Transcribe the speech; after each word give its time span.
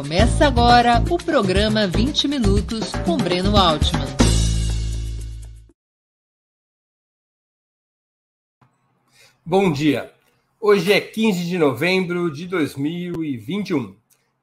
Começa 0.00 0.46
agora 0.46 1.04
o 1.10 1.18
programa 1.18 1.86
20 1.86 2.26
Minutos 2.26 2.90
com 3.04 3.18
Breno 3.18 3.54
Altman. 3.54 4.06
Bom 9.44 9.70
dia. 9.70 10.10
Hoje 10.58 10.90
é 10.90 11.02
15 11.02 11.44
de 11.44 11.58
novembro 11.58 12.32
de 12.32 12.46
2021. 12.46 13.94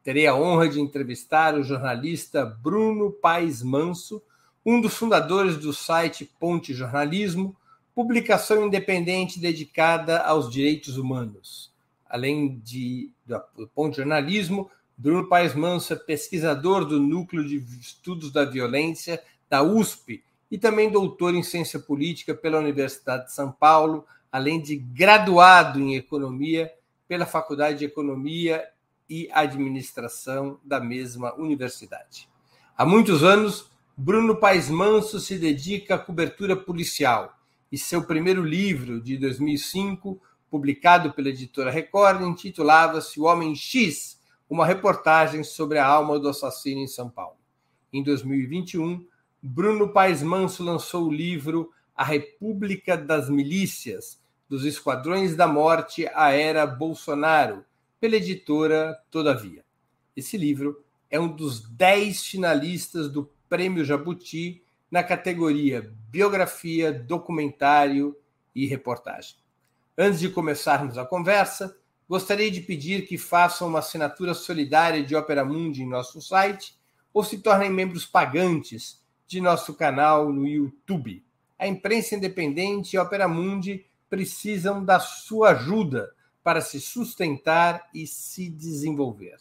Terei 0.03 0.27
a 0.27 0.35
honra 0.35 0.69
de 0.69 0.79
entrevistar 0.79 1.55
o 1.55 1.63
jornalista 1.63 2.45
Bruno 2.45 3.11
Paes 3.11 3.63
Manso, 3.63 4.21
um 4.63 4.79
dos 4.79 4.93
fundadores 4.93 5.57
do 5.57 5.73
site 5.73 6.23
Ponte 6.39 6.71
Jornalismo, 6.71 7.57
publicação 7.95 8.67
independente 8.67 9.39
dedicada 9.39 10.19
aos 10.19 10.51
direitos 10.51 10.99
humanos. 10.99 11.73
Além 12.07 12.59
de, 12.59 13.09
do 13.55 13.67
Ponte 13.67 13.97
Jornalismo, 13.97 14.69
Bruno 14.99 15.29
Paes 15.29 15.53
Manso 15.53 15.93
é 15.93 15.95
pesquisador 15.95 16.83
do 16.83 16.99
Núcleo 16.99 17.47
de 17.47 17.57
Estudos 17.79 18.31
da 18.31 18.43
Violência 18.43 19.21
da 19.47 19.61
USP 19.61 20.23
e 20.49 20.57
também 20.57 20.89
doutor 20.89 21.35
em 21.35 21.43
Ciência 21.43 21.79
Política 21.79 22.33
pela 22.33 22.57
Universidade 22.57 23.25
de 23.25 23.33
São 23.33 23.51
Paulo, 23.51 24.07
além 24.31 24.59
de 24.59 24.75
graduado 24.75 25.79
em 25.79 25.95
Economia 25.95 26.73
pela 27.07 27.27
Faculdade 27.27 27.77
de 27.77 27.85
Economia 27.85 28.67
e 29.07 29.29
Administração 29.31 30.59
da 30.63 30.79
mesma 30.79 31.31
universidade. 31.35 32.27
Há 32.75 32.83
muitos 32.83 33.23
anos, 33.23 33.69
Bruno 33.95 34.37
Paes 34.37 34.67
Manso 34.67 35.19
se 35.19 35.37
dedica 35.37 35.93
à 35.93 35.99
cobertura 35.99 36.55
policial 36.55 37.37
e 37.71 37.77
seu 37.77 38.03
primeiro 38.03 38.43
livro, 38.43 38.99
de 38.99 39.15
2005, 39.15 40.19
publicado 40.49 41.13
pela 41.13 41.29
editora 41.29 41.69
Record, 41.69 42.23
intitulava-se 42.23 43.19
O 43.19 43.25
Homem 43.25 43.55
X, 43.55 44.16
uma 44.49 44.65
reportagem 44.65 45.43
sobre 45.43 45.77
a 45.77 45.85
alma 45.85 46.19
do 46.19 46.29
assassino 46.29 46.81
em 46.81 46.87
São 46.87 47.09
Paulo. 47.09 47.37
Em 47.91 48.03
2021, 48.03 49.05
Bruno 49.41 49.89
Paes 49.89 50.21
Manso 50.21 50.63
lançou 50.63 51.07
o 51.07 51.13
livro 51.13 51.71
A 51.95 52.03
República 52.03 52.97
das 52.97 53.29
Milícias, 53.29 54.19
dos 54.49 54.65
Esquadrões 54.65 55.35
da 55.35 55.47
Morte 55.47 56.07
à 56.13 56.31
Era 56.31 56.65
Bolsonaro, 56.65 57.65
pela 57.99 58.15
editora 58.15 58.97
Todavia. 59.11 59.63
Esse 60.15 60.37
livro 60.37 60.83
é 61.09 61.19
um 61.19 61.27
dos 61.27 61.67
dez 61.69 62.25
finalistas 62.25 63.09
do 63.09 63.29
Prêmio 63.49 63.83
Jabuti 63.83 64.63
na 64.89 65.03
categoria 65.03 65.93
Biografia, 66.09 66.91
Documentário 66.91 68.15
e 68.55 68.65
Reportagem. 68.65 69.35
Antes 69.97 70.19
de 70.19 70.29
começarmos 70.29 70.97
a 70.97 71.05
conversa, 71.05 71.75
gostaria 72.07 72.49
de 72.49 72.61
pedir 72.61 73.05
que 73.05 73.17
façam 73.17 73.67
uma 73.67 73.79
assinatura 73.79 74.33
solidária 74.33 75.03
de 75.03 75.15
Opera 75.15 75.43
Mundi 75.43 75.83
em 75.83 75.89
nosso 75.89 76.21
site 76.21 76.75
ou 77.13 77.23
se 77.23 77.39
tornem 77.39 77.69
membros 77.69 78.05
pagantes 78.05 79.01
de 79.27 79.41
nosso 79.41 79.73
canal 79.73 80.31
no 80.31 80.47
YouTube. 80.47 81.23
A 81.59 81.67
imprensa 81.67 82.15
independente 82.15 82.95
e 82.95 82.99
Opera 82.99 83.27
Mundi 83.27 83.85
precisam 84.09 84.83
da 84.83 84.99
sua 84.99 85.49
ajuda 85.49 86.13
para 86.43 86.61
se 86.61 86.79
sustentar 86.79 87.89
e 87.93 88.07
se 88.07 88.49
desenvolver. 88.49 89.37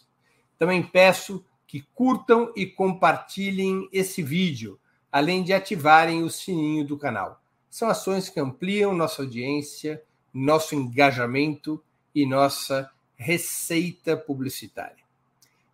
Também 0.58 0.82
peço 0.82 1.44
que 1.66 1.82
curtam 1.94 2.52
e 2.56 2.66
compartilhem 2.66 3.88
esse 3.92 4.22
vídeo, 4.22 4.80
além 5.12 5.44
de 5.44 5.52
ativarem 5.52 6.24
o 6.24 6.30
sininho 6.30 6.84
do 6.84 6.98
canal. 6.98 7.40
São 7.68 7.88
ações 7.88 8.28
que 8.28 8.40
ampliam 8.40 8.94
nossa 8.94 9.22
audiência, 9.22 10.02
nosso 10.32 10.74
engajamento 10.74 11.82
e 12.16 12.24
nossa 12.24 12.90
receita 13.14 14.16
publicitária. 14.16 15.04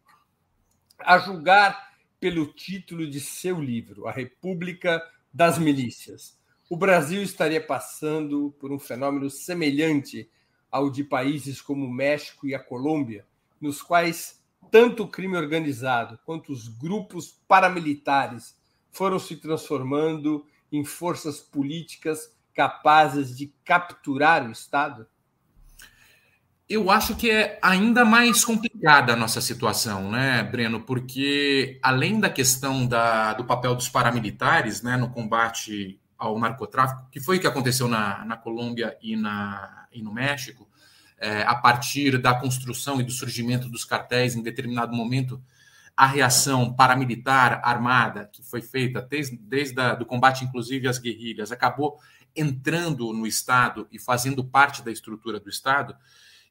A 0.99 1.17
julgar 1.17 1.91
pelo 2.19 2.45
título 2.45 3.09
de 3.09 3.19
seu 3.19 3.59
livro, 3.59 4.07
A 4.07 4.11
República 4.11 5.01
das 5.33 5.57
Milícias, 5.57 6.39
o 6.69 6.77
Brasil 6.77 7.21
estaria 7.21 7.59
passando 7.59 8.55
por 8.59 8.71
um 8.71 8.79
fenômeno 8.79 9.29
semelhante 9.29 10.29
ao 10.69 10.89
de 10.89 11.03
países 11.03 11.59
como 11.61 11.85
o 11.85 11.91
México 11.91 12.47
e 12.47 12.55
a 12.55 12.59
Colômbia, 12.59 13.25
nos 13.61 13.81
quais 13.81 14.41
tanto 14.71 15.03
o 15.03 15.07
crime 15.07 15.37
organizado 15.37 16.19
quanto 16.25 16.51
os 16.51 16.67
grupos 16.67 17.37
paramilitares 17.47 18.55
foram 18.91 19.19
se 19.19 19.35
transformando 19.35 20.45
em 20.71 20.83
forças 20.83 21.39
políticas 21.39 22.35
capazes 22.53 23.37
de 23.37 23.53
capturar 23.63 24.47
o 24.47 24.51
Estado? 24.51 25.07
Eu 26.67 26.89
acho 26.89 27.17
que 27.17 27.29
é 27.29 27.59
ainda 27.61 28.05
mais 28.05 28.45
complicada 28.45 29.11
a 29.11 29.15
nossa 29.15 29.41
situação, 29.41 30.09
né, 30.09 30.41
Breno? 30.41 30.79
Porque 30.79 31.77
além 31.83 32.17
da 32.17 32.29
questão 32.29 32.87
da, 32.87 33.33
do 33.33 33.43
papel 33.43 33.75
dos 33.75 33.89
paramilitares 33.89 34.81
né, 34.81 34.95
no 34.95 35.09
combate 35.09 35.99
ao 36.17 36.39
narcotráfico, 36.39 37.09
que 37.11 37.19
foi 37.19 37.37
o 37.37 37.41
que 37.41 37.47
aconteceu 37.47 37.89
na, 37.89 38.23
na 38.23 38.37
Colômbia 38.37 38.97
e, 39.01 39.17
na, 39.17 39.85
e 39.91 40.01
no 40.01 40.13
México, 40.13 40.65
é, 41.21 41.43
a 41.43 41.55
partir 41.55 42.17
da 42.17 42.33
construção 42.33 42.99
e 42.99 43.03
do 43.03 43.11
surgimento 43.11 43.69
dos 43.69 43.85
cartéis 43.85 44.35
em 44.35 44.41
determinado 44.41 44.93
momento, 44.93 45.41
a 45.95 46.07
reação 46.07 46.73
paramilitar 46.73 47.61
armada 47.63 48.27
que 48.33 48.41
foi 48.41 48.61
feita 48.61 49.01
desde, 49.01 49.37
desde 49.37 49.79
o 50.01 50.05
combate, 50.05 50.43
inclusive 50.43 50.87
às 50.87 50.97
guerrilhas, 50.97 51.51
acabou 51.51 51.99
entrando 52.35 53.13
no 53.13 53.27
Estado 53.27 53.87
e 53.91 53.99
fazendo 53.99 54.43
parte 54.43 54.81
da 54.81 54.91
estrutura 54.91 55.39
do 55.39 55.49
Estado, 55.49 55.95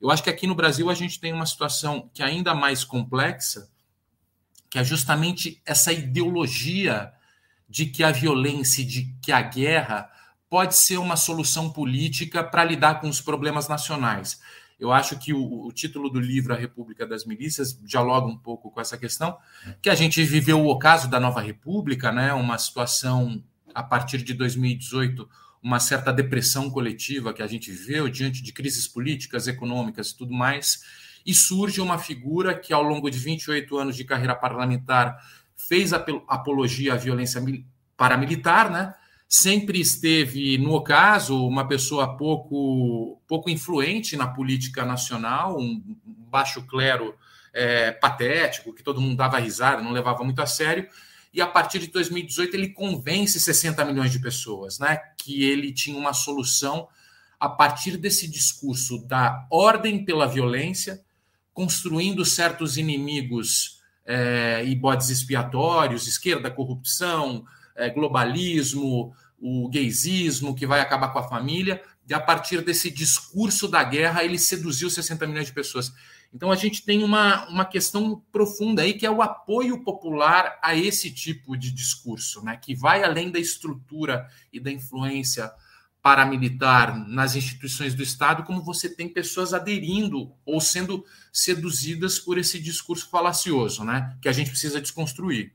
eu 0.00 0.11
acho 0.11 0.22
que 0.22 0.31
aqui 0.31 0.46
no 0.46 0.55
Brasil 0.55 0.88
a 0.88 0.94
gente 0.94 1.19
tem 1.19 1.32
uma 1.32 1.46
situação 1.46 2.08
que 2.14 2.22
é 2.22 2.26
ainda 2.26 2.55
mais 2.55 2.84
complexa, 2.84 3.69
que 4.70 4.78
é 4.78 4.84
justamente 4.84 5.61
essa 5.67 5.93
ideologia 5.93 7.12
de 7.69 7.87
que 7.87 8.05
a 8.05 8.12
violência, 8.12 8.84
de 8.84 9.14
que 9.20 9.32
a 9.32 9.43
guerra 9.43 10.11
pode 10.49 10.76
ser 10.76 10.99
uma 10.99 11.17
solução 11.17 11.70
política 11.70 12.43
para 12.43 12.64
lidar 12.64 13.00
com 13.00 13.08
os 13.08 13.20
problemas 13.20 13.69
nacionais. 13.69 14.40
Eu 14.81 14.91
acho 14.91 15.19
que 15.19 15.35
o, 15.35 15.67
o, 15.67 15.73
título 15.73 16.09
do 16.09 16.19
livro 16.19 16.55
A 16.55 16.56
República 16.56 17.06
das 17.06 17.27
Milícias 17.27 17.79
dialoga 17.82 18.27
um 18.27 18.37
pouco 18.37 18.71
com 18.71 18.81
essa 18.81 18.97
questão, 18.97 19.37
que 19.82 19.91
a 19.91 19.94
gente 19.94 20.23
viveu 20.25 20.59
o 20.59 20.69
ocaso 20.69 21.09
da 21.09 21.21
nova 21.21 21.43
república, 21.43 22.11
né? 22.11 22.32
Uma 22.32 22.56
situação 22.56 23.44
a 23.75 23.82
partir 23.82 24.23
de 24.23 24.32
2018, 24.32 25.29
uma 25.62 25.79
certa 25.79 26.11
depressão 26.11 26.71
coletiva 26.71 27.35
que 27.35 27.43
a 27.43 27.47
gente 27.47 27.71
viveu 27.71 28.09
diante 28.09 28.43
de 28.43 28.53
crises 28.55 28.88
políticas, 28.88 29.47
econômicas 29.47 30.09
e 30.09 30.17
tudo 30.17 30.32
mais, 30.32 30.82
e 31.27 31.35
surge 31.35 31.82
uma 31.82 31.99
figura 31.99 32.59
que 32.59 32.73
ao 32.73 32.82
longo 32.82 33.11
de 33.11 33.19
28 33.19 33.77
anos 33.77 33.94
de 33.94 34.05
carreira 34.05 34.35
parlamentar 34.35 35.23
fez 35.55 35.93
apologia 35.93 36.94
à 36.94 36.97
violência 36.97 37.43
paramilitar, 37.99 38.73
né? 38.73 38.94
Sempre 39.32 39.81
esteve, 39.81 40.59
no 40.59 40.75
ocaso, 40.75 41.47
uma 41.47 41.69
pessoa 41.69 42.17
pouco, 42.17 43.23
pouco 43.29 43.49
influente 43.49 44.17
na 44.17 44.27
política 44.27 44.85
nacional, 44.85 45.56
um 45.56 45.81
baixo 46.05 46.67
clero 46.67 47.15
é, 47.55 47.93
patético, 47.93 48.75
que 48.75 48.82
todo 48.82 49.00
mundo 49.00 49.17
dava 49.17 49.38
risada, 49.38 49.82
não 49.82 49.93
levava 49.93 50.25
muito 50.25 50.43
a 50.43 50.47
sério, 50.47 50.88
e 51.32 51.41
a 51.41 51.47
partir 51.47 51.79
de 51.79 51.87
2018 51.87 52.56
ele 52.56 52.71
convence 52.71 53.38
60 53.38 53.85
milhões 53.85 54.11
de 54.11 54.19
pessoas 54.19 54.81
né, 54.81 54.99
que 55.17 55.44
ele 55.44 55.73
tinha 55.73 55.97
uma 55.97 56.12
solução 56.12 56.88
a 57.38 57.49
partir 57.49 57.97
desse 57.97 58.27
discurso 58.27 58.99
da 59.06 59.47
ordem 59.49 60.05
pela 60.05 60.27
violência, 60.27 61.00
construindo 61.55 62.25
certos 62.25 62.77
inimigos 62.77 63.81
é, 64.05 64.65
e 64.67 64.75
bodes 64.75 65.09
expiatórios, 65.09 66.09
esquerda, 66.09 66.50
corrupção, 66.50 67.47
é, 67.77 67.88
globalismo, 67.88 69.15
o 69.41 69.69
gaysismo, 69.69 70.55
que 70.55 70.67
vai 70.67 70.81
acabar 70.81 71.09
com 71.09 71.19
a 71.19 71.29
família, 71.29 71.83
e 72.07 72.13
a 72.13 72.21
partir 72.21 72.63
desse 72.63 72.91
discurso 72.91 73.67
da 73.69 73.83
guerra, 73.83 74.25
ele 74.25 74.39
seduziu 74.39 74.91
60 74.91 75.27
milhões 75.27 75.47
de 75.47 75.53
pessoas. 75.53 75.93
Então 76.33 76.51
a 76.51 76.57
gente 76.57 76.85
tem 76.85 77.03
uma, 77.03 77.49
uma 77.49 77.65
questão 77.65 78.23
profunda 78.31 78.83
aí, 78.83 78.95
que 78.95 79.07
é 79.07 79.11
o 79.11 79.23
apoio 79.23 79.83
popular 79.83 80.59
a 80.63 80.75
esse 80.75 81.11
tipo 81.11 81.57
de 81.57 81.71
discurso, 81.71 82.45
né? 82.45 82.57
que 82.57 82.75
vai 82.75 83.03
além 83.03 83.31
da 83.31 83.39
estrutura 83.39 84.29
e 84.53 84.61
da 84.61 84.71
influência 84.71 85.51
paramilitar 86.03 86.97
nas 87.09 87.35
instituições 87.37 87.95
do 87.95 88.03
Estado, 88.03 88.45
como 88.45 88.63
você 88.63 88.89
tem 88.89 89.09
pessoas 89.09 89.53
aderindo 89.53 90.33
ou 90.47 90.61
sendo 90.61 91.05
seduzidas 91.33 92.19
por 92.19 92.39
esse 92.39 92.59
discurso 92.59 93.09
falacioso, 93.11 93.85
né? 93.85 94.17
que 94.23 94.29
a 94.29 94.33
gente 94.33 94.51
precisa 94.51 94.81
desconstruir. 94.81 95.53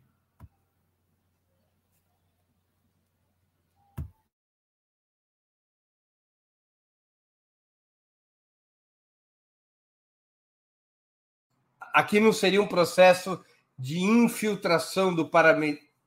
Aqui 11.96 12.20
não 12.20 12.34
seria 12.34 12.62
um 12.62 12.68
processo 12.68 13.40
de 13.80 14.00
infiltração 14.00 15.16
do 15.16 15.30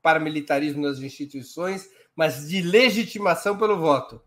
paramilitarismo 0.02 0.82
nas 0.82 0.98
instituições, 0.98 1.88
mas 2.14 2.46
de 2.46 2.60
legitimação 2.60 3.56
pelo 3.56 3.78
voto. 3.78 4.20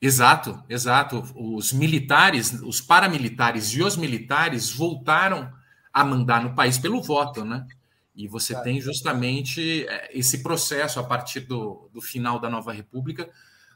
Exato, 0.00 0.62
exato. 0.68 1.24
Os 1.34 1.72
militares, 1.72 2.52
os 2.62 2.80
paramilitares 2.80 3.74
e 3.74 3.82
os 3.82 3.96
militares 3.96 4.70
voltaram 4.70 5.52
a 5.92 6.04
mandar 6.04 6.42
no 6.42 6.54
país 6.54 6.78
pelo 6.78 7.02
voto, 7.02 7.44
né? 7.44 7.66
E 8.14 8.28
você 8.28 8.52
claro. 8.52 8.64
tem 8.64 8.80
justamente 8.80 9.84
é, 9.88 10.16
esse 10.16 10.42
processo 10.42 11.00
a 11.00 11.04
partir 11.04 11.40
do, 11.40 11.90
do 11.92 12.00
final 12.00 12.38
da 12.38 12.48
nova 12.48 12.72
república 12.72 13.28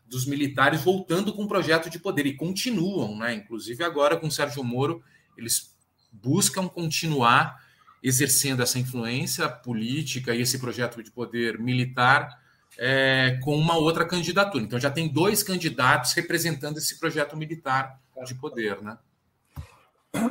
dos 0.07 0.25
militares 0.25 0.83
voltando 0.83 1.33
com 1.33 1.43
um 1.43 1.49
projeto 1.49 1.91
de 1.91 1.99
poder 1.99 2.27
e 2.27 2.37
continuam, 2.37 3.19
né? 3.19 3.35
Inclusive 3.35 3.83
agora 3.83 4.17
com 4.17 4.31
Sérgio 4.31 4.63
Moro, 4.63 5.03
eles 5.37 5.74
buscam 6.23 6.69
continuar 6.69 7.63
exercendo 8.03 8.63
essa 8.63 8.79
influência 8.79 9.49
política 9.49 10.35
e 10.35 10.43
esse 10.43 10.59
projeto 10.59 11.03
de 11.03 11.11
poder 11.11 11.59
militar 11.59 12.39
é, 12.77 13.39
com 13.43 13.57
uma 13.57 13.77
outra 13.77 14.07
candidatura. 14.07 14.63
Então 14.63 14.79
já 14.79 14.91
tem 14.91 15.09
dois 15.09 15.43
candidatos 15.43 16.13
representando 16.13 16.79
esse 16.79 16.99
projeto 16.99 17.37
militar 17.37 18.01
de 18.25 18.35
poder, 18.35 18.81
né? 18.83 18.99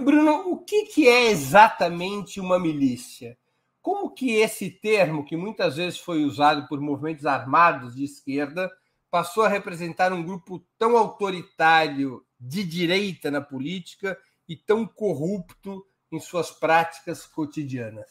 Bruno, 0.01 0.51
o 0.51 0.57
que, 0.59 0.85
que 0.85 1.07
é 1.07 1.30
exatamente 1.30 2.39
uma 2.39 2.57
milícia? 2.57 3.38
Como 3.81 4.12
que 4.12 4.31
esse 4.31 4.69
termo, 4.69 5.25
que 5.25 5.36
muitas 5.36 5.75
vezes 5.75 6.00
foi 6.00 6.24
usado 6.24 6.68
por 6.68 6.79
movimentos 6.79 7.25
armados 7.25 7.94
de 7.95 8.06
esquerda, 8.06 8.71
passou 9.12 9.44
a 9.44 9.50
representar 9.50 10.13
um 10.13 10.24
grupo 10.24 10.65
tão 10.77 10.97
autoritário 10.97 12.25
de 12.39 12.63
direita 12.63 13.29
na 13.29 13.41
política 13.41 14.18
e 14.47 14.55
tão 14.55 14.85
corrupto 14.85 15.85
em 16.11 16.19
suas 16.19 16.51
práticas 16.51 17.25
cotidianas? 17.25 18.05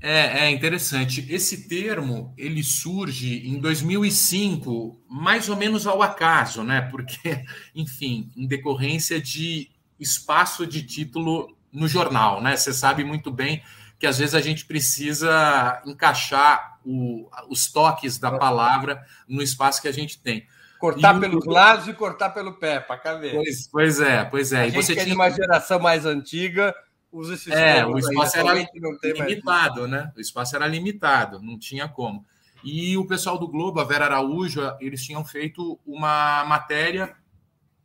É, 0.00 0.44
é, 0.44 0.50
interessante. 0.50 1.26
Esse 1.32 1.68
termo 1.68 2.34
ele 2.36 2.62
surge 2.62 3.48
em 3.48 3.58
2005, 3.58 5.02
mais 5.08 5.48
ou 5.48 5.56
menos 5.56 5.86
ao 5.86 6.02
acaso, 6.02 6.62
né? 6.62 6.82
Porque, 6.90 7.44
enfim, 7.74 8.30
em 8.36 8.46
decorrência 8.46 9.20
de 9.20 9.70
espaço 9.98 10.66
de 10.66 10.82
título 10.82 11.56
no 11.72 11.88
jornal, 11.88 12.42
né? 12.42 12.56
Você 12.56 12.74
sabe 12.74 13.04
muito 13.04 13.30
bem 13.30 13.62
que 13.98 14.06
às 14.06 14.18
vezes 14.18 14.34
a 14.34 14.40
gente 14.40 14.66
precisa 14.66 15.82
encaixar 15.86 16.78
o, 16.84 17.30
os 17.48 17.70
toques 17.72 18.18
da 18.18 18.30
palavra 18.30 19.02
no 19.26 19.42
espaço 19.42 19.80
que 19.80 19.88
a 19.88 19.92
gente 19.92 20.20
tem. 20.20 20.46
Cortar 20.78 21.18
pelos 21.18 21.46
lados 21.46 21.88
e 21.88 21.94
cortar 21.94 22.30
pelo 22.30 22.54
pé, 22.54 22.80
para 22.80 22.98
caber. 22.98 23.34
Pois, 23.34 23.68
pois 23.68 24.00
é, 24.00 24.24
pois 24.24 24.52
é. 24.52 24.60
A 24.62 24.66
e 24.66 24.70
você 24.70 24.94
que 24.94 25.00
é 25.00 25.04
tinha... 25.04 25.14
uma 25.14 25.30
geração 25.30 25.78
mais 25.78 26.04
antiga, 26.04 26.74
usa 27.10 27.34
esse 27.34 27.52
É, 27.52 27.86
o 27.86 27.98
espaço 27.98 28.36
aí, 28.36 28.42
era 28.42 29.24
limitado, 29.24 29.80
mais... 29.80 29.90
né? 29.90 30.12
O 30.16 30.20
espaço 30.20 30.54
era 30.54 30.66
limitado, 30.66 31.40
não 31.40 31.58
tinha 31.58 31.88
como. 31.88 32.24
E 32.62 32.96
o 32.96 33.06
pessoal 33.06 33.38
do 33.38 33.48
Globo, 33.48 33.80
a 33.80 33.84
Vera 33.84 34.06
Araújo, 34.06 34.60
eles 34.80 35.02
tinham 35.04 35.24
feito 35.24 35.78
uma 35.86 36.44
matéria 36.44 37.14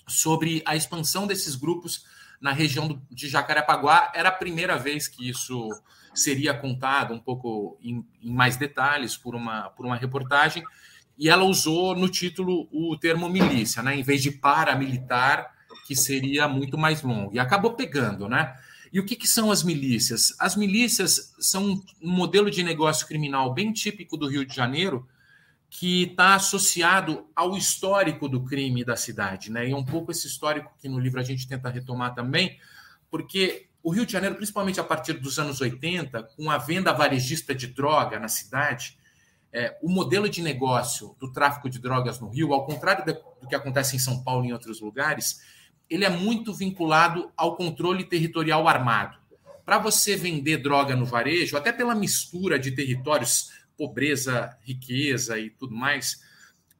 sobre 0.07 0.61
a 0.65 0.75
expansão 0.75 1.27
desses 1.27 1.55
grupos 1.55 2.05
na 2.41 2.51
região 2.51 3.01
de 3.09 3.29
Jacarepaguá. 3.29 4.11
Era 4.15 4.29
a 4.29 4.33
primeira 4.33 4.77
vez 4.77 5.07
que 5.07 5.29
isso 5.29 5.69
seria 6.13 6.53
contado 6.53 7.13
um 7.13 7.19
pouco 7.19 7.77
em, 7.81 8.05
em 8.21 8.33
mais 8.33 8.57
detalhes 8.57 9.15
por 9.15 9.35
uma, 9.35 9.69
por 9.69 9.85
uma 9.85 9.95
reportagem 9.95 10.63
e 11.17 11.29
ela 11.29 11.43
usou 11.43 11.95
no 11.95 12.09
título 12.09 12.67
o 12.71 12.97
termo 12.97 13.29
milícia, 13.29 13.81
né? 13.83 13.95
Em 13.95 14.03
vez 14.03 14.21
de 14.21 14.31
paramilitar, 14.31 15.51
que 15.85 15.95
seria 15.95 16.47
muito 16.47 16.77
mais 16.77 17.01
longo. 17.01 17.33
E 17.33 17.39
acabou 17.39 17.73
pegando, 17.73 18.27
né? 18.27 18.55
E 18.91 18.99
o 18.99 19.05
que, 19.05 19.15
que 19.15 19.27
são 19.27 19.51
as 19.51 19.63
milícias? 19.63 20.35
As 20.37 20.55
milícias 20.55 21.33
são 21.39 21.81
um 22.01 22.11
modelo 22.11 22.51
de 22.51 22.61
negócio 22.61 23.07
criminal 23.07 23.53
bem 23.53 23.71
típico 23.71 24.17
do 24.17 24.27
Rio 24.27 24.45
de 24.45 24.53
Janeiro, 24.53 25.07
que 25.69 26.03
está 26.03 26.35
associado 26.35 27.25
ao 27.33 27.55
histórico 27.55 28.27
do 28.27 28.43
crime 28.43 28.83
da 28.83 28.97
cidade, 28.97 29.49
né? 29.49 29.69
E 29.69 29.71
é 29.71 29.75
um 29.75 29.85
pouco 29.85 30.11
esse 30.11 30.27
histórico 30.27 30.73
que 30.81 30.89
no 30.89 30.99
livro 30.99 31.21
a 31.21 31.23
gente 31.23 31.47
tenta 31.47 31.69
retomar 31.69 32.13
também, 32.13 32.59
porque 33.09 33.67
o 33.81 33.91
Rio 33.91 34.05
de 34.05 34.11
Janeiro, 34.11 34.35
principalmente 34.35 34.79
a 34.79 34.83
partir 34.83 35.13
dos 35.13 35.39
anos 35.39 35.61
80, 35.61 36.23
com 36.35 36.51
a 36.51 36.57
venda 36.57 36.91
varejista 36.91 37.55
de 37.55 37.67
droga 37.67 38.19
na 38.19 38.27
cidade, 38.27 38.97
é, 39.53 39.77
o 39.81 39.89
modelo 39.89 40.29
de 40.29 40.41
negócio 40.41 41.15
do 41.19 41.31
tráfico 41.31 41.69
de 41.69 41.79
drogas 41.79 42.19
no 42.19 42.29
Rio, 42.29 42.53
ao 42.53 42.65
contrário 42.65 43.05
do 43.05 43.47
que 43.47 43.55
acontece 43.55 43.95
em 43.95 43.99
São 43.99 44.23
Paulo 44.23 44.45
e 44.45 44.49
em 44.49 44.53
outros 44.53 44.79
lugares, 44.79 45.41
ele 45.89 46.05
é 46.05 46.09
muito 46.09 46.53
vinculado 46.53 47.31
ao 47.35 47.57
controle 47.57 48.05
territorial 48.05 48.67
armado. 48.67 49.17
Para 49.65 49.77
você 49.77 50.15
vender 50.15 50.57
droga 50.57 50.95
no 50.95 51.05
varejo, 51.05 51.57
até 51.57 51.71
pela 51.71 51.93
mistura 51.93 52.57
de 52.57 52.71
territórios, 52.71 53.51
pobreza, 53.77 54.57
riqueza 54.61 55.37
e 55.37 55.49
tudo 55.49 55.75
mais, 55.75 56.21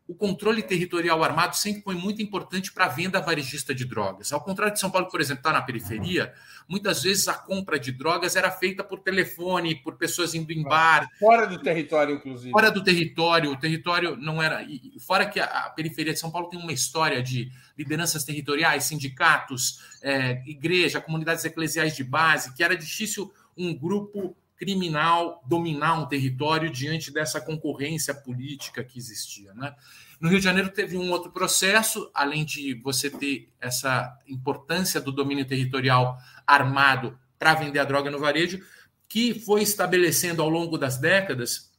o 0.08 0.15
controle 0.15 0.62
territorial 0.62 1.24
armado 1.24 1.55
sempre 1.55 1.81
foi 1.81 1.96
muito 1.96 2.22
importante 2.22 2.72
para 2.72 2.86
a 2.86 2.89
venda 2.89 3.22
varejista 3.22 3.74
de 3.74 3.86
drogas. 3.86 4.34
Ao 4.34 4.41
contrário 4.41 4.74
de 4.74 4.79
São 4.79 4.91
Paulo, 4.91 5.08
por 5.08 5.22
exemplo, 5.22 5.39
está 5.39 5.53
na 5.53 5.62
periferia, 5.62 6.34
muitas 6.67 7.03
vezes 7.03 7.27
a 7.27 7.34
compra 7.34 7.79
de 7.79 7.91
drogas 7.91 8.36
era 8.36 8.51
feita 8.51 8.84
por 8.84 9.00
telefone, 9.00 9.75
por 9.75 9.96
pessoas 9.96 10.34
indo 10.36 10.51
em 10.51 10.63
bar. 10.63 11.08
Fora 11.17 11.48
do 11.48 11.60
território, 11.60 12.15
inclusive. 12.15 12.51
Fora 12.51 12.70
do 12.70 12.84
território. 12.84 13.51
O 13.51 13.55
território 13.55 14.17
não 14.17 14.41
era. 14.41 14.65
Fora 15.00 15.25
que 15.25 15.39
a 15.39 15.70
periferia 15.75 16.13
de 16.13 16.20
São 16.20 16.31
Paulo 16.31 16.50
tem 16.50 16.60
uma 16.60 16.74
história 16.74 17.24
de 17.24 17.50
lideranças 17.77 18.24
territoriais, 18.24 18.84
sindicatos, 18.84 19.79
é, 20.01 20.41
igreja, 20.46 21.00
comunidades 21.00 21.46
eclesiais 21.46 21.96
de 21.96 22.03
base, 22.03 22.53
que 22.53 22.63
era 22.63 22.75
difícil 22.75 23.31
um 23.58 23.74
grupo 23.74 24.36
criminal 24.62 25.44
dominar 25.48 26.00
um 26.00 26.06
território 26.06 26.70
diante 26.70 27.12
dessa 27.12 27.41
concorrência 27.41 28.13
política 28.13 28.84
que 28.84 29.00
existia. 29.00 29.51
Né? 29.56 29.74
No 30.20 30.30
Rio 30.30 30.38
de 30.38 30.44
Janeiro 30.44 30.70
teve 30.70 30.96
um 30.96 31.10
outro 31.10 31.32
processo, 31.32 32.12
além 32.13 32.46
de 32.46 32.75
você 32.75 33.10
ter 33.10 33.51
essa 33.60 34.15
importância 34.27 35.01
do 35.01 35.12
domínio 35.12 35.46
territorial 35.46 36.15
armado 36.46 37.18
para 37.39 37.56
vender 37.56 37.80
a 37.80 37.84
droga 37.84 38.12
no 38.12 38.20
varejo, 38.20 38.63
que 39.10 39.34
foi 39.34 39.63
estabelecendo 39.63 40.44
ao 40.44 40.50
longo 40.50 40.77
das 40.77 40.98
décadas 40.98 41.72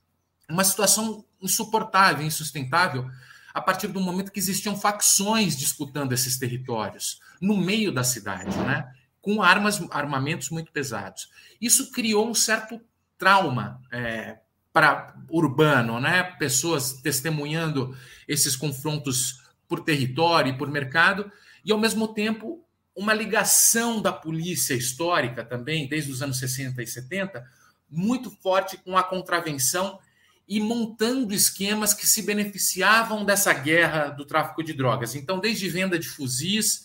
uma 0.50 0.64
situação 0.64 1.24
insuportável, 1.40 2.26
insustentável, 2.26 3.08
a 3.54 3.60
partir 3.60 3.86
do 3.86 4.00
momento 4.00 4.32
que 4.32 4.40
existiam 4.40 4.76
facções 4.76 5.56
disputando 5.56 6.12
esses 6.12 6.36
territórios 6.36 7.20
no 7.40 7.56
meio 7.56 7.92
da 7.92 8.02
cidade, 8.02 8.56
né? 8.58 8.92
Com 9.22 9.40
armas, 9.40 9.80
armamentos 9.90 10.50
muito 10.50 10.72
pesados. 10.72 11.30
Isso 11.60 11.92
criou 11.92 12.28
um 12.28 12.34
certo 12.34 12.80
trauma 13.16 13.80
é, 13.92 14.38
para 14.72 15.14
urbano, 15.30 16.00
né? 16.00 16.24
pessoas 16.38 16.94
testemunhando 16.94 17.96
esses 18.26 18.56
confrontos 18.56 19.40
por 19.68 19.80
território 19.80 20.52
e 20.52 20.58
por 20.58 20.68
mercado, 20.68 21.30
e 21.64 21.72
ao 21.72 21.78
mesmo 21.78 22.08
tempo 22.08 22.62
uma 22.94 23.14
ligação 23.14 24.02
da 24.02 24.12
polícia 24.12 24.74
histórica 24.74 25.44
também, 25.44 25.88
desde 25.88 26.10
os 26.10 26.20
anos 26.20 26.38
60 26.38 26.82
e 26.82 26.86
70, 26.86 27.42
muito 27.88 28.30
forte 28.30 28.76
com 28.76 28.98
a 28.98 29.02
contravenção 29.02 29.98
e 30.46 30.60
montando 30.60 31.32
esquemas 31.32 31.94
que 31.94 32.06
se 32.06 32.22
beneficiavam 32.22 33.24
dessa 33.24 33.52
guerra 33.52 34.08
do 34.08 34.24
tráfico 34.24 34.62
de 34.62 34.74
drogas. 34.74 35.14
Então, 35.14 35.38
desde 35.38 35.68
venda 35.68 35.98
de 35.98 36.08
fuzis, 36.08 36.84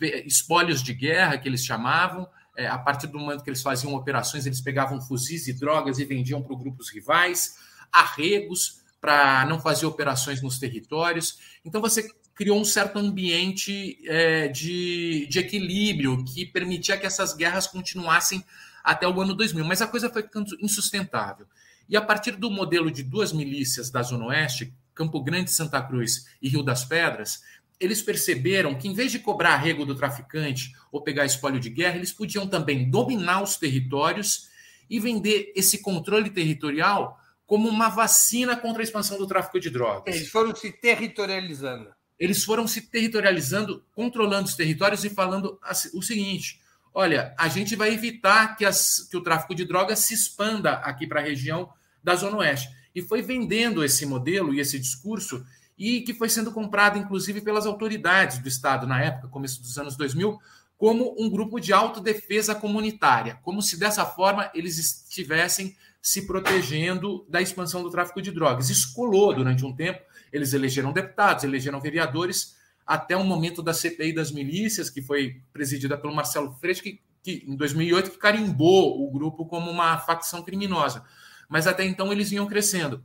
espólios 0.00 0.82
de 0.82 0.94
guerra, 0.94 1.38
que 1.38 1.48
eles 1.48 1.64
chamavam, 1.64 2.28
é, 2.56 2.66
a 2.66 2.78
partir 2.78 3.06
do 3.06 3.18
momento 3.18 3.44
que 3.44 3.50
eles 3.50 3.62
faziam 3.62 3.94
operações, 3.94 4.44
eles 4.44 4.60
pegavam 4.60 5.00
fuzis 5.00 5.46
e 5.46 5.52
drogas 5.52 5.98
e 5.98 6.04
vendiam 6.04 6.42
para 6.42 6.56
grupos 6.56 6.90
rivais, 6.90 7.56
arregos 7.92 8.80
para 9.00 9.46
não 9.46 9.60
fazer 9.60 9.86
operações 9.86 10.42
nos 10.42 10.58
territórios. 10.58 11.38
Então, 11.64 11.80
você 11.80 12.10
criou 12.34 12.60
um 12.60 12.64
certo 12.64 12.98
ambiente 12.98 13.98
é, 14.06 14.48
de, 14.48 15.26
de 15.28 15.38
equilíbrio 15.38 16.24
que 16.24 16.46
permitia 16.46 16.96
que 16.96 17.06
essas 17.06 17.34
guerras 17.34 17.66
continuassem 17.66 18.44
até 18.82 19.06
o 19.08 19.20
ano 19.20 19.34
2000, 19.34 19.64
mas 19.64 19.82
a 19.82 19.86
coisa 19.86 20.10
foi 20.10 20.22
ficando 20.22 20.56
insustentável. 20.60 21.46
E 21.88 21.96
a 21.96 22.02
partir 22.02 22.32
do 22.32 22.50
modelo 22.50 22.90
de 22.90 23.02
duas 23.02 23.32
milícias 23.32 23.90
da 23.90 24.02
Zona 24.02 24.26
Oeste, 24.26 24.74
Campo 24.94 25.22
Grande, 25.22 25.50
Santa 25.50 25.80
Cruz 25.80 26.26
e 26.42 26.48
Rio 26.48 26.62
das 26.62 26.84
Pedras, 26.84 27.42
eles 27.80 28.02
perceberam 28.02 28.74
que, 28.74 28.88
em 28.88 28.94
vez 28.94 29.12
de 29.12 29.18
cobrar 29.18 29.54
arrego 29.54 29.84
do 29.84 29.94
traficante 29.94 30.72
ou 30.90 31.02
pegar 31.02 31.24
espólio 31.24 31.60
de 31.60 31.70
guerra, 31.70 31.96
eles 31.96 32.12
podiam 32.12 32.46
também 32.46 32.90
dominar 32.90 33.42
os 33.42 33.56
territórios 33.56 34.48
e 34.90 34.98
vender 34.98 35.52
esse 35.54 35.78
controle 35.78 36.30
territorial 36.30 37.18
como 37.46 37.68
uma 37.68 37.88
vacina 37.88 38.56
contra 38.56 38.82
a 38.82 38.84
expansão 38.84 39.16
do 39.16 39.26
tráfico 39.26 39.60
de 39.60 39.70
drogas. 39.70 40.14
Eles 40.14 40.28
foram 40.28 40.54
se 40.54 40.72
territorializando. 40.72 41.88
Eles 42.18 42.44
foram 42.44 42.66
se 42.66 42.82
territorializando, 42.82 43.84
controlando 43.94 44.48
os 44.48 44.54
territórios 44.54 45.04
e 45.04 45.10
falando 45.10 45.58
o 45.94 46.02
seguinte: 46.02 46.60
olha, 46.92 47.34
a 47.38 47.48
gente 47.48 47.76
vai 47.76 47.94
evitar 47.94 48.56
que, 48.56 48.64
as, 48.64 49.06
que 49.08 49.16
o 49.16 49.22
tráfico 49.22 49.54
de 49.54 49.64
drogas 49.64 50.00
se 50.00 50.14
expanda 50.14 50.72
aqui 50.72 51.06
para 51.06 51.20
a 51.20 51.24
região 51.24 51.72
da 52.02 52.16
Zona 52.16 52.38
Oeste. 52.38 52.68
E 52.94 53.00
foi 53.00 53.22
vendendo 53.22 53.84
esse 53.84 54.04
modelo 54.04 54.52
e 54.52 54.60
esse 54.60 54.78
discurso, 54.78 55.44
e 55.78 56.00
que 56.00 56.12
foi 56.12 56.28
sendo 56.28 56.50
comprado, 56.52 56.98
inclusive, 56.98 57.40
pelas 57.40 57.66
autoridades 57.66 58.38
do 58.38 58.48
Estado 58.48 58.86
na 58.86 59.00
época, 59.00 59.28
começo 59.28 59.62
dos 59.62 59.78
anos 59.78 59.96
2000, 59.96 60.38
como 60.76 61.14
um 61.18 61.30
grupo 61.30 61.60
de 61.60 61.72
autodefesa 61.72 62.54
comunitária, 62.54 63.38
como 63.42 63.62
se 63.62 63.78
dessa 63.78 64.04
forma 64.04 64.50
eles 64.54 64.78
estivessem 64.78 65.76
se 66.00 66.26
protegendo 66.26 67.26
da 67.28 67.40
expansão 67.40 67.82
do 67.82 67.90
tráfico 67.90 68.22
de 68.22 68.30
drogas. 68.30 68.70
Isso 68.70 68.94
colou 68.94 69.34
durante 69.34 69.64
um 69.64 69.74
tempo, 69.74 70.00
eles 70.32 70.52
elegeram 70.52 70.92
deputados, 70.92 71.44
elegeram 71.44 71.80
vereadores, 71.80 72.56
até 72.86 73.16
o 73.16 73.24
momento 73.24 73.62
da 73.62 73.74
CPI 73.74 74.14
das 74.14 74.30
milícias, 74.30 74.88
que 74.88 75.02
foi 75.02 75.42
presidida 75.52 75.98
pelo 75.98 76.14
Marcelo 76.14 76.52
Freixo, 76.60 76.82
que, 76.82 77.00
que 77.22 77.44
em 77.46 77.54
2008 77.54 78.10
que 78.12 78.18
carimbou 78.18 79.06
o 79.06 79.10
grupo 79.10 79.46
como 79.46 79.70
uma 79.70 79.98
facção 79.98 80.42
criminosa 80.42 81.04
mas 81.48 81.66
até 81.66 81.84
então 81.84 82.12
eles 82.12 82.30
vinham 82.30 82.46
crescendo. 82.46 83.02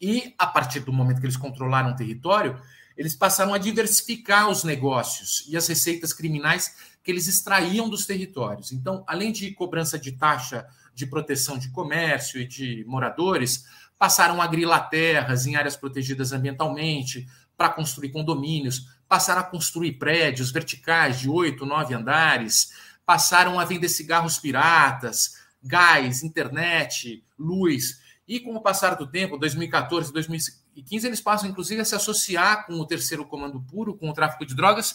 E 0.00 0.34
a 0.38 0.46
partir 0.46 0.80
do 0.80 0.92
momento 0.92 1.20
que 1.20 1.26
eles 1.26 1.36
controlaram 1.36 1.90
o 1.90 1.96
território, 1.96 2.60
eles 2.96 3.14
passaram 3.14 3.54
a 3.54 3.58
diversificar 3.58 4.48
os 4.48 4.64
negócios 4.64 5.44
e 5.48 5.56
as 5.56 5.66
receitas 5.66 6.12
criminais 6.12 6.74
que 7.02 7.10
eles 7.10 7.28
extraíam 7.28 7.88
dos 7.88 8.06
territórios. 8.06 8.72
Então, 8.72 9.04
além 9.06 9.32
de 9.32 9.50
cobrança 9.52 9.98
de 9.98 10.12
taxa 10.12 10.66
de 10.94 11.06
proteção 11.06 11.58
de 11.58 11.70
comércio 11.70 12.40
e 12.40 12.46
de 12.46 12.84
moradores, 12.86 13.64
passaram 13.98 14.40
a 14.40 14.46
grilar 14.46 14.88
terras 14.90 15.46
em 15.46 15.56
áreas 15.56 15.76
protegidas 15.76 16.32
ambientalmente 16.32 17.26
para 17.56 17.68
construir 17.68 18.10
condomínios, 18.10 18.88
passaram 19.06 19.42
a 19.42 19.44
construir 19.44 19.92
prédios 19.92 20.50
verticais 20.50 21.20
de 21.20 21.28
oito, 21.28 21.66
nove 21.66 21.94
andares, 21.94 22.72
passaram 23.04 23.58
a 23.58 23.64
vender 23.64 23.88
cigarros 23.88 24.38
piratas, 24.38 25.36
gás, 25.62 26.22
internet, 26.22 27.22
luz. 27.38 27.99
E 28.30 28.38
com 28.38 28.54
o 28.54 28.60
passar 28.60 28.94
do 28.94 29.08
tempo, 29.08 29.36
2014, 29.36 30.12
2015, 30.12 31.04
eles 31.04 31.20
passam 31.20 31.50
inclusive 31.50 31.80
a 31.80 31.84
se 31.84 31.96
associar 31.96 32.64
com 32.64 32.74
o 32.74 32.86
terceiro 32.86 33.26
comando 33.26 33.60
puro, 33.60 33.96
com 33.96 34.08
o 34.08 34.12
tráfico 34.12 34.46
de 34.46 34.54
drogas, 34.54 34.94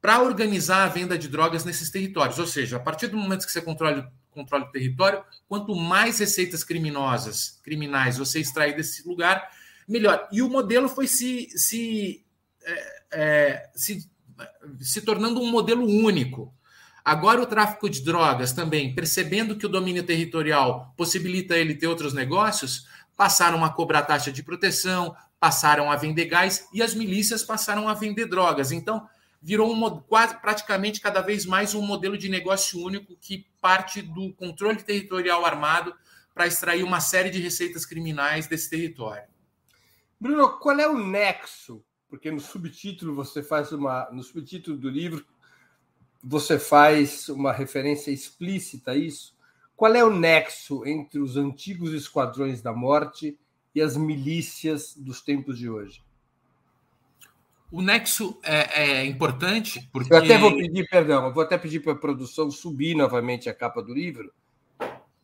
para 0.00 0.22
organizar 0.22 0.84
a 0.84 0.86
venda 0.86 1.18
de 1.18 1.26
drogas 1.26 1.64
nesses 1.64 1.90
territórios. 1.90 2.38
Ou 2.38 2.46
seja, 2.46 2.76
a 2.76 2.80
partir 2.80 3.08
do 3.08 3.16
momento 3.16 3.44
que 3.44 3.50
você 3.50 3.60
controla, 3.60 4.12
controla 4.30 4.66
o 4.66 4.70
território, 4.70 5.24
quanto 5.48 5.74
mais 5.74 6.20
receitas 6.20 6.62
criminosas, 6.62 7.58
criminais 7.64 8.18
você 8.18 8.38
extrair 8.38 8.76
desse 8.76 9.04
lugar, 9.04 9.50
melhor. 9.88 10.28
E 10.30 10.40
o 10.40 10.48
modelo 10.48 10.88
foi 10.88 11.08
se, 11.08 11.48
se, 11.58 12.24
é, 12.62 13.02
é, 13.10 13.70
se, 13.74 14.08
se 14.78 15.00
tornando 15.02 15.40
um 15.40 15.50
modelo 15.50 15.84
único. 15.84 16.54
Agora, 17.10 17.42
o 17.42 17.46
tráfico 17.46 17.90
de 17.90 18.02
drogas 18.04 18.52
também, 18.52 18.94
percebendo 18.94 19.56
que 19.56 19.66
o 19.66 19.68
domínio 19.68 20.04
territorial 20.04 20.94
possibilita 20.96 21.58
ele 21.58 21.74
ter 21.74 21.88
outros 21.88 22.14
negócios, 22.14 22.86
passaram 23.16 23.64
a 23.64 23.68
cobrar 23.68 24.02
taxa 24.02 24.30
de 24.30 24.44
proteção, 24.44 25.16
passaram 25.40 25.90
a 25.90 25.96
vender 25.96 26.26
gás 26.26 26.68
e 26.72 26.80
as 26.80 26.94
milícias 26.94 27.42
passaram 27.42 27.88
a 27.88 27.94
vender 27.94 28.26
drogas. 28.26 28.70
Então, 28.70 29.08
virou 29.42 29.74
um, 29.74 30.00
quase, 30.02 30.40
praticamente 30.40 31.00
cada 31.00 31.20
vez 31.20 31.44
mais 31.44 31.74
um 31.74 31.82
modelo 31.82 32.16
de 32.16 32.28
negócio 32.28 32.78
único 32.78 33.16
que 33.16 33.44
parte 33.60 34.00
do 34.00 34.32
controle 34.34 34.80
territorial 34.80 35.44
armado 35.44 35.92
para 36.32 36.46
extrair 36.46 36.84
uma 36.84 37.00
série 37.00 37.30
de 37.30 37.40
receitas 37.40 37.84
criminais 37.84 38.46
desse 38.46 38.70
território. 38.70 39.24
Bruno, 40.20 40.48
qual 40.60 40.78
é 40.78 40.86
o 40.86 40.96
nexo? 40.96 41.82
Porque 42.08 42.30
no 42.30 42.38
subtítulo 42.38 43.16
você 43.16 43.42
faz 43.42 43.72
uma. 43.72 44.08
No 44.12 44.22
subtítulo 44.22 44.76
do 44.76 44.88
livro, 44.88 45.26
você 46.22 46.58
faz 46.58 47.28
uma 47.28 47.52
referência 47.52 48.10
explícita 48.10 48.92
a 48.92 48.96
isso. 48.96 49.34
Qual 49.76 49.94
é 49.94 50.04
o 50.04 50.10
nexo 50.10 50.86
entre 50.86 51.18
os 51.18 51.36
antigos 51.36 51.92
esquadrões 51.92 52.60
da 52.60 52.72
morte 52.72 53.38
e 53.74 53.80
as 53.80 53.96
milícias 53.96 54.94
dos 54.96 55.22
tempos 55.22 55.58
de 55.58 55.70
hoje? 55.70 56.02
O 57.72 57.80
nexo 57.80 58.38
é, 58.42 58.82
é 58.82 59.04
importante 59.06 59.88
porque. 59.92 60.12
Eu 60.12 60.18
até 60.18 60.36
vou 60.36 60.54
pedir, 60.56 60.88
perdão, 60.90 61.26
eu 61.26 61.32
vou 61.32 61.42
até 61.42 61.56
pedir 61.56 61.80
para 61.80 61.92
a 61.92 61.96
produção 61.96 62.50
subir 62.50 62.94
novamente 62.96 63.48
a 63.48 63.54
capa 63.54 63.80
do 63.80 63.94
livro, 63.94 64.32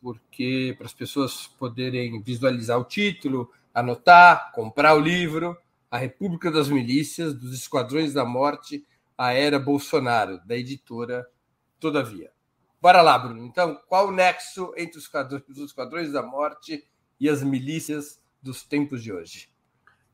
porque 0.01 0.73
para 0.77 0.87
as 0.87 0.93
pessoas 0.93 1.45
poderem 1.45 2.21
visualizar 2.21 2.79
o 2.79 2.85
título, 2.85 3.51
anotar, 3.73 4.51
comprar 4.53 4.95
o 4.95 4.99
livro, 4.99 5.57
A 5.91 5.97
República 5.97 6.49
das 6.49 6.69
Milícias, 6.69 7.33
dos 7.33 7.53
Esquadrões 7.53 8.13
da 8.13 8.23
Morte 8.23 8.83
a 9.17 9.33
Era 9.33 9.59
Bolsonaro, 9.59 10.39
da 10.45 10.55
editora 10.55 11.27
Todavia. 11.79 12.31
Bora 12.81 13.01
lá, 13.01 13.17
Bruno. 13.17 13.45
Então, 13.45 13.79
qual 13.87 14.07
o 14.07 14.11
nexo 14.11 14.71
entre 14.77 14.97
os 14.97 15.05
esquadrões, 15.05 15.43
os 15.49 15.57
esquadrões 15.57 16.11
da 16.11 16.21
morte 16.21 16.87
e 17.19 17.27
as 17.27 17.41
milícias 17.41 18.21
dos 18.41 18.63
tempos 18.63 19.01
de 19.01 19.11
hoje? 19.11 19.49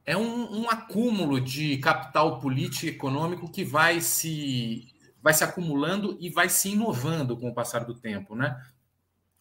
É 0.06 0.18
um, 0.18 0.62
um, 0.62 0.70
acúmulo 0.70 1.40
de 1.40 1.78
capital 1.78 2.40
político 2.40 2.86
e 2.86 2.90
econômico 2.90 3.52
que 3.52 3.64
vai 3.64 4.02
se, 4.02 4.88
vai 5.22 5.34
se 5.34 5.44
acumulando 5.44 6.18
e 6.20 6.30
vai 6.30 6.50
se 6.50 6.70
inovando 6.70 7.38
com 7.38 7.50
o 7.50 7.54
passar 7.54 7.86
do 7.86 7.94
tempo. 7.94 8.36
Né? 8.36 8.62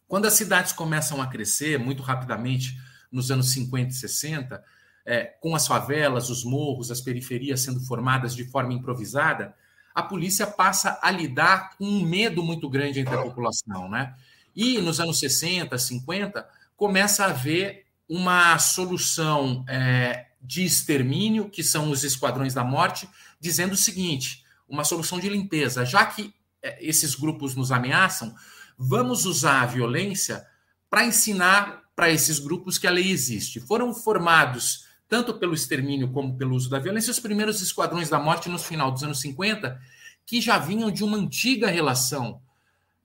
Quando 0.07 0.25
as 0.25 0.33
cidades 0.33 0.71
começam 0.71 1.21
a 1.21 1.27
crescer 1.27 1.77
muito 1.79 2.01
rapidamente, 2.01 2.77
nos 3.11 3.29
anos 3.29 3.51
50 3.51 3.89
e 3.89 3.93
60, 3.93 4.63
é, 5.05 5.25
com 5.41 5.55
as 5.55 5.67
favelas, 5.67 6.29
os 6.29 6.43
morros, 6.43 6.91
as 6.91 7.01
periferias 7.01 7.61
sendo 7.61 7.79
formadas 7.81 8.35
de 8.35 8.45
forma 8.45 8.73
improvisada, 8.73 9.53
a 9.93 10.01
polícia 10.01 10.47
passa 10.47 10.99
a 11.01 11.11
lidar 11.11 11.77
com 11.77 11.85
um 11.85 12.05
medo 12.05 12.41
muito 12.41 12.69
grande 12.69 12.99
entre 12.99 13.13
a 13.13 13.21
população. 13.21 13.89
Né? 13.89 14.15
E 14.55 14.79
nos 14.79 14.99
anos 14.99 15.19
60, 15.19 15.77
50, 15.77 16.47
começa 16.75 17.25
a 17.25 17.29
haver 17.29 17.85
uma 18.09 18.57
solução 18.57 19.63
é, 19.67 20.27
de 20.41 20.63
extermínio, 20.63 21.49
que 21.49 21.63
são 21.63 21.89
os 21.89 22.03
esquadrões 22.03 22.53
da 22.53 22.63
morte, 22.63 23.07
dizendo 23.39 23.73
o 23.73 23.77
seguinte: 23.77 24.43
uma 24.67 24.83
solução 24.83 25.19
de 25.19 25.29
limpeza. 25.29 25.85
Já 25.85 26.05
que 26.05 26.33
é, 26.61 26.83
esses 26.85 27.15
grupos 27.15 27.55
nos 27.55 27.71
ameaçam, 27.71 28.33
vamos 28.77 29.25
usar 29.25 29.61
a 29.61 29.65
violência 29.65 30.45
para 30.89 31.05
ensinar 31.05 31.83
para 31.95 32.09
esses 32.09 32.39
grupos 32.39 32.77
que 32.77 32.87
a 32.87 32.91
lei 32.91 33.11
existe. 33.11 33.59
Foram 33.59 33.93
formados 33.93 34.85
tanto 35.13 35.35
pelo 35.35 35.53
extermínio 35.53 36.09
como 36.09 36.35
pelo 36.35 36.55
uso 36.55 36.71
da 36.71 36.79
violência, 36.79 37.11
os 37.11 37.19
primeiros 37.19 37.61
esquadrões 37.61 38.09
da 38.09 38.17
morte 38.17 38.49
no 38.49 38.57
final 38.57 38.91
dos 38.91 39.03
anos 39.03 39.21
50, 39.21 39.79
que 40.25 40.41
já 40.41 40.57
vinham 40.57 40.89
de 40.89 41.03
uma 41.03 41.15
antiga 41.15 41.67
relação 41.67 42.41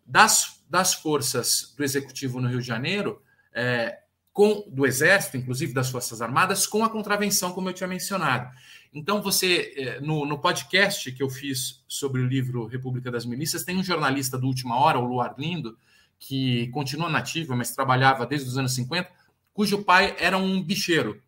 das, 0.06 0.64
das 0.70 0.94
forças 0.94 1.74
do 1.76 1.84
executivo 1.84 2.40
no 2.40 2.48
Rio 2.48 2.62
de 2.62 2.66
Janeiro 2.66 3.20
é, 3.52 3.98
com 4.32 4.64
do 4.70 4.86
Exército, 4.86 5.36
inclusive 5.36 5.74
das 5.74 5.90
Forças 5.90 6.22
Armadas, 6.22 6.66
com 6.66 6.82
a 6.82 6.88
contravenção, 6.88 7.52
como 7.52 7.68
eu 7.68 7.74
tinha 7.74 7.86
mencionado. 7.86 8.56
Então, 8.90 9.20
você, 9.20 9.74
eh, 9.76 10.00
no, 10.00 10.24
no 10.24 10.38
podcast 10.38 11.12
que 11.12 11.22
eu 11.22 11.28
fiz 11.28 11.84
sobre 11.86 12.22
o 12.22 12.26
livro 12.26 12.64
República 12.64 13.10
das 13.10 13.26
Milícias, 13.26 13.64
tem 13.64 13.76
um 13.76 13.84
jornalista 13.84 14.38
do 14.38 14.46
Última 14.46 14.80
Hora, 14.80 14.98
o 14.98 15.04
Luar 15.04 15.34
Lindo, 15.36 15.76
que 16.18 16.68
continua 16.68 17.10
nativo, 17.10 17.54
mas 17.54 17.72
trabalhava 17.72 18.24
desde 18.24 18.48
os 18.48 18.56
anos 18.56 18.74
50, 18.74 19.10
cujo 19.52 19.84
pai 19.84 20.16
era 20.18 20.38
um 20.38 20.62
bicheiro. 20.62 21.20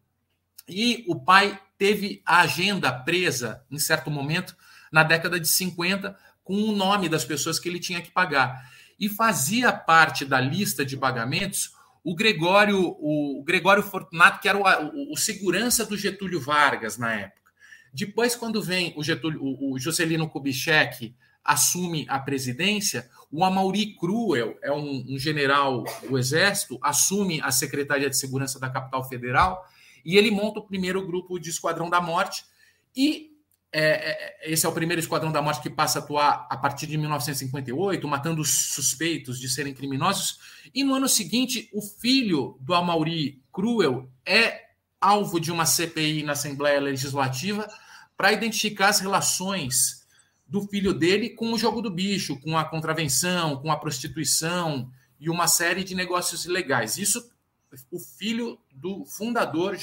E 0.68 1.04
o 1.08 1.18
pai 1.18 1.58
teve 1.78 2.22
a 2.24 2.40
agenda 2.40 2.92
presa, 2.92 3.64
em 3.70 3.78
certo 3.78 4.10
momento, 4.10 4.56
na 4.92 5.02
década 5.02 5.38
de 5.40 5.48
50, 5.48 6.16
com 6.42 6.54
o 6.54 6.72
nome 6.72 7.08
das 7.08 7.24
pessoas 7.24 7.58
que 7.58 7.68
ele 7.68 7.80
tinha 7.80 8.02
que 8.02 8.10
pagar. 8.10 8.68
E 8.98 9.08
fazia 9.08 9.72
parte 9.72 10.24
da 10.24 10.40
lista 10.40 10.84
de 10.84 10.96
pagamentos 10.96 11.74
o 12.02 12.14
Gregório, 12.14 12.96
o 12.98 13.42
Gregório 13.44 13.82
Fortunato, 13.82 14.40
que 14.40 14.48
era 14.48 14.58
o, 14.58 14.62
o, 14.62 15.12
o 15.12 15.16
segurança 15.16 15.84
do 15.84 15.96
Getúlio 15.96 16.40
Vargas 16.40 16.96
na 16.96 17.12
época. 17.12 17.50
Depois, 17.92 18.34
quando 18.34 18.62
vem 18.62 18.94
o, 18.96 19.02
Getúlio, 19.02 19.42
o, 19.42 19.74
o 19.74 19.78
Juscelino 19.78 20.28
Kubitschek 20.28 21.14
assume 21.44 22.06
a 22.08 22.18
presidência, 22.18 23.08
o 23.30 23.44
Amaury 23.44 23.96
Cruel, 23.96 24.58
é 24.62 24.72
um, 24.72 25.04
um, 25.08 25.18
general 25.18 25.84
do 26.08 26.18
Exército, 26.18 26.78
assume 26.82 27.40
a 27.42 27.50
Secretaria 27.50 28.08
de 28.08 28.16
Segurança 28.16 28.58
da 28.58 28.70
Capital 28.70 29.08
Federal 29.08 29.66
e 30.04 30.16
ele 30.16 30.30
monta 30.30 30.60
o 30.60 30.66
primeiro 30.66 31.06
grupo 31.06 31.38
de 31.38 31.50
Esquadrão 31.50 31.88
da 31.88 32.00
Morte. 32.00 32.44
E 32.94 33.30
é, 33.72 34.42
é 34.42 34.52
esse 34.52 34.66
é 34.66 34.68
o 34.68 34.72
primeiro 34.72 35.00
Esquadrão 35.00 35.30
da 35.30 35.42
Morte 35.42 35.62
que 35.62 35.70
passa 35.70 35.98
a 35.98 36.02
atuar 36.02 36.46
a 36.50 36.56
partir 36.56 36.86
de 36.86 36.98
1958, 36.98 38.06
matando 38.08 38.44
suspeitos 38.44 39.38
de 39.38 39.48
serem 39.48 39.74
criminosos. 39.74 40.38
E 40.74 40.82
no 40.82 40.94
ano 40.94 41.08
seguinte, 41.08 41.68
o 41.72 41.80
filho 41.80 42.58
do 42.60 42.74
Amaury 42.74 43.42
Cruel 43.52 44.10
é 44.26 44.70
alvo 45.00 45.40
de 45.40 45.50
uma 45.50 45.64
CPI 45.64 46.22
na 46.22 46.32
Assembleia 46.32 46.80
Legislativa 46.80 47.66
para 48.16 48.32
identificar 48.32 48.88
as 48.88 49.00
relações 49.00 50.06
do 50.46 50.66
filho 50.66 50.92
dele 50.92 51.30
com 51.30 51.52
o 51.52 51.58
jogo 51.58 51.80
do 51.80 51.90
bicho, 51.90 52.38
com 52.40 52.58
a 52.58 52.64
contravenção, 52.64 53.56
com 53.56 53.70
a 53.70 53.76
prostituição 53.76 54.90
e 55.18 55.30
uma 55.30 55.46
série 55.46 55.84
de 55.84 55.94
negócios 55.94 56.44
ilegais. 56.44 56.98
Isso, 56.98 57.30
o 57.90 57.98
filho 57.98 58.58
do 58.72 59.04
fundador, 59.04 59.76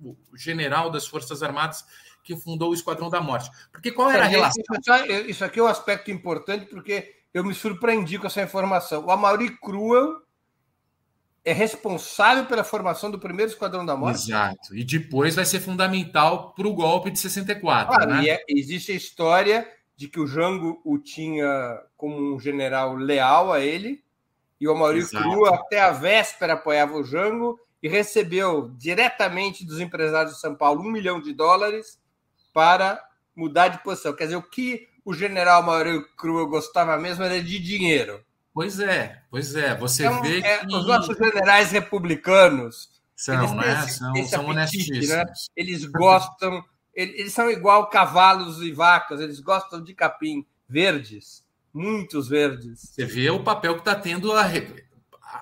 o 0.00 0.16
general 0.36 0.90
das 0.90 1.06
Forças 1.06 1.42
Armadas, 1.42 1.84
que 2.22 2.36
fundou 2.36 2.70
o 2.70 2.74
Esquadrão 2.74 3.08
da 3.08 3.20
Morte. 3.20 3.50
Porque 3.70 3.92
qual 3.92 4.10
era 4.10 4.24
a 4.24 4.28
relação? 4.28 4.62
Isso 5.28 5.44
aqui 5.44 5.60
é 5.60 5.62
um 5.62 5.66
aspecto 5.66 6.10
importante, 6.10 6.66
porque 6.66 7.14
eu 7.32 7.44
me 7.44 7.54
surpreendi 7.54 8.18
com 8.18 8.26
essa 8.26 8.42
informação. 8.42 9.04
O 9.04 9.10
Amaury 9.10 9.56
Cruel 9.58 10.22
é 11.44 11.52
responsável 11.52 12.44
pela 12.46 12.64
formação 12.64 13.08
do 13.08 13.20
primeiro 13.20 13.52
Esquadrão 13.52 13.86
da 13.86 13.96
Morte. 13.96 14.30
Exato. 14.30 14.74
E 14.74 14.82
depois 14.82 15.36
vai 15.36 15.44
ser 15.44 15.60
fundamental 15.60 16.52
para 16.52 16.66
o 16.66 16.74
golpe 16.74 17.08
de 17.10 17.20
64. 17.20 17.94
Claro, 17.94 18.10
né? 18.10 18.22
e 18.24 18.30
é, 18.30 18.42
existe 18.48 18.90
a 18.90 18.96
história 18.96 19.70
de 19.96 20.08
que 20.08 20.18
o 20.18 20.26
Jango 20.26 20.80
o 20.84 20.98
tinha 20.98 21.80
como 21.96 22.34
um 22.34 22.40
general 22.40 22.96
leal 22.96 23.52
a 23.52 23.60
ele, 23.60 24.02
e 24.60 24.66
o 24.66 24.72
Amaury 24.72 25.06
Cru 25.08 25.46
até 25.46 25.80
a 25.80 25.90
véspera 25.90 26.54
apoiava 26.54 26.94
o 26.94 27.04
Jango 27.04 27.58
e 27.82 27.88
recebeu 27.88 28.70
diretamente 28.76 29.64
dos 29.64 29.80
empresários 29.80 30.34
de 30.34 30.40
São 30.40 30.54
Paulo 30.54 30.82
um 30.82 30.90
milhão 30.90 31.20
de 31.20 31.32
dólares 31.32 31.98
para 32.52 33.02
mudar 33.34 33.68
de 33.68 33.82
posição. 33.82 34.14
Quer 34.14 34.24
dizer, 34.24 34.36
o 34.36 34.42
que 34.42 34.88
o 35.04 35.12
general 35.12 35.62
Amaury 35.62 36.04
Cru 36.16 36.48
gostava 36.48 36.96
mesmo 36.96 37.22
era 37.22 37.40
de 37.42 37.58
dinheiro. 37.58 38.24
Pois 38.52 38.80
é, 38.80 39.22
pois 39.30 39.54
é. 39.54 39.76
Você 39.76 40.06
então, 40.06 40.22
vê 40.22 40.40
é, 40.40 40.64
que... 40.64 40.74
Os 40.74 40.86
nossos 40.86 41.16
generais 41.16 41.70
republicanos 41.70 42.90
são, 43.14 43.54
né? 43.54 43.84
Esse, 43.84 43.98
são, 43.98 44.16
esse 44.16 44.30
são 44.30 44.50
apetite, 44.50 45.06
né? 45.06 45.24
Eles 45.54 45.84
gostam, 45.84 46.64
eles 46.94 47.32
são 47.32 47.50
igual 47.50 47.88
cavalos 47.88 48.62
e 48.62 48.72
vacas, 48.72 49.20
eles 49.20 49.40
gostam 49.40 49.82
de 49.82 49.94
capim 49.94 50.46
verdes, 50.68 51.45
muitos 51.76 52.28
verdes. 52.28 52.80
Você 52.80 53.04
vê 53.04 53.30
o 53.30 53.44
papel 53.44 53.74
que 53.74 53.80
está 53.80 53.94
tendo 53.94 54.32
a, 54.32 54.46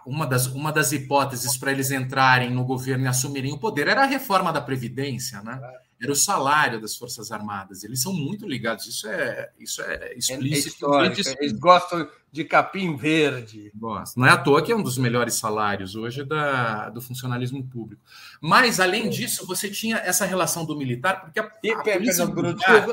uma 0.05 0.27
das, 0.27 0.47
uma 0.47 0.73
das 0.73 0.93
hipóteses 0.93 1.57
para 1.57 1.71
eles 1.71 1.91
entrarem 1.91 2.51
no 2.51 2.65
governo 2.65 3.05
e 3.05 3.09
assumirem 3.09 3.53
o 3.53 3.59
poder 3.59 3.89
era 3.89 4.03
a 4.03 4.07
reforma 4.07 4.53
da 4.53 4.61
Previdência, 4.61 5.41
né? 5.43 5.61
Era 6.03 6.11
o 6.13 6.17
salário 6.17 6.81
das 6.81 6.97
Forças 6.97 7.31
Armadas. 7.31 7.85
Eles 7.85 8.03
são 8.03 8.13
muito 8.13 8.47
ligados. 8.47 8.85
Isso 8.87 9.09
é, 9.09 9.51
isso 9.59 9.81
é 9.81 10.13
explícito. 10.17 10.93
É 10.97 11.07
eles 11.41 11.53
gostam 11.53 12.07
de 12.31 12.45
capim 12.45 12.97
verde. 12.97 13.73
Não 14.17 14.27
é 14.27 14.31
à 14.31 14.37
toa 14.37 14.61
que 14.61 14.73
é 14.73 14.77
um 14.77 14.83
dos 14.83 14.99
melhores 14.99 15.35
salários 15.35 15.95
hoje 15.95 16.25
da, 16.25 16.91
do 16.91 17.01
funcionalismo 17.01 17.65
público. 17.65 18.03
Mas, 18.41 18.81
além 18.81 19.09
disso, 19.09 19.47
você 19.47 19.71
tinha 19.71 19.99
essa 19.99 20.27
relação 20.27 20.67
do 20.67 20.77
militar, 20.77 21.23
porque 21.23 21.39
a, 21.39 21.51
e, 21.63 21.71
a 21.71 22.29
militar... 22.29 22.87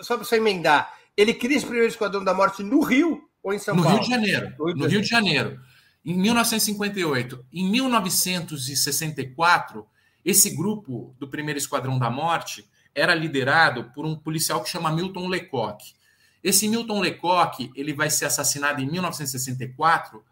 Só 0.00 0.16
para 0.16 0.24
você 0.24 0.36
emendar, 0.36 0.92
ele 1.16 1.34
cria 1.34 1.56
esse 1.56 1.66
primeiro 1.66 1.88
Esquadrão 1.88 2.24
da 2.24 2.34
Morte 2.34 2.62
no 2.62 2.82
Rio 2.82 3.22
ou 3.42 3.52
em 3.52 3.58
São 3.58 3.74
no 3.74 3.82
Paulo? 3.82 3.98
Rio 3.98 4.06
de 4.06 4.10
Janeiro. 4.10 4.54
No 4.58 4.86
Rio 4.86 5.00
de 5.00 5.08
Janeiro. 5.08 5.60
Em 6.04 6.14
1958. 6.14 7.44
Em 7.52 7.70
1964, 7.70 9.86
esse 10.24 10.50
grupo 10.50 11.14
do 11.18 11.28
primeiro 11.28 11.58
Esquadrão 11.58 11.98
da 11.98 12.10
Morte 12.10 12.64
era 12.94 13.14
liderado 13.14 13.90
por 13.94 14.04
um 14.04 14.16
policial 14.16 14.62
que 14.62 14.70
chama 14.70 14.92
Milton 14.92 15.28
Lecoq. 15.28 15.94
Esse 16.42 16.68
Milton 16.68 17.00
Lecoq 17.00 17.70
ele 17.74 17.92
vai 17.92 18.10
ser 18.10 18.26
assassinado 18.26 18.80
em 18.80 18.90
1964, 18.90 20.22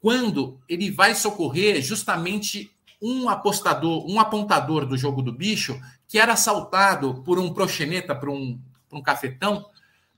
quando 0.00 0.60
ele 0.68 0.90
vai 0.90 1.14
socorrer 1.14 1.80
justamente 1.80 2.70
um 3.00 3.28
apostador, 3.28 4.04
um 4.08 4.20
apontador 4.20 4.86
do 4.86 4.96
jogo 4.96 5.22
do 5.22 5.32
bicho, 5.32 5.80
que 6.08 6.18
era 6.18 6.34
assaltado 6.34 7.22
por 7.24 7.38
um 7.38 7.52
proxeneta, 7.52 8.14
por 8.14 8.28
um, 8.28 8.60
por 8.88 8.98
um 8.98 9.02
cafetão, 9.02 9.64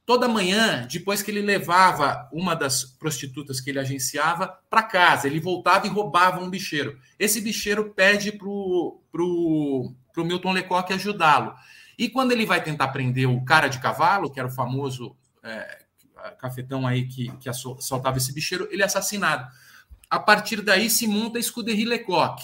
toda 0.07 0.29
manhã, 0.29 0.87
depois 0.90 1.23
que 1.23 1.31
ele 1.31 1.40
levava 1.40 2.29
uma 2.33 2.55
das 2.55 2.85
prostitutas 2.85 3.61
que 3.61 3.71
ele 3.71 3.79
agenciava 3.79 4.49
para 4.69 4.83
casa. 4.83 5.27
Ele 5.27 5.40
voltava 5.40 5.87
e 5.87 5.90
roubava 5.90 6.40
um 6.40 6.51
bicheiro. 6.51 6.99
Esse 7.19 7.40
bicheiro 7.40 7.90
pede 7.95 8.33
para 8.33 8.49
o 8.49 9.01
pro, 9.11 9.95
pro 10.12 10.25
Milton 10.25 10.53
Lecoq 10.53 10.93
ajudá-lo. 10.93 11.55
E 11.97 12.09
quando 12.09 12.33
ele 12.33 12.45
vai 12.45 12.62
tentar 12.62 12.88
prender 12.88 13.29
o 13.29 13.45
cara 13.45 13.69
de 13.69 13.79
cavalo, 13.79 14.31
que 14.31 14.38
era 14.38 14.49
o 14.49 14.53
famoso 14.53 15.17
é, 15.43 15.85
cafetão 16.38 16.87
aí 16.87 17.07
que, 17.07 17.35
que 17.38 17.49
assaltava 17.49 18.19
esse 18.19 18.33
bicheiro, 18.33 18.69
ele 18.71 18.83
é 18.83 18.87
assassinado. 18.87 19.49
A 20.11 20.19
partir 20.19 20.61
daí 20.61 20.90
se 20.90 21.07
monta 21.07 21.38
a 21.38 21.40
Escuderie 21.40 21.85
Lecoq, 21.85 22.43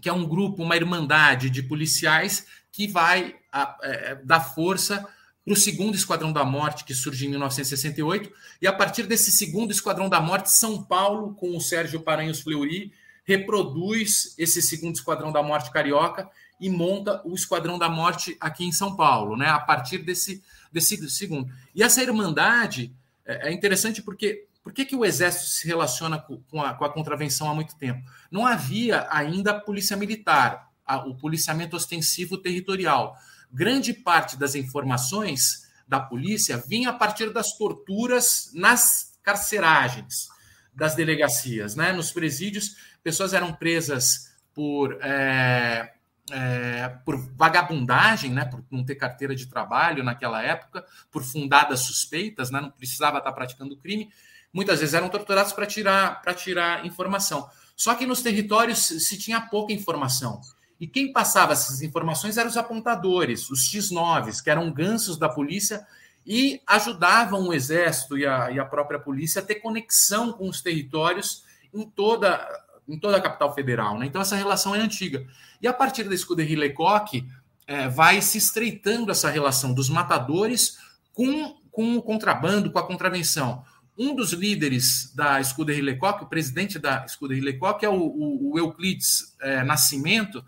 que 0.00 0.08
é 0.08 0.12
um 0.12 0.26
grupo, 0.26 0.62
uma 0.62 0.76
irmandade 0.76 1.50
de 1.50 1.62
policiais 1.62 2.46
que 2.70 2.86
vai 2.86 3.36
a, 3.52 3.76
é, 3.82 4.14
dar 4.24 4.40
força 4.40 5.06
para 5.48 5.54
o 5.54 5.56
segundo 5.56 5.94
Esquadrão 5.94 6.30
da 6.30 6.44
Morte, 6.44 6.84
que 6.84 6.92
surge 6.92 7.24
em 7.24 7.30
1968, 7.30 8.30
e 8.60 8.66
a 8.66 8.72
partir 8.72 9.04
desse 9.04 9.30
segundo 9.30 9.72
Esquadrão 9.72 10.06
da 10.06 10.20
Morte, 10.20 10.50
São 10.50 10.82
Paulo, 10.82 11.34
com 11.34 11.56
o 11.56 11.60
Sérgio 11.60 12.00
Paranhos 12.00 12.40
Fleury, 12.40 12.92
reproduz 13.24 14.34
esse 14.36 14.60
segundo 14.60 14.96
Esquadrão 14.96 15.32
da 15.32 15.42
Morte 15.42 15.70
carioca 15.70 16.28
e 16.60 16.68
monta 16.68 17.22
o 17.24 17.34
Esquadrão 17.34 17.78
da 17.78 17.88
Morte 17.88 18.36
aqui 18.38 18.62
em 18.62 18.72
São 18.72 18.94
Paulo, 18.94 19.38
né? 19.38 19.48
A 19.48 19.58
partir 19.58 19.98
desse, 19.98 20.42
desse 20.70 21.08
segundo. 21.08 21.50
E 21.74 21.82
essa 21.82 22.02
irmandade 22.02 22.92
é, 23.24 23.48
é 23.48 23.52
interessante 23.52 24.02
porque 24.02 24.44
por 24.62 24.74
que, 24.74 24.84
que 24.84 24.96
o 24.96 25.02
Exército 25.02 25.46
se 25.46 25.66
relaciona 25.66 26.18
com 26.18 26.60
a, 26.60 26.74
com 26.74 26.84
a 26.84 26.92
contravenção 26.92 27.48
há 27.48 27.54
muito 27.54 27.74
tempo? 27.76 28.02
Não 28.30 28.46
havia 28.46 29.08
ainda 29.10 29.58
polícia 29.58 29.96
militar, 29.96 30.68
a, 30.84 31.06
o 31.06 31.14
policiamento 31.14 31.74
ostensivo 31.74 32.36
territorial. 32.36 33.16
Grande 33.52 33.92
parte 33.92 34.36
das 34.36 34.54
informações 34.54 35.68
da 35.86 35.98
polícia 35.98 36.62
vinha 36.66 36.90
a 36.90 36.92
partir 36.92 37.32
das 37.32 37.56
torturas 37.56 38.50
nas 38.54 39.18
carceragens 39.22 40.28
das 40.74 40.94
delegacias, 40.94 41.74
né? 41.74 41.92
Nos 41.92 42.12
presídios, 42.12 42.76
pessoas 43.02 43.32
eram 43.32 43.52
presas 43.52 44.32
por 44.54 44.98
é, 45.02 45.92
é, 46.30 46.88
por 47.04 47.16
vagabundagem, 47.34 48.30
né, 48.32 48.44
por 48.44 48.62
não 48.70 48.84
ter 48.84 48.96
carteira 48.96 49.34
de 49.34 49.46
trabalho 49.46 50.04
naquela 50.04 50.42
época, 50.42 50.84
por 51.10 51.22
fundadas 51.22 51.80
suspeitas, 51.80 52.50
né, 52.50 52.60
não 52.60 52.70
precisava 52.70 53.18
estar 53.18 53.32
praticando 53.32 53.76
crime, 53.76 54.10
muitas 54.52 54.80
vezes 54.80 54.94
eram 54.94 55.08
torturados 55.08 55.52
para 55.52 55.66
tirar, 55.66 56.20
tirar 56.34 56.84
informação. 56.84 57.48
Só 57.76 57.94
que 57.94 58.06
nos 58.06 58.22
territórios 58.22 58.78
se 58.78 59.16
tinha 59.16 59.40
pouca 59.40 59.72
informação. 59.72 60.40
E 60.80 60.86
quem 60.86 61.12
passava 61.12 61.52
essas 61.52 61.82
informações 61.82 62.36
eram 62.36 62.48
os 62.48 62.56
apontadores, 62.56 63.50
os 63.50 63.68
X9s, 63.70 64.42
que 64.42 64.50
eram 64.50 64.72
gansos 64.72 65.16
da 65.16 65.28
polícia 65.28 65.86
e 66.24 66.60
ajudavam 66.66 67.48
o 67.48 67.52
exército 67.52 68.16
e 68.16 68.26
a, 68.26 68.50
e 68.50 68.60
a 68.60 68.64
própria 68.64 68.98
polícia 68.98 69.40
a 69.40 69.44
ter 69.44 69.56
conexão 69.56 70.32
com 70.32 70.48
os 70.48 70.60
territórios 70.60 71.42
em 71.72 71.88
toda 71.88 72.46
em 72.88 72.98
toda 72.98 73.18
a 73.18 73.20
capital 73.20 73.54
federal. 73.54 73.98
Né? 73.98 74.06
Então, 74.06 74.22
essa 74.22 74.34
relação 74.34 74.74
é 74.74 74.80
antiga. 74.80 75.26
E 75.60 75.68
a 75.68 75.74
partir 75.74 76.04
da 76.04 76.14
Escuderie 76.14 76.56
Lecoq, 76.56 77.22
é, 77.66 77.86
vai 77.86 78.22
se 78.22 78.38
estreitando 78.38 79.12
essa 79.12 79.28
relação 79.28 79.74
dos 79.74 79.90
matadores 79.90 80.78
com, 81.12 81.54
com 81.70 81.96
o 81.96 82.02
contrabando, 82.02 82.70
com 82.70 82.78
a 82.78 82.86
contravenção. 82.86 83.62
Um 83.96 84.14
dos 84.14 84.32
líderes 84.32 85.12
da 85.14 85.42
Scuderie 85.42 85.82
Lecoq, 85.82 86.24
o 86.24 86.28
presidente 86.28 86.78
da 86.78 87.06
Scuderie 87.06 87.42
Lecoq, 87.42 87.84
é 87.84 87.88
o, 87.90 88.00
o, 88.00 88.52
o 88.52 88.58
Euclides 88.58 89.36
é, 89.40 89.62
Nascimento, 89.62 90.42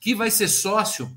que 0.00 0.14
vai 0.14 0.30
ser 0.30 0.48
sócio 0.48 1.14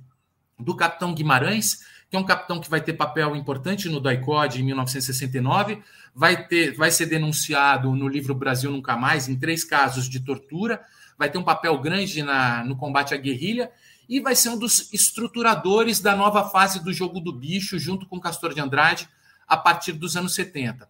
do 0.59 0.75
capitão 0.75 1.13
Guimarães, 1.13 1.79
que 2.09 2.15
é 2.15 2.19
um 2.19 2.25
capitão 2.25 2.59
que 2.59 2.69
vai 2.69 2.81
ter 2.81 2.93
papel 2.93 3.35
importante 3.35 3.89
no 3.89 3.99
DAICOD 3.99 4.61
em 4.61 4.65
1969, 4.65 5.81
vai, 6.13 6.45
ter, 6.45 6.75
vai 6.75 6.91
ser 6.91 7.07
denunciado 7.07 7.95
no 7.95 8.07
livro 8.07 8.35
Brasil 8.35 8.69
Nunca 8.69 8.95
Mais 8.95 9.27
em 9.27 9.35
três 9.35 9.63
casos 9.63 10.07
de 10.07 10.19
tortura, 10.19 10.81
vai 11.17 11.29
ter 11.29 11.37
um 11.37 11.43
papel 11.43 11.75
grande 11.79 12.21
na, 12.21 12.63
no 12.63 12.75
combate 12.75 13.13
à 13.13 13.17
guerrilha 13.17 13.71
e 14.07 14.19
vai 14.19 14.35
ser 14.35 14.49
um 14.49 14.59
dos 14.59 14.93
estruturadores 14.93 15.99
da 15.99 16.15
nova 16.15 16.49
fase 16.49 16.83
do 16.83 16.93
jogo 16.93 17.19
do 17.19 17.31
bicho, 17.31 17.79
junto 17.79 18.05
com 18.05 18.19
Castor 18.19 18.53
de 18.53 18.59
Andrade, 18.59 19.07
a 19.47 19.57
partir 19.57 19.93
dos 19.93 20.15
anos 20.17 20.35
70. 20.35 20.87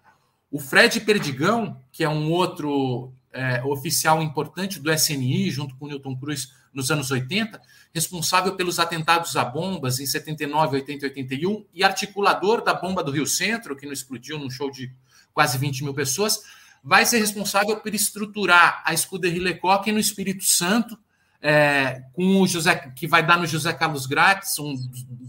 O 0.52 0.60
Fred 0.60 1.00
Perdigão, 1.02 1.80
que 1.92 2.04
é 2.04 2.10
um 2.10 2.32
outro 2.32 3.14
é, 3.32 3.64
oficial 3.64 4.22
importante 4.22 4.80
do 4.80 4.92
SNI, 4.92 5.50
junto 5.52 5.76
com 5.76 5.86
o 5.86 5.88
Newton 5.88 6.16
Cruz, 6.16 6.52
nos 6.74 6.90
anos 6.92 7.12
80, 7.12 7.62
responsável 7.94 8.56
pelos 8.56 8.80
atentados 8.80 9.36
a 9.36 9.46
bombas 9.46 10.00
em 10.00 10.06
79, 10.06 10.78
80 10.78 11.06
e 11.06 11.10
81, 11.10 11.66
e 11.74 11.84
articulador 11.84 12.64
da 12.64 12.74
bomba 12.74 13.04
do 13.04 13.12
Rio 13.12 13.28
Centro, 13.28 13.76
que 13.76 13.86
não 13.86 13.94
explodiu 13.94 14.40
num 14.40 14.50
show 14.50 14.72
de 14.72 14.92
quase 15.34 15.58
20 15.58 15.84
mil 15.84 15.94
pessoas, 15.94 16.42
vai 16.84 17.06
ser 17.06 17.20
responsável 17.20 17.78
por 17.78 17.94
estruturar 17.94 18.82
a 18.86 18.96
Scuderie 18.96 19.40
Lecoq 19.40 19.92
no 19.92 20.00
Espírito 20.00 20.44
Santo, 20.44 20.98
é, 21.42 22.04
com 22.14 22.42
o 22.42 22.48
José, 22.48 22.76
que 22.96 23.06
vai 23.06 23.26
dar 23.26 23.38
no 23.38 23.46
José 23.46 23.72
Carlos 23.74 24.06
Grátis, 24.06 24.58
um 24.60 24.76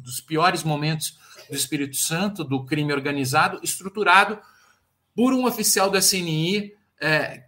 dos 0.03 0.21
piores 0.21 0.63
momentos 0.63 1.19
do 1.51 1.57
Espírito 1.57 1.97
Santo, 1.97 2.45
do 2.45 2.65
crime 2.65 2.93
organizado, 2.93 3.61
estruturado 3.63 4.39
por 5.15 5.33
um 5.33 5.45
oficial 5.45 5.91
do 5.91 5.99
SNI 5.99 6.73
é, 7.01 7.44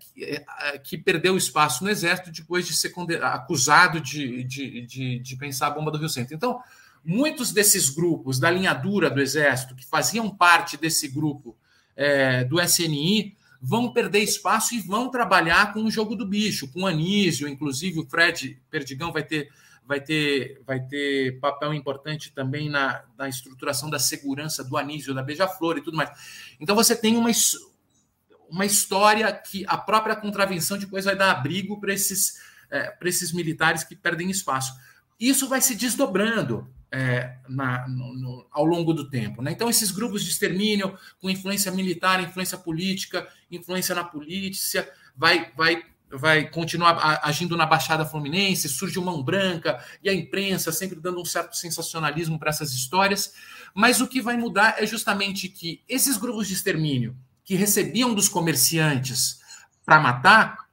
que 0.85 0.97
perdeu 0.97 1.37
espaço 1.37 1.85
no 1.85 1.91
Exército 1.91 2.31
depois 2.31 2.67
de 2.67 2.75
ser 2.75 2.93
acusado 3.23 4.01
de, 4.01 4.43
de, 4.45 4.81
de, 4.87 5.19
de, 5.19 5.37
pensar 5.37 5.67
a 5.67 5.71
bomba 5.71 5.91
do 5.91 5.99
Rio 5.99 6.09
Centro. 6.09 6.35
Então, 6.35 6.61
muitos 7.05 7.53
desses 7.53 7.91
grupos 7.91 8.39
da 8.39 8.51
linha 8.51 8.73
dura 8.73 9.11
do 9.11 9.21
Exército, 9.21 9.75
que 9.75 9.85
faziam 9.85 10.31
parte 10.31 10.77
desse 10.77 11.09
grupo 11.09 11.57
é, 11.95 12.45
do 12.45 12.61
SNI, 12.61 13.37
vão 13.61 13.93
perder 13.93 14.21
espaço 14.21 14.75
e 14.75 14.81
vão 14.81 15.11
trabalhar 15.11 15.73
com 15.73 15.85
o 15.85 15.91
jogo 15.91 16.15
do 16.15 16.27
bicho, 16.27 16.69
com 16.73 16.83
o 16.83 16.87
Anísio, 16.87 17.49
inclusive 17.49 18.01
o 18.01 18.07
Fred 18.07 18.61
Perdigão 18.71 19.13
vai 19.13 19.23
ter, 19.23 19.51
vai 19.87 20.01
ter, 20.01 20.63
vai 20.67 20.81
ter 20.81 21.39
papel 21.41 21.75
importante 21.75 22.33
também 22.33 22.69
na, 22.69 23.03
na 23.19 23.29
estruturação 23.29 23.91
da 23.91 23.99
segurança 23.99 24.65
do 24.65 24.77
Anísio, 24.77 25.15
da 25.15 25.23
Beija-Flor 25.23 25.79
e 25.79 25.83
tudo 25.83 25.97
mais. 25.97 26.11
Então 26.61 26.75
você 26.75 26.95
tem 26.95 27.17
uma, 27.17 27.31
uma 28.51 28.65
história 28.65 29.33
que 29.33 29.65
a 29.67 29.77
própria 29.77 30.17
contravenção 30.17 30.79
depois 30.79 31.05
vai 31.05 31.17
dar 31.17 31.31
abrigo 31.31 31.81
para 31.81 31.93
esses, 31.93 32.41
é, 32.71 32.91
para 32.91 33.09
esses 33.09 33.33
militares 33.33 33.85
que 33.85 33.97
perdem 33.97 34.31
espaço. 34.31 34.75
Isso 35.19 35.49
vai 35.49 35.61
se 35.61 35.75
desdobrando 35.75 36.69
é, 36.91 37.37
na, 37.49 37.87
no, 37.89 38.15
no, 38.15 38.47
ao 38.51 38.65
longo 38.65 38.93
do 38.93 39.09
tempo. 39.09 39.43
Né? 39.43 39.53
Então, 39.53 39.69
esses 39.69 39.91
grupos 39.91 40.23
de 40.25 40.31
extermínio 40.31 40.97
com 41.21 41.29
influência 41.29 41.71
militar, 41.73 42.23
influência 42.23 42.57
política, 42.57 43.27
influência 43.51 43.95
na 43.95 44.05
polícia, 44.05 44.89
vai, 45.17 45.51
vai, 45.57 45.83
vai 46.11 46.49
continuar 46.49 47.21
agindo 47.23 47.57
na 47.57 47.67
Baixada 47.67 48.05
Fluminense, 48.05 48.69
surge 48.69 48.99
o 48.99 49.03
Mão 49.03 49.23
Branca 49.23 49.83
e 50.03 50.09
a 50.09 50.15
imprensa 50.15 50.71
sempre 50.71 51.01
dando 51.01 51.21
um 51.21 51.25
certo 51.25 51.57
sensacionalismo 51.57 52.39
para 52.39 52.51
essas 52.51 52.73
histórias. 52.73 53.35
Mas 53.75 54.01
o 54.01 54.07
que 54.07 54.21
vai 54.21 54.37
mudar 54.37 54.77
é 54.79 54.87
justamente 54.87 55.49
que 55.49 55.83
esses 55.89 56.17
grupos 56.17 56.47
de 56.49 56.55
extermínio 56.55 57.17
que 57.47 57.55
recebiam 57.55 58.13
dos 58.13 58.29
comerciantes 58.29 59.39
para 59.85 60.01
matar, 60.01 60.67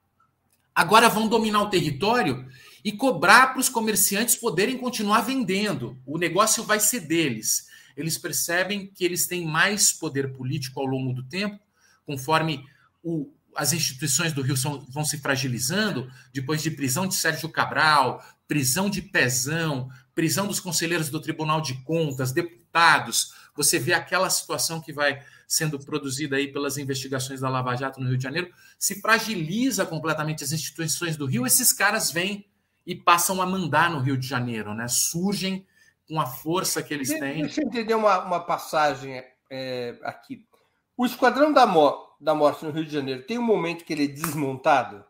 agora 0.74 1.08
vão 1.08 1.28
dominar 1.28 1.62
o 1.62 1.70
território 1.70 2.46
e 2.84 2.92
cobrar 2.92 3.54
para 3.54 3.60
os 3.60 3.70
comerciantes 3.70 4.36
poderem 4.36 4.78
continuar 4.78 5.22
vendendo. 5.22 5.98
O 6.04 6.18
negócio 6.18 6.64
vai 6.64 6.80
ser 6.80 7.02
deles. 7.02 7.68
Eles 7.96 8.18
percebem 8.18 8.88
que 8.88 9.06
eles 9.06 9.28
têm 9.28 9.46
mais 9.46 9.94
poder 9.94 10.34
político 10.34 10.80
ao 10.80 10.88
longo 10.88 11.14
do 11.14 11.24
tempo, 11.24 11.60
conforme 12.08 12.66
o, 13.04 13.32
as 13.56 13.72
instituições 13.72 14.34
do 14.34 14.42
Rio 14.42 14.58
são, 14.58 14.84
vão 14.90 15.06
se 15.06 15.20
fragilizando, 15.20 16.12
depois 16.34 16.64
de 16.64 16.72
prisão 16.72 17.08
de 17.08 17.14
Sérgio 17.14 17.50
Cabral, 17.50 18.26
prisão 18.48 18.90
de 18.90 19.02
Pezão, 19.02 19.90
prisão 20.16 20.48
dos 20.48 20.60
conselheiros 20.60 21.10
do 21.10 21.22
Tribunal 21.22 21.62
de 21.62 21.76
Contas, 21.84 22.32
deputados. 22.32 23.32
Você 23.56 23.78
vê 23.78 23.94
aquela 23.94 24.30
situação 24.32 24.82
que 24.82 24.92
vai 24.92 25.24
sendo 25.54 25.78
produzida 25.78 26.36
aí 26.36 26.52
pelas 26.52 26.80
investigações 26.80 27.40
da 27.40 27.48
Lava 27.48 27.76
Jato 27.76 28.02
no 28.02 28.08
Rio 28.08 28.18
de 28.18 28.24
Janeiro, 28.24 28.52
se 28.80 29.00
fragiliza 29.00 29.86
completamente 29.86 30.44
as 30.44 30.52
instituições 30.52 31.16
do 31.16 31.28
Rio, 31.28 31.46
esses 31.46 31.72
caras 31.72 32.12
vêm 32.12 32.44
e 32.88 32.96
passam 32.96 33.40
a 33.40 33.46
mandar 33.46 33.92
no 33.92 34.00
Rio 34.00 34.18
de 34.18 34.28
Janeiro, 34.28 34.74
né? 34.74 34.88
Surgem 34.88 35.68
com 36.08 36.20
a 36.20 36.26
força 36.26 36.82
que 36.82 36.92
eles 36.92 37.08
têm. 37.08 37.44
Deixa 37.44 37.62
eu 37.62 37.68
entender 37.68 37.94
uma, 37.94 38.24
uma 38.24 38.40
passagem 38.40 39.24
é, 39.48 39.96
aqui. 40.02 40.44
O 40.98 41.06
Esquadrão 41.06 41.54
da, 41.54 41.68
Mo 41.68 41.96
da 42.20 42.34
Morte 42.34 42.66
no 42.66 42.72
Rio 42.72 42.84
de 42.84 42.92
Janeiro 42.92 43.22
tem 43.22 43.38
um 43.38 43.44
momento 43.44 43.86
que 43.86 43.94
ele 43.94 44.06
é 44.06 44.08
desmontado? 44.08 45.06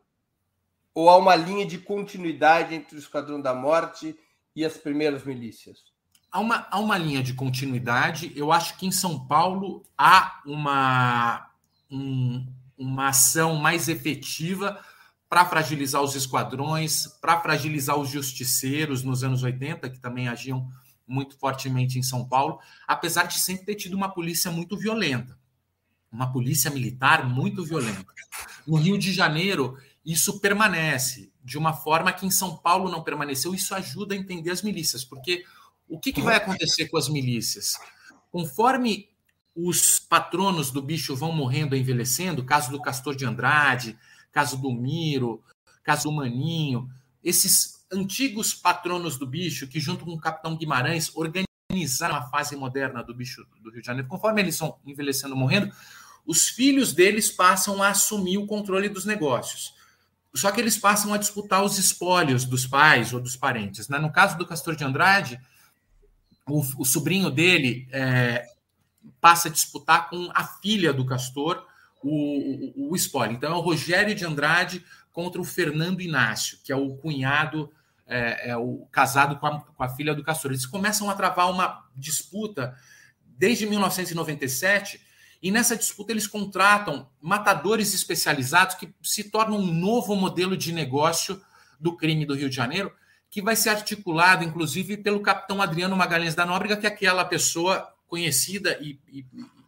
Ou 0.93 1.09
há 1.09 1.15
uma 1.15 1.35
linha 1.35 1.65
de 1.65 1.77
continuidade 1.77 2.75
entre 2.75 2.97
o 2.97 2.99
Esquadrão 2.99 3.39
da 3.39 3.53
Morte 3.53 4.13
e 4.53 4.65
as 4.65 4.75
primeiras 4.75 5.23
milícias? 5.23 5.92
Há 6.33 6.39
uma, 6.39 6.67
há 6.71 6.79
uma 6.79 6.97
linha 6.97 7.21
de 7.21 7.35
continuidade. 7.35 8.33
Eu 8.35 8.51
acho 8.51 8.75
que 8.75 8.87
em 8.87 8.91
São 8.91 9.27
Paulo 9.27 9.85
há 9.95 10.41
uma, 10.45 11.47
um, 11.89 12.45
uma 12.75 13.09
ação 13.09 13.55
mais 13.55 13.87
efetiva 13.87 14.83
para 15.29 15.45
fragilizar 15.45 16.01
os 16.01 16.15
esquadrões, 16.15 17.07
para 17.21 17.39
fragilizar 17.39 17.97
os 17.97 18.09
justiceiros 18.09 19.03
nos 19.03 19.23
anos 19.23 19.43
80, 19.43 19.89
que 19.91 19.99
também 19.99 20.27
agiam 20.27 20.67
muito 21.07 21.37
fortemente 21.37 21.99
em 21.99 22.03
São 22.03 22.27
Paulo, 22.27 22.59
apesar 22.87 23.27
de 23.27 23.39
sempre 23.39 23.65
ter 23.65 23.75
tido 23.75 23.93
uma 23.93 24.09
polícia 24.09 24.49
muito 24.49 24.75
violenta, 24.75 25.37
uma 26.11 26.31
polícia 26.31 26.71
militar 26.71 27.27
muito 27.27 27.63
violenta. 27.63 28.05
No 28.65 28.77
Rio 28.77 28.97
de 28.97 29.11
Janeiro, 29.11 29.77
isso 30.05 30.39
permanece 30.39 31.31
de 31.43 31.57
uma 31.57 31.73
forma 31.73 32.13
que 32.13 32.25
em 32.25 32.31
São 32.31 32.57
Paulo 32.57 32.89
não 32.89 33.03
permaneceu. 33.03 33.53
Isso 33.53 33.75
ajuda 33.75 34.15
a 34.15 34.17
entender 34.17 34.51
as 34.51 34.61
milícias, 34.61 35.03
porque 35.03 35.43
o 35.87 35.99
que, 35.99 36.11
que 36.11 36.21
vai 36.21 36.35
acontecer 36.35 36.87
com 36.87 36.97
as 36.97 37.09
milícias? 37.09 37.73
Conforme 38.31 39.09
os 39.55 39.99
patronos 39.99 40.71
do 40.71 40.81
bicho 40.81 41.15
vão 41.15 41.31
morrendo 41.31 41.75
envelhecendo, 41.75 42.43
caso 42.43 42.71
do 42.71 42.81
Castor 42.81 43.15
de 43.15 43.25
Andrade, 43.25 43.97
caso 44.31 44.57
do 44.57 44.71
Miro, 44.71 45.43
caso 45.83 46.03
do 46.03 46.11
Maninho, 46.11 46.89
esses 47.23 47.85
antigos 47.91 48.53
patronos 48.53 49.17
do 49.17 49.27
bicho, 49.27 49.67
que 49.67 49.79
junto 49.79 50.05
com 50.05 50.11
o 50.11 50.19
Capitão 50.19 50.57
Guimarães 50.57 51.11
organizaram 51.15 52.15
a 52.15 52.23
fase 52.23 52.55
moderna 52.55 53.03
do 53.03 53.13
bicho 53.13 53.45
do 53.61 53.69
Rio 53.69 53.81
de 53.81 53.85
Janeiro, 53.85 54.07
conforme 54.07 54.41
eles 54.41 54.57
vão 54.57 54.79
envelhecendo 54.85 55.35
morrendo, 55.35 55.71
os 56.25 56.49
filhos 56.49 56.93
deles 56.93 57.29
passam 57.29 57.83
a 57.83 57.89
assumir 57.89 58.37
o 58.37 58.47
controle 58.47 58.89
dos 58.89 59.05
negócios. 59.05 59.75
Só 60.33 60.51
que 60.51 60.59
eles 60.59 60.77
passam 60.77 61.13
a 61.13 61.17
disputar 61.17 61.63
os 61.63 61.77
espólios 61.77 62.43
dos 62.43 62.65
pais 62.65 63.13
ou 63.13 63.19
dos 63.19 63.35
parentes. 63.35 63.87
Né? 63.87 63.99
No 63.99 64.11
caso 64.11 64.37
do 64.37 64.47
Castor 64.47 64.75
de 64.75 64.83
Andrade, 64.83 65.39
o, 66.47 66.59
o 66.81 66.85
sobrinho 66.85 67.29
dele 67.29 67.87
é, 67.91 68.45
passa 69.19 69.47
a 69.47 69.51
disputar 69.51 70.09
com 70.09 70.29
a 70.33 70.45
filha 70.45 70.93
do 70.93 71.05
Castor 71.05 71.65
o, 72.03 72.87
o, 72.89 72.91
o 72.91 72.95
spoiler. 72.95 73.35
Então 73.35 73.53
é 73.53 73.55
o 73.55 73.61
Rogério 73.61 74.13
de 74.13 74.25
Andrade 74.25 74.83
contra 75.11 75.39
o 75.39 75.45
Fernando 75.45 76.01
Inácio, 76.01 76.57
que 76.63 76.71
é 76.71 76.75
o 76.75 76.95
cunhado, 76.97 77.71
é, 78.05 78.51
é 78.51 78.57
o 78.57 78.85
casado 78.91 79.37
com 79.37 79.47
a, 79.47 79.61
com 79.61 79.83
a, 79.83 79.89
filha 79.89 80.13
do 80.13 80.23
Castor. 80.23 80.51
Eles 80.51 80.65
começam 80.65 81.09
a 81.09 81.15
travar 81.15 81.49
uma 81.49 81.85
disputa 81.95 82.75
desde 83.25 83.65
1997, 83.65 84.99
e 85.41 85.51
nessa 85.51 85.75
disputa 85.75 86.11
eles 86.11 86.27
contratam 86.27 87.09
matadores 87.21 87.93
especializados 87.93 88.75
que 88.75 88.93
se 89.01 89.25
tornam 89.25 89.57
um 89.57 89.73
novo 89.73 90.15
modelo 90.15 90.55
de 90.55 90.71
negócio 90.71 91.41
do 91.79 91.95
crime 91.95 92.25
do 92.25 92.33
Rio 92.33 92.49
de 92.49 92.55
Janeiro, 92.55 92.91
que 93.33 93.41
vai 93.41 93.55
ser 93.55 93.69
articulado, 93.69 94.43
inclusive, 94.43 94.95
pelo 94.95 95.19
capitão 95.19 95.59
Adriano 95.59 95.97
Magalhães 95.97 96.35
da 96.35 96.45
Nóbrega, 96.45 96.77
que 96.77 96.85
é 96.85 96.89
aquela 96.89 97.25
pessoa 97.25 97.91
conhecida 98.05 98.77
e, 98.79 98.99
e, 99.11 99.25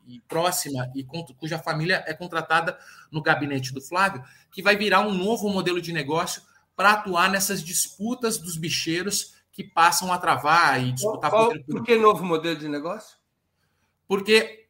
e 0.07 0.19
próxima 0.27 0.87
e 0.93 1.03
cuja 1.39 1.57
família 1.57 2.03
é 2.05 2.13
contratada 2.13 2.77
no 3.11 3.23
gabinete 3.23 3.73
do 3.73 3.81
Flávio, 3.81 4.23
que 4.51 4.61
vai 4.61 4.75
virar 4.75 4.99
um 4.99 5.11
novo 5.11 5.49
modelo 5.49 5.81
de 5.81 5.91
negócio 5.91 6.43
para 6.75 6.91
atuar 6.91 7.27
nessas 7.27 7.63
disputas 7.63 8.37
dos 8.37 8.55
bicheiros 8.55 9.33
que 9.51 9.63
passam 9.63 10.13
a 10.13 10.19
travar 10.19 10.79
e 10.83 10.91
disputar 10.91 11.31
Qual, 11.31 11.47
poder 11.47 11.63
Por 11.63 11.83
que 11.83 11.95
novo 11.95 12.23
modelo 12.23 12.59
de 12.59 12.69
negócio? 12.69 13.17
Porque 14.07 14.67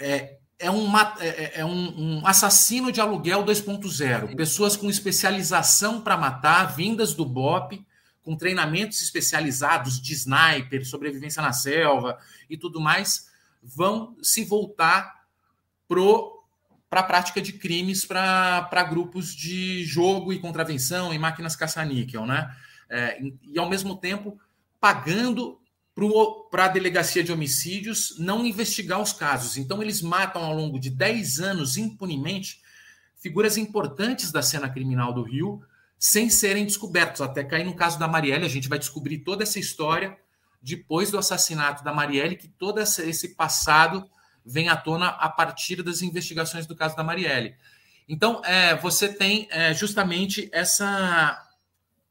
é, 0.00 0.38
é, 0.58 0.70
um, 0.70 0.90
é, 1.20 1.60
é 1.60 1.64
um, 1.66 2.20
um 2.20 2.26
assassino 2.26 2.90
de 2.90 3.02
aluguel 3.02 3.44
2.0. 3.44 4.34
Pessoas 4.34 4.78
com 4.78 4.88
especialização 4.88 6.00
para 6.00 6.16
matar, 6.16 6.74
vindas 6.74 7.12
do 7.12 7.26
BOP, 7.26 7.84
com 8.24 8.36
treinamentos 8.36 9.02
especializados 9.02 10.00
de 10.00 10.14
sniper, 10.14 10.84
sobrevivência 10.84 11.42
na 11.42 11.52
selva 11.52 12.18
e 12.48 12.56
tudo 12.56 12.80
mais, 12.80 13.30
vão 13.62 14.16
se 14.22 14.44
voltar 14.44 15.24
para 15.86 17.00
a 17.00 17.04
prática 17.04 17.40
de 17.40 17.52
crimes 17.52 18.04
para 18.04 18.82
grupos 18.88 19.34
de 19.34 19.84
jogo 19.84 20.32
e 20.32 20.38
contravenção 20.38 21.12
e 21.12 21.18
máquinas 21.18 21.54
caça-níquel, 21.54 22.26
né? 22.26 22.52
É, 22.88 23.20
e 23.42 23.58
ao 23.58 23.68
mesmo 23.68 23.96
tempo 23.96 24.38
pagando 24.80 25.60
para 26.50 26.64
a 26.64 26.68
delegacia 26.68 27.22
de 27.22 27.32
homicídios 27.32 28.18
não 28.18 28.44
investigar 28.44 29.00
os 29.00 29.12
casos. 29.12 29.56
Então, 29.56 29.80
eles 29.80 30.02
matam 30.02 30.42
ao 30.42 30.54
longo 30.54 30.78
de 30.78 30.90
10 30.90 31.40
anos 31.40 31.76
impunemente 31.76 32.60
figuras 33.16 33.56
importantes 33.56 34.32
da 34.32 34.42
cena 34.42 34.68
criminal 34.68 35.12
do 35.12 35.22
Rio 35.22 35.62
sem 36.06 36.28
serem 36.28 36.66
descobertos. 36.66 37.22
Até 37.22 37.42
cair 37.42 37.64
no 37.64 37.74
caso 37.74 37.98
da 37.98 38.06
Marielle, 38.06 38.44
a 38.44 38.48
gente 38.48 38.68
vai 38.68 38.78
descobrir 38.78 39.20
toda 39.20 39.42
essa 39.42 39.58
história 39.58 40.14
depois 40.60 41.10
do 41.10 41.16
assassinato 41.16 41.82
da 41.82 41.94
Marielle, 41.94 42.36
que 42.36 42.46
todo 42.46 42.78
esse 42.78 43.34
passado 43.34 44.06
vem 44.44 44.68
à 44.68 44.76
tona 44.76 45.08
a 45.08 45.30
partir 45.30 45.82
das 45.82 46.02
investigações 46.02 46.66
do 46.66 46.76
caso 46.76 46.94
da 46.94 47.02
Marielle. 47.02 47.54
Então, 48.06 48.42
é, 48.44 48.76
você 48.76 49.08
tem 49.08 49.48
é, 49.50 49.72
justamente 49.72 50.50
essa, 50.52 51.42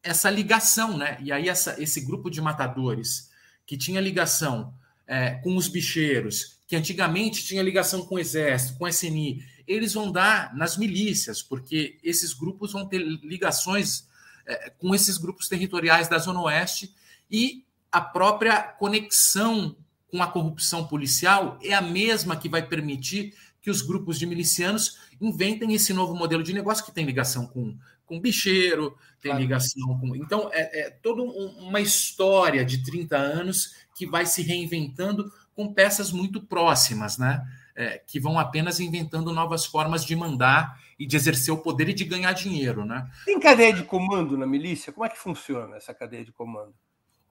essa 0.01 0.27
ligação, 0.27 0.97
né? 0.97 1.19
E 1.21 1.32
aí, 1.32 1.47
essa, 1.47 1.79
esse 1.79 2.01
grupo 2.01 2.32
de 2.32 2.41
matadores 2.41 3.29
que 3.63 3.77
tinha 3.77 4.01
ligação 4.01 4.73
é, 5.06 5.36
com 5.36 5.56
os 5.56 5.67
bicheiros, 5.67 6.58
que 6.67 6.75
antigamente 6.75 7.43
tinha 7.43 7.62
ligação 7.62 8.03
com 8.08 8.15
o 8.15 8.19
Exército, 8.19 8.75
com 8.79 8.86
o 8.86 8.88
SNI, 8.88 9.45
eles 9.67 9.93
vão 9.93 10.12
dar 10.12 10.56
nas 10.56 10.78
milícias, 10.78 11.41
porque 11.41 11.97
esses 12.04 12.34
grupos 12.34 12.73
vão 12.73 12.88
ter 12.88 12.99
ligações 12.99 14.08
é, 14.45 14.69
com 14.71 14.93
esses 14.93 15.17
grupos 15.17 15.47
territoriais 15.47 16.08
da 16.08 16.17
Zona 16.17 16.41
Oeste 16.41 16.93
e 17.30 17.65
a 17.91 18.02
própria 18.02 18.62
conexão 18.62 19.76
com 20.10 20.21
a 20.21 20.28
corrupção 20.28 20.86
policial 20.86 21.58
é 21.63 21.73
a 21.73 21.82
mesma 21.82 22.36
que 22.36 22.49
vai 22.49 22.62
permitir 22.62 23.34
que 23.62 23.71
os 23.71 23.82
grupos 23.82 24.19
de 24.19 24.26
milicianos 24.26 24.99
inventem 25.19 25.73
esse 25.73 25.93
novo 25.93 26.13
modelo 26.13 26.43
de 26.43 26.54
negócio 26.54 26.84
que 26.86 26.91
tem 26.91 27.06
ligação 27.06 27.47
com, 27.47 27.78
com 28.06 28.19
bicheiro, 28.19 28.97
tem 29.21 29.32
claro. 29.32 29.41
ligação 29.41 29.97
com. 29.99 30.15
Então, 30.15 30.49
é, 30.52 30.82
é 30.82 30.89
toda 30.89 31.23
uma 31.23 31.80
história 31.80 32.65
de 32.65 32.84
30 32.84 33.15
anos 33.15 33.73
que 33.95 34.06
vai 34.06 34.26
se 34.26 34.41
reinventando 34.41 35.32
com 35.56 35.73
peças 35.73 36.12
muito 36.12 36.41
próximas, 36.41 37.17
né? 37.17 37.41
É, 37.75 37.97
que 37.97 38.19
vão 38.19 38.38
apenas 38.38 38.79
inventando 38.79 39.33
novas 39.33 39.65
formas 39.65 40.05
de 40.05 40.15
mandar 40.15 40.79
e 40.99 41.07
de 41.07 41.15
exercer 41.15 41.51
o 41.51 41.57
poder 41.57 41.89
e 41.89 41.93
de 41.93 42.05
ganhar 42.05 42.31
dinheiro, 42.33 42.86
né? 42.86 43.09
Tem 43.25 43.39
cadeia 43.39 43.73
de 43.73 43.83
comando 43.83 44.38
na 44.38 44.45
milícia? 44.45 44.93
Como 44.93 45.05
é 45.05 45.09
que 45.09 45.17
funciona 45.17 45.75
essa 45.75 45.93
cadeia 45.93 46.23
de 46.23 46.31
comando? 46.31 46.73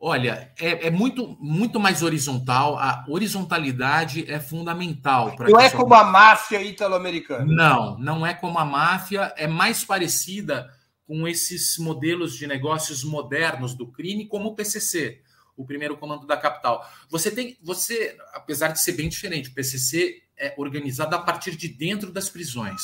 Olha, 0.05 0.53
é, 0.59 0.89
é, 0.89 0.91
muito, 0.91 1.37
muito 1.39 1.79
mais 1.79 2.03
horizontal. 2.03 2.77
A 2.77 3.05
horizontalidade 3.07 4.29
é 4.29 4.41
fundamental. 4.41 5.33
Não 5.39 5.61
é 5.61 5.71
como 5.71 5.95
a 5.95 6.03
máfia 6.03 6.61
italo-americana. 6.61 7.45
Não, 7.45 7.97
não 8.01 8.27
é 8.27 8.35
como 8.35 8.59
a 8.59 8.65
máfia. 8.65 9.33
É 9.37 9.47
mais 9.47 9.85
parecida 9.85 10.69
com 11.07 11.29
esses 11.29 11.79
modelos 11.79 12.37
de 12.37 12.49
negócios 12.49 13.05
modernos 13.05 13.77
do 13.77 13.93
crime, 13.93 14.27
como 14.27 14.49
o 14.49 14.55
PCC, 14.57 15.21
o 15.57 15.65
primeiro 15.65 15.97
comando 15.97 16.27
da 16.27 16.37
capital. 16.37 16.85
Você 17.09 17.31
tem, 17.31 17.57
você, 17.63 18.17
apesar 18.35 18.69
de 18.69 18.81
ser 18.81 18.95
bem 18.95 19.09
diferente, 19.09 19.51
o 19.51 19.55
PCC 19.55 20.21
é 20.43 20.55
organizado 20.59 21.15
a 21.15 21.21
partir 21.21 21.57
de 21.57 21.69
dentro 21.69 22.13
das 22.13 22.29
prisões. 22.29 22.83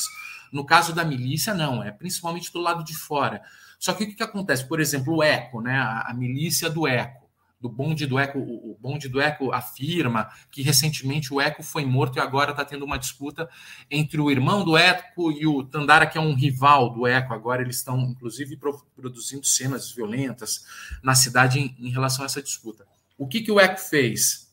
No 0.51 0.65
caso 0.65 0.93
da 0.93 1.03
milícia, 1.03 1.53
não, 1.53 1.83
é 1.83 1.91
principalmente 1.91 2.51
do 2.51 2.59
lado 2.59 2.83
de 2.83 2.95
fora. 2.95 3.41
Só 3.77 3.93
que 3.93 4.03
o 4.03 4.07
que, 4.07 4.15
que 4.15 4.23
acontece? 4.23 4.67
Por 4.67 4.79
exemplo, 4.79 5.17
o 5.17 5.23
ECO, 5.23 5.61
né? 5.61 5.77
a, 5.77 6.09
a 6.09 6.13
milícia 6.13 6.69
do 6.69 6.87
ECO 6.87 7.29
do 7.59 7.67
bonde 7.67 8.05
do 8.05 8.17
Eco, 8.17 8.39
o 8.39 8.77
bonde 8.79 9.09
do 9.09 9.19
Eco 9.19 9.51
afirma 9.51 10.29
que 10.49 10.61
recentemente 10.61 11.33
o 11.33 11.41
Eco 11.41 11.61
foi 11.61 11.85
morto 11.85 12.17
e 12.17 12.21
agora 12.21 12.51
está 12.51 12.63
tendo 12.63 12.85
uma 12.85 12.97
disputa 12.97 13.49
entre 13.91 14.19
o 14.21 14.31
irmão 14.31 14.63
do 14.63 14.77
Eco 14.77 15.31
e 15.31 15.45
o 15.45 15.63
Tandara, 15.63 16.07
que 16.07 16.17
é 16.17 16.21
um 16.21 16.33
rival 16.33 16.89
do 16.89 17.05
Eco. 17.05 17.33
Agora 17.33 17.61
eles 17.61 17.77
estão, 17.77 17.99
inclusive, 17.99 18.57
produzindo 18.95 19.45
cenas 19.45 19.91
violentas 19.91 20.65
na 21.03 21.15
cidade 21.15 21.59
em, 21.59 21.75
em 21.79 21.89
relação 21.89 22.23
a 22.23 22.27
essa 22.27 22.41
disputa. 22.41 22.87
O 23.17 23.27
que, 23.27 23.41
que 23.41 23.51
o 23.51 23.59
Eco 23.59 23.79
fez? 23.79 24.48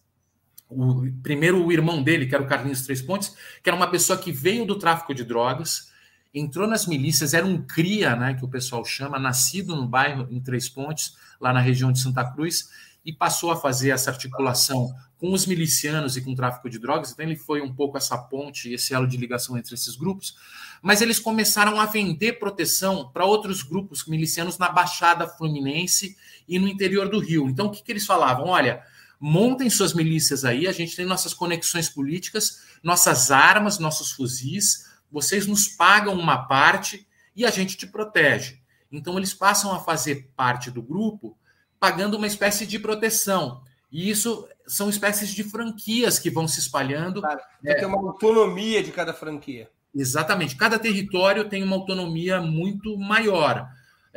O, 0.68 1.10
primeiro, 1.22 1.64
o 1.64 1.72
irmão 1.72 2.02
dele, 2.02 2.26
que 2.26 2.34
era 2.34 2.42
o 2.42 2.46
Carlinhos 2.46 2.82
Três 2.82 3.00
Pontes, 3.00 3.34
que 3.62 3.68
era 3.68 3.76
uma 3.76 3.90
pessoa 3.90 4.18
que 4.18 4.32
veio 4.32 4.66
do 4.66 4.76
tráfico 4.76 5.14
de 5.14 5.24
drogas, 5.24 5.92
entrou 6.34 6.66
nas 6.66 6.86
milícias, 6.86 7.34
era 7.34 7.46
um 7.46 7.62
cria, 7.62 8.14
né, 8.16 8.34
que 8.34 8.44
o 8.44 8.48
pessoal 8.48 8.84
chama, 8.84 9.18
nascido 9.18 9.74
no 9.74 9.86
bairro 9.86 10.26
em 10.30 10.40
Três 10.40 10.68
Pontes, 10.68 11.16
lá 11.40 11.52
na 11.52 11.60
região 11.60 11.92
de 11.92 12.00
Santa 12.00 12.24
Cruz, 12.24 12.68
e 13.04 13.12
passou 13.12 13.52
a 13.52 13.56
fazer 13.56 13.90
essa 13.90 14.10
articulação 14.10 14.92
com 15.18 15.32
os 15.32 15.46
milicianos 15.46 16.16
e 16.16 16.20
com 16.20 16.32
o 16.32 16.34
tráfico 16.34 16.68
de 16.68 16.78
drogas. 16.78 17.12
Então 17.12 17.24
ele 17.24 17.36
foi 17.36 17.62
um 17.62 17.72
pouco 17.72 17.96
essa 17.96 18.18
ponte, 18.18 18.72
esse 18.72 18.92
elo 18.92 19.06
de 19.06 19.16
ligação 19.16 19.56
entre 19.56 19.74
esses 19.74 19.96
grupos. 19.96 20.36
Mas 20.82 21.00
eles 21.00 21.18
começaram 21.18 21.80
a 21.80 21.86
vender 21.86 22.34
proteção 22.34 23.08
para 23.12 23.24
outros 23.24 23.62
grupos 23.62 24.04
milicianos 24.06 24.58
na 24.58 24.68
Baixada 24.68 25.26
Fluminense 25.26 26.16
e 26.48 26.58
no 26.58 26.68
interior 26.68 27.08
do 27.08 27.18
Rio. 27.18 27.48
Então 27.48 27.66
o 27.66 27.70
que, 27.70 27.82
que 27.82 27.92
eles 27.92 28.04
falavam? 28.04 28.48
Olha, 28.48 28.82
montem 29.20 29.70
suas 29.70 29.94
milícias 29.94 30.44
aí, 30.44 30.66
a 30.66 30.72
gente 30.72 30.94
tem 30.94 31.06
nossas 31.06 31.32
conexões 31.32 31.88
políticas, 31.88 32.60
nossas 32.82 33.30
armas, 33.30 33.78
nossos 33.78 34.12
fuzis 34.12 34.86
vocês 35.10 35.46
nos 35.46 35.68
pagam 35.68 36.14
uma 36.14 36.46
parte 36.46 37.06
e 37.34 37.44
a 37.44 37.50
gente 37.50 37.76
te 37.76 37.86
protege. 37.86 38.58
Então, 38.90 39.16
eles 39.16 39.34
passam 39.34 39.72
a 39.72 39.80
fazer 39.80 40.30
parte 40.36 40.70
do 40.70 40.82
grupo 40.82 41.36
pagando 41.78 42.16
uma 42.16 42.26
espécie 42.26 42.66
de 42.66 42.78
proteção. 42.78 43.62
E 43.90 44.10
isso 44.10 44.48
são 44.66 44.88
espécies 44.88 45.30
de 45.30 45.44
franquias 45.44 46.18
que 46.18 46.30
vão 46.30 46.48
se 46.48 46.60
espalhando. 46.60 47.20
Claro, 47.20 47.40
é, 47.64 47.74
tem 47.74 47.86
uma 47.86 47.98
autonomia 47.98 48.82
de 48.82 48.92
cada 48.92 49.12
franquia. 49.12 49.70
Exatamente. 49.94 50.56
Cada 50.56 50.78
território 50.78 51.48
tem 51.48 51.62
uma 51.62 51.76
autonomia 51.76 52.40
muito 52.40 52.96
maior. 52.98 53.68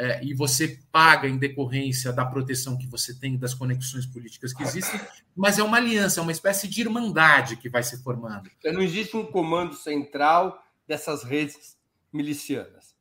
É, 0.02 0.24
e 0.24 0.34
você 0.34 0.80
paga 0.94 1.28
em 1.28 1.38
decorrência 1.38 2.14
da 2.14 2.26
proteção 2.26 2.78
que 2.78 2.88
você 2.88 3.14
tem, 3.14 3.38
das 3.38 3.54
conexões 3.54 4.06
políticas 4.06 4.54
que 4.54 4.64
existem, 4.64 4.98
mas 5.36 5.60
é 5.60 5.64
uma 5.64 5.76
aliança, 5.76 6.22
é 6.22 6.24
uma 6.24 6.32
espécie 6.32 6.70
de 6.70 6.80
irmandade 6.80 7.58
que 7.58 7.68
vai 7.68 7.84
se 7.84 8.02
formando. 8.02 8.50
Então, 8.58 8.72
não 8.72 8.82
existe 8.82 9.18
um 9.18 9.26
comando 9.26 9.76
central 9.76 10.58
dessas 10.88 11.22
redes 11.22 11.78
milicianas? 12.14 12.96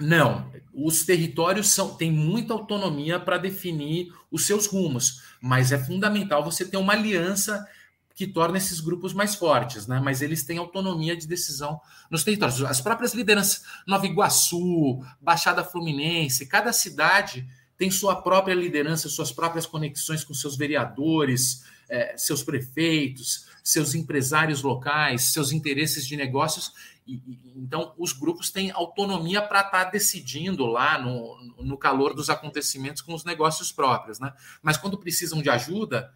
Não, 0.00 0.50
os 0.74 1.04
territórios 1.04 1.68
são, 1.68 1.94
têm 1.94 2.10
muita 2.10 2.52
autonomia 2.52 3.20
para 3.20 3.38
definir 3.38 4.12
os 4.28 4.44
seus 4.44 4.66
rumos, 4.66 5.22
mas 5.40 5.70
é 5.70 5.78
fundamental 5.78 6.42
você 6.42 6.64
ter 6.64 6.78
uma 6.78 6.94
aliança 6.94 7.64
que 8.20 8.26
torna 8.26 8.58
esses 8.58 8.80
grupos 8.80 9.14
mais 9.14 9.34
fortes, 9.34 9.86
né? 9.86 9.98
Mas 9.98 10.20
eles 10.20 10.44
têm 10.44 10.58
autonomia 10.58 11.16
de 11.16 11.26
decisão 11.26 11.80
nos 12.10 12.22
territórios. 12.22 12.62
As 12.64 12.78
próprias 12.78 13.14
lideranças, 13.14 13.62
Nova 13.86 14.04
Iguaçu, 14.04 15.02
Baixada 15.18 15.64
Fluminense, 15.64 16.44
cada 16.44 16.70
cidade 16.70 17.48
tem 17.78 17.90
sua 17.90 18.20
própria 18.20 18.52
liderança, 18.52 19.08
suas 19.08 19.32
próprias 19.32 19.64
conexões 19.64 20.22
com 20.22 20.34
seus 20.34 20.54
vereadores, 20.54 21.64
eh, 21.88 22.14
seus 22.14 22.42
prefeitos, 22.42 23.46
seus 23.64 23.94
empresários 23.94 24.60
locais, 24.60 25.32
seus 25.32 25.50
interesses 25.50 26.06
de 26.06 26.14
negócios, 26.14 26.74
e, 27.06 27.22
então, 27.56 27.94
os 27.96 28.12
grupos 28.12 28.50
têm 28.50 28.70
autonomia 28.70 29.40
para 29.40 29.60
estar 29.60 29.86
tá 29.86 29.90
decidindo 29.90 30.66
lá 30.66 31.00
no, 31.00 31.54
no 31.58 31.78
calor 31.78 32.12
dos 32.12 32.28
acontecimentos 32.28 33.00
com 33.00 33.14
os 33.14 33.24
negócios 33.24 33.72
próprios, 33.72 34.20
né? 34.20 34.30
Mas 34.62 34.76
quando 34.76 34.98
precisam 34.98 35.40
de 35.40 35.48
ajuda, 35.48 36.12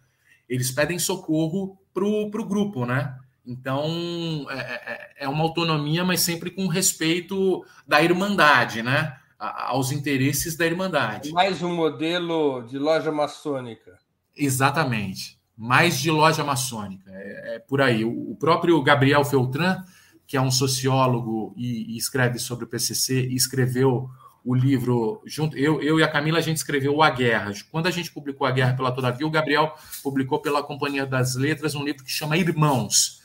eles 0.47 0.69
pedem 0.69 0.99
socorro 0.99 1.79
para 1.95 2.41
o 2.41 2.45
grupo, 2.45 2.85
né? 2.85 3.17
Então, 3.45 4.45
é, 4.49 4.59
é, 4.59 5.11
é, 5.19 5.29
uma 5.29 5.43
autonomia, 5.43 6.03
mas 6.03 6.21
sempre 6.21 6.51
com 6.51 6.67
respeito 6.67 7.65
da 7.87 8.01
irmandade, 8.01 8.83
né? 8.83 9.17
aos 9.37 9.91
interesses 9.91 10.55
da 10.55 10.65
irmandade. 10.65 11.31
Mais 11.31 11.61
um 11.61 11.75
modelo 11.75 12.63
de 12.63 12.79
loja 12.79 13.11
maçônica. 13.11 13.99
Exatamente. 14.35 15.37
Mais 15.55 15.99
de 15.99 16.09
loja 16.09 16.43
maçônica. 16.43 17.11
É, 17.11 17.55
é 17.55 17.59
por 17.59 17.81
aí. 17.81 18.03
O, 18.03 18.31
o 18.31 18.35
próprio 18.35 18.81
Gabriel 18.81 19.23
Feltran 19.23 19.83
que 20.27 20.37
é 20.37 20.41
um 20.41 20.51
sociólogo 20.51 21.53
e, 21.55 21.93
e 21.93 21.97
escreve 21.97 22.39
sobre 22.39 22.65
o 22.65 22.67
PCC, 22.67 23.27
escreveu 23.27 24.09
o 24.45 24.53
livro 24.53 25.21
junto. 25.25 25.57
Eu, 25.57 25.81
eu 25.81 25.99
e 25.99 26.03
a 26.03 26.07
Camila 26.07 26.37
a 26.37 26.41
gente 26.41 26.57
escreveu 26.57 27.01
A 27.01 27.09
Guerra. 27.09 27.51
Quando 27.71 27.87
a 27.87 27.91
gente 27.91 28.11
publicou 28.11 28.45
A 28.45 28.51
Guerra 28.51 28.75
pela 28.75 28.91
Todavia, 28.91 29.25
o 29.25 29.31
Gabriel 29.31 29.73
publicou 30.03 30.39
pela 30.39 30.61
Companhia 30.61 31.05
das 31.05 31.35
Letras 31.35 31.73
um 31.73 31.83
livro 31.83 32.03
que 32.03 32.11
chama 32.11 32.37
Irmãos. 32.37 33.23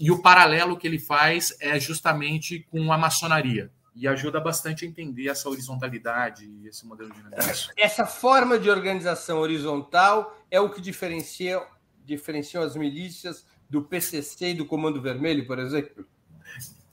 E 0.00 0.10
o 0.10 0.22
paralelo 0.22 0.76
que 0.76 0.86
ele 0.86 0.98
faz 0.98 1.54
é 1.60 1.78
justamente 1.78 2.66
com 2.70 2.90
a 2.90 2.96
maçonaria. 2.96 3.70
E 3.94 4.08
ajuda 4.08 4.40
bastante 4.40 4.86
a 4.86 4.88
entender 4.88 5.28
essa 5.28 5.50
horizontalidade 5.50 6.46
e 6.46 6.66
esse 6.66 6.86
modelo 6.86 7.12
de 7.12 7.22
negócio. 7.22 7.70
Essa 7.76 8.06
forma 8.06 8.58
de 8.58 8.70
organização 8.70 9.38
horizontal 9.40 10.42
é 10.50 10.58
o 10.58 10.70
que 10.70 10.80
diferencia, 10.80 11.62
diferenciam 12.02 12.62
as 12.62 12.74
milícias 12.74 13.46
do 13.68 13.82
PCC 13.82 14.48
e 14.48 14.54
do 14.54 14.64
Comando 14.64 15.02
Vermelho, 15.02 15.46
por 15.46 15.58
exemplo? 15.58 16.06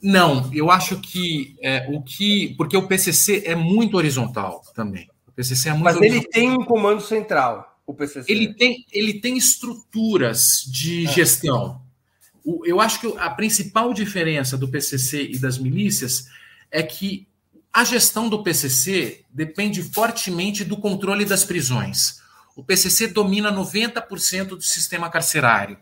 Não, 0.01 0.49
eu 0.53 0.71
acho 0.71 0.99
que 0.99 1.57
é, 1.61 1.87
o 1.89 2.01
que. 2.01 2.55
Porque 2.55 2.77
o 2.77 2.87
PCC 2.87 3.43
é 3.45 3.55
muito 3.55 3.97
horizontal 3.97 4.61
também. 4.73 5.09
O 5.27 5.31
PCC 5.31 5.69
é 5.69 5.71
muito 5.73 5.83
Mas 5.83 5.97
horizontal. 5.97 6.21
ele 6.21 6.31
tem 6.31 6.51
um 6.51 6.63
comando 6.63 7.01
central, 7.01 7.77
o 7.85 7.93
PCC. 7.93 8.31
Ele 8.31 8.53
tem, 8.53 8.85
ele 8.91 9.19
tem 9.19 9.37
estruturas 9.37 10.63
de 10.71 11.05
é. 11.05 11.11
gestão. 11.11 11.81
eu 12.65 12.79
acho 12.79 13.01
que 13.01 13.17
a 13.17 13.29
principal 13.29 13.93
diferença 13.93 14.57
do 14.57 14.69
PCC 14.69 15.31
e 15.31 15.37
das 15.37 15.57
milícias 15.57 16.27
é 16.71 16.81
que 16.81 17.27
a 17.71 17.83
gestão 17.83 18.29
do 18.29 18.41
PCC 18.41 19.23
depende 19.29 19.83
fortemente 19.83 20.63
do 20.63 20.77
controle 20.77 21.25
das 21.25 21.43
prisões. 21.43 22.19
O 22.55 22.63
PCC 22.63 23.07
domina 23.07 23.51
90% 23.51 24.47
do 24.47 24.61
sistema 24.61 25.09
carcerário. 25.09 25.77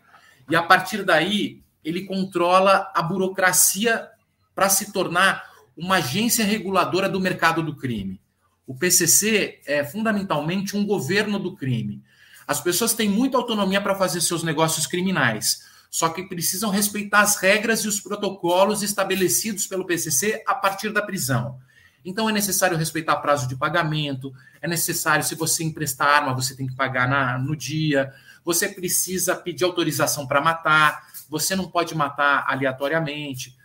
E 0.50 0.56
a 0.56 0.62
partir 0.62 1.04
daí, 1.04 1.62
ele 1.88 2.02
controla 2.02 2.92
a 2.94 3.02
burocracia 3.02 4.10
para 4.54 4.68
se 4.68 4.92
tornar 4.92 5.42
uma 5.76 5.96
agência 5.96 6.44
reguladora 6.44 7.08
do 7.08 7.18
mercado 7.18 7.64
do 7.64 7.78
crime. 7.78 8.20
O 8.66 8.76
PCC 8.76 9.62
é 9.66 9.86
fundamentalmente 9.86 10.76
um 10.76 10.86
governo 10.86 11.40
do 11.40 11.56
crime. 11.56 12.04
As 12.46 12.60
pessoas 12.60 12.94
têm 12.94 13.08
muita 13.08 13.38
autonomia 13.38 13.80
para 13.80 13.96
fazer 13.96 14.20
seus 14.20 14.44
negócios 14.44 14.86
criminais, 14.86 15.64
só 15.90 16.10
que 16.10 16.24
precisam 16.24 16.70
respeitar 16.70 17.22
as 17.22 17.38
regras 17.38 17.80
e 17.86 17.88
os 17.88 18.02
protocolos 18.02 18.84
estabelecidos 18.84 19.66
pelo 19.66 19.86
PCC 19.86 20.44
a 20.46 20.54
partir 20.54 20.92
da 20.92 21.02
prisão. 21.02 21.58
Então 22.04 22.30
é 22.30 22.34
necessário 22.34 22.76
respeitar 22.76 23.16
prazo 23.18 23.48
de 23.48 23.56
pagamento, 23.56 24.34
é 24.62 24.68
necessário, 24.68 25.24
se 25.24 25.36
você 25.36 25.64
emprestar 25.64 26.10
arma, 26.10 26.36
você 26.36 26.54
tem 26.54 26.68
que 26.68 26.76
pagar 26.76 27.08
na, 27.08 27.38
no 27.38 27.56
dia, 27.56 28.14
você 28.44 28.68
precisa 28.68 29.36
pedir 29.36 29.64
autorização 29.64 30.28
para 30.28 30.42
matar, 30.42 31.08
você 31.30 31.56
não 31.56 31.70
pode 31.70 31.96
matar 31.96 32.46
aleatoriamente. 32.48 33.56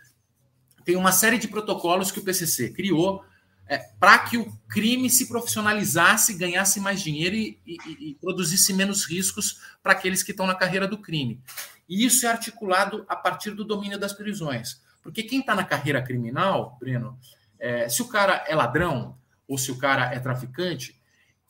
Tem 0.83 0.95
uma 0.95 1.11
série 1.11 1.37
de 1.37 1.47
protocolos 1.47 2.11
que 2.11 2.19
o 2.19 2.23
PCC 2.23 2.71
criou 2.71 3.23
é, 3.67 3.77
para 3.99 4.19
que 4.19 4.37
o 4.37 4.51
crime 4.67 5.09
se 5.09 5.27
profissionalizasse, 5.27 6.33
ganhasse 6.33 6.79
mais 6.79 7.01
dinheiro 7.01 7.35
e, 7.35 7.59
e, 7.65 7.77
e 8.09 8.15
produzisse 8.15 8.73
menos 8.73 9.05
riscos 9.05 9.59
para 9.81 9.93
aqueles 9.93 10.21
que 10.21 10.31
estão 10.31 10.45
na 10.45 10.55
carreira 10.55 10.87
do 10.87 10.97
crime. 10.97 11.41
E 11.87 12.05
isso 12.05 12.25
é 12.25 12.29
articulado 12.29 13.05
a 13.07 13.15
partir 13.15 13.51
do 13.51 13.63
domínio 13.63 13.99
das 13.99 14.13
prisões. 14.13 14.81
Porque 15.01 15.23
quem 15.23 15.39
está 15.39 15.55
na 15.55 15.63
carreira 15.63 16.01
criminal, 16.01 16.77
Breno, 16.79 17.17
é, 17.59 17.87
se 17.89 18.01
o 18.01 18.07
cara 18.07 18.43
é 18.47 18.55
ladrão 18.55 19.17
ou 19.47 19.57
se 19.57 19.71
o 19.71 19.77
cara 19.77 20.13
é 20.13 20.19
traficante, 20.19 20.99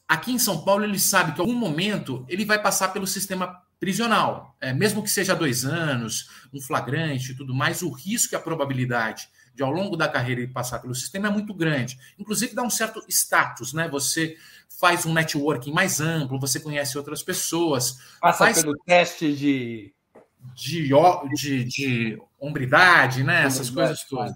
aqui 0.07 0.31
em 0.31 0.39
São 0.39 0.63
Paulo 0.63 0.83
ele 0.83 0.99
sabe 0.99 1.33
que 1.33 1.39
em 1.39 1.41
algum 1.41 1.55
momento 1.55 2.25
ele 2.27 2.45
vai 2.45 2.61
passar 2.61 2.89
pelo 2.89 3.07
sistema 3.07 3.61
prisional. 3.83 4.55
É, 4.61 4.71
mesmo 4.71 5.03
que 5.03 5.09
seja 5.09 5.35
dois 5.35 5.65
anos, 5.65 6.29
um 6.53 6.61
flagrante 6.61 7.33
e 7.33 7.35
tudo 7.35 7.53
mais, 7.53 7.81
o 7.81 7.89
risco 7.89 8.33
e 8.33 8.37
a 8.37 8.39
probabilidade 8.39 9.27
de 9.53 9.61
ao 9.61 9.69
longo 9.69 9.97
da 9.97 10.07
carreira 10.07 10.39
ele 10.39 10.53
passar 10.53 10.79
pelo 10.79 10.95
sistema 10.95 11.27
é 11.27 11.29
muito 11.29 11.53
grande. 11.53 11.99
Inclusive 12.17 12.55
dá 12.55 12.63
um 12.63 12.69
certo 12.69 13.03
status, 13.09 13.73
né? 13.73 13.89
Você 13.89 14.37
faz 14.79 15.05
um 15.05 15.13
networking 15.13 15.73
mais 15.73 15.99
amplo, 15.99 16.39
você 16.39 16.61
conhece 16.61 16.97
outras 16.97 17.21
pessoas. 17.21 17.99
Passa 18.21 18.37
faz... 18.37 18.61
pelo 18.61 18.77
teste 18.85 19.35
de... 19.35 19.93
De, 20.55 20.89
de, 21.35 21.63
de 21.65 22.21
hombridade, 22.39 23.21
né? 23.21 23.43
Essas 23.43 23.69
coisas 23.69 24.03
todas. 24.05 24.33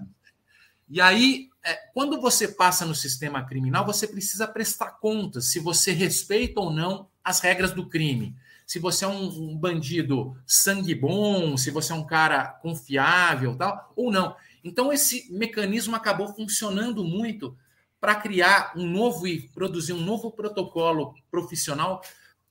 E 0.90 1.00
aí 1.00 1.48
é, 1.64 1.74
quando 1.94 2.20
você 2.20 2.48
passa 2.48 2.84
no 2.84 2.94
sistema 2.94 3.44
criminal, 3.44 3.84
você 3.84 4.06
precisa 4.06 4.46
prestar 4.46 4.92
contas 5.00 5.46
se 5.46 5.58
você 5.58 5.92
respeita 5.92 6.60
ou 6.60 6.70
não 6.70 7.08
as 7.24 7.40
regras 7.40 7.72
do 7.72 7.88
crime. 7.88 8.36
Se 8.68 8.78
você 8.78 9.06
é 9.06 9.08
um, 9.08 9.28
um 9.28 9.56
bandido 9.56 10.36
sangue 10.46 10.94
bom, 10.94 11.56
se 11.56 11.70
você 11.70 11.90
é 11.90 11.96
um 11.96 12.04
cara 12.04 12.44
confiável, 12.60 13.56
tal, 13.56 13.94
ou 13.96 14.12
não. 14.12 14.36
Então 14.62 14.92
esse 14.92 15.32
mecanismo 15.32 15.96
acabou 15.96 16.34
funcionando 16.34 17.02
muito 17.02 17.56
para 17.98 18.14
criar 18.14 18.74
um 18.76 18.86
novo 18.86 19.26
e 19.26 19.48
produzir 19.48 19.94
um 19.94 20.02
novo 20.02 20.30
protocolo 20.30 21.14
profissional 21.30 22.02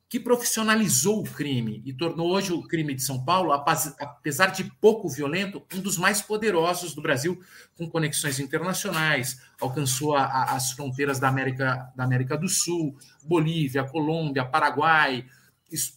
que 0.10 0.19
profissionalizou 0.19 1.19
o 1.19 1.23
crime 1.23 1.84
e 1.86 1.93
tornou 1.93 2.32
hoje 2.32 2.51
o 2.51 2.63
crime 2.63 2.95
de 2.95 3.03
São 3.03 3.23
Paulo, 3.23 3.51
apesar 3.51 4.47
de 4.47 4.63
pouco 4.82 5.08
violento, 5.08 5.62
um 5.75 5.82
dos 5.82 5.99
mais 5.99 6.19
poderosos 6.19 6.95
do 6.95 7.01
Brasil, 7.01 7.39
com 7.77 7.88
conexões 7.88 8.39
internacionais, 8.39 9.39
alcançou 9.62 10.15
a, 10.15 10.23
a, 10.23 10.56
as 10.56 10.71
fronteiras 10.71 11.19
da 11.19 11.27
América, 11.27 11.91
da 11.95 12.06
América 12.06 12.36
do 12.36 12.47
Sul, 12.47 12.97
Bolívia, 13.21 13.84
Colômbia, 13.84 14.45
Paraguai, 14.45 15.25
isso, 15.69 15.96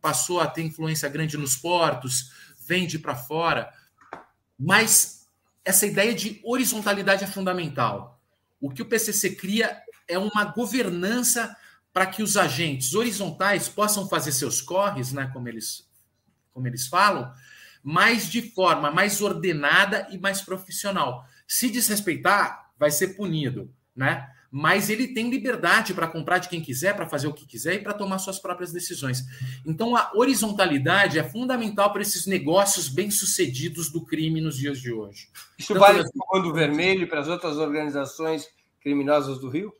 passou 0.00 0.40
a 0.40 0.46
ter 0.46 0.62
influência 0.62 1.08
grande 1.08 1.36
nos 1.36 1.56
portos, 1.56 2.32
vende 2.66 2.98
para 2.98 3.14
fora. 3.14 3.72
Mas 4.58 5.28
essa 5.64 5.86
ideia 5.86 6.14
de 6.14 6.40
horizontalidade 6.44 7.24
é 7.24 7.26
fundamental. 7.26 8.20
O 8.60 8.70
que 8.70 8.82
o 8.82 8.86
PCC 8.86 9.34
cria 9.34 9.82
é 10.06 10.18
uma 10.18 10.44
governança 10.44 11.56
para 11.92 12.06
que 12.06 12.22
os 12.22 12.36
agentes 12.36 12.94
horizontais 12.94 13.68
possam 13.68 14.08
fazer 14.08 14.32
seus 14.32 14.60
corres, 14.60 15.12
né, 15.12 15.30
como 15.32 15.48
eles, 15.48 15.88
como 16.52 16.66
eles 16.66 16.86
falam, 16.86 17.32
mas 17.82 18.30
de 18.30 18.42
forma 18.42 18.90
mais 18.90 19.20
ordenada 19.20 20.08
e 20.10 20.18
mais 20.18 20.40
profissional. 20.40 21.24
Se 21.46 21.70
desrespeitar, 21.70 22.70
vai 22.78 22.90
ser 22.90 23.08
punido, 23.08 23.72
né? 23.94 24.28
Mas 24.56 24.88
ele 24.88 25.08
tem 25.08 25.28
liberdade 25.28 25.92
para 25.92 26.06
comprar 26.06 26.38
de 26.38 26.48
quem 26.48 26.60
quiser, 26.60 26.94
para 26.94 27.08
fazer 27.08 27.26
o 27.26 27.32
que 27.32 27.44
quiser 27.44 27.74
e 27.74 27.82
para 27.82 27.92
tomar 27.92 28.20
suas 28.20 28.38
próprias 28.38 28.70
decisões. 28.70 29.24
Então, 29.66 29.96
a 29.96 30.12
horizontalidade 30.14 31.18
é 31.18 31.24
fundamental 31.24 31.92
para 31.92 32.02
esses 32.02 32.24
negócios 32.24 32.88
bem-sucedidos 32.88 33.90
do 33.90 34.04
crime 34.04 34.40
nos 34.40 34.56
dias 34.56 34.78
de 34.78 34.92
hoje. 34.92 35.28
Isso 35.58 35.74
vale 35.74 35.98
para 35.98 36.08
o 36.08 36.12
Comando 36.12 36.54
Vermelho 36.54 37.02
e 37.02 37.06
para 37.06 37.18
as 37.18 37.26
outras 37.26 37.56
organizações 37.56 38.46
criminosas 38.80 39.40
do 39.40 39.48
Rio? 39.48 39.74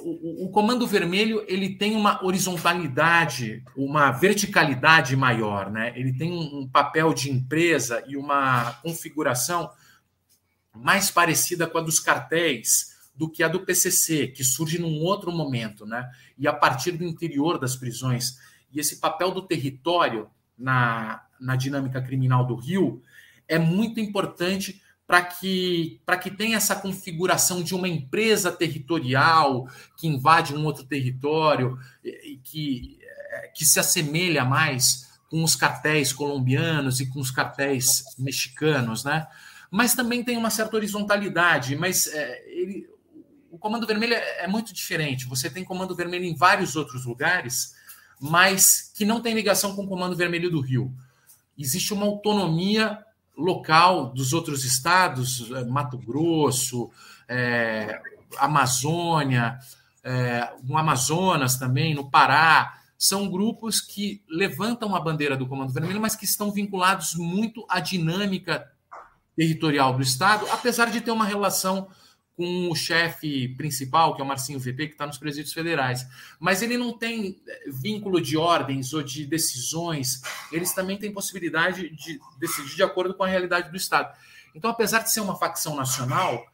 o, 0.00 0.46
o, 0.46 0.50
comando 0.50 0.86
vermelho 0.86 1.44
ele 1.46 1.76
tem 1.76 1.94
uma 1.94 2.24
horizontalidade, 2.24 3.62
uma 3.76 4.10
verticalidade 4.10 5.14
maior, 5.14 5.70
né? 5.70 5.92
Ele 5.94 6.12
tem 6.16 6.32
um, 6.32 6.60
um, 6.60 6.68
papel 6.68 7.12
de 7.12 7.30
empresa 7.30 8.02
e 8.06 8.16
uma 8.16 8.72
configuração 8.82 9.70
mais 10.74 11.10
parecida 11.10 11.66
com 11.66 11.78
a 11.78 11.82
dos 11.82 12.00
cartéis 12.00 12.97
do 13.18 13.28
que 13.28 13.42
a 13.42 13.48
do 13.48 13.60
PCC, 13.60 14.28
que 14.28 14.44
surge 14.44 14.78
num 14.78 15.00
outro 15.00 15.32
momento, 15.32 15.84
né? 15.84 16.08
E 16.38 16.46
a 16.46 16.52
partir 16.52 16.92
do 16.92 17.02
interior 17.04 17.58
das 17.58 17.74
prisões. 17.74 18.38
E 18.72 18.78
esse 18.78 19.00
papel 19.00 19.32
do 19.32 19.42
território 19.42 20.30
na, 20.56 21.24
na 21.40 21.56
dinâmica 21.56 22.00
criminal 22.00 22.46
do 22.46 22.54
Rio 22.54 23.02
é 23.48 23.58
muito 23.58 23.98
importante 23.98 24.80
para 25.04 25.22
que, 25.22 26.00
que 26.22 26.30
tenha 26.30 26.58
essa 26.58 26.76
configuração 26.76 27.62
de 27.62 27.74
uma 27.74 27.88
empresa 27.88 28.52
territorial 28.52 29.66
que 29.96 30.06
invade 30.06 30.54
um 30.54 30.64
outro 30.64 30.84
território 30.84 31.76
e 32.04 32.38
que, 32.44 32.98
é, 33.02 33.48
que 33.48 33.64
se 33.64 33.80
assemelha 33.80 34.44
mais 34.44 35.08
com 35.28 35.42
os 35.42 35.56
cartéis 35.56 36.12
colombianos 36.12 37.00
e 37.00 37.06
com 37.06 37.18
os 37.18 37.30
cartéis 37.30 38.04
mexicanos, 38.16 39.02
né? 39.02 39.26
Mas 39.70 39.94
também 39.94 40.22
tem 40.22 40.36
uma 40.36 40.50
certa 40.50 40.76
horizontalidade, 40.76 41.76
mas 41.76 42.06
é, 42.06 42.44
ele, 42.48 42.88
o 43.58 43.60
Comando 43.60 43.86
Vermelho 43.88 44.14
é, 44.14 44.44
é 44.44 44.46
muito 44.46 44.72
diferente. 44.72 45.26
Você 45.26 45.50
tem 45.50 45.64
Comando 45.64 45.94
Vermelho 45.94 46.24
em 46.24 46.34
vários 46.34 46.76
outros 46.76 47.04
lugares, 47.04 47.74
mas 48.20 48.92
que 48.94 49.04
não 49.04 49.20
tem 49.20 49.34
ligação 49.34 49.74
com 49.74 49.82
o 49.82 49.88
Comando 49.88 50.16
Vermelho 50.16 50.48
do 50.48 50.60
Rio. 50.60 50.94
Existe 51.58 51.92
uma 51.92 52.06
autonomia 52.06 53.04
local 53.36 54.12
dos 54.12 54.32
outros 54.32 54.64
estados, 54.64 55.50
é, 55.50 55.64
Mato 55.64 55.98
Grosso, 55.98 56.88
é, 57.28 58.00
Amazônia, 58.38 59.58
é, 60.04 60.52
no 60.62 60.78
Amazonas 60.78 61.56
também, 61.56 61.94
no 61.94 62.08
Pará, 62.08 62.80
são 62.96 63.28
grupos 63.28 63.80
que 63.80 64.22
levantam 64.28 64.94
a 64.94 65.00
bandeira 65.00 65.36
do 65.36 65.48
Comando 65.48 65.72
Vermelho, 65.72 66.00
mas 66.00 66.14
que 66.14 66.24
estão 66.24 66.52
vinculados 66.52 67.16
muito 67.16 67.66
à 67.68 67.80
dinâmica 67.80 68.70
territorial 69.36 69.94
do 69.94 70.02
Estado, 70.02 70.46
apesar 70.52 70.90
de 70.90 71.00
ter 71.00 71.10
uma 71.10 71.24
relação 71.24 71.88
com 72.38 72.70
o 72.70 72.74
chefe 72.76 73.48
principal, 73.56 74.14
que 74.14 74.22
é 74.22 74.24
o 74.24 74.28
Marcinho 74.28 74.60
VP, 74.60 74.86
que 74.86 74.92
está 74.92 75.04
nos 75.04 75.18
presídios 75.18 75.52
federais. 75.52 76.06
Mas 76.38 76.62
ele 76.62 76.78
não 76.78 76.96
tem 76.96 77.36
eh, 77.44 77.64
vínculo 77.66 78.20
de 78.20 78.36
ordens 78.36 78.94
ou 78.94 79.02
de 79.02 79.26
decisões, 79.26 80.22
eles 80.52 80.72
também 80.72 80.96
têm 80.96 81.12
possibilidade 81.12 81.90
de 81.90 82.20
decidir 82.38 82.76
de 82.76 82.82
acordo 82.84 83.12
com 83.12 83.24
a 83.24 83.26
realidade 83.26 83.72
do 83.72 83.76
Estado. 83.76 84.16
Então, 84.54 84.70
apesar 84.70 85.00
de 85.00 85.10
ser 85.10 85.18
uma 85.18 85.34
facção 85.34 85.74
nacional, 85.74 86.46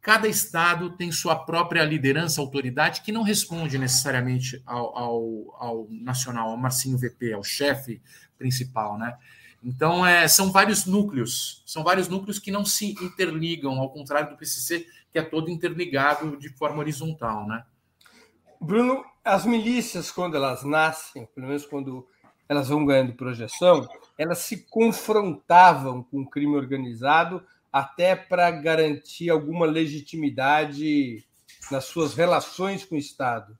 cada 0.00 0.28
Estado 0.28 0.90
tem 0.90 1.10
sua 1.10 1.34
própria 1.34 1.82
liderança, 1.82 2.40
autoridade, 2.40 3.00
que 3.00 3.10
não 3.10 3.24
responde 3.24 3.76
necessariamente 3.78 4.62
ao, 4.64 4.96
ao, 4.96 5.56
ao 5.58 5.88
nacional, 5.90 6.50
ao 6.50 6.56
Marcinho 6.56 6.96
VP, 6.96 7.32
ao 7.32 7.42
chefe 7.42 8.00
principal, 8.38 8.96
né? 8.96 9.16
Então, 9.64 10.04
é, 10.04 10.26
são 10.26 10.50
vários 10.50 10.86
núcleos, 10.86 11.62
são 11.64 11.84
vários 11.84 12.08
núcleos 12.08 12.38
que 12.38 12.50
não 12.50 12.64
se 12.64 12.92
interligam, 13.00 13.78
ao 13.78 13.90
contrário 13.90 14.30
do 14.30 14.36
PCC, 14.36 14.86
que 15.12 15.18
é 15.18 15.22
todo 15.22 15.50
interligado 15.50 16.36
de 16.38 16.48
forma 16.48 16.78
horizontal, 16.78 17.46
né? 17.46 17.64
Bruno, 18.60 19.04
as 19.24 19.44
milícias, 19.44 20.10
quando 20.10 20.36
elas 20.36 20.64
nascem, 20.64 21.26
pelo 21.34 21.48
menos 21.48 21.66
quando 21.66 22.06
elas 22.48 22.68
vão 22.68 22.84
ganhando 22.84 23.14
projeção, 23.14 23.88
elas 24.16 24.38
se 24.38 24.66
confrontavam 24.68 26.02
com 26.02 26.20
o 26.20 26.28
crime 26.28 26.56
organizado 26.56 27.44
até 27.72 28.14
para 28.14 28.50
garantir 28.50 29.30
alguma 29.30 29.66
legitimidade 29.66 31.24
nas 31.70 31.84
suas 31.84 32.14
relações 32.14 32.84
com 32.84 32.94
o 32.94 32.98
Estado. 32.98 33.58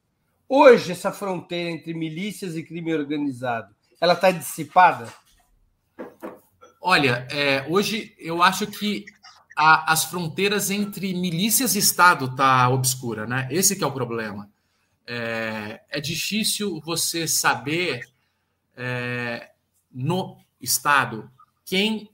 Hoje, 0.49 0.93
essa 0.93 1.11
fronteira 1.11 1.71
entre 1.71 1.95
milícias 1.95 2.57
e 2.57 2.63
crime 2.63 2.95
organizado, 2.95 3.75
ela 4.01 4.13
está 4.13 4.31
dissipada? 4.31 5.13
Olha, 6.81 7.27
é, 7.31 7.65
hoje 7.69 8.15
eu 8.19 8.43
acho 8.43 8.67
que 8.67 9.05
a, 9.57 9.93
as 9.93 10.05
fronteiras 10.05 10.71
entre 10.71 11.13
milícias 11.15 11.75
e 11.75 11.79
Estado 11.79 12.35
tá 12.35 12.69
obscura, 12.69 13.27
né? 13.27 13.49
Esse 13.51 13.77
que 13.77 13.85
é 13.85 13.87
o 13.87 13.93
problema. 13.93 14.51
É, 15.07 15.81
é 15.89 16.01
difícil 16.01 16.81
você 16.81 17.27
saber 17.27 18.09
é, 18.77 19.51
no 19.93 20.39
Estado 20.61 21.31
quem 21.65 22.11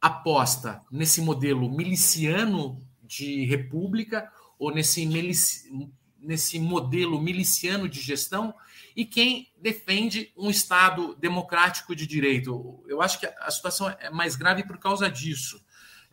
aposta 0.00 0.82
nesse 0.90 1.20
modelo 1.20 1.70
miliciano 1.70 2.80
de 3.02 3.44
república 3.46 4.30
ou 4.58 4.72
nesse, 4.72 5.06
milici, 5.06 5.90
nesse 6.18 6.58
modelo 6.58 7.20
miliciano 7.20 7.88
de 7.88 8.00
gestão 8.00 8.54
e 8.94 9.04
quem 9.04 9.48
defende 9.58 10.32
um 10.36 10.50
Estado 10.50 11.14
democrático 11.16 11.94
de 11.94 12.06
direito. 12.06 12.84
Eu 12.86 13.00
acho 13.00 13.18
que 13.18 13.26
a 13.26 13.50
situação 13.50 13.88
é 13.88 14.10
mais 14.10 14.36
grave 14.36 14.64
por 14.64 14.78
causa 14.78 15.10
disso. 15.10 15.63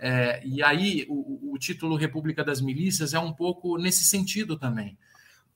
É, 0.04 0.42
e 0.44 0.64
aí 0.64 1.06
o, 1.08 1.54
o, 1.54 1.60
título 1.60 1.96
República 1.96 2.44
das 2.44 2.60
Milícias 2.60 3.14
é 3.14 3.20
um 3.20 3.32
pouco 3.32 3.78
nesse 3.78 4.04
sentido 4.04 4.58
também. 4.58 4.98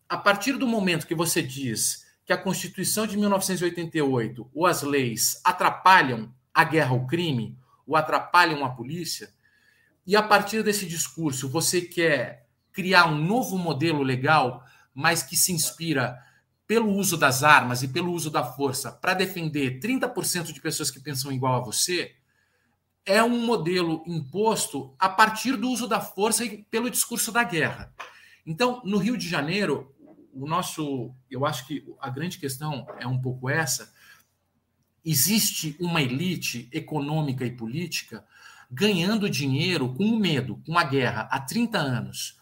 A 0.08 0.18
partir 0.18 0.54
do 0.54 0.68
momento 0.68 1.08
que 1.08 1.16
você 1.16 1.42
diz 1.42 2.06
que 2.24 2.32
a 2.32 2.38
Constituição 2.38 3.08
de 3.08 3.18
1988 3.18 4.48
ou 4.54 4.68
as 4.68 4.84
leis 4.84 5.42
atrapalham 5.44 6.32
a 6.54 6.64
guerra 6.64 6.92
ao 6.92 7.08
crime, 7.08 7.58
ou 7.88 7.96
atrapalham 7.96 8.64
a 8.64 8.70
polícia, 8.70 9.34
e 10.06 10.16
a 10.16 10.22
partir 10.22 10.62
desse 10.62 10.86
discurso 10.86 11.50
você 11.50 11.82
quer 11.82 12.48
criar 12.72 13.08
um 13.08 13.18
novo 13.18 13.58
modelo 13.58 14.04
legal, 14.04 14.64
mas 14.94 15.24
que 15.24 15.36
se 15.36 15.52
inspira 15.54 16.20
pelo 16.68 16.92
uso 16.94 17.18
das 17.18 17.44
armas 17.44 17.82
e 17.82 17.88
pelo 17.88 18.12
uso 18.12 18.30
da 18.30 18.44
força 18.44 18.92
para 18.92 19.16
defender 19.16 19.80
30% 19.80 20.54
de 20.54 20.62
pessoas 20.62 20.92
que 20.92 21.00
pensam 21.00 21.32
igual 21.32 21.56
a 21.56 21.66
você, 21.66 22.16
é 23.06 23.24
um 23.24 23.46
modelo 23.46 24.04
imposto 24.08 24.96
a 24.98 25.08
partir 25.08 25.56
do 25.56 25.70
uso 25.70 25.88
da 25.88 26.02
força 26.02 26.44
e 26.44 26.64
pelo 26.64 26.90
discurso 26.90 27.32
da 27.32 27.44
guerra. 27.44 27.94
Então, 28.46 28.82
no 28.84 28.98
Rio 28.98 29.18
de 29.18 29.28
Janeiro, 29.28 29.94
o 30.34 30.48
nosso, 30.48 31.14
eu 31.30 31.46
acho 31.46 31.68
que 31.68 31.86
a 32.00 32.10
grande 32.10 32.38
questão 32.38 32.86
é 33.00 33.08
um 33.08 33.22
pouco 33.22 33.50
essa. 33.50 33.94
Existe 35.04 35.78
uma 35.80 36.02
elite 36.02 36.68
econômica 36.72 37.46
e 37.46 37.56
política 37.56 38.26
ganhando 38.70 39.30
dinheiro 39.30 39.94
com 39.94 40.04
o 40.06 40.20
medo, 40.20 40.62
com 40.66 40.78
a 40.78 40.84
guerra, 40.84 41.28
há 41.32 41.40
30 41.40 41.78
anos. 41.78 42.40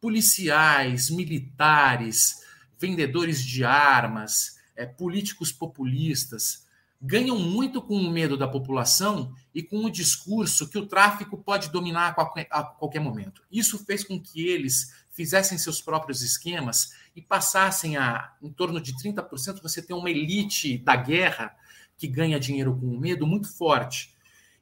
Policiais, 0.00 1.10
militares, 1.10 2.42
vendedores 2.78 3.44
de 3.44 3.64
armas, 3.64 4.58
é, 4.74 4.86
políticos 4.86 5.52
populistas, 5.52 6.66
ganham 7.00 7.38
muito 7.38 7.80
com 7.80 7.96
o 7.96 8.10
medo 8.10 8.36
da 8.36 8.48
população 8.48 9.32
e 9.54 9.62
com 9.62 9.84
o 9.84 9.90
discurso 9.90 10.68
que 10.68 10.78
o 10.78 10.86
tráfico 10.86 11.38
pode 11.38 11.70
dominar 11.70 12.08
a 12.08 12.62
qualquer, 12.64 13.00
momento. 13.00 13.42
Isso 13.50 13.84
fez 13.84 14.02
com 14.02 14.20
que 14.20 14.48
eles 14.48 14.92
fizessem 15.10 15.58
seus 15.58 15.80
próprios 15.80 16.22
esquemas 16.22 16.92
e 17.14 17.22
passassem 17.22 17.96
a, 17.96 18.32
em 18.42 18.50
torno 18.50 18.80
de 18.80 18.94
30%, 18.94 19.62
você 19.62 19.82
tem 19.82 19.96
uma 19.96 20.10
elite 20.10 20.78
da 20.78 20.96
guerra 20.96 21.54
que 21.96 22.06
ganha 22.06 22.38
dinheiro 22.38 22.76
com 22.76 22.86
o 22.86 22.98
medo 22.98 23.26
muito 23.26 23.48
forte. 23.48 24.14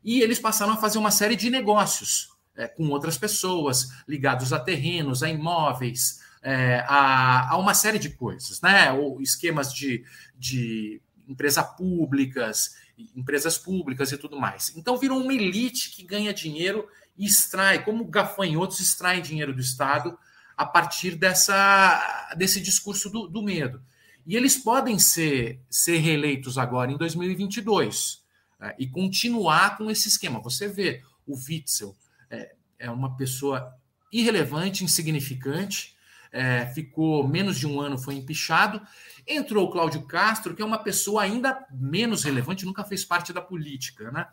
E 0.02 0.20
eles 0.20 0.38
passaram 0.38 0.72
a 0.72 0.76
fazer 0.76 0.98
uma 0.98 1.10
série 1.10 1.36
de 1.36 1.50
negócios 1.50 2.30
é, 2.56 2.66
com 2.66 2.88
outras 2.88 3.18
pessoas, 3.18 3.90
ligados 4.08 4.52
a 4.52 4.58
terrenos, 4.58 5.22
a 5.22 5.28
imóveis, 5.28 6.20
é, 6.42 6.84
a, 6.88 7.50
a, 7.50 7.56
uma 7.58 7.74
série 7.74 7.98
de 7.98 8.10
coisas, 8.10 8.60
né? 8.60 8.92
Ou 8.92 9.20
esquemas 9.20 9.72
de, 9.74 10.04
de 10.38 11.02
empresas 11.26 11.64
públicas, 11.76 12.76
empresas 13.14 13.58
públicas 13.58 14.12
e 14.12 14.18
tudo 14.18 14.38
mais. 14.38 14.72
Então 14.76 14.96
virou 14.96 15.20
uma 15.20 15.32
elite 15.32 15.90
que 15.90 16.02
ganha 16.02 16.32
dinheiro 16.32 16.88
e 17.16 17.26
extrai, 17.26 17.84
como 17.84 18.04
gafanhotos 18.04 18.80
extraem 18.80 19.22
dinheiro 19.22 19.54
do 19.54 19.60
Estado 19.60 20.18
a 20.56 20.64
partir 20.64 21.16
dessa, 21.16 22.34
desse 22.36 22.60
discurso 22.60 23.10
do, 23.10 23.26
do 23.26 23.42
medo. 23.42 23.82
E 24.26 24.34
eles 24.34 24.56
podem 24.56 24.98
ser, 24.98 25.60
ser 25.70 25.98
reeleitos 25.98 26.58
agora 26.58 26.90
em 26.90 26.96
2022 26.96 28.22
é, 28.60 28.74
e 28.78 28.86
continuar 28.86 29.76
com 29.76 29.90
esse 29.90 30.08
esquema. 30.08 30.40
Você 30.40 30.66
vê, 30.66 31.02
o 31.26 31.36
Witzel 31.36 31.94
é, 32.30 32.54
é 32.78 32.90
uma 32.90 33.16
pessoa 33.16 33.72
irrelevante, 34.12 34.82
insignificante, 34.82 35.94
é, 36.32 36.66
ficou 36.66 37.26
menos 37.26 37.58
de 37.58 37.66
um 37.66 37.80
ano, 37.80 37.98
foi 37.98 38.14
empichado. 38.14 38.80
Entrou 39.26 39.66
o 39.66 39.70
Cláudio 39.70 40.02
Castro, 40.06 40.54
que 40.54 40.62
é 40.62 40.64
uma 40.64 40.78
pessoa 40.78 41.22
ainda 41.22 41.66
menos 41.70 42.22
relevante, 42.22 42.64
nunca 42.64 42.84
fez 42.84 43.04
parte 43.04 43.32
da 43.32 43.40
política. 43.40 44.10
Né? 44.10 44.26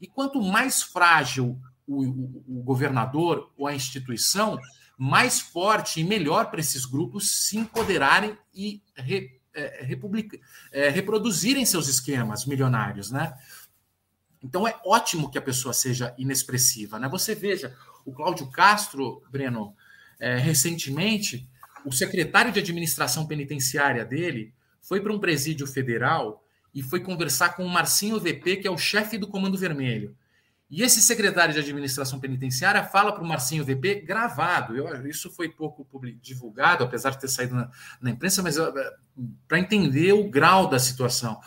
E 0.00 0.06
quanto 0.06 0.40
mais 0.40 0.82
frágil 0.82 1.60
o, 1.86 2.04
o, 2.04 2.44
o 2.60 2.62
governador 2.62 3.52
ou 3.56 3.66
a 3.66 3.74
instituição, 3.74 4.58
mais 4.96 5.40
forte 5.40 6.00
e 6.00 6.04
melhor 6.04 6.50
para 6.50 6.60
esses 6.60 6.84
grupos 6.84 7.46
se 7.46 7.56
empoderarem 7.56 8.36
e 8.52 8.82
re, 8.96 9.40
é, 9.54 9.84
republic, 9.84 10.40
é, 10.72 10.88
reproduzirem 10.88 11.64
seus 11.64 11.88
esquemas 11.88 12.46
milionários. 12.46 13.10
Né? 13.10 13.32
Então 14.42 14.66
é 14.66 14.78
ótimo 14.84 15.30
que 15.30 15.38
a 15.38 15.42
pessoa 15.42 15.72
seja 15.72 16.14
inexpressiva. 16.18 16.98
Né? 16.98 17.08
Você 17.08 17.34
veja, 17.34 17.76
o 18.04 18.12
Cláudio 18.12 18.50
Castro, 18.50 19.22
Breno, 19.30 19.74
é, 20.18 20.36
recentemente, 20.36 21.48
o 21.84 21.92
secretário 21.92 22.52
de 22.52 22.60
administração 22.60 23.26
penitenciária 23.26 24.04
dele 24.04 24.52
foi 24.80 25.00
para 25.00 25.12
um 25.12 25.18
presídio 25.18 25.66
federal 25.66 26.44
e 26.74 26.82
foi 26.82 27.00
conversar 27.00 27.56
com 27.56 27.64
o 27.64 27.68
Marcinho 27.68 28.20
VP, 28.20 28.56
que 28.56 28.68
é 28.68 28.70
o 28.70 28.78
chefe 28.78 29.18
do 29.18 29.26
Comando 29.26 29.58
Vermelho. 29.58 30.14
E 30.70 30.82
esse 30.82 31.00
secretário 31.00 31.54
de 31.54 31.60
administração 31.60 32.20
penitenciária 32.20 32.84
fala 32.84 33.12
para 33.12 33.24
o 33.24 33.26
Marcinho 33.26 33.64
VP 33.64 34.02
gravado. 34.02 34.76
Eu, 34.76 35.06
isso 35.08 35.30
foi 35.30 35.48
pouco 35.48 35.86
divulgado, 36.20 36.84
apesar 36.84 37.10
de 37.10 37.20
ter 37.20 37.28
saído 37.28 37.54
na, 37.54 37.70
na 38.00 38.10
imprensa, 38.10 38.42
mas 38.42 38.56
para 39.46 39.58
entender 39.58 40.12
o 40.12 40.28
grau 40.28 40.68
da 40.68 40.78
situação. 40.78 41.40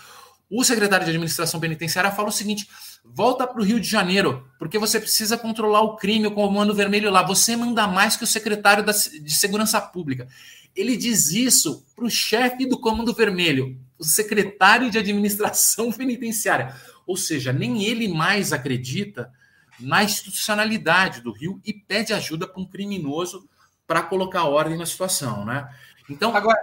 O 0.51 0.65
secretário 0.65 1.05
de 1.05 1.11
administração 1.11 1.61
penitenciária 1.61 2.11
fala 2.11 2.27
o 2.27 2.31
seguinte: 2.31 2.67
Volta 3.05 3.47
para 3.47 3.61
o 3.61 3.63
Rio 3.63 3.79
de 3.79 3.87
Janeiro, 3.87 4.45
porque 4.59 4.77
você 4.77 4.99
precisa 4.99 5.37
controlar 5.37 5.81
o 5.81 5.95
crime, 5.95 6.27
o 6.27 6.31
comando 6.31 6.75
vermelho 6.75 7.09
lá. 7.09 7.23
Você 7.23 7.55
manda 7.55 7.87
mais 7.87 8.17
que 8.17 8.25
o 8.25 8.27
secretário 8.27 8.83
de 8.85 9.33
Segurança 9.33 9.79
Pública. 9.79 10.27
Ele 10.75 10.97
diz 10.97 11.31
isso 11.31 11.85
para 11.95 12.05
o 12.05 12.09
chefe 12.09 12.65
do 12.65 12.79
Comando 12.79 13.13
Vermelho, 13.13 13.79
o 13.97 14.03
secretário 14.03 14.91
de 14.91 14.97
Administração 14.97 15.91
Penitenciária. 15.93 16.75
Ou 17.07 17.15
seja, 17.15 17.51
nem 17.53 17.83
ele 17.83 18.07
mais 18.07 18.53
acredita 18.53 19.31
na 19.79 20.03
institucionalidade 20.03 21.21
do 21.21 21.31
Rio 21.31 21.59
e 21.65 21.73
pede 21.73 22.13
ajuda 22.13 22.45
para 22.45 22.61
um 22.61 22.65
criminoso 22.65 23.49
para 23.87 24.03
colocar 24.03 24.43
ordem 24.43 24.77
na 24.77 24.85
situação, 24.85 25.43
né? 25.43 25.67
Então, 26.11 26.35
agora 26.35 26.59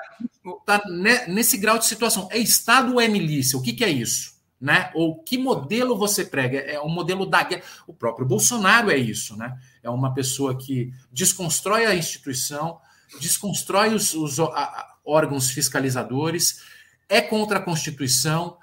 tá 0.64 0.80
nesse 1.28 1.56
grau 1.56 1.78
de 1.78 1.86
situação. 1.86 2.28
É 2.30 2.38
Estado 2.38 2.94
ou 2.94 3.00
é 3.00 3.08
milícia? 3.08 3.58
O 3.58 3.62
que, 3.62 3.72
que 3.72 3.84
é 3.84 3.90
isso? 3.90 4.38
né? 4.60 4.90
Ou 4.94 5.22
que 5.22 5.38
modelo 5.38 5.96
você 5.96 6.24
prega? 6.24 6.58
É 6.58 6.80
um 6.80 6.88
modelo 6.88 7.24
da 7.24 7.42
guerra. 7.42 7.62
O 7.86 7.94
próprio 7.94 8.26
Bolsonaro 8.26 8.90
é 8.90 8.96
isso, 8.96 9.36
né? 9.36 9.56
É 9.82 9.88
uma 9.88 10.12
pessoa 10.12 10.56
que 10.56 10.92
desconstrói 11.12 11.86
a 11.86 11.94
instituição, 11.94 12.80
desconstrói 13.20 13.94
os, 13.94 14.14
os 14.14 14.40
a, 14.40 14.96
órgãos 15.04 15.50
fiscalizadores, 15.50 16.62
é 17.08 17.20
contra 17.20 17.58
a 17.58 17.62
Constituição, 17.62 18.58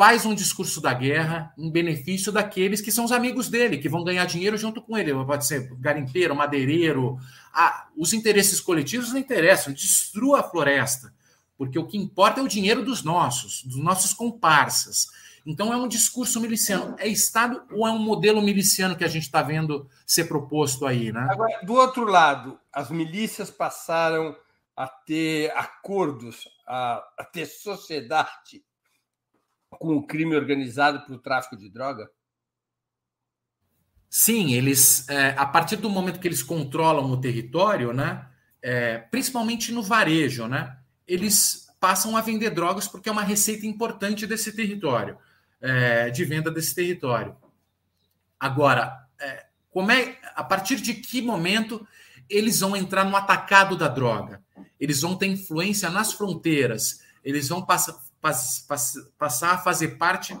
faz 0.00 0.24
um 0.24 0.34
discurso 0.34 0.80
da 0.80 0.94
guerra 0.94 1.52
em 1.58 1.70
benefício 1.70 2.32
daqueles 2.32 2.80
que 2.80 2.90
são 2.90 3.04
os 3.04 3.12
amigos 3.12 3.50
dele, 3.50 3.76
que 3.76 3.86
vão 3.86 4.02
ganhar 4.02 4.24
dinheiro 4.24 4.56
junto 4.56 4.80
com 4.80 4.96
ele. 4.96 5.12
Pode 5.12 5.44
ser 5.46 5.70
garimpeiro, 5.74 6.34
madeireiro. 6.34 7.18
Ah, 7.52 7.86
os 7.94 8.14
interesses 8.14 8.62
coletivos 8.62 9.12
não 9.12 9.20
interessam, 9.20 9.74
destrua 9.74 10.40
a 10.40 10.42
floresta, 10.42 11.12
porque 11.54 11.78
o 11.78 11.86
que 11.86 11.98
importa 11.98 12.40
é 12.40 12.42
o 12.42 12.48
dinheiro 12.48 12.82
dos 12.82 13.02
nossos, 13.02 13.62
dos 13.62 13.76
nossos 13.76 14.14
comparsas. 14.14 15.08
Então 15.44 15.70
é 15.70 15.76
um 15.76 15.86
discurso 15.86 16.40
miliciano. 16.40 16.96
É 16.98 17.06
Estado 17.06 17.62
ou 17.70 17.86
é 17.86 17.90
um 17.90 17.98
modelo 17.98 18.40
miliciano 18.40 18.96
que 18.96 19.04
a 19.04 19.08
gente 19.08 19.24
está 19.24 19.42
vendo 19.42 19.86
ser 20.06 20.24
proposto 20.24 20.86
aí, 20.86 21.12
né? 21.12 21.28
Agora, 21.30 21.60
do 21.62 21.74
outro 21.74 22.06
lado, 22.06 22.58
as 22.72 22.88
milícias 22.90 23.50
passaram 23.50 24.34
a 24.74 24.88
ter 24.88 25.50
acordos, 25.54 26.48
a, 26.66 27.06
a 27.18 27.24
ter 27.24 27.44
sociedade 27.44 28.64
com 29.70 29.96
o 29.96 30.06
crime 30.06 30.36
organizado 30.36 31.00
para 31.00 31.14
o 31.14 31.18
tráfico 31.18 31.56
de 31.56 31.68
droga? 31.68 32.10
Sim, 34.08 34.54
eles, 34.54 35.08
é, 35.08 35.34
a 35.36 35.46
partir 35.46 35.76
do 35.76 35.88
momento 35.88 36.18
que 36.18 36.26
eles 36.26 36.42
controlam 36.42 37.10
o 37.10 37.20
território, 37.20 37.92
né, 37.92 38.26
é, 38.60 38.98
principalmente 38.98 39.72
no 39.72 39.82
varejo, 39.82 40.48
né, 40.48 40.76
eles 41.06 41.68
passam 41.78 42.16
a 42.16 42.20
vender 42.20 42.50
drogas 42.50 42.88
porque 42.88 43.08
é 43.08 43.12
uma 43.12 43.22
receita 43.22 43.66
importante 43.66 44.26
desse 44.26 44.52
território 44.52 45.16
é, 45.60 46.10
de 46.10 46.24
venda 46.24 46.50
desse 46.50 46.74
território. 46.74 47.36
Agora, 48.38 49.06
é, 49.20 49.46
como 49.70 49.92
é, 49.92 50.18
a 50.34 50.42
partir 50.42 50.76
de 50.76 50.94
que 50.94 51.22
momento 51.22 51.86
eles 52.28 52.60
vão 52.60 52.76
entrar 52.76 53.04
no 53.04 53.16
atacado 53.16 53.76
da 53.76 53.88
droga? 53.88 54.42
Eles 54.78 55.00
vão 55.02 55.16
ter 55.16 55.26
influência 55.26 55.90
nas 55.90 56.12
fronteiras, 56.12 57.02
eles 57.24 57.48
vão 57.48 57.62
passar, 57.64 57.94
pass, 58.20 58.64
pass, 58.68 58.94
passar 59.18 59.54
a 59.54 59.58
fazer 59.58 59.98
parte 59.98 60.36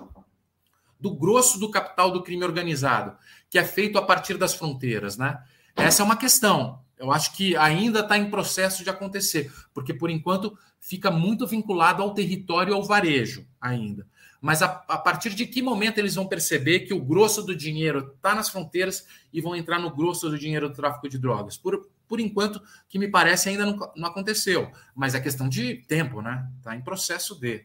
do 0.98 1.14
grosso 1.14 1.58
do 1.58 1.70
capital 1.70 2.10
do 2.10 2.22
crime 2.22 2.44
organizado, 2.44 3.16
que 3.48 3.58
é 3.58 3.64
feito 3.64 3.98
a 3.98 4.02
partir 4.02 4.36
das 4.36 4.54
fronteiras, 4.54 5.16
né? 5.16 5.42
Essa 5.74 6.02
é 6.02 6.04
uma 6.04 6.16
questão. 6.16 6.80
Eu 6.98 7.10
acho 7.10 7.34
que 7.34 7.56
ainda 7.56 8.00
está 8.00 8.18
em 8.18 8.30
processo 8.30 8.84
de 8.84 8.90
acontecer, 8.90 9.50
porque 9.72 9.94
por 9.94 10.10
enquanto 10.10 10.56
fica 10.78 11.10
muito 11.10 11.46
vinculado 11.46 12.02
ao 12.02 12.12
território 12.12 12.72
e 12.72 12.74
ao 12.74 12.84
varejo 12.84 13.46
ainda. 13.58 14.06
Mas 14.40 14.62
a, 14.62 14.66
a, 14.88 14.96
partir 14.96 15.30
de 15.34 15.46
que 15.46 15.60
momento 15.60 15.98
eles 15.98 16.14
vão 16.14 16.26
perceber 16.26 16.80
que 16.80 16.94
o 16.94 17.00
grosso 17.00 17.42
do 17.42 17.54
dinheiro 17.54 18.12
está 18.14 18.34
nas 18.34 18.48
fronteiras 18.48 19.06
e 19.32 19.40
vão 19.40 19.54
entrar 19.54 19.78
no 19.78 19.94
grosso 19.94 20.30
do 20.30 20.38
dinheiro 20.38 20.68
do 20.68 20.74
tráfico 20.74 21.08
de 21.08 21.18
drogas? 21.18 21.58
Por, 21.58 21.89
por 22.10 22.18
enquanto, 22.18 22.60
que 22.88 22.98
me 22.98 23.06
parece 23.06 23.48
ainda 23.50 23.64
não, 23.64 23.78
não 23.94 24.08
aconteceu. 24.08 24.68
Mas 24.96 25.14
é 25.14 25.20
questão 25.20 25.48
de 25.48 25.76
tempo, 25.86 26.20
né? 26.20 26.50
Está 26.58 26.74
em 26.74 26.82
processo 26.82 27.38
de. 27.38 27.64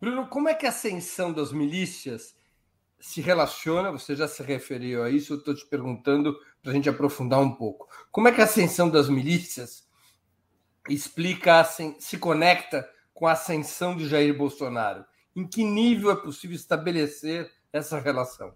Bruno, 0.00 0.28
como 0.28 0.48
é 0.48 0.54
que 0.54 0.66
a 0.66 0.68
ascensão 0.68 1.32
das 1.32 1.50
milícias 1.50 2.36
se 3.00 3.20
relaciona? 3.20 3.90
Você 3.90 4.14
já 4.14 4.28
se 4.28 4.40
referiu 4.40 5.02
a 5.02 5.10
isso, 5.10 5.32
eu 5.32 5.38
estou 5.38 5.52
te 5.52 5.66
perguntando 5.66 6.38
para 6.62 6.70
a 6.70 6.74
gente 6.74 6.88
aprofundar 6.88 7.40
um 7.40 7.56
pouco. 7.56 7.88
Como 8.12 8.28
é 8.28 8.32
que 8.32 8.40
a 8.40 8.44
ascensão 8.44 8.88
das 8.88 9.08
milícias 9.08 9.84
explica, 10.88 11.64
se 11.98 12.18
conecta 12.18 12.88
com 13.12 13.26
a 13.26 13.32
ascensão 13.32 13.96
de 13.96 14.06
Jair 14.06 14.38
Bolsonaro? 14.38 15.04
Em 15.34 15.44
que 15.44 15.64
nível 15.64 16.12
é 16.12 16.16
possível 16.16 16.54
estabelecer 16.54 17.50
essa 17.72 17.98
relação? 17.98 18.54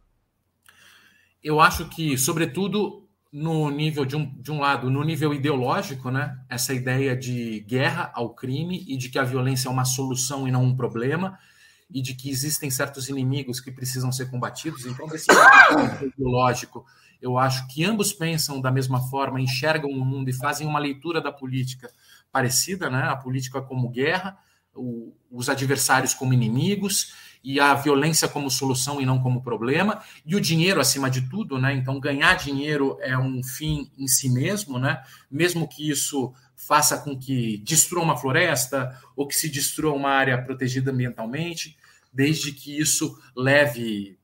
Eu 1.42 1.60
acho 1.60 1.88
que, 1.88 2.16
sobretudo, 2.16 3.09
no 3.32 3.70
nível 3.70 4.04
de 4.04 4.16
um, 4.16 4.26
de 4.40 4.50
um 4.50 4.58
lado, 4.58 4.90
no 4.90 5.04
nível 5.04 5.32
ideológico, 5.32 6.10
né? 6.10 6.36
Essa 6.48 6.74
ideia 6.74 7.16
de 7.16 7.60
guerra 7.60 8.10
ao 8.12 8.34
crime 8.34 8.84
e 8.88 8.96
de 8.96 9.08
que 9.08 9.18
a 9.18 9.24
violência 9.24 9.68
é 9.68 9.70
uma 9.70 9.84
solução 9.84 10.48
e 10.48 10.50
não 10.50 10.64
um 10.64 10.76
problema, 10.76 11.38
e 11.88 12.02
de 12.02 12.14
que 12.14 12.28
existem 12.28 12.70
certos 12.70 13.08
inimigos 13.08 13.60
que 13.60 13.70
precisam 13.70 14.10
ser 14.10 14.30
combatidos. 14.30 14.84
Então, 14.84 15.06
desse 15.06 15.32
lado 15.32 16.06
ideológico, 16.06 16.84
eu 17.22 17.38
acho 17.38 17.68
que 17.68 17.84
ambos 17.84 18.12
pensam 18.12 18.60
da 18.60 18.70
mesma 18.70 19.00
forma, 19.08 19.40
enxergam 19.40 19.90
o 19.90 20.04
mundo 20.04 20.28
e 20.28 20.32
fazem 20.32 20.66
uma 20.66 20.78
leitura 20.78 21.20
da 21.20 21.30
política 21.30 21.90
parecida, 22.32 22.90
né? 22.90 23.02
A 23.04 23.16
política 23.16 23.62
como 23.62 23.90
guerra, 23.90 24.36
o, 24.74 25.12
os 25.30 25.48
adversários 25.48 26.14
como 26.14 26.32
inimigos 26.32 27.12
e 27.42 27.58
a 27.58 27.74
violência 27.74 28.28
como 28.28 28.50
solução 28.50 29.00
e 29.00 29.06
não 29.06 29.20
como 29.20 29.42
problema, 29.42 30.02
e 30.26 30.36
o 30.36 30.40
dinheiro 30.40 30.80
acima 30.80 31.10
de 31.10 31.22
tudo, 31.28 31.58
né? 31.58 31.72
Então, 31.74 31.98
ganhar 31.98 32.34
dinheiro 32.34 32.98
é 33.00 33.16
um 33.16 33.42
fim 33.42 33.90
em 33.98 34.06
si 34.06 34.28
mesmo, 34.28 34.78
né? 34.78 35.02
Mesmo 35.30 35.66
que 35.66 35.88
isso 35.88 36.32
faça 36.54 36.98
com 36.98 37.18
que 37.18 37.58
destrua 37.58 38.02
uma 38.02 38.16
floresta 38.16 38.94
ou 39.16 39.26
que 39.26 39.34
se 39.34 39.48
destrua 39.48 39.94
uma 39.94 40.10
área 40.10 40.40
protegida 40.42 40.90
ambientalmente, 40.90 41.76
desde 42.12 42.52
que 42.52 42.78
isso 42.78 43.18
leve 43.34 44.18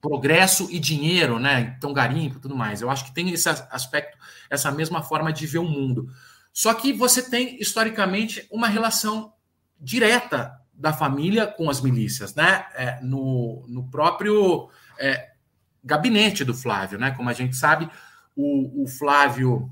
progresso 0.00 0.68
e 0.70 0.78
dinheiro, 0.78 1.38
né? 1.38 1.74
Então, 1.76 1.92
garimpo 1.92 2.36
e 2.36 2.40
tudo 2.40 2.56
mais. 2.56 2.80
Eu 2.80 2.90
acho 2.90 3.04
que 3.04 3.14
tem 3.14 3.30
esse 3.30 3.48
aspecto, 3.48 4.16
essa 4.48 4.70
mesma 4.70 5.02
forma 5.02 5.32
de 5.32 5.46
ver 5.46 5.58
o 5.58 5.68
mundo. 5.68 6.10
Só 6.52 6.72
que 6.72 6.92
você 6.92 7.22
tem, 7.22 7.60
historicamente, 7.60 8.46
uma 8.50 8.68
relação 8.68 9.32
direta 9.80 10.58
da 10.76 10.92
família 10.92 11.46
com 11.46 11.70
as 11.70 11.80
milícias, 11.80 12.34
né? 12.34 12.66
É, 12.74 13.00
no, 13.00 13.64
no 13.68 13.84
próprio 13.84 14.68
é, 14.98 15.32
gabinete 15.82 16.44
do 16.44 16.54
Flávio, 16.54 16.98
né? 16.98 17.10
Como 17.12 17.28
a 17.28 17.32
gente 17.32 17.56
sabe, 17.56 17.88
o, 18.36 18.84
o 18.84 18.88
Flávio 18.88 19.70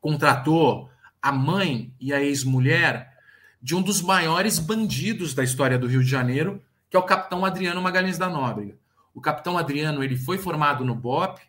contratou 0.00 0.90
a 1.20 1.30
mãe 1.30 1.92
e 2.00 2.12
a 2.12 2.20
ex-mulher 2.22 3.10
de 3.62 3.74
um 3.74 3.82
dos 3.82 4.00
maiores 4.00 4.58
bandidos 4.58 5.34
da 5.34 5.44
história 5.44 5.78
do 5.78 5.86
Rio 5.86 6.02
de 6.02 6.10
Janeiro, 6.10 6.62
que 6.88 6.96
é 6.96 7.00
o 7.00 7.04
capitão 7.04 7.44
Adriano 7.44 7.80
Magalhães 7.82 8.18
da 8.18 8.28
Nóbrega. 8.28 8.76
O 9.14 9.20
capitão 9.20 9.58
Adriano 9.58 10.02
ele 10.02 10.16
foi 10.16 10.38
formado 10.38 10.84
no 10.84 10.94
BOP. 10.94 11.40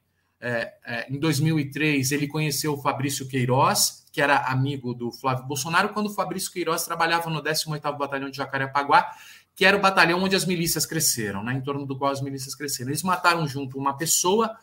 É, 0.43 0.73
é, 0.83 1.13
em 1.13 1.19
2003, 1.19 2.11
ele 2.11 2.27
conheceu 2.27 2.73
o 2.73 2.81
Fabrício 2.81 3.27
Queiroz, 3.27 4.07
que 4.11 4.19
era 4.19 4.37
amigo 4.47 4.91
do 4.91 5.11
Flávio 5.11 5.45
Bolsonaro, 5.45 5.89
quando 5.89 6.07
o 6.07 6.13
Fabrício 6.13 6.51
Queiroz 6.51 6.83
trabalhava 6.83 7.29
no 7.29 7.43
18º 7.43 7.95
Batalhão 7.95 8.29
de 8.29 8.37
Jacarepaguá, 8.37 9.11
que 9.55 9.63
era 9.63 9.77
o 9.77 9.79
batalhão 9.79 10.23
onde 10.23 10.35
as 10.35 10.45
milícias 10.45 10.85
cresceram, 10.85 11.43
né, 11.43 11.53
em 11.53 11.61
torno 11.61 11.85
do 11.85 11.95
qual 11.95 12.11
as 12.11 12.21
milícias 12.21 12.55
cresceram. 12.55 12.89
Eles 12.89 13.03
mataram 13.03 13.47
junto 13.47 13.77
uma 13.77 13.95
pessoa. 13.95 14.57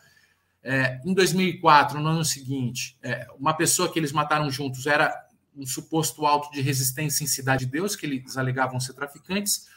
É, 0.61 0.99
em 1.05 1.13
2004, 1.13 1.97
no 1.99 2.09
ano 2.09 2.25
seguinte, 2.25 2.97
é, 3.01 3.25
uma 3.39 3.53
pessoa 3.53 3.89
que 3.89 3.97
eles 3.97 4.11
mataram 4.11 4.51
juntos 4.51 4.85
era 4.85 5.13
um 5.55 5.65
suposto 5.65 6.25
auto 6.25 6.51
de 6.51 6.59
resistência 6.59 7.23
em 7.23 7.27
Cidade 7.27 7.65
de 7.65 7.71
Deus, 7.71 7.95
que 7.95 8.05
eles 8.05 8.37
alegavam 8.37 8.79
ser 8.79 8.93
traficantes 8.93 9.69